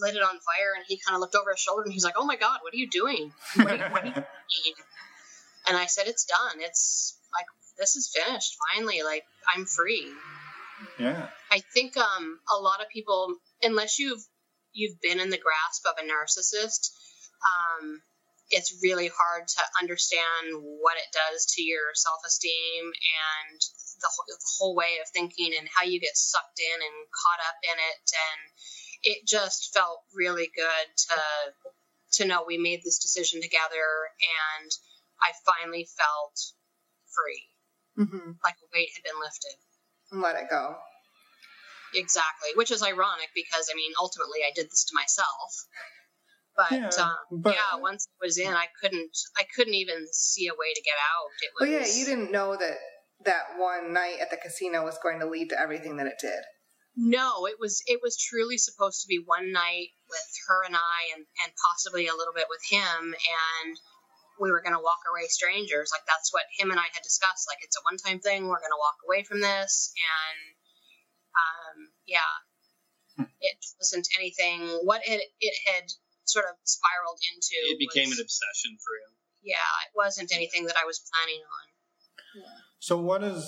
lit 0.00 0.16
it 0.16 0.22
on 0.22 0.40
fire 0.40 0.72
and 0.76 0.84
he 0.86 0.98
kind 1.04 1.14
of 1.14 1.20
looked 1.20 1.34
over 1.34 1.50
his 1.50 1.60
shoulder 1.60 1.82
and 1.84 1.92
he's 1.92 2.04
like, 2.04 2.14
"Oh 2.16 2.24
my 2.24 2.36
god, 2.36 2.60
what 2.62 2.72
are 2.72 2.76
you 2.76 2.88
doing?" 2.88 3.32
What 3.56 3.68
do 3.68 3.76
you, 3.76 3.90
what 3.90 4.02
do 4.02 4.08
you 4.08 4.14
need? 4.64 4.74
And 5.66 5.76
I 5.76 5.86
said, 5.86 6.06
"It's 6.06 6.24
done. 6.24 6.60
It's 6.60 7.18
this 7.82 7.96
is 7.96 8.14
finished. 8.14 8.56
Finally, 8.72 9.02
like 9.02 9.24
I'm 9.52 9.66
free." 9.66 10.06
yeah. 10.98 11.28
I 11.50 11.60
think 11.74 11.96
um, 11.96 12.38
a 12.50 12.56
lot 12.62 12.80
of 12.80 12.88
people, 12.88 13.34
unless 13.62 13.98
you've 13.98 14.22
you've 14.72 15.00
been 15.02 15.20
in 15.20 15.30
the 15.30 15.42
grasp 15.42 15.84
of 15.84 15.98
a 15.98 16.06
narcissist, 16.06 16.94
um, 17.42 18.00
it's 18.50 18.78
really 18.82 19.08
hard 19.08 19.48
to 19.48 19.62
understand 19.80 20.62
what 20.80 20.96
it 20.96 21.10
does 21.12 21.46
to 21.56 21.62
your 21.62 21.90
self 21.94 22.20
esteem 22.26 22.84
and 22.86 23.60
the 24.00 24.08
whole, 24.08 24.26
the 24.28 24.52
whole 24.58 24.74
way 24.76 25.00
of 25.02 25.08
thinking 25.10 25.52
and 25.58 25.68
how 25.74 25.84
you 25.84 26.00
get 26.00 26.16
sucked 26.16 26.60
in 26.60 26.78
and 26.80 26.96
caught 27.10 27.42
up 27.48 27.58
in 27.64 27.76
it. 27.78 28.04
And 28.14 28.40
it 29.02 29.26
just 29.26 29.74
felt 29.74 30.04
really 30.14 30.50
good 30.54 30.86
to 31.08 31.18
to 32.20 32.28
know 32.28 32.44
we 32.46 32.58
made 32.58 32.80
this 32.84 32.98
decision 32.98 33.40
together 33.40 33.88
and 34.20 34.70
I 35.22 35.32
finally 35.46 35.88
felt 35.96 36.36
free, 37.14 37.46
Mm-hmm. 37.98 38.40
like 38.42 38.56
a 38.62 38.68
weight 38.72 38.88
had 38.96 39.04
been 39.04 39.20
lifted. 39.20 39.56
And 40.10 40.22
let 40.22 40.36
it 40.36 40.48
go. 40.50 40.76
Exactly, 41.94 42.50
which 42.54 42.70
is 42.70 42.82
ironic 42.82 43.28
because 43.34 43.68
I 43.70 43.76
mean, 43.76 43.92
ultimately, 44.00 44.40
I 44.46 44.52
did 44.54 44.66
this 44.70 44.84
to 44.84 44.94
myself. 44.94 45.50
But 46.56 46.70
Yeah, 46.72 47.04
um, 47.04 47.40
but- 47.42 47.54
yeah, 47.54 47.78
once 47.80 48.06
I 48.20 48.24
was 48.26 48.38
in, 48.38 48.52
I 48.52 48.66
couldn't, 48.80 49.16
I 49.38 49.44
couldn't 49.54 49.74
even 49.74 50.06
see 50.12 50.46
a 50.48 50.52
way 50.54 50.72
to 50.74 50.82
get 50.82 50.94
out. 50.96 51.28
It 51.42 51.50
was, 51.54 51.68
Well, 51.68 51.80
yeah, 51.80 51.86
you 51.86 52.04
didn't 52.04 52.30
know 52.32 52.56
that 52.56 52.76
that 53.24 53.56
one 53.56 53.92
night 53.92 54.18
at 54.20 54.30
the 54.30 54.36
casino 54.36 54.84
was 54.84 54.98
going 55.02 55.20
to 55.20 55.26
lead 55.28 55.48
to 55.50 55.60
everything 55.60 55.96
that 55.96 56.06
it 56.06 56.18
did. 56.20 56.40
No, 56.96 57.46
it 57.46 57.56
was, 57.58 57.80
it 57.86 58.00
was 58.02 58.18
truly 58.18 58.58
supposed 58.58 59.00
to 59.00 59.08
be 59.08 59.22
one 59.24 59.50
night 59.52 59.88
with 60.10 60.28
her 60.48 60.64
and 60.66 60.76
I, 60.76 61.14
and 61.16 61.24
and 61.44 61.52
possibly 61.70 62.06
a 62.06 62.12
little 62.14 62.34
bit 62.34 62.46
with 62.50 62.60
him. 62.68 63.14
And 63.14 63.76
we 64.42 64.50
were 64.50 64.60
going 64.60 64.74
to 64.74 64.82
walk 64.82 65.06
away 65.06 65.30
strangers. 65.30 65.94
Like 65.94 66.02
that's 66.10 66.34
what 66.34 66.42
him 66.58 66.74
and 66.74 66.80
I 66.82 66.90
had 66.90 67.06
discussed. 67.06 67.46
Like 67.46 67.62
it's 67.62 67.78
a 67.78 67.86
one 67.86 67.96
time 68.02 68.18
thing. 68.18 68.50
We're 68.50 68.58
going 68.58 68.74
to 68.74 68.82
walk 68.82 68.98
away 69.06 69.22
from 69.22 69.38
this. 69.38 69.94
And 69.94 70.40
um, 71.38 71.76
yeah, 72.10 72.34
it 73.40 73.56
wasn't 73.78 74.10
anything. 74.18 74.66
What 74.82 75.06
it 75.06 75.22
it 75.38 75.54
had 75.70 75.86
sort 76.26 76.46
of 76.50 76.58
spiraled 76.66 77.22
into. 77.30 77.54
It 77.70 77.78
became 77.78 78.10
was, 78.10 78.18
an 78.18 78.26
obsession 78.26 78.74
for 78.82 78.98
him. 78.98 79.12
Yeah, 79.46 79.70
it 79.86 79.94
wasn't 79.94 80.34
anything 80.34 80.66
that 80.66 80.76
I 80.76 80.84
was 80.84 80.98
planning 81.06 81.42
on. 81.46 81.64
So 82.80 82.98
what 82.98 83.22
is 83.22 83.46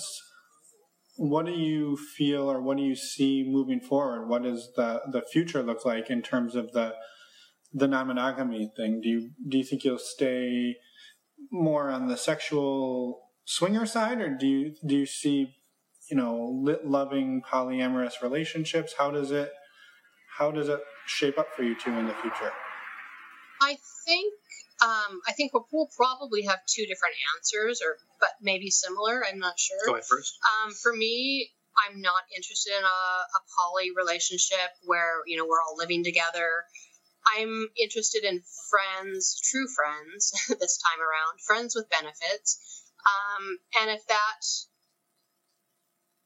what 1.17 1.47
do 1.47 1.53
you 1.53 1.97
feel 1.97 2.51
or 2.51 2.61
what 2.61 2.77
do 2.77 2.83
you 2.83 2.97
see 2.97 3.45
moving 3.47 3.81
forward? 3.81 4.29
What 4.29 4.45
does 4.45 4.71
the 4.77 5.03
the 5.11 5.23
future 5.23 5.63
look 5.63 5.85
like 5.85 6.09
in 6.09 6.23
terms 6.23 6.55
of 6.55 6.73
the 6.73 6.95
the 7.73 7.89
non-monogamy 7.89 8.71
thing? 8.77 9.01
Do 9.01 9.09
you 9.09 9.31
do 9.49 9.59
you 9.59 9.65
think 9.65 9.85
you'll 9.85 9.99
stay 9.99 10.77
more 11.51 11.91
on 11.91 12.09
the 12.09 12.17
sexual 12.17 13.31
swinger 13.45 13.87
side, 13.87 14.21
or 14.21 14.31
do 14.31 14.47
you 14.47 14.75
do 14.87 14.97
you 14.97 15.07
see 15.07 15.55
you 16.11 16.17
know 16.17 16.59
lit 16.63 16.87
loving 16.87 17.43
polyamorous 17.43 18.23
relationships? 18.23 18.95
How 18.99 19.11
does 19.11 19.31
it 19.31 19.53
how 20.39 20.51
does 20.51 20.69
it 20.69 20.81
shape 21.07 21.39
up 21.39 21.49
for 21.55 21.63
you 21.63 21.77
two 21.79 21.93
in 21.93 22.07
the 22.07 22.15
future? 22.15 22.53
I 23.63 23.77
think 24.05 24.35
um, 24.83 25.21
I 25.27 25.33
think 25.33 25.53
we'll, 25.55 25.89
probably 25.97 26.43
have 26.43 26.59
two 26.67 26.85
different 26.87 27.15
answers, 27.37 27.81
or 27.81 27.97
but 28.21 28.31
maybe 28.43 28.71
similar. 28.71 29.25
I'm 29.25 29.39
not 29.39 29.59
sure. 29.59 29.79
Go 29.87 29.93
ahead 29.93 30.05
first. 30.05 30.37
Um, 30.43 30.73
for 30.75 30.93
me, 30.93 31.51
I'm 31.87 32.01
not 32.01 32.23
interested 32.35 32.73
in 32.77 32.83
a, 32.83 32.87
a 32.87 33.41
poly 33.57 33.91
relationship 33.97 34.71
where 34.85 35.23
you 35.27 35.37
know 35.37 35.47
we're 35.47 35.63
all 35.63 35.77
living 35.77 36.03
together. 36.03 36.65
I'm 37.27 37.69
interested 37.81 38.25
in 38.25 38.43
friends, 38.71 39.41
true 39.51 39.67
friends 39.69 40.33
this 40.49 40.79
time 40.79 41.01
around, 41.01 41.41
friends 41.47 41.75
with 41.75 41.89
benefits. 41.89 42.93
Um, 43.05 43.59
and 43.81 43.91
if 43.91 44.07
that, 44.07 44.41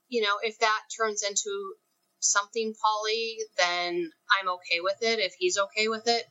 you 0.09 0.23
know, 0.23 0.39
if 0.43 0.59
that 0.59 0.83
turns 0.97 1.23
into 1.23 1.75
something 2.21 2.75
poly, 2.83 3.39
then 3.59 4.11
I'm 4.41 4.49
okay 4.49 4.81
with 4.81 4.99
it. 5.03 5.19
If 5.19 5.35
he's 5.39 5.59
okay 5.59 5.89
with 5.89 6.07
it, 6.07 6.25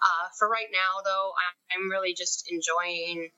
uh, 0.00 0.28
for 0.38 0.48
right 0.48 0.68
now, 0.72 1.02
though, 1.04 1.32
I'm 1.74 1.90
really 1.90 2.14
just 2.14 2.44
enjoying 2.50 3.30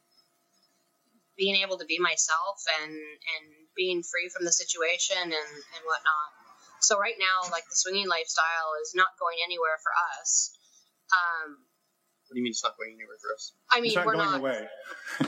being 1.36 1.56
able 1.56 1.78
to 1.78 1.86
be 1.86 1.98
myself 1.98 2.62
and 2.82 2.92
and 2.92 3.44
being 3.74 4.02
free 4.02 4.28
from 4.28 4.44
the 4.44 4.52
situation 4.52 5.18
and 5.22 5.32
and 5.32 5.82
whatnot. 5.84 6.30
So 6.80 6.98
right 6.98 7.18
now, 7.18 7.50
like 7.50 7.64
the 7.68 7.76
swinging 7.76 8.08
lifestyle 8.08 8.78
is 8.82 8.92
not 8.94 9.18
going 9.18 9.38
anywhere 9.44 9.78
for 9.82 9.92
us. 10.18 10.54
Um, 11.12 11.62
what 12.28 12.34
do 12.34 12.40
you 12.40 12.44
mean 12.44 12.52
it's 12.52 12.64
not 12.64 12.76
going 12.78 12.96
anywhere 12.96 13.20
for 13.20 13.34
us? 13.34 13.52
I 13.70 13.80
mean, 13.80 13.92
it's 13.92 13.96
not 13.96 14.06
we're 14.06 14.16
not 14.16 14.40
going 14.40 14.42
not. 14.42 14.60
Away. 14.62 14.68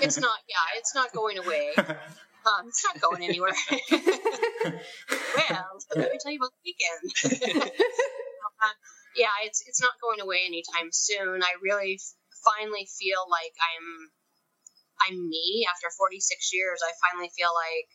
It's 0.01 0.19
not. 0.19 0.39
Yeah, 0.49 0.79
it's 0.81 0.95
not 0.95 1.13
going 1.13 1.39
away. 1.39 1.75
Um, 2.45 2.69
it's 2.69 2.85
not 2.85 3.01
going 3.01 3.25
anywhere. 3.25 3.57
well, 3.81 5.71
let 5.97 6.13
me 6.13 6.19
tell 6.21 6.33
you 6.33 6.37
about 6.37 6.53
the 6.53 6.61
weekend. 6.61 7.09
uh, 7.57 8.77
yeah, 9.17 9.33
it's 9.45 9.65
it's 9.67 9.81
not 9.81 9.97
going 10.03 10.21
away 10.21 10.45
anytime 10.45 10.93
soon. 10.93 11.43
I 11.43 11.57
really 11.63 11.99
finally 12.45 12.87
feel 13.01 13.25
like 13.33 13.57
I'm 13.57 14.13
I'm 15.09 15.29
me 15.29 15.67
after 15.73 15.89
46 15.97 16.53
years. 16.53 16.81
I 16.85 16.93
finally 17.09 17.31
feel 17.33 17.49
like 17.49 17.89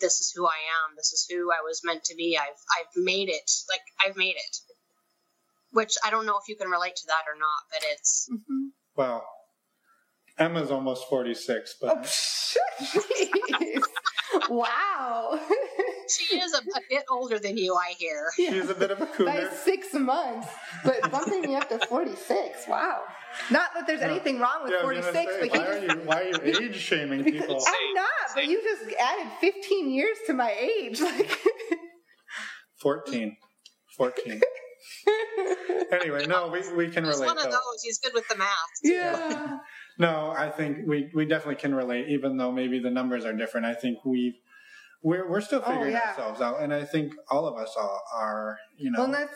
this 0.00 0.20
is 0.20 0.32
who 0.36 0.46
I 0.46 0.60
am. 0.84 0.94
This 0.96 1.12
is 1.12 1.26
who 1.28 1.50
I 1.50 1.64
was 1.64 1.80
meant 1.84 2.04
to 2.04 2.14
be. 2.14 2.36
I've 2.36 2.60
I've 2.76 2.92
made 2.96 3.28
it. 3.28 3.50
Like 3.72 3.84
I've 4.04 4.16
made 4.16 4.36
it. 4.36 4.54
Which 5.78 5.94
I 6.04 6.10
don't 6.10 6.26
know 6.26 6.36
if 6.42 6.48
you 6.48 6.56
can 6.56 6.68
relate 6.68 6.96
to 6.96 7.06
that 7.06 7.22
or 7.32 7.38
not, 7.38 7.60
but 7.70 7.84
it's 7.92 8.28
mm-hmm. 8.32 8.70
well. 8.96 9.24
Emma's 10.36 10.72
almost 10.72 11.08
46, 11.08 11.76
but 11.80 12.12
oh, 12.74 14.48
wow. 14.50 15.40
she 16.08 16.36
is 16.36 16.52
a, 16.54 16.58
a, 16.58 16.80
bit 16.90 17.04
older 17.08 17.38
than 17.38 17.56
you, 17.56 17.76
I 17.76 17.92
hear. 17.96 18.26
Yeah. 18.36 18.50
She's 18.50 18.70
a 18.70 18.74
bit 18.74 18.90
of 18.90 19.00
a 19.00 19.06
cougar. 19.06 19.30
By 19.30 19.48
six 19.54 19.94
months, 19.94 20.48
but 20.84 21.12
bumping 21.12 21.42
me 21.42 21.54
up 21.54 21.68
to 21.68 21.78
46. 21.86 22.66
Wow. 22.66 23.02
Not 23.52 23.70
that 23.74 23.86
there's 23.86 24.02
anything 24.02 24.40
wrong 24.40 24.64
with 24.64 24.72
yeah, 24.72 24.82
46, 24.82 25.12
say, 25.12 25.48
but 25.48 25.58
why, 25.58 25.66
are 25.66 25.78
you, 25.78 25.88
why 26.04 26.22
are 26.22 26.24
you 26.24 26.66
age 26.68 26.76
shaming 26.76 27.22
people? 27.22 27.56
I'm 27.64 27.94
not, 27.94 28.34
but 28.34 28.46
you 28.46 28.60
just 28.64 28.82
added 28.98 29.30
15 29.40 29.90
years 29.92 30.16
to 30.26 30.34
my 30.34 30.50
age. 30.50 31.00
Like 31.00 31.38
14. 32.80 33.36
14. 33.96 34.40
anyway, 35.92 36.26
no, 36.26 36.48
we, 36.48 36.60
we 36.74 36.90
can 36.90 37.04
relate. 37.04 37.18
He's 37.18 37.26
one 37.26 37.38
of 37.38 37.44
those. 37.44 37.82
He's 37.82 37.98
good 37.98 38.12
with 38.14 38.26
the 38.28 38.36
math. 38.36 38.48
Yeah. 38.82 39.58
no, 39.98 40.34
I 40.36 40.50
think 40.50 40.86
we, 40.86 41.10
we 41.14 41.26
definitely 41.26 41.56
can 41.56 41.74
relate, 41.74 42.08
even 42.08 42.36
though 42.36 42.52
maybe 42.52 42.78
the 42.78 42.90
numbers 42.90 43.24
are 43.24 43.32
different. 43.32 43.66
I 43.66 43.74
think 43.74 44.04
we've 44.04 44.34
we're 45.02 45.28
we're 45.30 45.40
still 45.40 45.62
oh, 45.64 45.70
figuring 45.70 45.94
oh, 45.94 45.98
yeah. 45.98 46.10
ourselves 46.10 46.40
out, 46.40 46.60
and 46.60 46.74
I 46.74 46.84
think 46.84 47.14
all 47.30 47.46
of 47.46 47.56
us 47.56 47.74
are, 47.78 48.00
are 48.14 48.58
you 48.76 48.90
know. 48.90 49.00
Well, 49.00 49.12
that's 49.12 49.34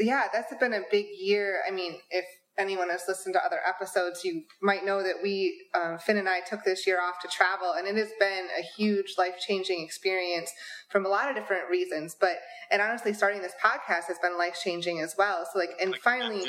yeah, 0.00 0.24
that's 0.32 0.54
been 0.58 0.74
a 0.74 0.82
big 0.90 1.06
year. 1.18 1.60
I 1.66 1.70
mean, 1.70 1.98
if 2.10 2.24
anyone 2.58 2.90
has 2.90 3.02
listened 3.08 3.34
to 3.34 3.44
other 3.44 3.60
episodes, 3.66 4.24
you 4.24 4.42
might 4.60 4.84
know 4.84 5.02
that 5.02 5.16
we, 5.22 5.68
um, 5.74 5.98
Finn 5.98 6.16
and 6.16 6.28
I, 6.28 6.40
took 6.40 6.64
this 6.64 6.86
year 6.86 7.00
off 7.00 7.20
to 7.20 7.28
travel, 7.28 7.72
and 7.72 7.86
it 7.86 7.96
has 7.96 8.10
been 8.18 8.46
a 8.58 8.62
huge 8.62 9.14
life 9.18 9.38
changing 9.38 9.82
experience 9.82 10.50
from 10.88 11.06
a 11.06 11.08
lot 11.08 11.28
of 11.30 11.36
different 11.36 11.68
reasons. 11.70 12.16
But 12.18 12.36
and 12.70 12.82
honestly, 12.82 13.12
starting 13.12 13.42
this 13.42 13.54
podcast 13.62 14.04
has 14.08 14.18
been 14.20 14.38
life 14.38 14.58
changing 14.62 15.00
as 15.00 15.14
well. 15.16 15.46
So 15.52 15.58
like, 15.58 15.70
and 15.80 15.96
finally. 15.96 16.44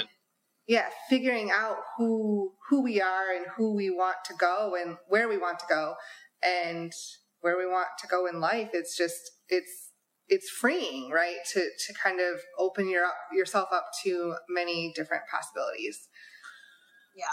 Yeah, 0.65 0.87
figuring 1.09 1.51
out 1.51 1.75
who 1.97 2.53
who 2.69 2.81
we 2.81 3.01
are 3.01 3.35
and 3.35 3.45
who 3.57 3.75
we 3.75 3.89
want 3.89 4.15
to 4.27 4.33
go 4.33 4.77
and 4.81 4.95
where 5.09 5.27
we 5.27 5.37
want 5.37 5.59
to 5.59 5.65
go, 5.67 5.95
and 6.41 6.93
where 7.41 7.57
we 7.57 7.65
want 7.65 7.89
to 7.99 8.07
go 8.07 8.25
in 8.25 8.39
life. 8.39 8.69
It's 8.71 8.95
just 8.97 9.31
it's 9.49 9.82
it's 10.33 10.49
freeing, 10.49 11.11
right? 11.11 11.37
To 11.53 11.59
to 11.59 11.93
kind 11.93 12.19
of 12.19 12.41
open 12.57 12.89
your 12.89 13.05
up 13.05 13.15
yourself 13.31 13.69
up 13.71 13.85
to 14.03 14.35
many 14.49 14.91
different 14.95 15.23
possibilities. 15.31 16.07
Yeah, 17.15 17.25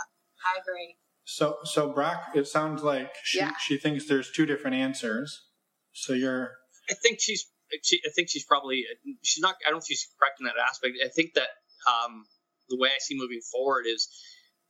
I 0.45 0.61
agree. 0.61 0.97
So 1.25 1.57
so 1.65 1.93
Brock, 1.93 2.33
it 2.35 2.47
sounds 2.47 2.83
like 2.83 3.11
she 3.25 3.39
yeah. 3.39 3.53
she 3.59 3.79
thinks 3.79 4.07
there's 4.07 4.31
two 4.31 4.45
different 4.45 4.77
answers. 4.77 5.47
So 5.93 6.13
you're 6.13 6.53
I 6.91 6.95
think 6.95 7.21
she's 7.21 7.47
she, 7.83 8.01
I 8.07 8.11
think 8.15 8.29
she's 8.29 8.45
probably 8.45 8.85
she's 9.23 9.43
not 9.43 9.57
I 9.67 9.71
don't 9.71 9.81
think 9.81 9.99
she's 9.99 10.09
correct 10.19 10.41
in 10.41 10.47
that 10.47 10.61
aspect. 10.61 10.97
I 11.03 11.09
think 11.09 11.35
that 11.35 11.49
um, 11.89 12.27
the 12.69 12.77
way 12.79 12.89
I 12.89 12.99
see 12.99 13.17
moving 13.17 13.41
forward 13.51 13.87
is 13.87 14.09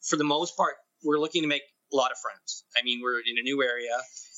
for 0.08 0.16
the 0.16 0.24
most 0.24 0.56
part 0.56 0.74
we're 1.02 1.18
looking 1.18 1.42
to 1.42 1.48
make 1.48 1.62
a 1.92 1.96
lot 1.96 2.12
of 2.12 2.18
friends. 2.18 2.64
I 2.76 2.82
mean, 2.84 3.00
we're 3.02 3.18
in 3.18 3.38
a 3.38 3.42
new 3.42 3.60
area 3.62 3.96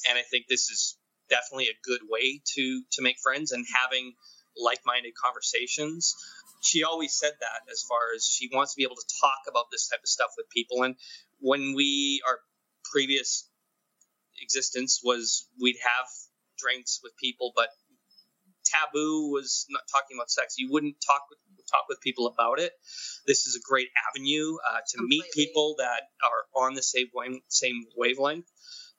and 0.09 0.18
I 0.18 0.22
think 0.22 0.47
this 0.49 0.70
is 0.70 0.97
definitely 1.28 1.66
a 1.66 1.78
good 1.84 2.00
way 2.08 2.40
to 2.54 2.82
to 2.92 3.02
make 3.02 3.16
friends 3.22 3.52
and 3.52 3.64
having 3.82 4.14
like-minded 4.56 5.12
conversations. 5.22 6.14
She 6.62 6.84
always 6.84 7.14
said 7.14 7.32
that 7.40 7.70
as 7.72 7.82
far 7.88 8.14
as 8.14 8.24
she 8.24 8.48
wants 8.52 8.74
to 8.74 8.76
be 8.76 8.84
able 8.84 8.96
to 8.96 9.14
talk 9.20 9.40
about 9.48 9.66
this 9.72 9.88
type 9.88 10.00
of 10.02 10.08
stuff 10.08 10.30
with 10.36 10.46
people. 10.50 10.82
And 10.84 10.94
when 11.40 11.74
we 11.74 12.22
our 12.26 12.38
previous 12.92 13.48
existence 14.40 15.00
was 15.02 15.48
we'd 15.60 15.78
have 15.82 16.06
drinks 16.58 17.00
with 17.02 17.12
people, 17.16 17.52
but 17.56 17.68
taboo 18.64 19.30
was 19.30 19.66
not 19.70 19.82
talking 19.90 20.16
about 20.16 20.30
sex. 20.30 20.54
You 20.58 20.68
wouldn't 20.70 20.96
talk 21.04 21.22
with 21.30 21.38
talk 21.70 21.86
with 21.88 22.00
people 22.00 22.26
about 22.26 22.60
it. 22.60 22.72
This 23.26 23.46
is 23.46 23.56
a 23.56 23.60
great 23.66 23.88
avenue 24.10 24.56
uh, 24.70 24.80
to 24.86 24.96
Completely. 24.98 25.24
meet 25.24 25.32
people 25.32 25.76
that 25.78 26.02
are 26.22 26.64
on 26.64 26.74
the 26.74 26.82
same 26.82 27.08
same 27.48 27.84
wavelength. 27.96 28.46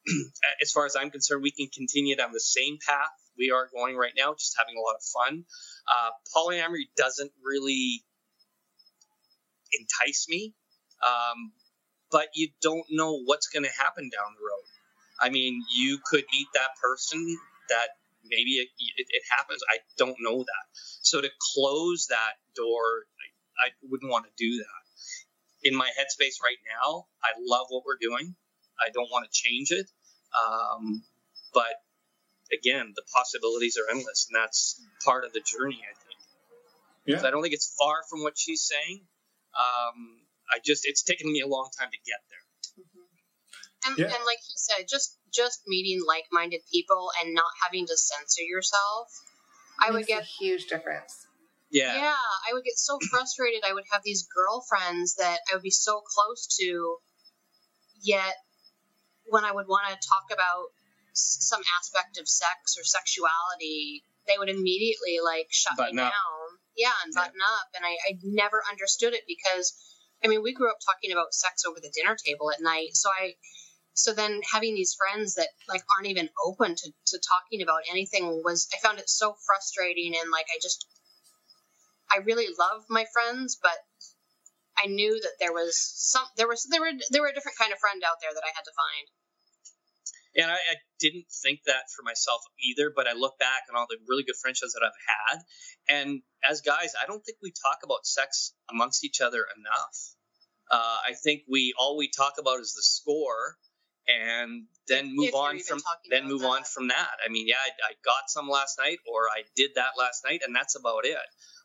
as 0.62 0.72
far 0.72 0.86
as 0.86 0.96
I'm 0.96 1.12
concerned, 1.12 1.44
we 1.44 1.52
can 1.52 1.68
continue 1.74 2.16
down 2.16 2.32
the 2.32 2.40
same 2.40 2.78
path 2.86 3.12
we 3.38 3.52
are 3.52 3.70
going 3.74 3.96
right 3.96 4.14
now, 4.18 4.34
just 4.34 4.56
having 4.58 4.76
a 4.78 4.82
lot 4.82 4.96
of 4.96 5.04
fun. 5.04 5.46
Uh, 5.88 6.10
polyamory 6.36 6.90
doesn't 6.96 7.32
really 7.44 8.04
entice 9.80 10.28
me, 10.30 10.54
um, 11.06 11.52
but 12.12 12.28
you 12.36 12.50
don't 12.62 12.86
know 12.92 13.20
what's 13.26 13.48
going 13.48 13.64
to 13.64 13.72
happen 13.72 14.04
down 14.04 14.36
the 14.38 14.44
road. 14.44 14.68
I 15.20 15.30
mean, 15.30 15.64
you 15.76 16.00
could 16.06 16.26
meet 16.32 16.48
that 16.54 16.70
person 16.82 17.38
that 17.70 17.90
maybe 18.26 18.52
it, 18.52 18.70
it, 18.98 19.08
it, 19.10 19.24
happens. 19.38 19.62
I 19.70 19.78
don't 19.98 20.16
know 20.20 20.40
that. 20.40 20.66
So 21.02 21.22
to 21.22 21.30
close 21.54 22.08
that 22.10 22.34
door, 22.56 23.06
I, 23.64 23.68
I 23.68 23.70
wouldn't 23.90 24.12
want 24.12 24.26
to 24.26 24.32
do 24.38 24.58
that. 24.58 25.70
In 25.70 25.76
my 25.76 25.88
headspace 25.88 26.42
right 26.44 26.58
now, 26.82 27.06
I 27.24 27.30
love 27.40 27.68
what 27.70 27.84
we're 27.86 27.98
doing. 28.02 28.36
I 28.84 28.90
don't 28.92 29.10
want 29.12 29.26
to 29.26 29.32
change 29.32 29.72
it. 29.72 29.90
Um, 30.36 31.04
but 31.54 31.76
again, 32.52 32.94
the 32.96 33.04
possibilities 33.16 33.78
are 33.78 33.90
endless, 33.90 34.28
and 34.30 34.42
that's 34.42 34.82
part 35.06 35.26
of 35.26 35.34
the 35.34 35.42
journey, 35.42 35.82
I 35.82 35.94
think. 35.94 36.20
Yeah. 37.06 37.28
I 37.28 37.32
don't 37.32 37.42
think 37.42 37.54
it's 37.54 37.76
far 37.78 38.02
from 38.10 38.24
what 38.24 38.38
she's 38.38 38.64
saying. 38.64 39.06
Um, 39.56 40.20
I 40.52 40.60
just 40.64 40.86
it's 40.86 41.04
taken 41.04 41.32
me 41.32 41.42
a 41.42 41.48
long 41.48 41.70
time 41.78 41.90
to 41.92 41.98
get 42.06 42.22
there. 42.30 42.84
Mm-hmm. 42.84 43.90
And, 43.90 44.00
yeah. 44.00 44.16
and 44.16 44.26
like 44.26 44.40
he 44.48 44.56
said, 44.56 44.86
just 44.90 45.18
just 45.34 45.62
meeting 45.68 46.02
like-minded 46.08 46.62
people 46.72 47.10
and 47.22 47.34
not 47.34 47.52
having 47.64 47.86
to 47.88 47.98
censor 47.98 48.44
yourself, 48.44 49.10
I 49.80 49.92
would 49.92 50.06
get 50.06 50.22
a 50.22 50.26
huge 50.26 50.68
difference. 50.68 51.26
Yeah. 51.72 51.96
Yeah, 51.96 52.26
I 52.50 52.54
would 52.54 52.64
get 52.64 52.78
so 52.78 53.00
frustrated. 53.10 53.64
I 53.68 53.74
would 53.74 53.86
have 53.92 54.02
these 54.06 54.28
girlfriends 54.30 55.16
that 55.16 55.40
I 55.52 55.56
would 55.56 55.64
be 55.64 55.72
so 55.72 56.02
close 56.06 56.48
to 56.60 56.98
yet 58.02 58.36
when 59.34 59.44
I 59.44 59.52
would 59.52 59.66
want 59.68 59.90
to 59.90 60.08
talk 60.08 60.30
about 60.30 60.70
some 61.14 61.62
aspect 61.82 62.20
of 62.22 62.30
sex 62.30 62.78
or 62.78 62.84
sexuality, 62.86 64.06
they 64.28 64.38
would 64.38 64.50
immediately 64.50 65.18
like 65.26 65.50
shut 65.50 65.74
Button 65.76 65.98
me 65.98 66.04
up. 66.04 66.14
down. 66.14 66.46
Yeah, 66.78 66.94
and 67.04 67.14
button 67.14 67.42
up. 67.42 67.68
And 67.74 67.84
I, 67.86 67.98
I 68.10 68.18
never 68.22 68.62
understood 68.70 69.14
it 69.14 69.26
because, 69.28 69.74
I 70.24 70.28
mean, 70.28 70.42
we 70.44 70.54
grew 70.54 70.70
up 70.70 70.78
talking 70.86 71.12
about 71.12 71.34
sex 71.34 71.66
over 71.66 71.80
the 71.82 71.94
dinner 71.94 72.16
table 72.16 72.52
at 72.52 72.62
night. 72.62 72.94
So 72.94 73.10
I, 73.10 73.34
so 73.94 74.14
then 74.14 74.42
having 74.52 74.74
these 74.74 74.94
friends 74.94 75.36
that 75.36 75.50
like 75.68 75.82
aren't 75.94 76.10
even 76.10 76.30
open 76.46 76.76
to, 76.76 76.88
to 77.14 77.18
talking 77.22 77.62
about 77.62 77.90
anything 77.90 78.42
was, 78.46 78.70
I 78.74 78.78
found 78.86 79.00
it 79.00 79.10
so 79.10 79.36
frustrating. 79.46 80.14
And 80.14 80.32
like, 80.32 80.46
I 80.54 80.58
just, 80.62 80.86
I 82.10 82.22
really 82.22 82.50
love 82.58 82.86
my 82.90 83.06
friends, 83.14 83.58
but 83.62 83.78
I 84.78 84.88
knew 84.88 85.22
that 85.22 85.38
there 85.40 85.54
was 85.54 85.78
some, 85.78 86.26
there 86.38 86.48
was, 86.48 86.66
there 86.70 86.82
were, 86.82 86.94
there 87.10 87.22
were 87.22 87.30
a 87.30 87.34
different 87.34 87.58
kind 87.58 87.74
of 87.74 87.78
friend 87.78 88.02
out 88.02 88.18
there 88.22 88.34
that 88.34 88.46
I 88.46 88.54
had 88.54 88.66
to 88.66 88.74
find. 88.78 89.06
And 90.36 90.50
I, 90.50 90.56
I 90.56 90.76
didn't 91.00 91.26
think 91.44 91.62
that 91.66 91.92
for 91.96 92.04
myself 92.04 92.42
either, 92.60 92.92
but 92.96 93.08
I 93.08 93.14
look 93.14 93.38
back 93.40 93.64
on 93.70 93.78
all 93.78 93.86
the 93.90 93.98
really 94.08 94.24
good 94.24 94.36
friendships 94.42 94.74
that 94.74 94.82
I've 94.84 95.02
had. 95.08 95.42
And 95.90 96.22
as 96.44 96.62
guys, 96.62 96.94
I 97.02 97.06
don't 97.06 97.24
think 97.24 97.38
we 97.42 97.52
talk 97.52 97.80
about 97.84 98.06
sex 98.06 98.54
amongst 98.70 99.06
each 99.06 99.22
other 99.22 99.46
enough. 99.58 100.16
Uh, 100.72 100.98
I 101.08 101.14
think 101.14 101.44
we 101.50 101.74
all 101.78 101.98
we 101.98 102.10
talk 102.10 102.34
about 102.40 102.60
is 102.60 102.74
the 102.74 102.82
score, 102.82 103.58
and 104.08 104.66
then 104.88 105.16
move 105.16 105.30
If 105.30 105.36
on 105.36 105.60
from 105.60 105.82
then 106.10 106.28
move 106.28 106.42
that. 106.42 106.48
on 106.48 106.64
from 106.64 106.88
that. 106.88 107.12
I 107.26 107.30
mean, 107.30 107.48
yeah, 107.48 107.56
I, 107.60 107.92
I 107.92 107.94
got 108.04 108.28
some 108.30 108.50
last 108.50 108.80
night, 108.80 109.00
or 109.08 109.30
I 109.30 109.44
did 109.56 109.72
that 109.76 109.92
last 109.98 110.24
night, 110.26 110.42
and 110.46 110.56
that's 110.56 110.76
about 110.76 111.06
it. 111.06 111.18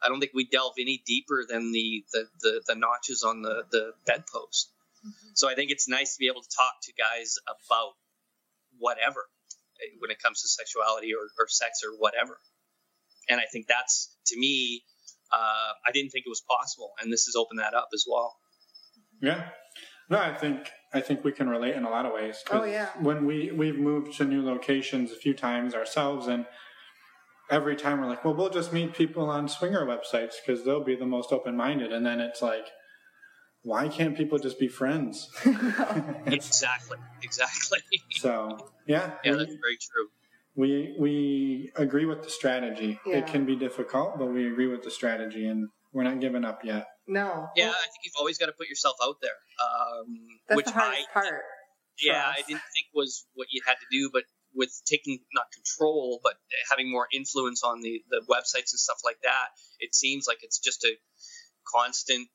I 0.03 0.09
don't 0.09 0.21
think 0.21 0.33
we 0.35 0.47
delve 0.47 0.75
any 0.79 1.03
deeper 1.07 1.45
than 1.49 1.73
the 1.73 2.05
the, 2.13 2.29
the, 2.41 2.63
the 2.69 2.75
notches 2.75 3.23
on 3.23 3.43
the 3.43 3.65
the 3.71 3.93
bedpost. 4.05 4.73
Mm-hmm. 5.07 5.31
So 5.35 5.49
I 5.49 5.55
think 5.55 5.71
it's 5.71 5.89
nice 5.89 6.15
to 6.15 6.19
be 6.19 6.27
able 6.27 6.43
to 6.43 6.51
talk 6.55 6.75
to 6.83 6.93
guys 6.93 7.37
about 7.47 7.95
whatever 8.79 9.27
eh, 9.81 9.97
when 9.99 10.11
it 10.11 10.23
comes 10.23 10.43
to 10.43 10.49
sexuality 10.49 11.13
or, 11.15 11.27
or 11.39 11.49
sex 11.49 11.81
or 11.85 11.97
whatever. 11.99 12.39
And 13.29 13.41
I 13.41 13.45
think 13.53 13.67
that's 13.69 14.17
to 14.27 14.39
me, 14.39 14.83
uh, 15.33 15.73
I 15.87 15.93
didn't 15.93 16.11
think 16.11 16.25
it 16.27 16.31
was 16.31 16.43
possible, 16.49 16.93
and 17.01 17.13
this 17.13 17.25
has 17.27 17.37
opened 17.37 17.61
that 17.61 17.75
up 17.75 17.89
as 17.93 18.05
well. 18.09 18.37
Yeah. 19.21 19.51
No, 20.11 20.19
I 20.19 20.35
think 20.35 20.71
I 20.95 21.01
think 21.01 21.23
we 21.23 21.33
can 21.33 21.49
relate 21.49 21.75
in 21.75 21.85
a 21.85 21.91
lot 21.91 22.07
of 22.07 22.13
ways. 22.13 22.43
Oh, 22.51 22.65
yeah. 22.65 22.89
When 23.01 23.27
we 23.27 23.51
we've 23.51 23.79
moved 23.79 24.17
to 24.19 24.25
new 24.25 24.43
locations 24.43 25.13
a 25.13 25.17
few 25.17 25.35
times 25.35 25.75
ourselves, 25.75 26.27
and 26.27 26.47
every 27.51 27.77
time 27.77 28.01
we're 28.01 28.07
like, 28.07 28.25
well, 28.25 28.35
we'll 28.35 28.51
just 28.51 28.73
meet 28.73 28.95
people 28.95 29.29
on 29.29 29.49
swinger 29.49 29.85
websites 29.85 30.35
because 30.45 30.65
they'll 30.65 30.85
be 30.85 30.97
the 30.97 31.07
most 31.07 31.33
open 31.33 31.57
minded, 31.57 31.93
and 31.93 32.07
then 32.07 32.21
it's 32.21 32.41
like, 32.41 32.69
why 33.63 33.89
can't 33.89 34.17
people 34.17 34.39
just 34.39 34.59
be 34.59 34.69
friends? 34.69 35.29
Exactly, 36.27 36.99
exactly. 37.23 37.81
so 38.13 38.71
yeah, 38.87 39.13
yeah, 39.25 39.33
we- 39.33 39.39
that's 39.39 39.55
very 39.55 39.79
true. 39.81 40.09
we 40.57 40.95
we 40.99 41.73
agree 41.77 42.05
with 42.07 42.23
the 42.23 42.31
strategy. 42.31 42.99
Yeah. 43.07 43.19
It 43.19 43.27
can 43.27 43.45
be 43.47 43.57
difficult, 43.57 44.19
but 44.19 44.27
we 44.27 44.47
agree 44.47 44.67
with 44.67 44.83
the 44.83 44.91
strategy, 44.91 45.47
and 45.47 45.69
we're 45.93 46.05
not 46.05 46.21
giving 46.21 46.45
up 46.45 46.61
yet. 46.65 46.87
No. 47.07 47.49
Yeah, 47.57 47.71
I 47.71 47.87
think 47.91 48.01
you've 48.05 48.19
always 48.19 48.37
got 48.39 48.47
to 48.47 48.53
put 48.53 48.69
yourself 48.69 48.97
out 49.03 49.17
there, 49.23 49.39
um, 49.65 50.07
That's 50.49 50.57
which 50.57 50.67
the 50.67 50.73
hardest 50.73 51.07
I 51.11 51.21
part. 51.21 51.43
yeah. 52.03 52.27
I 52.29 52.43
didn't 52.47 52.67
think 52.75 52.87
was 52.95 53.27
what 53.35 53.49
you 53.51 53.63
had 53.67 53.75
to 53.81 53.87
do, 53.91 54.11
but 54.13 54.25
with 54.55 54.73
taking 54.85 55.21
not 55.33 55.47
control, 55.53 56.21
but 56.23 56.35
having 56.71 56.91
more 56.91 57.07
influence 57.13 57.63
on 57.65 57.81
the 57.81 58.03
the 58.11 58.21
websites 58.29 58.71
and 58.75 58.81
stuff 58.87 59.01
like 59.05 59.21
that, 59.23 59.49
it 59.81 59.95
seems 59.95 60.27
like 60.29 60.39
it's 60.43 60.59
just 60.59 60.85
a 60.85 60.93
constant 61.75 62.29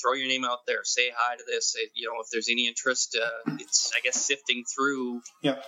throw 0.00 0.12
your 0.14 0.28
name 0.28 0.44
out 0.44 0.60
there, 0.66 0.80
say 0.84 1.10
hi 1.16 1.36
to 1.36 1.42
this. 1.46 1.74
You 1.94 2.08
know, 2.08 2.20
if 2.20 2.28
there's 2.32 2.48
any 2.50 2.66
interest, 2.68 3.16
uh, 3.20 3.56
it's 3.58 3.92
I 3.96 4.00
guess 4.00 4.16
sifting 4.24 4.64
through 4.74 5.20
Yeah. 5.42 5.62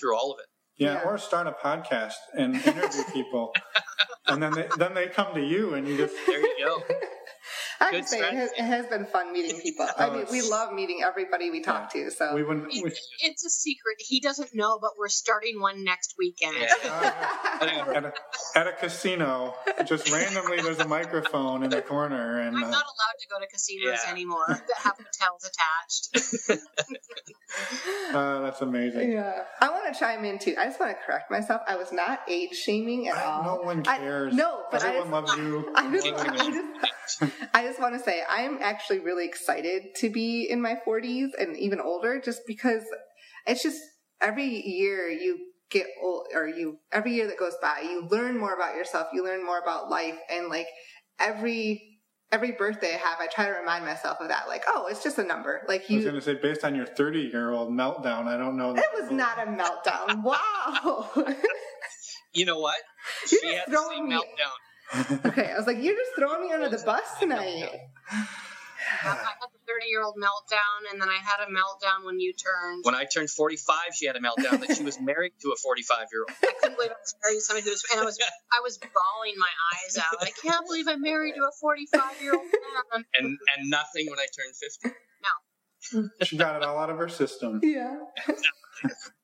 through 0.00 0.16
all 0.16 0.32
of 0.32 0.38
it. 0.40 0.46
Yeah, 0.76 0.94
Yeah. 0.94 1.08
or 1.08 1.18
start 1.18 1.46
a 1.46 1.52
podcast 1.52 2.14
and 2.34 2.54
interview 2.56 3.04
people, 3.12 3.52
and 4.26 4.42
then 4.42 4.52
they 4.52 4.68
then 4.78 4.94
they 4.94 5.08
come 5.08 5.34
to 5.34 5.40
you, 5.42 5.74
and 5.74 5.86
you 5.86 5.96
just 5.96 6.14
There 6.26 6.40
you 6.40 6.64
go. 6.64 6.82
I 7.80 7.84
have 7.86 7.92
Good 7.94 8.08
say, 8.08 8.18
it 8.20 8.34
has, 8.34 8.50
it 8.52 8.62
has 8.62 8.86
been 8.86 9.06
fun 9.06 9.32
meeting 9.32 9.58
people. 9.60 9.86
I 9.96 10.06
Oh, 10.08 10.14
mean, 10.14 10.26
we 10.30 10.42
love 10.42 10.72
meeting 10.74 11.00
everybody 11.04 11.50
we 11.50 11.60
talk 11.62 11.92
to. 11.94 12.10
So 12.10 12.34
we 12.34 12.42
wouldn't. 12.42 12.66
We, 12.68 12.82
It's, 12.84 13.08
it's 13.22 13.44
a 13.46 13.50
secret. 13.50 13.96
He 13.98 14.20
doesn't 14.20 14.54
know, 14.54 14.78
but 14.80 14.92
we're 14.98 15.08
starting 15.08 15.60
one 15.60 15.82
next 15.84 16.14
weekend. 16.18 16.56
Yeah. 16.58 17.14
at, 17.94 18.04
a, 18.04 18.12
at 18.54 18.66
a 18.66 18.72
casino, 18.72 19.54
just 19.86 20.10
randomly, 20.12 20.60
there's 20.60 20.78
a 20.78 20.88
microphone 20.88 21.62
in 21.62 21.70
the 21.70 21.82
corner, 21.82 22.40
and 22.40 22.56
I'm 22.56 22.64
uh, 22.64 22.70
not 22.70 22.84
allowed 22.84 23.18
to 23.20 23.28
go 23.28 23.40
to 23.40 23.46
casinos 23.46 23.98
Yeah. 24.04 24.10
anymore 24.10 24.44
that 24.48 24.76
have 24.76 24.96
hotels 24.98 25.50
attached. 25.50 26.60
uh, 28.12 28.40
that's 28.40 28.60
amazing. 28.60 29.12
Yeah, 29.12 29.44
I 29.60 29.68
want 29.70 29.92
to 29.92 29.98
chime 29.98 30.24
in 30.24 30.38
too. 30.38 30.54
I 30.58 30.66
just 30.66 30.80
want 30.80 30.92
to 30.96 30.98
correct 31.04 31.30
myself. 31.30 31.62
I 31.66 31.76
was 31.76 31.92
not 31.92 32.20
age 32.28 32.54
shaming 32.54 33.08
at 33.08 33.16
all. 33.16 33.44
no 33.44 33.56
one 33.62 33.82
I- 33.86 33.98
cares. 33.98 34.34
no, 34.34 34.62
but 34.70 34.82
I 34.82 34.88
everyone 34.96 35.26
just, 35.26 35.38
loves 35.38 35.42
you. 35.42 35.72
I 35.76 35.90
just, 35.92 36.06
I 36.06 36.50
just, 36.50 37.34
I 37.54 37.62
just 37.64 37.80
want 37.80 37.94
to 37.94 38.00
say 38.00 38.22
I'm 38.28 38.58
actually 38.60 39.00
really 39.00 39.26
excited 39.26 39.94
to 39.96 40.10
be 40.10 40.48
in 40.48 40.60
my 40.60 40.76
40s 40.86 41.30
and 41.38 41.56
even 41.56 41.80
older, 41.80 42.20
just 42.20 42.42
because 42.46 42.82
it's 43.46 43.62
just 43.62 43.78
every 44.20 44.46
year 44.46 45.08
you 45.08 45.46
get 45.70 45.86
old, 46.02 46.26
or 46.34 46.48
you 46.48 46.78
every 46.92 47.14
year 47.14 47.26
that 47.28 47.38
goes 47.38 47.54
by, 47.62 47.80
you 47.82 48.06
learn 48.10 48.38
more 48.38 48.54
about 48.54 48.74
yourself, 48.74 49.08
you 49.12 49.24
learn 49.24 49.44
more 49.44 49.58
about 49.58 49.88
life, 49.90 50.18
and 50.30 50.48
like 50.48 50.66
every 51.18 51.89
every 52.32 52.52
birthday 52.52 52.94
I 52.94 52.98
have, 52.98 53.18
I 53.20 53.26
try 53.26 53.46
to 53.46 53.52
remind 53.52 53.84
myself 53.84 54.18
of 54.20 54.28
that. 54.28 54.46
Like, 54.48 54.64
oh, 54.68 54.86
it's 54.90 55.02
just 55.02 55.18
a 55.18 55.24
number. 55.24 55.62
Like 55.68 55.88
you. 55.90 55.96
I 55.96 55.98
was 55.98 56.04
going 56.04 56.14
to 56.16 56.22
say, 56.22 56.34
based 56.34 56.64
on 56.64 56.74
your 56.74 56.86
30 56.86 57.20
year 57.32 57.50
old 57.50 57.70
meltdown, 57.70 58.26
I 58.26 58.36
don't 58.36 58.56
know. 58.56 58.74
it 58.74 58.84
was 59.00 59.10
not 59.10 59.38
a 59.38 59.50
meltdown. 59.50 60.22
Wow. 60.22 61.10
You 62.32 62.44
know 62.44 62.60
what? 62.60 62.76
You're 63.28 63.40
She 63.40 63.54
had 63.56 63.64
the 63.66 63.88
same 63.90 64.08
me- 64.08 64.14
meltdown. 64.14 65.26
okay, 65.26 65.50
I 65.52 65.56
was 65.56 65.66
like, 65.66 65.78
you're 65.80 65.96
just 65.96 66.12
throwing 66.16 66.46
me 66.46 66.52
under 66.52 66.68
the 66.68 66.80
bus 66.84 67.02
tonight. 67.18 67.70
I 68.90 69.38
had 69.40 69.50
the 69.52 69.60
30 69.66 69.86
year 69.86 70.02
old 70.02 70.16
meltdown, 70.16 70.90
and 70.92 71.00
then 71.00 71.08
I 71.08 71.18
had 71.22 71.40
a 71.46 71.50
meltdown 71.50 72.04
when 72.04 72.20
you 72.20 72.32
turned. 72.32 72.84
When 72.84 72.94
I 72.94 73.04
turned 73.04 73.30
45, 73.30 73.94
she 73.94 74.06
had 74.06 74.16
a 74.16 74.20
meltdown 74.20 74.66
that 74.66 74.76
she 74.76 74.82
was 74.82 75.00
married 75.00 75.32
to 75.42 75.50
a 75.50 75.56
45 75.56 76.06
year 76.12 76.22
old. 76.28 76.36
I 76.42 76.52
couldn't 76.60 76.76
believe 76.76 76.90
I 76.90 77.00
was 77.00 77.14
married 77.22 77.36
to 77.36 77.40
somebody 77.40 77.64
who 77.64 77.70
was, 77.70 77.84
and 77.92 78.00
I 78.00 78.04
was, 78.04 78.18
I 78.52 78.60
was 78.62 78.78
bawling 78.78 79.34
my 79.38 79.52
eyes 79.74 79.98
out. 79.98 80.16
I 80.20 80.30
can't 80.30 80.66
believe 80.66 80.88
I'm 80.88 81.02
married 81.02 81.34
to 81.36 81.42
a 81.42 81.52
45 81.60 82.22
year 82.22 82.34
old 82.34 82.44
man. 82.44 83.04
And 83.14 83.26
and 83.56 83.70
nothing 83.70 84.06
when 84.08 84.18
I 84.18 84.26
turned 84.34 84.54
50. 84.56 84.90
No. 85.22 86.08
she 86.24 86.36
got 86.36 86.56
it 86.56 86.62
all 86.62 86.78
out 86.78 86.90
of 86.90 86.98
her 86.98 87.08
system. 87.08 87.60
Yeah. 87.70 87.96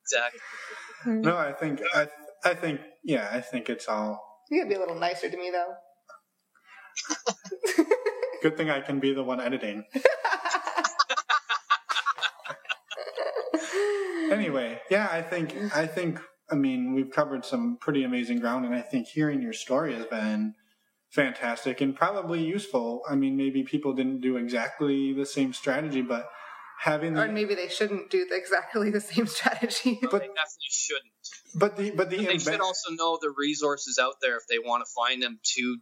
Exactly. 0.01 0.39
No, 1.05 1.35
I 1.35 1.51
think 1.51 1.81
I 1.93 2.07
I 2.43 2.53
think 2.53 2.79
yeah, 3.03 3.27
I 3.31 3.41
think 3.41 3.69
it's 3.69 3.87
all 3.87 4.23
You 4.49 4.59
gotta 4.59 4.69
be 4.69 4.75
a 4.75 4.79
little 4.79 4.95
nicer 4.99 5.29
to 5.29 5.37
me, 5.37 5.51
though. 5.51 5.73
good 8.41 8.57
thing 8.57 8.69
I 8.69 8.81
can 8.81 8.99
be 8.99 9.13
the 9.13 9.23
one 9.23 9.39
editing. 9.41 9.85
Anyway, 14.31 14.79
yeah, 14.89 15.07
I 15.09 15.21
think 15.21 15.55
I 15.73 15.87
think 15.87 16.19
I 16.51 16.55
mean 16.55 16.93
we've 16.93 17.09
covered 17.09 17.45
some 17.45 17.77
pretty 17.79 18.03
amazing 18.03 18.39
ground, 18.39 18.65
and 18.65 18.75
I 18.75 18.81
think 18.81 19.07
hearing 19.07 19.41
your 19.41 19.53
story 19.53 19.93
has 19.95 20.05
been 20.05 20.53
fantastic 21.11 21.79
and 21.79 21.95
probably 21.95 22.43
useful. 22.43 23.03
I 23.09 23.15
mean, 23.15 23.37
maybe 23.37 23.63
people 23.63 23.93
didn't 23.93 24.19
do 24.21 24.35
exactly 24.37 25.13
the 25.13 25.25
same 25.25 25.53
strategy, 25.53 26.01
but 26.01 26.29
having 26.81 27.17
or 27.17 27.27
maybe 27.29 27.55
they 27.55 27.69
shouldn't 27.69 28.09
do 28.09 28.27
exactly 28.29 28.89
the 28.91 28.99
same 29.01 29.27
strategy. 29.27 29.97
No, 30.03 30.09
But- 30.09 30.21
they 30.21 30.27
definitely 30.27 30.71
shouldn't. 30.71 31.13
but 31.55 31.77
the 31.77 31.91
but 31.91 32.09
the 32.09 32.17
But 32.17 32.27
they 32.27 32.35
imba- 32.35 32.51
should 32.51 32.61
also 32.61 32.91
know 32.91 33.17
the 33.21 33.33
resources 33.35 33.97
out 33.97 34.15
there 34.21 34.35
if 34.37 34.43
they 34.49 34.59
want 34.59 34.85
to 34.85 34.91
find 34.93 35.23
them 35.23 35.39
to 35.55 35.77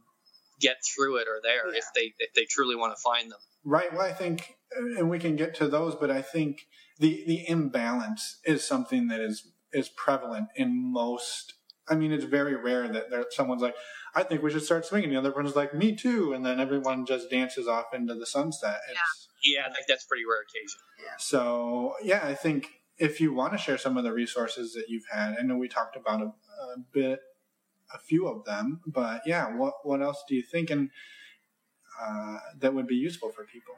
get 0.60 0.78
through 0.96 1.18
it 1.18 1.28
are 1.28 1.42
there 1.44 1.72
Yeah. 1.72 1.80
if 1.80 1.86
they 1.96 2.14
if 2.20 2.34
they 2.34 2.46
truly 2.46 2.76
want 2.76 2.96
to 2.96 3.02
find 3.02 3.32
them. 3.32 3.40
Right. 3.64 3.92
Well, 3.92 4.02
I 4.06 4.14
think, 4.14 4.56
and 4.98 5.10
we 5.10 5.18
can 5.20 5.36
get 5.36 5.56
to 5.56 5.68
those, 5.68 5.96
but 5.96 6.12
I 6.12 6.22
think 6.22 6.68
the 7.00 7.24
the 7.28 7.48
imbalance 7.48 8.40
is 8.46 8.64
something 8.66 9.08
that 9.08 9.20
is 9.20 9.52
is 9.74 9.90
prevalent 9.90 10.48
in 10.56 10.92
most. 10.94 11.54
I 11.88 11.96
mean, 11.96 12.12
it's 12.12 12.24
very 12.26 12.56
rare 12.56 12.88
that 12.88 13.10
there, 13.12 13.26
someone's 13.30 13.62
like, 13.62 13.76
"I 14.16 14.24
think 14.24 14.42
we 14.42 14.52
should 14.52 14.64
start 14.64 14.86
swinging." 14.86 15.10
The 15.12 15.18
other 15.18 15.32
person's 15.32 15.56
like, 15.56 15.74
"Me 15.74 15.96
too," 15.96 16.34
and 16.34 16.46
then 16.46 16.60
everyone 16.60 17.06
just 17.06 17.30
dances 17.30 17.68
off 17.68 17.94
into 17.94 18.16
the 18.16 18.26
sunset. 18.26 18.80
It's, 18.90 19.28
Yeah, 19.44 19.68
like 19.68 19.86
that's 19.88 20.06
a 20.06 20.08
pretty 20.08 20.26
rare 20.26 20.42
occasion. 20.42 20.80
So, 21.20 21.94
yeah, 22.02 22.22
I 22.26 22.34
think 22.34 22.68
if 22.98 23.20
you 23.22 23.34
want 23.34 23.54
to 23.54 23.58
share 23.60 23.78
some 23.78 23.98
of 23.98 24.04
the 24.04 24.12
resources 24.14 24.74
that 24.74 24.86
you've 24.88 25.06
had, 25.12 25.36
I 25.40 25.44
know 25.44 25.58
we 25.58 25.68
talked 25.68 25.96
about 25.96 26.22
a, 26.22 26.26
a 26.26 26.78
bit, 26.92 27.20
a 27.96 28.00
few 28.00 28.28
of 28.28 28.46
them, 28.46 28.82
but 28.86 29.22
yeah, 29.26 29.56
what 29.56 29.74
what 29.84 30.02
else 30.02 30.24
do 30.28 30.36
you 30.36 30.44
think 30.44 30.70
and 30.70 30.90
uh, 32.02 32.38
that 32.60 32.74
would 32.74 32.88
be 32.88 32.96
useful 32.96 33.30
for 33.32 33.46
people? 33.46 33.76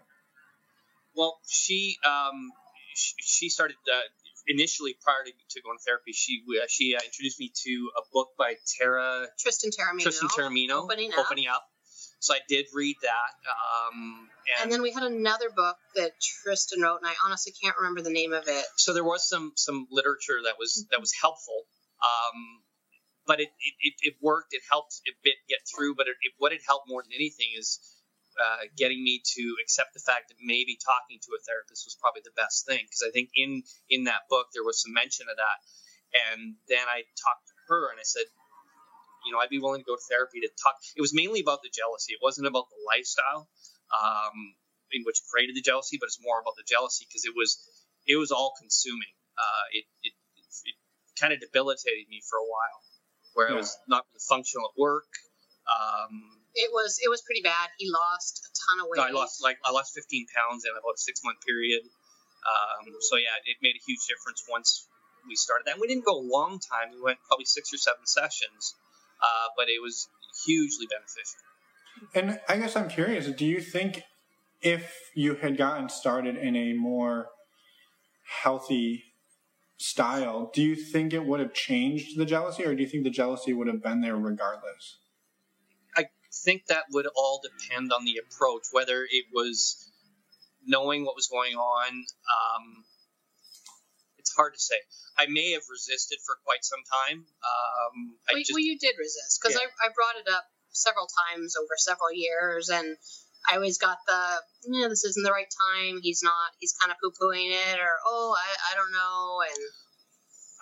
Well, 1.15 1.39
she 1.48 1.98
um, 2.06 2.52
she, 2.95 3.14
she 3.19 3.49
started 3.49 3.77
uh, 3.91 3.99
initially 4.48 4.95
prior 5.02 5.23
to, 5.26 5.31
to 5.31 5.61
going 5.61 5.77
to 5.77 5.84
therapy. 5.84 6.14
She 6.14 6.44
uh, 6.61 6.65
she 6.68 6.95
uh, 6.95 6.99
introduced 7.06 7.39
me 7.39 7.52
to 7.64 7.91
a 7.98 8.02
book 8.11 8.30
by 8.38 8.56
Tara 8.77 9.27
Tristan 9.39 9.72
Taormino. 9.72 10.03
Tristan 10.03 10.30
Taormino, 10.30 10.84
Opening 10.84 11.11
Up. 11.48 11.56
Up. 11.56 11.64
So 12.19 12.34
I 12.34 12.39
did 12.49 12.65
read 12.73 12.95
that. 13.03 13.31
Um, 13.48 14.27
and, 14.56 14.64
And 14.64 14.72
then 14.72 14.81
we 14.81 14.91
had 14.91 15.03
another 15.03 15.49
book 15.56 15.77
that 15.95 16.11
Tristan 16.19 16.81
wrote, 16.81 16.98
and 16.98 17.07
I 17.07 17.14
honestly 17.23 17.53
can't 17.61 17.77
remember 17.77 18.02
the 18.02 18.10
name 18.10 18.34
of 18.34 18.48
it. 18.48 18.65
so 18.76 18.94
there 18.94 19.03
was 19.03 19.27
some 19.30 19.53
some 19.56 19.88
literature 19.91 20.39
that 20.45 20.56
was 20.57 20.88
that 20.91 20.99
was 20.99 21.14
helpful. 21.14 21.64
Um, 22.02 22.61
but 23.27 23.43
it, 23.43 23.51
it, 23.59 23.93
it, 24.01 24.15
worked. 24.23 24.55
It 24.55 24.63
helped 24.71 25.03
a 25.05 25.13
bit 25.23 25.35
get 25.51 25.59
through. 25.67 25.95
But 25.95 26.07
it, 26.07 26.15
it, 26.23 26.33
what 26.37 26.53
it 26.55 26.61
helped 26.65 26.87
more 26.87 27.03
than 27.03 27.11
anything 27.13 27.51
is 27.59 27.77
uh, 28.39 28.71
getting 28.79 29.03
me 29.03 29.21
to 29.35 29.43
accept 29.61 29.93
the 29.93 29.99
fact 29.99 30.31
that 30.31 30.39
maybe 30.39 30.79
talking 30.79 31.19
to 31.19 31.35
a 31.35 31.43
therapist 31.43 31.83
was 31.85 31.99
probably 31.99 32.23
the 32.23 32.33
best 32.39 32.65
thing. 32.65 32.81
Because 32.87 33.03
I 33.03 33.11
think 33.11 33.29
in 33.35 33.61
in 33.91 34.05
that 34.07 34.31
book 34.31 34.47
there 34.55 34.63
was 34.63 34.81
some 34.81 34.95
mention 34.95 35.27
of 35.29 35.35
that. 35.35 35.59
And 36.31 36.55
then 36.71 36.87
I 36.87 37.03
talked 37.19 37.45
to 37.51 37.55
her 37.67 37.91
and 37.91 37.99
I 37.99 38.07
said, 38.07 38.31
you 39.27 39.35
know, 39.35 39.43
I'd 39.43 39.51
be 39.51 39.59
willing 39.59 39.83
to 39.83 39.89
go 39.89 39.99
to 39.99 40.05
therapy 40.07 40.39
to 40.39 40.49
talk. 40.55 40.79
It 40.95 41.03
was 41.03 41.11
mainly 41.11 41.43
about 41.43 41.59
the 41.59 41.67
jealousy. 41.67 42.15
It 42.15 42.23
wasn't 42.23 42.47
about 42.47 42.71
the 42.71 42.79
lifestyle, 42.87 43.51
um, 43.91 44.55
in 44.95 45.03
which 45.03 45.19
created 45.27 45.59
the 45.59 45.61
jealousy, 45.61 45.99
but 45.99 46.07
it's 46.07 46.23
more 46.23 46.39
about 46.39 46.55
the 46.55 46.63
jealousy 46.63 47.03
because 47.03 47.27
it 47.27 47.35
was 47.35 47.59
it 48.07 48.15
was 48.15 48.31
all 48.31 48.55
consuming. 48.55 49.11
Uh, 49.35 49.65
it, 49.75 49.85
it 50.07 50.13
it 50.63 50.75
kind 51.19 51.35
of 51.35 51.43
debilitated 51.43 52.07
me 52.07 52.23
for 52.23 52.39
a 52.39 52.47
while, 52.47 52.79
where 53.38 53.53
I 53.53 53.53
was 53.53 53.77
not 53.88 54.01
really 54.09 54.26
functional 54.26 54.73
at 54.73 54.76
work. 54.81 55.05
Um, 55.69 56.41
It 56.57 56.73
was 56.73 56.97
it 56.97 57.07
was 57.07 57.22
pretty 57.22 57.45
bad. 57.45 57.69
He 57.77 57.85
lost 57.85 58.41
a 58.41 58.49
ton 58.49 58.81
of 58.81 58.89
weight. 58.89 58.99
I 58.99 59.14
lost 59.14 59.43
like 59.45 59.61
I 59.64 59.69
lost 59.69 59.93
15 59.93 60.26
pounds 60.34 60.65
in 60.65 60.73
about 60.73 60.97
a 60.97 60.97
six 60.97 61.22
month 61.23 61.38
period. 61.45 61.85
Um, 62.41 62.97
so 63.05 63.15
yeah, 63.22 63.38
it 63.45 63.57
made 63.61 63.77
a 63.77 63.84
huge 63.85 64.01
difference 64.09 64.41
once 64.49 64.88
we 65.30 65.35
started 65.35 65.68
that. 65.68 65.77
And 65.77 65.81
we 65.81 65.88
didn't 65.88 66.05
go 66.05 66.18
a 66.18 66.26
long 66.26 66.57
time. 66.57 66.97
We 66.97 67.01
went 67.01 67.19
probably 67.27 67.45
six 67.45 67.69
or 67.73 67.77
seven 67.77 68.05
sessions, 68.05 68.73
uh, 69.22 69.53
but 69.55 69.69
it 69.69 69.81
was 69.81 70.09
hugely 70.45 70.88
beneficial. 70.89 71.45
And 72.15 72.39
I 72.49 72.57
guess 72.57 72.76
I'm 72.76 72.89
curious. 72.89 73.27
Do 73.27 73.45
you 73.45 73.61
think 73.61 74.03
if 74.61 74.93
you 75.14 75.35
had 75.35 75.57
gotten 75.57 75.89
started 75.89 76.38
in 76.38 76.55
a 76.55 76.73
more 76.73 77.27
healthy 78.41 79.03
style, 79.77 80.51
do 80.53 80.61
you 80.61 80.75
think 80.75 81.13
it 81.13 81.25
would 81.25 81.39
have 81.39 81.53
changed 81.53 82.17
the 82.17 82.25
jealousy, 82.25 82.65
or 82.65 82.75
do 82.75 82.81
you 82.81 82.89
think 82.89 83.03
the 83.03 83.09
jealousy 83.09 83.53
would 83.53 83.67
have 83.67 83.81
been 83.81 84.01
there 84.01 84.17
regardless? 84.17 84.97
I 85.95 86.09
think 86.31 86.65
that 86.67 86.85
would 86.91 87.07
all 87.15 87.41
depend 87.41 87.93
on 87.93 88.03
the 88.05 88.19
approach, 88.21 88.63
whether 88.71 89.03
it 89.03 89.25
was 89.33 89.91
knowing 90.65 91.05
what 91.05 91.15
was 91.15 91.27
going 91.27 91.55
on. 91.55 91.89
Um, 91.89 92.83
it's 94.17 94.33
hard 94.35 94.53
to 94.53 94.59
say. 94.59 94.75
I 95.17 95.25
may 95.29 95.51
have 95.53 95.63
resisted 95.69 96.19
for 96.25 96.35
quite 96.43 96.63
some 96.63 96.81
time. 96.85 97.25
Um, 97.41 98.17
I 98.29 98.33
well, 98.33 98.41
just, 98.41 98.53
well, 98.53 98.59
you 98.61 98.77
did 98.77 98.93
resist 98.99 99.39
because 99.41 99.55
Yeah. 99.55 99.65
I, 99.81 99.87
I 99.87 99.89
brought 99.95 100.19
it 100.19 100.27
up 100.29 100.45
several 100.69 101.07
times 101.25 101.55
over 101.55 101.73
several 101.77 102.13
years, 102.13 102.69
and 102.69 102.97
I 103.49 103.55
always 103.55 103.77
got 103.77 103.97
the, 104.05 104.21
you 104.73 104.81
know, 104.81 104.89
this 104.89 105.03
isn't 105.05 105.23
the 105.23 105.31
right 105.31 105.47
time. 105.47 105.99
He's 106.03 106.21
not. 106.23 106.51
He's 106.59 106.73
kind 106.73 106.91
of 106.91 106.97
poo 106.99 107.11
pooing 107.15 107.47
it, 107.51 107.79
or 107.79 107.93
oh, 108.05 108.35
I, 108.35 108.73
I 108.73 108.75
don't 108.75 108.91
know, 108.91 109.41
and 109.47 109.61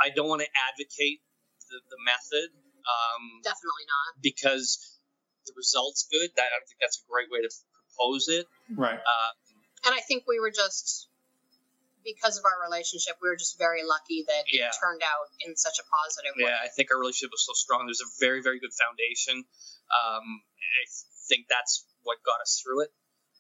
I 0.02 0.14
don't 0.14 0.30
want 0.30 0.42
to 0.42 0.50
advocate 0.70 1.22
the, 1.70 1.82
the 1.90 1.98
method 2.06 2.54
um, 2.86 3.42
definitely 3.42 3.90
not. 3.90 4.22
because 4.22 4.78
the 5.50 5.54
result's 5.58 6.06
good. 6.12 6.30
That 6.38 6.54
I 6.54 6.62
think 6.70 6.78
that's 6.80 7.02
a 7.02 7.06
great 7.10 7.34
way 7.34 7.42
to 7.42 7.50
propose 7.98 8.28
it. 8.30 8.46
Right. 8.70 9.00
Uh, 9.02 9.32
And 9.90 9.94
I 9.98 10.02
think 10.06 10.26
we 10.28 10.40
were 10.40 10.52
just 10.54 11.10
because 12.06 12.38
of 12.38 12.46
our 12.46 12.62
relationship, 12.62 13.18
we 13.18 13.30
were 13.30 13.36
just 13.36 13.58
very 13.58 13.82
lucky 13.82 14.22
that 14.30 14.46
Yeah. 14.46 14.70
it 14.70 14.78
turned 14.78 15.02
out 15.02 15.26
in 15.42 15.58
such 15.58 15.82
a 15.82 15.86
positive 15.90 16.38
way. 16.38 16.46
Yeah, 16.54 16.62
I 16.62 16.70
think 16.70 16.94
our 16.94 17.00
relationship 17.02 17.34
was 17.34 17.42
so 17.42 17.54
strong. 17.58 17.90
There's 17.90 18.06
a 18.06 18.12
very, 18.22 18.46
very 18.46 18.60
good 18.62 18.74
foundation. 18.78 19.42
Um, 19.90 20.26
I 20.62 20.86
think 21.30 21.50
that's 21.50 21.82
what 22.06 22.18
got 22.26 22.42
us 22.42 22.62
through 22.64 22.84
it. 22.84 22.90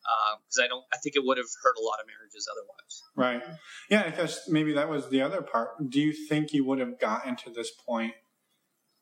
Um, 0.06 0.38
because 0.44 0.64
I 0.64 0.68
don't, 0.68 0.84
I 0.94 0.98
think 0.98 1.16
it 1.16 1.24
would 1.26 1.38
have 1.38 1.48
hurt 1.64 1.76
a 1.80 1.84
lot 1.84 1.98
of 2.00 2.06
marriages 2.06 2.48
otherwise. 2.52 3.02
Right. 3.16 3.58
Yeah, 3.90 4.08
because 4.08 4.42
maybe 4.48 4.74
that 4.74 4.88
was 4.88 5.10
the 5.10 5.24
other 5.24 5.42
part. 5.42 5.90
Do 5.90 6.00
you 6.00 6.14
think 6.14 6.54
you 6.54 6.64
would 6.66 6.80
have 6.80 7.00
gotten 7.00 7.36
to 7.38 7.50
this 7.50 7.72
point? 7.72 8.14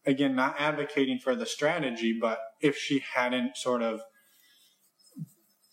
Again, 0.06 0.36
not 0.36 0.56
advocating 0.60 1.20
for 1.20 1.36
the 1.36 1.46
strategy, 1.46 2.18
but 2.20 2.40
if 2.62 2.78
she 2.78 3.04
hadn't 3.16 3.58
sort 3.58 3.82
of 3.82 4.02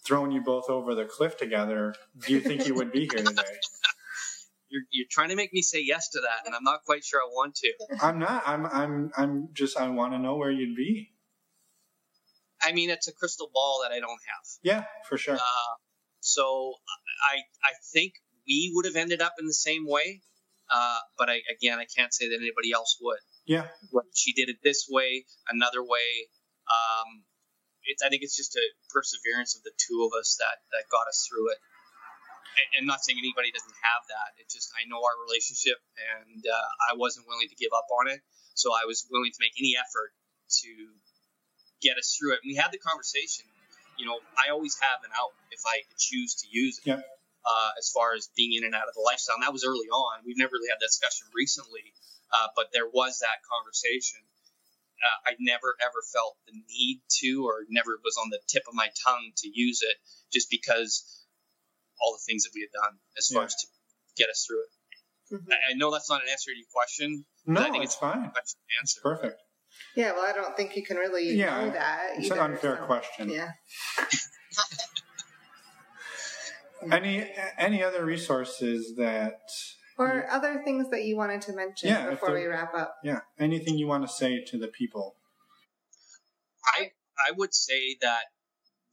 thrown 0.04 0.32
you 0.32 0.40
both 0.40 0.68
over 0.68 0.94
the 0.94 1.04
cliff 1.04 1.36
together, 1.36 1.94
do 2.26 2.32
you 2.32 2.40
think 2.40 2.66
you 2.66 2.74
would 2.74 2.90
be 2.90 3.08
here 3.12 3.24
today? 3.24 3.42
You're, 4.72 4.82
you're 4.92 5.08
trying 5.10 5.30
to 5.30 5.34
make 5.34 5.52
me 5.52 5.62
say 5.62 5.82
yes 5.82 6.10
to 6.10 6.20
that, 6.20 6.46
and 6.46 6.54
I'm 6.54 6.62
not 6.62 6.84
quite 6.84 7.02
sure 7.02 7.18
I 7.18 7.26
want 7.26 7.56
to. 7.56 7.72
I'm 8.00 8.20
not. 8.20 8.44
I'm. 8.46 8.66
I'm. 8.66 9.10
I'm 9.16 9.48
just. 9.52 9.76
I 9.76 9.88
want 9.88 10.12
to 10.12 10.18
know 10.20 10.36
where 10.36 10.52
you'd 10.52 10.76
be. 10.76 11.10
I 12.62 12.72
mean, 12.72 12.90
it's 12.90 13.08
a 13.08 13.12
crystal 13.12 13.50
ball 13.52 13.80
that 13.82 13.92
I 13.92 14.00
don't 14.00 14.10
have. 14.10 14.44
Yeah, 14.62 14.84
for 15.08 15.16
sure. 15.16 15.34
Uh, 15.34 15.74
so 16.20 16.74
I, 17.32 17.40
I 17.64 17.72
think 17.92 18.14
we 18.46 18.72
would 18.74 18.84
have 18.84 18.96
ended 18.96 19.22
up 19.22 19.34
in 19.38 19.46
the 19.46 19.54
same 19.54 19.86
way. 19.86 20.20
Uh, 20.70 21.02
but 21.18 21.28
I, 21.28 21.42
again, 21.50 21.78
I 21.78 21.86
can't 21.86 22.14
say 22.14 22.28
that 22.30 22.38
anybody 22.38 22.70
else 22.70 22.96
would. 23.02 23.18
Yeah. 23.44 23.66
She 24.14 24.32
did 24.32 24.48
it 24.48 24.62
this 24.62 24.86
way, 24.86 25.26
another 25.50 25.82
way. 25.82 26.30
Um, 26.70 27.26
it's, 27.82 28.06
I 28.06 28.08
think 28.08 28.22
it's 28.22 28.36
just 28.36 28.54
a 28.54 28.62
perseverance 28.94 29.58
of 29.58 29.66
the 29.66 29.74
two 29.74 30.06
of 30.06 30.14
us 30.14 30.38
that, 30.38 30.62
that 30.70 30.86
got 30.86 31.10
us 31.10 31.26
through 31.26 31.50
it. 31.50 31.58
And, 32.54 32.68
and 32.78 32.84
not 32.86 33.02
saying 33.02 33.18
anybody 33.18 33.50
doesn't 33.50 33.78
have 33.82 34.02
that. 34.14 34.38
It's 34.38 34.54
just 34.54 34.70
I 34.78 34.86
know 34.86 35.02
our 35.02 35.16
relationship, 35.26 35.78
and 35.98 36.42
uh, 36.42 36.70
I 36.90 36.98
wasn't 36.98 37.26
willing 37.26 37.50
to 37.50 37.58
give 37.58 37.70
up 37.70 37.86
on 38.02 38.10
it. 38.10 38.22
So 38.54 38.70
I 38.74 38.86
was 38.86 39.06
willing 39.10 39.30
to 39.30 39.40
make 39.42 39.54
any 39.58 39.78
effort 39.78 40.10
to 40.62 40.70
get 41.80 41.96
us 41.98 42.16
through 42.16 42.34
it. 42.34 42.40
And 42.42 42.50
we 42.50 42.56
had 42.56 42.72
the 42.72 42.78
conversation. 42.78 43.46
You 43.98 44.06
know, 44.06 44.18
I 44.36 44.50
always 44.52 44.78
have 44.80 45.04
an 45.04 45.10
out 45.16 45.32
if 45.50 45.60
I 45.66 45.82
choose 45.98 46.34
to 46.42 46.46
use 46.50 46.78
it. 46.78 46.86
Yeah. 46.88 47.00
Uh, 47.40 47.70
as 47.78 47.88
far 47.88 48.12
as 48.12 48.28
being 48.36 48.52
in 48.52 48.64
and 48.68 48.74
out 48.74 48.84
of 48.86 48.92
the 48.92 49.00
lifestyle, 49.00 49.34
and 49.36 49.42
that 49.42 49.50
was 49.52 49.64
early 49.64 49.88
on. 49.88 50.20
We've 50.26 50.36
never 50.36 50.52
really 50.60 50.68
had 50.68 50.76
that 50.76 50.84
discussion 50.92 51.24
recently, 51.34 51.88
uh, 52.30 52.48
but 52.54 52.68
there 52.74 52.84
was 52.86 53.20
that 53.24 53.40
conversation. 53.48 54.20
Uh, 55.00 55.30
I 55.32 55.36
never 55.40 55.72
ever 55.80 56.04
felt 56.12 56.36
the 56.44 56.52
need 56.68 57.00
to, 57.24 57.46
or 57.48 57.64
never 57.70 57.96
was 58.04 58.18
on 58.20 58.28
the 58.28 58.40
tip 58.46 58.64
of 58.68 58.74
my 58.74 58.88
tongue 58.92 59.32
to 59.38 59.48
use 59.48 59.80
it, 59.80 59.96
just 60.30 60.50
because 60.50 61.24
all 61.98 62.12
the 62.12 62.20
things 62.28 62.44
that 62.44 62.52
we 62.54 62.60
had 62.60 62.72
done 62.76 62.98
as 63.16 63.28
far 63.32 63.40
Yeah. 63.40 63.46
as 63.46 63.54
to 63.56 63.66
get 64.20 64.28
us 64.28 64.44
through 64.44 64.60
it. 64.60 64.70
Mhm. 65.40 65.48
I, 65.50 65.70
I 65.70 65.72
know 65.80 65.90
that's 65.90 66.10
not 66.10 66.20
an 66.22 66.28
answer 66.28 66.52
to 66.52 66.56
your 66.58 66.68
question. 66.74 67.24
No, 67.46 67.62
I 67.62 67.70
think 67.70 67.84
it's 67.84 67.94
it's 67.94 68.00
fine. 68.00 68.24
a 68.26 68.30
question 68.32 68.60
answer. 68.80 69.00
Perfect. 69.00 69.40
Yeah, 69.96 70.12
well, 70.12 70.24
I 70.24 70.32
don't 70.32 70.56
think 70.56 70.76
you 70.76 70.84
can 70.84 70.96
really 70.96 71.34
Yeah, 71.34 71.64
know 71.66 71.70
that. 71.72 72.10
It's 72.16 72.26
either, 72.30 72.40
an 72.40 72.52
unfair 72.52 72.76
so- 72.80 72.86
question. 72.86 73.28
Yeah. 73.30 73.50
Any 76.90 77.30
any 77.58 77.82
other 77.84 78.04
resources 78.04 78.94
that? 78.96 79.40
Or 79.98 80.26
other 80.30 80.62
things 80.64 80.88
that 80.90 81.04
you 81.04 81.14
wanted 81.14 81.42
to 81.42 81.52
mention 81.52 81.90
Yeah, 81.90 82.04
if 82.06 82.10
before 82.20 82.32
we 82.34 82.46
wrap 82.46 82.74
up. 82.74 82.94
Yeah. 83.04 83.20
Anything 83.38 83.76
you 83.76 83.86
want 83.86 84.02
to 84.06 84.08
say 84.12 84.42
to 84.46 84.56
the 84.58 84.68
people? 84.68 85.16
I 86.64 86.92
I 87.28 87.32
would 87.36 87.52
say 87.52 87.98
that 88.00 88.22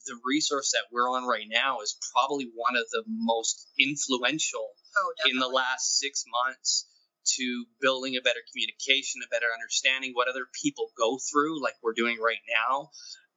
the 0.06 0.20
resource 0.26 0.72
that 0.72 0.84
we're 0.92 1.10
on 1.10 1.26
right 1.28 1.46
now 1.50 1.80
is 1.80 1.98
probably 2.14 2.50
one 2.56 2.76
of 2.76 2.84
the 2.92 3.04
most 3.08 3.68
influential 3.80 4.68
Oh, 5.00 5.14
in 5.30 5.38
the 5.40 5.48
last 5.48 5.98
six 6.00 6.26
months 6.28 6.88
to 7.36 7.66
building 7.82 8.16
a 8.16 8.22
better 8.22 8.42
communication, 8.52 9.22
a 9.26 9.30
better 9.30 9.48
understanding 9.54 10.12
what 10.14 10.28
other 10.28 10.46
people 10.62 10.92
go 10.98 11.18
through, 11.18 11.62
like 11.62 11.76
we're 11.82 11.94
doing 11.94 12.18
right 12.20 12.42
now. 12.48 12.90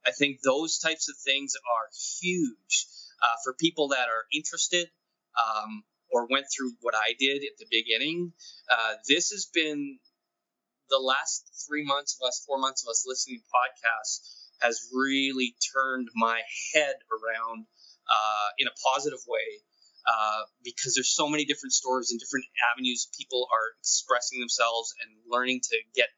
I 0.05 0.11
think 0.11 0.41
those 0.41 0.79
types 0.79 1.09
of 1.09 1.15
things 1.17 1.53
are 1.55 1.89
huge 2.21 2.87
uh, 3.21 3.35
for 3.43 3.53
people 3.53 3.89
that 3.89 4.07
are 4.07 4.25
interested 4.33 4.89
um, 5.37 5.83
or 6.09 6.27
went 6.29 6.47
through 6.49 6.73
what 6.81 6.95
I 6.95 7.13
did 7.19 7.43
at 7.43 7.57
the 7.59 7.67
beginning. 7.69 8.33
Uh, 8.69 8.95
this 9.07 9.29
has 9.29 9.47
been 9.53 9.99
the 10.89 10.99
last 10.99 11.49
three 11.67 11.85
months 11.85 12.17
of 12.19 12.27
us, 12.27 12.43
four 12.45 12.57
months 12.59 12.83
of 12.83 12.89
us 12.89 13.05
listening 13.07 13.39
to 13.39 13.45
podcasts 13.45 14.41
has 14.61 14.89
really 14.93 15.55
turned 15.73 16.07
my 16.15 16.39
head 16.73 16.95
around 17.09 17.65
uh, 18.09 18.49
in 18.59 18.67
a 18.67 18.71
positive 18.85 19.19
way 19.27 19.61
uh, 20.07 20.41
because 20.63 20.95
there's 20.95 21.13
so 21.13 21.27
many 21.27 21.45
different 21.45 21.73
stories 21.73 22.11
and 22.11 22.19
different 22.19 22.45
avenues 22.73 23.07
people 23.17 23.47
are 23.51 23.77
expressing 23.79 24.39
themselves 24.39 24.93
and 25.01 25.11
learning 25.29 25.61
to 25.61 25.77
get 25.95 26.09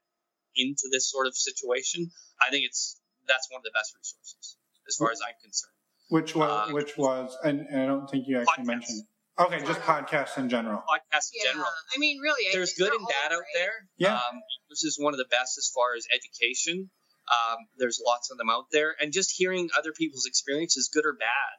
into 0.55 0.87
this 0.91 1.09
sort 1.09 1.27
of 1.27 1.35
situation. 1.35 2.11
I 2.41 2.49
think 2.51 2.65
it's 2.65 2.99
that's 3.27 3.47
one 3.49 3.59
of 3.59 3.63
the 3.63 3.71
best 3.73 3.93
resources 3.95 4.57
as 4.87 4.95
far 4.97 5.11
as 5.11 5.19
I'm 5.25 5.35
concerned. 5.41 5.73
Which 6.09 6.35
was 6.35 6.69
Uh, 6.69 6.73
which 6.73 6.97
was, 6.97 7.35
and, 7.43 7.61
and 7.71 7.81
I 7.81 7.85
don't 7.85 8.09
think 8.09 8.27
you 8.27 8.37
actually 8.37 8.63
Podcasts. 8.63 8.67
mentioned 8.67 8.99
it. 9.01 9.41
Okay, 9.41 9.65
just 9.65 9.81
podcasts 9.81 10.37
in 10.37 10.47
general. 10.47 10.83
Podcasts 10.85 11.33
in 11.33 11.41
yeah, 11.41 11.51
general. 11.51 11.65
I 11.95 11.97
mean, 11.97 12.19
really, 12.21 12.45
I 12.49 12.53
There's 12.53 12.75
think 12.75 12.89
good 12.89 12.93
and 12.93 13.01
all 13.01 13.09
bad 13.09 13.33
out 13.33 13.41
there. 13.55 13.87
Yeah. 13.97 14.13
Um, 14.13 14.41
this 14.69 14.83
is 14.83 14.99
one 14.99 15.13
of 15.13 15.17
the 15.17 15.25
best 15.25 15.57
as 15.57 15.71
far 15.73 15.95
as 15.97 16.05
education. 16.13 16.91
Um, 17.25 17.57
there's 17.77 17.99
lots 18.05 18.29
of 18.29 18.37
them 18.37 18.49
out 18.51 18.65
there, 18.71 18.93
and 18.99 19.11
just 19.11 19.33
hearing 19.35 19.69
other 19.77 19.91
people's 19.91 20.25
experiences, 20.27 20.89
good 20.93 21.05
or 21.05 21.13
bad, 21.13 21.55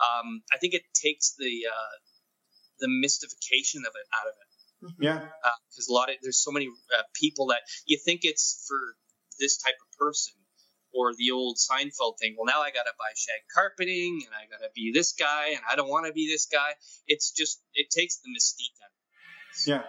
um, 0.00 0.42
I 0.52 0.58
think 0.58 0.74
it 0.74 0.82
takes 0.94 1.34
the 1.38 1.66
uh, 1.68 1.94
the 2.80 2.88
mystification 2.88 3.82
of 3.82 3.92
it 3.94 4.06
out 4.14 4.28
of 4.28 4.34
it. 4.34 4.48
Yeah. 5.00 5.26
because 5.70 5.88
a 5.88 5.92
lot 5.92 6.08
of 6.08 6.16
there's 6.22 6.42
so 6.42 6.52
many 6.52 6.66
uh, 6.66 7.02
people 7.14 7.48
that 7.48 7.62
you 7.86 7.98
think 7.98 8.20
it's 8.22 8.64
for 8.68 8.78
this 9.40 9.58
type 9.58 9.74
of 9.74 9.98
person, 9.98 10.34
or 10.94 11.12
the 11.14 11.30
old 11.32 11.56
Seinfeld 11.56 12.18
thing. 12.18 12.34
Well, 12.36 12.46
now 12.46 12.60
I 12.60 12.70
got 12.70 12.84
to 12.84 12.94
buy 12.98 13.12
shag 13.16 13.42
carpeting 13.54 14.22
and 14.26 14.34
I 14.34 14.48
got 14.50 14.64
to 14.64 14.70
be 14.74 14.92
this 14.92 15.12
guy 15.12 15.50
and 15.50 15.60
I 15.70 15.76
don't 15.76 15.88
want 15.88 16.06
to 16.06 16.12
be 16.12 16.28
this 16.28 16.46
guy. 16.46 16.74
It's 17.06 17.30
just, 17.30 17.60
it 17.74 17.90
takes 17.90 18.18
the 18.18 18.30
mystique 18.30 18.76
out. 18.82 18.94
Yeah. 19.66 19.82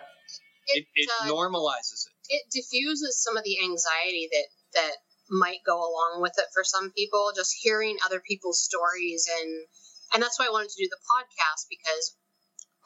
It, 0.68 0.86
it 0.94 1.10
uh, 1.22 1.28
normalizes 1.28 2.06
it. 2.06 2.14
it 2.30 2.44
diffuses 2.52 3.22
some 3.22 3.38
of 3.38 3.44
the 3.44 3.58
anxiety 3.64 4.30
that 4.32 4.48
that 4.74 4.96
might 5.32 5.60
go 5.66 5.78
along 5.78 6.22
with 6.22 6.34
it 6.38 6.46
for 6.54 6.64
some 6.64 6.92
people 6.92 7.32
just 7.36 7.56
hearing 7.60 7.98
other 8.06 8.20
people's 8.20 8.62
stories 8.62 9.28
and 9.42 9.66
and 10.14 10.22
that's 10.22 10.40
why 10.40 10.48
i 10.48 10.54
wanted 10.54 10.70
to 10.70 10.84
do 10.84 10.90
the 10.90 11.06
podcast 11.06 11.70
because 11.70 12.16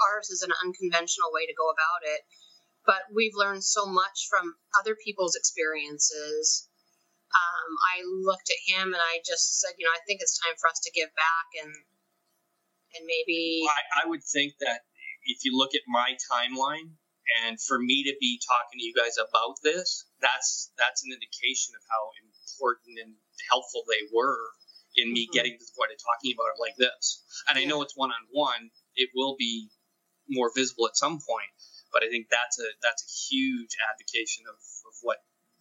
ours 0.01 0.29
is 0.29 0.41
an 0.41 0.53
unconventional 0.63 1.29
way 1.31 1.45
to 1.45 1.53
go 1.53 1.69
about 1.69 2.01
it. 2.03 2.21
But 2.85 3.07
we've 3.13 3.35
learned 3.35 3.63
so 3.63 3.85
much 3.85 4.27
from 4.29 4.55
other 4.75 4.95
people's 4.95 5.35
experiences. 5.35 6.67
Um, 7.33 7.71
i 7.97 8.05
looked 8.05 8.53
at 8.53 8.61
him 8.69 8.93
and 8.93 9.01
i 9.01 9.17
just 9.25 9.57
said 9.57 9.73
you 9.81 9.89
know 9.89 9.95
i 9.97 10.05
think 10.05 10.21
it's 10.21 10.37
time 10.37 10.53
for 10.61 10.69
us 10.69 10.77
to 10.85 10.93
give 10.93 11.09
back 11.17 11.49
and 11.65 11.73
and 12.93 13.09
maybe 13.09 13.65
I, 13.65 14.05
I 14.05 14.09
would 14.09 14.21
think 14.21 14.53
that 14.61 14.85
if 15.25 15.41
you 15.41 15.57
look 15.57 15.73
at 15.73 15.81
my 15.89 16.13
timeline, 16.29 16.93
and 17.41 17.57
for 17.57 17.81
me 17.81 18.05
to 18.05 18.13
be 18.21 18.37
talking 18.37 18.77
to 18.77 18.85
you 18.85 18.93
guys 18.93 19.17
about 19.17 19.57
this, 19.65 20.05
that's 20.21 20.69
that's 20.77 21.01
an 21.01 21.09
indication 21.09 21.73
of 21.73 21.81
how 21.89 22.13
important 22.21 23.01
and 23.01 23.17
helpful 23.49 23.81
they 23.89 24.05
were 24.13 24.53
in 24.95 25.11
me 25.13 25.27
Mhm. 25.27 25.33
getting 25.33 25.57
to 25.57 25.65
the 25.65 25.71
point 25.77 25.91
of 25.91 25.97
talking 25.99 26.33
about 26.33 26.53
it 26.55 26.59
like 26.59 26.75
this. 26.77 27.23
And 27.49 27.57
I 27.57 27.65
know 27.65 27.81
it's 27.81 27.95
one 27.95 28.11
on 28.11 28.27
one; 28.31 28.71
it 28.95 29.09
will 29.15 29.35
be 29.35 29.69
more 30.27 30.51
visible 30.55 30.87
at 30.87 30.95
some 30.95 31.19
point. 31.19 31.49
But 31.91 32.03
I 32.03 32.09
think 32.09 32.27
that's 32.29 32.59
a 32.59 32.67
that's 32.81 33.03
a 33.03 33.11
huge 33.33 33.75
advocation 33.91 34.45
of, 34.47 34.55
of 34.55 34.93
what 35.01 35.17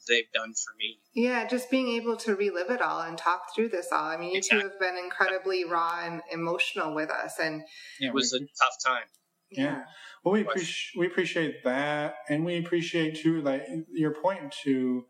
they've 0.08 0.30
done 0.32 0.54
for 0.54 0.74
me. 0.78 1.00
Yeah, 1.14 1.46
just 1.46 1.70
being 1.70 1.88
able 1.88 2.16
to 2.18 2.34
relive 2.34 2.70
it 2.70 2.80
all 2.82 3.02
and 3.02 3.16
talk 3.16 3.54
through 3.54 3.68
this 3.68 3.92
all. 3.92 4.04
I 4.06 4.16
mean, 4.16 4.32
you 4.34 4.40
two 4.40 4.58
have 4.58 4.78
been 4.80 4.96
incredibly 4.96 5.64
raw 5.64 6.00
and 6.04 6.22
emotional 6.30 6.94
with 6.94 7.10
us, 7.10 7.38
and 7.38 7.62
Yeah. 8.00 8.08
It 8.08 8.14
was 8.14 8.32
we- 8.32 8.44
a 8.46 8.48
tough 8.58 8.76
time. 8.84 9.08
Yeah. 9.50 9.84
Well, 10.24 10.32
we 10.32 10.40
appreciate 10.40 10.98
we 10.98 11.06
appreciate 11.06 11.62
that, 11.64 12.16
and 12.28 12.44
we 12.44 12.56
appreciate 12.56 13.16
too, 13.16 13.42
like 13.42 13.66
your 13.90 14.14
point 14.14 14.52
to. 14.64 15.06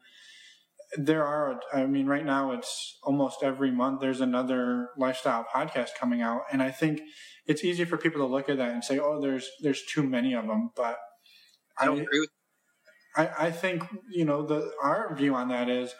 There 0.98 1.24
are, 1.24 1.58
I 1.72 1.86
mean, 1.86 2.06
right 2.06 2.24
now 2.24 2.52
it's 2.52 2.98
almost 3.02 3.42
every 3.42 3.70
month. 3.70 4.00
There's 4.00 4.20
another 4.20 4.90
lifestyle 4.98 5.46
podcast 5.54 5.90
coming 5.98 6.20
out, 6.20 6.42
and 6.52 6.62
I 6.62 6.70
think 6.70 7.00
it's 7.46 7.64
easy 7.64 7.84
for 7.84 7.96
people 7.96 8.20
to 8.20 8.26
look 8.26 8.48
at 8.48 8.58
that 8.58 8.72
and 8.72 8.84
say, 8.84 8.98
"Oh, 8.98 9.20
there's 9.20 9.48
there's 9.62 9.82
too 9.84 10.02
many 10.02 10.34
of 10.34 10.46
them." 10.46 10.70
But 10.76 10.98
I 11.78 11.86
don't 11.86 12.00
agree 12.00 12.20
with 12.20 12.30
I, 13.16 13.46
I 13.46 13.50
think 13.50 13.84
you 14.10 14.24
know 14.24 14.44
the 14.44 14.72
our 14.82 15.14
view 15.14 15.34
on 15.34 15.48
that 15.48 15.68
is 15.68 15.94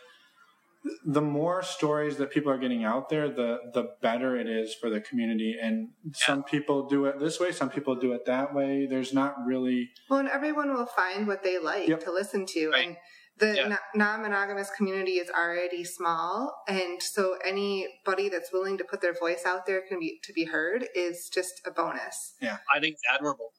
the 1.04 1.20
more 1.20 1.62
stories 1.62 2.16
that 2.16 2.30
people 2.30 2.50
are 2.50 2.58
getting 2.58 2.84
out 2.84 3.08
there, 3.08 3.28
the 3.28 3.58
the 3.72 3.90
better 4.00 4.36
it 4.36 4.48
is 4.48 4.74
for 4.74 4.90
the 4.90 5.00
community. 5.00 5.56
And 5.60 5.90
some 6.12 6.42
people 6.42 6.88
do 6.88 7.04
it 7.06 7.18
this 7.20 7.38
way, 7.38 7.52
some 7.52 7.70
people 7.70 7.94
do 7.94 8.12
it 8.12 8.24
that 8.26 8.52
way. 8.54 8.86
There's 8.88 9.12
not 9.12 9.34
really 9.46 9.90
well, 10.10 10.20
and 10.20 10.28
everyone 10.28 10.74
will 10.74 10.86
find 10.86 11.26
what 11.26 11.42
they 11.42 11.58
like 11.58 11.88
Yep. 11.88 12.04
to 12.04 12.12
listen 12.12 12.46
to, 12.46 12.70
Right. 12.70 12.86
and 12.88 12.96
the 13.38 13.54
Yeah. 13.56 13.76
non-monogamous 13.94 14.70
community 14.70 15.18
is 15.18 15.30
already 15.30 15.84
small, 15.84 16.62
and 16.68 17.02
so 17.02 17.38
anybody 17.44 18.28
that's 18.28 18.52
willing 18.52 18.78
to 18.78 18.84
put 18.84 19.00
their 19.00 19.14
voice 19.14 19.44
out 19.46 19.66
there 19.66 19.80
can 19.82 19.98
be 19.98 20.20
to 20.22 20.32
be 20.32 20.44
heard 20.44 20.88
is 20.94 21.28
just 21.28 21.60
a 21.66 21.70
bonus. 21.70 22.34
Yeah. 22.40 22.58
I 22.74 22.78
think 22.80 22.94
it's 22.94 23.02
admirable. 23.12 23.52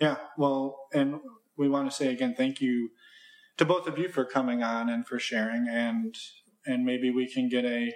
Yeah, 0.00 0.16
well, 0.38 0.86
and 0.94 1.20
we 1.56 1.68
want 1.68 1.90
to 1.90 1.96
say 1.96 2.08
again, 2.08 2.34
thank 2.34 2.60
you 2.60 2.90
to 3.58 3.64
both 3.66 3.86
of 3.86 3.98
you 3.98 4.08
for 4.08 4.24
coming 4.24 4.62
on 4.62 4.88
and 4.88 5.06
for 5.06 5.18
sharing, 5.18 5.68
and 5.68 6.16
and 6.64 6.84
maybe 6.84 7.10
we 7.10 7.30
can 7.30 7.48
get 7.48 7.64
a 7.64 7.92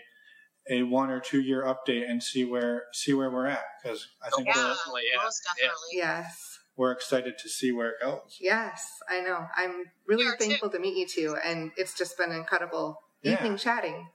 a 0.70 0.82
one 0.82 1.10
or 1.10 1.20
two 1.20 1.40
year 1.40 1.62
update 1.64 2.08
and 2.08 2.22
see 2.22 2.44
where 2.44 2.84
see 2.92 3.12
where 3.14 3.30
we're 3.30 3.46
at 3.46 3.64
because 3.82 4.08
I 4.22 4.30
think 4.30 4.48
yeah, 4.48 4.54
we're, 4.56 4.68
definitely, 4.74 5.02
yeah, 5.12 5.22
most 5.22 5.42
yeah. 5.46 5.62
definitely 5.66 5.88
Yes, 5.92 6.53
we're 6.76 6.92
excited 6.92 7.34
to 7.38 7.48
see 7.48 7.70
where 7.72 7.90
it 7.90 7.96
goes. 8.02 8.36
yes, 8.40 8.86
I 9.08 9.20
know. 9.20 9.46
I'm 9.56 9.84
really 10.06 10.24
We 10.24 10.30
are 10.30 10.36
too. 10.36 10.44
thankful 10.46 10.70
to 10.70 10.78
meet 10.78 10.96
you 10.96 11.06
two, 11.06 11.36
and 11.44 11.70
it's 11.76 11.94
just 11.96 12.16
been 12.18 12.30
an 12.30 12.36
incredible 12.38 12.98
Yeah. 13.22 13.34
evening 13.34 13.56
chatting. 13.58 14.08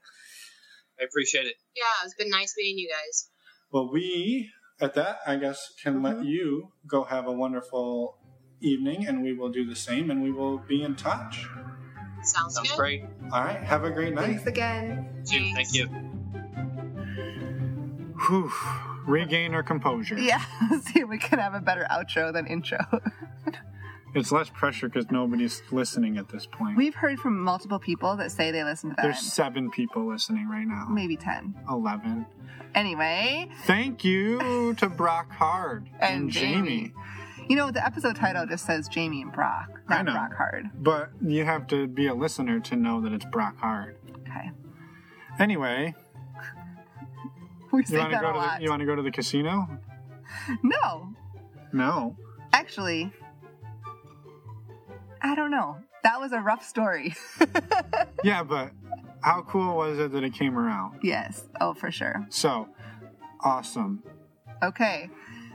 I 1.00 1.04
appreciate 1.04 1.46
it. 1.46 1.56
yeah 1.74 1.82
it's 2.04 2.14
been 2.14 2.28
nice 2.28 2.54
meeting 2.58 2.76
you 2.78 2.88
guys 2.90 3.30
Well, 3.72 3.90
we 3.90 4.50
at 4.80 4.92
that 4.94 5.20
I 5.26 5.36
guess 5.36 5.58
can 5.82 6.02
let 6.02 6.16
Mhm. 6.16 6.26
you 6.26 6.72
go 6.86 7.04
have 7.04 7.26
a 7.26 7.32
wonderful 7.32 8.18
evening, 8.60 9.06
and 9.06 9.22
we 9.22 9.32
will 9.32 9.48
do 9.50 9.64
the 9.66 9.76
same, 9.76 10.10
and 10.10 10.22
we 10.22 10.30
will 10.30 10.58
be 10.58 10.82
in 10.82 10.94
touch. 10.96 11.46
sounds, 12.22 12.54
Sounds 12.56 12.68
good 12.70 12.76
great. 12.76 13.02
All 13.32 13.42
right, 13.44 13.62
have 13.62 13.84
a 13.84 13.90
great 13.90 14.12
night. 14.12 14.26
Thanks 14.26 14.46
again. 14.46 15.24
Thank 15.26 15.72
you. 15.72 15.86
Whew. 18.26 18.52
Regain 19.06 19.54
our 19.54 19.62
composure. 19.62 20.18
Yeah, 20.18 20.42
see, 20.82 21.00
if 21.00 21.08
we 21.08 21.18
can 21.18 21.38
have 21.38 21.54
a 21.54 21.60
better 21.60 21.86
outro 21.90 22.32
than 22.32 22.46
intro. 22.46 22.78
It's 24.12 24.32
less 24.32 24.50
pressure 24.50 24.88
because 24.88 25.08
nobody's 25.12 25.62
listening 25.70 26.18
at 26.18 26.28
this 26.28 26.44
point. 26.44 26.76
We've 26.76 26.96
heard 26.96 27.20
from 27.20 27.38
multiple 27.38 27.78
people 27.78 28.16
that 28.16 28.32
say 28.32 28.50
they 28.50 28.64
listen 28.64 28.90
to 28.90 28.96
that. 28.96 29.02
There's 29.02 29.20
seven 29.20 29.70
people 29.70 30.04
listening 30.10 30.48
right 30.48 30.66
now. 30.66 30.86
maybe 30.90 31.16
10. 31.16 31.54
11. 31.70 32.26
Anyway, 32.74 33.48
Thank 33.66 34.04
you 34.04 34.74
to 34.78 34.88
Brock 34.88 35.30
Hard 35.30 35.88
and, 36.00 36.22
and 36.22 36.30
Jamie. 36.30 36.52
Jamie. 36.88 36.92
You 37.48 37.54
know, 37.54 37.70
the 37.70 37.84
episode 37.86 38.16
title 38.16 38.46
just 38.46 38.66
says 38.66 38.88
Jamie 38.88 39.22
and 39.22 39.32
Brock, 39.32 39.80
I 39.88 39.96
not 40.02 40.06
know. 40.06 40.12
Brock 40.14 40.34
Hard. 40.36 40.70
But 40.74 41.10
you 41.24 41.44
have 41.44 41.68
to 41.68 41.86
be 41.86 42.08
a 42.08 42.14
listener 42.14 42.58
to 42.58 42.74
know 42.74 43.00
that 43.02 43.12
it's 43.12 43.24
Brock 43.26 43.58
Hard. 43.58 43.96
Okay. 44.28 44.50
Anyway, 45.38 45.94
We 47.72 47.80
you 47.80 47.86
say 47.86 47.98
want 47.98 48.10
to 48.10 48.16
that 48.16 48.22
go 48.22 48.30
a 48.30 48.32
to 48.32 48.38
lot. 48.38 48.58
the, 48.58 48.64
you 48.64 48.70
want 48.70 48.80
to 48.80 48.86
go 48.86 48.96
to 48.96 49.02
the 49.02 49.10
casino? 49.10 49.68
No, 50.62 51.12
No. 51.72 52.16
actually, 52.52 53.12
I 55.22 55.34
don't 55.34 55.50
know. 55.50 55.76
That 56.02 56.18
was 56.20 56.32
a 56.32 56.40
rough 56.40 56.64
story. 56.64 57.14
Yeah, 58.22 58.42
but 58.42 58.72
how 59.22 59.40
cool 59.42 59.76
was 59.78 59.98
it 59.98 60.12
that 60.12 60.22
it 60.24 60.34
came 60.34 60.58
around? 60.58 60.98
yes. 61.02 61.42
Oh, 61.60 61.72
for 61.72 61.90
sure. 61.90 62.26
So, 62.28 62.68
awesome. 63.42 64.02
Okay. 64.62 65.08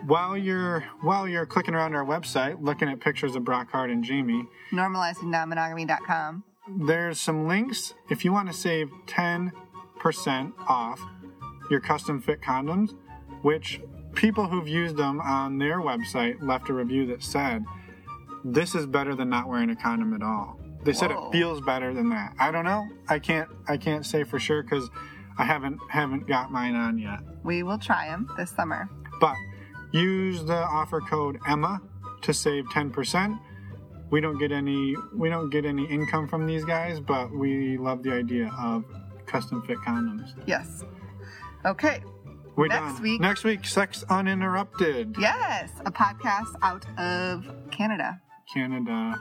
While 0.07 0.35
you're 0.35 0.81
while 1.01 1.27
you're 1.27 1.45
clicking 1.45 1.75
around 1.75 1.93
our 1.95 2.03
website, 2.05 2.59
looking 2.61 2.89
at 2.89 2.99
pictures 2.99 3.35
of 3.35 3.43
Brock 3.43 3.69
Hard 3.71 3.91
and 3.91 4.03
Jamie, 4.03 4.47
Normalizingnonmonogamy.com. 4.71 6.43
there's 6.87 7.19
some 7.19 7.47
links 7.47 7.93
if 8.09 8.25
you 8.25 8.31
want 8.33 8.47
to 8.47 8.53
save 8.53 8.89
10% 9.05 9.51
off 10.67 10.99
your 11.69 11.79
custom 11.79 12.21
fit 12.21 12.41
condoms, 12.41 12.95
which 13.41 13.81
people 14.13 14.47
who've 14.47 14.67
used 14.67 14.97
them 14.97 15.19
on 15.21 15.57
their 15.57 15.79
website 15.79 16.41
left 16.41 16.69
a 16.69 16.73
review 16.73 17.05
that 17.07 17.21
said 17.21 17.63
this 18.43 18.75
is 18.75 18.85
better 18.85 19.15
than 19.15 19.29
not 19.29 19.47
wearing 19.47 19.69
a 19.69 19.75
condom 19.75 20.13
at 20.13 20.21
all. 20.21 20.59
They 20.83 20.93
said 20.93 21.09
it 21.09 21.17
feels 21.31 21.61
better 21.61 21.93
than 21.93 22.09
that. 22.09 22.35
I 22.39 22.51
don't 22.51 22.63
know. 22.63 22.87
I 23.09 23.17
can't 23.17 23.49
I 23.67 23.77
can't 23.77 24.05
say 24.05 24.23
for 24.23 24.37
sure 24.39 24.61
cuz 24.61 24.89
I 25.37 25.43
haven't 25.43 25.79
haven't 25.89 26.27
got 26.27 26.51
mine 26.51 26.75
on 26.75 26.99
yet. 26.99 27.19
We 27.43 27.63
will 27.63 27.79
try 27.79 28.07
them 28.07 28.29
this 28.37 28.51
summer. 28.51 28.87
But 29.19 29.35
use 29.91 30.45
the 30.45 30.63
offer 30.63 31.01
code 31.01 31.39
Emma 31.47 31.81
to 32.21 32.33
save 32.33 32.65
10%. 32.65 33.39
We 34.11 34.21
don't 34.21 34.37
get 34.37 34.51
any 34.51 34.95
we 35.15 35.29
don't 35.29 35.49
get 35.49 35.65
any 35.65 35.85
income 35.85 36.27
from 36.27 36.45
these 36.45 36.63
guys, 36.63 36.99
but 36.99 37.31
we 37.31 37.77
love 37.77 38.03
the 38.03 38.13
idea 38.13 38.53
of 38.57 38.85
custom 39.25 39.63
fit 39.63 39.79
condoms. 39.79 40.33
Yes. 40.45 40.83
Okay. 41.65 42.01
We're 42.55 42.67
Next 42.67 42.93
done. 42.95 43.01
week- 43.03 43.21
Next 43.21 43.43
week, 43.43 43.65
Sex 43.65 44.03
Uninterrupted. 44.09 45.15
Yes. 45.19 45.71
A 45.85 45.91
podcast 45.91 46.55
out 46.61 46.85
of 46.99 47.45
Canada. 47.71 48.21
Canada. 48.53 49.19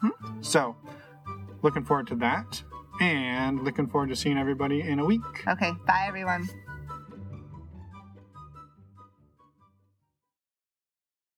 hmm 0.00 0.08
So, 0.40 0.74
looking 1.62 1.84
forward 1.84 2.06
to 2.08 2.14
that 2.16 2.62
and 3.00 3.62
looking 3.62 3.86
forward 3.86 4.08
to 4.08 4.16
seeing 4.16 4.36
everybody 4.38 4.80
in 4.80 4.98
a 4.98 5.04
week. 5.04 5.20
Okay. 5.46 5.72
Bye, 5.86 6.04
everyone. 6.08 6.48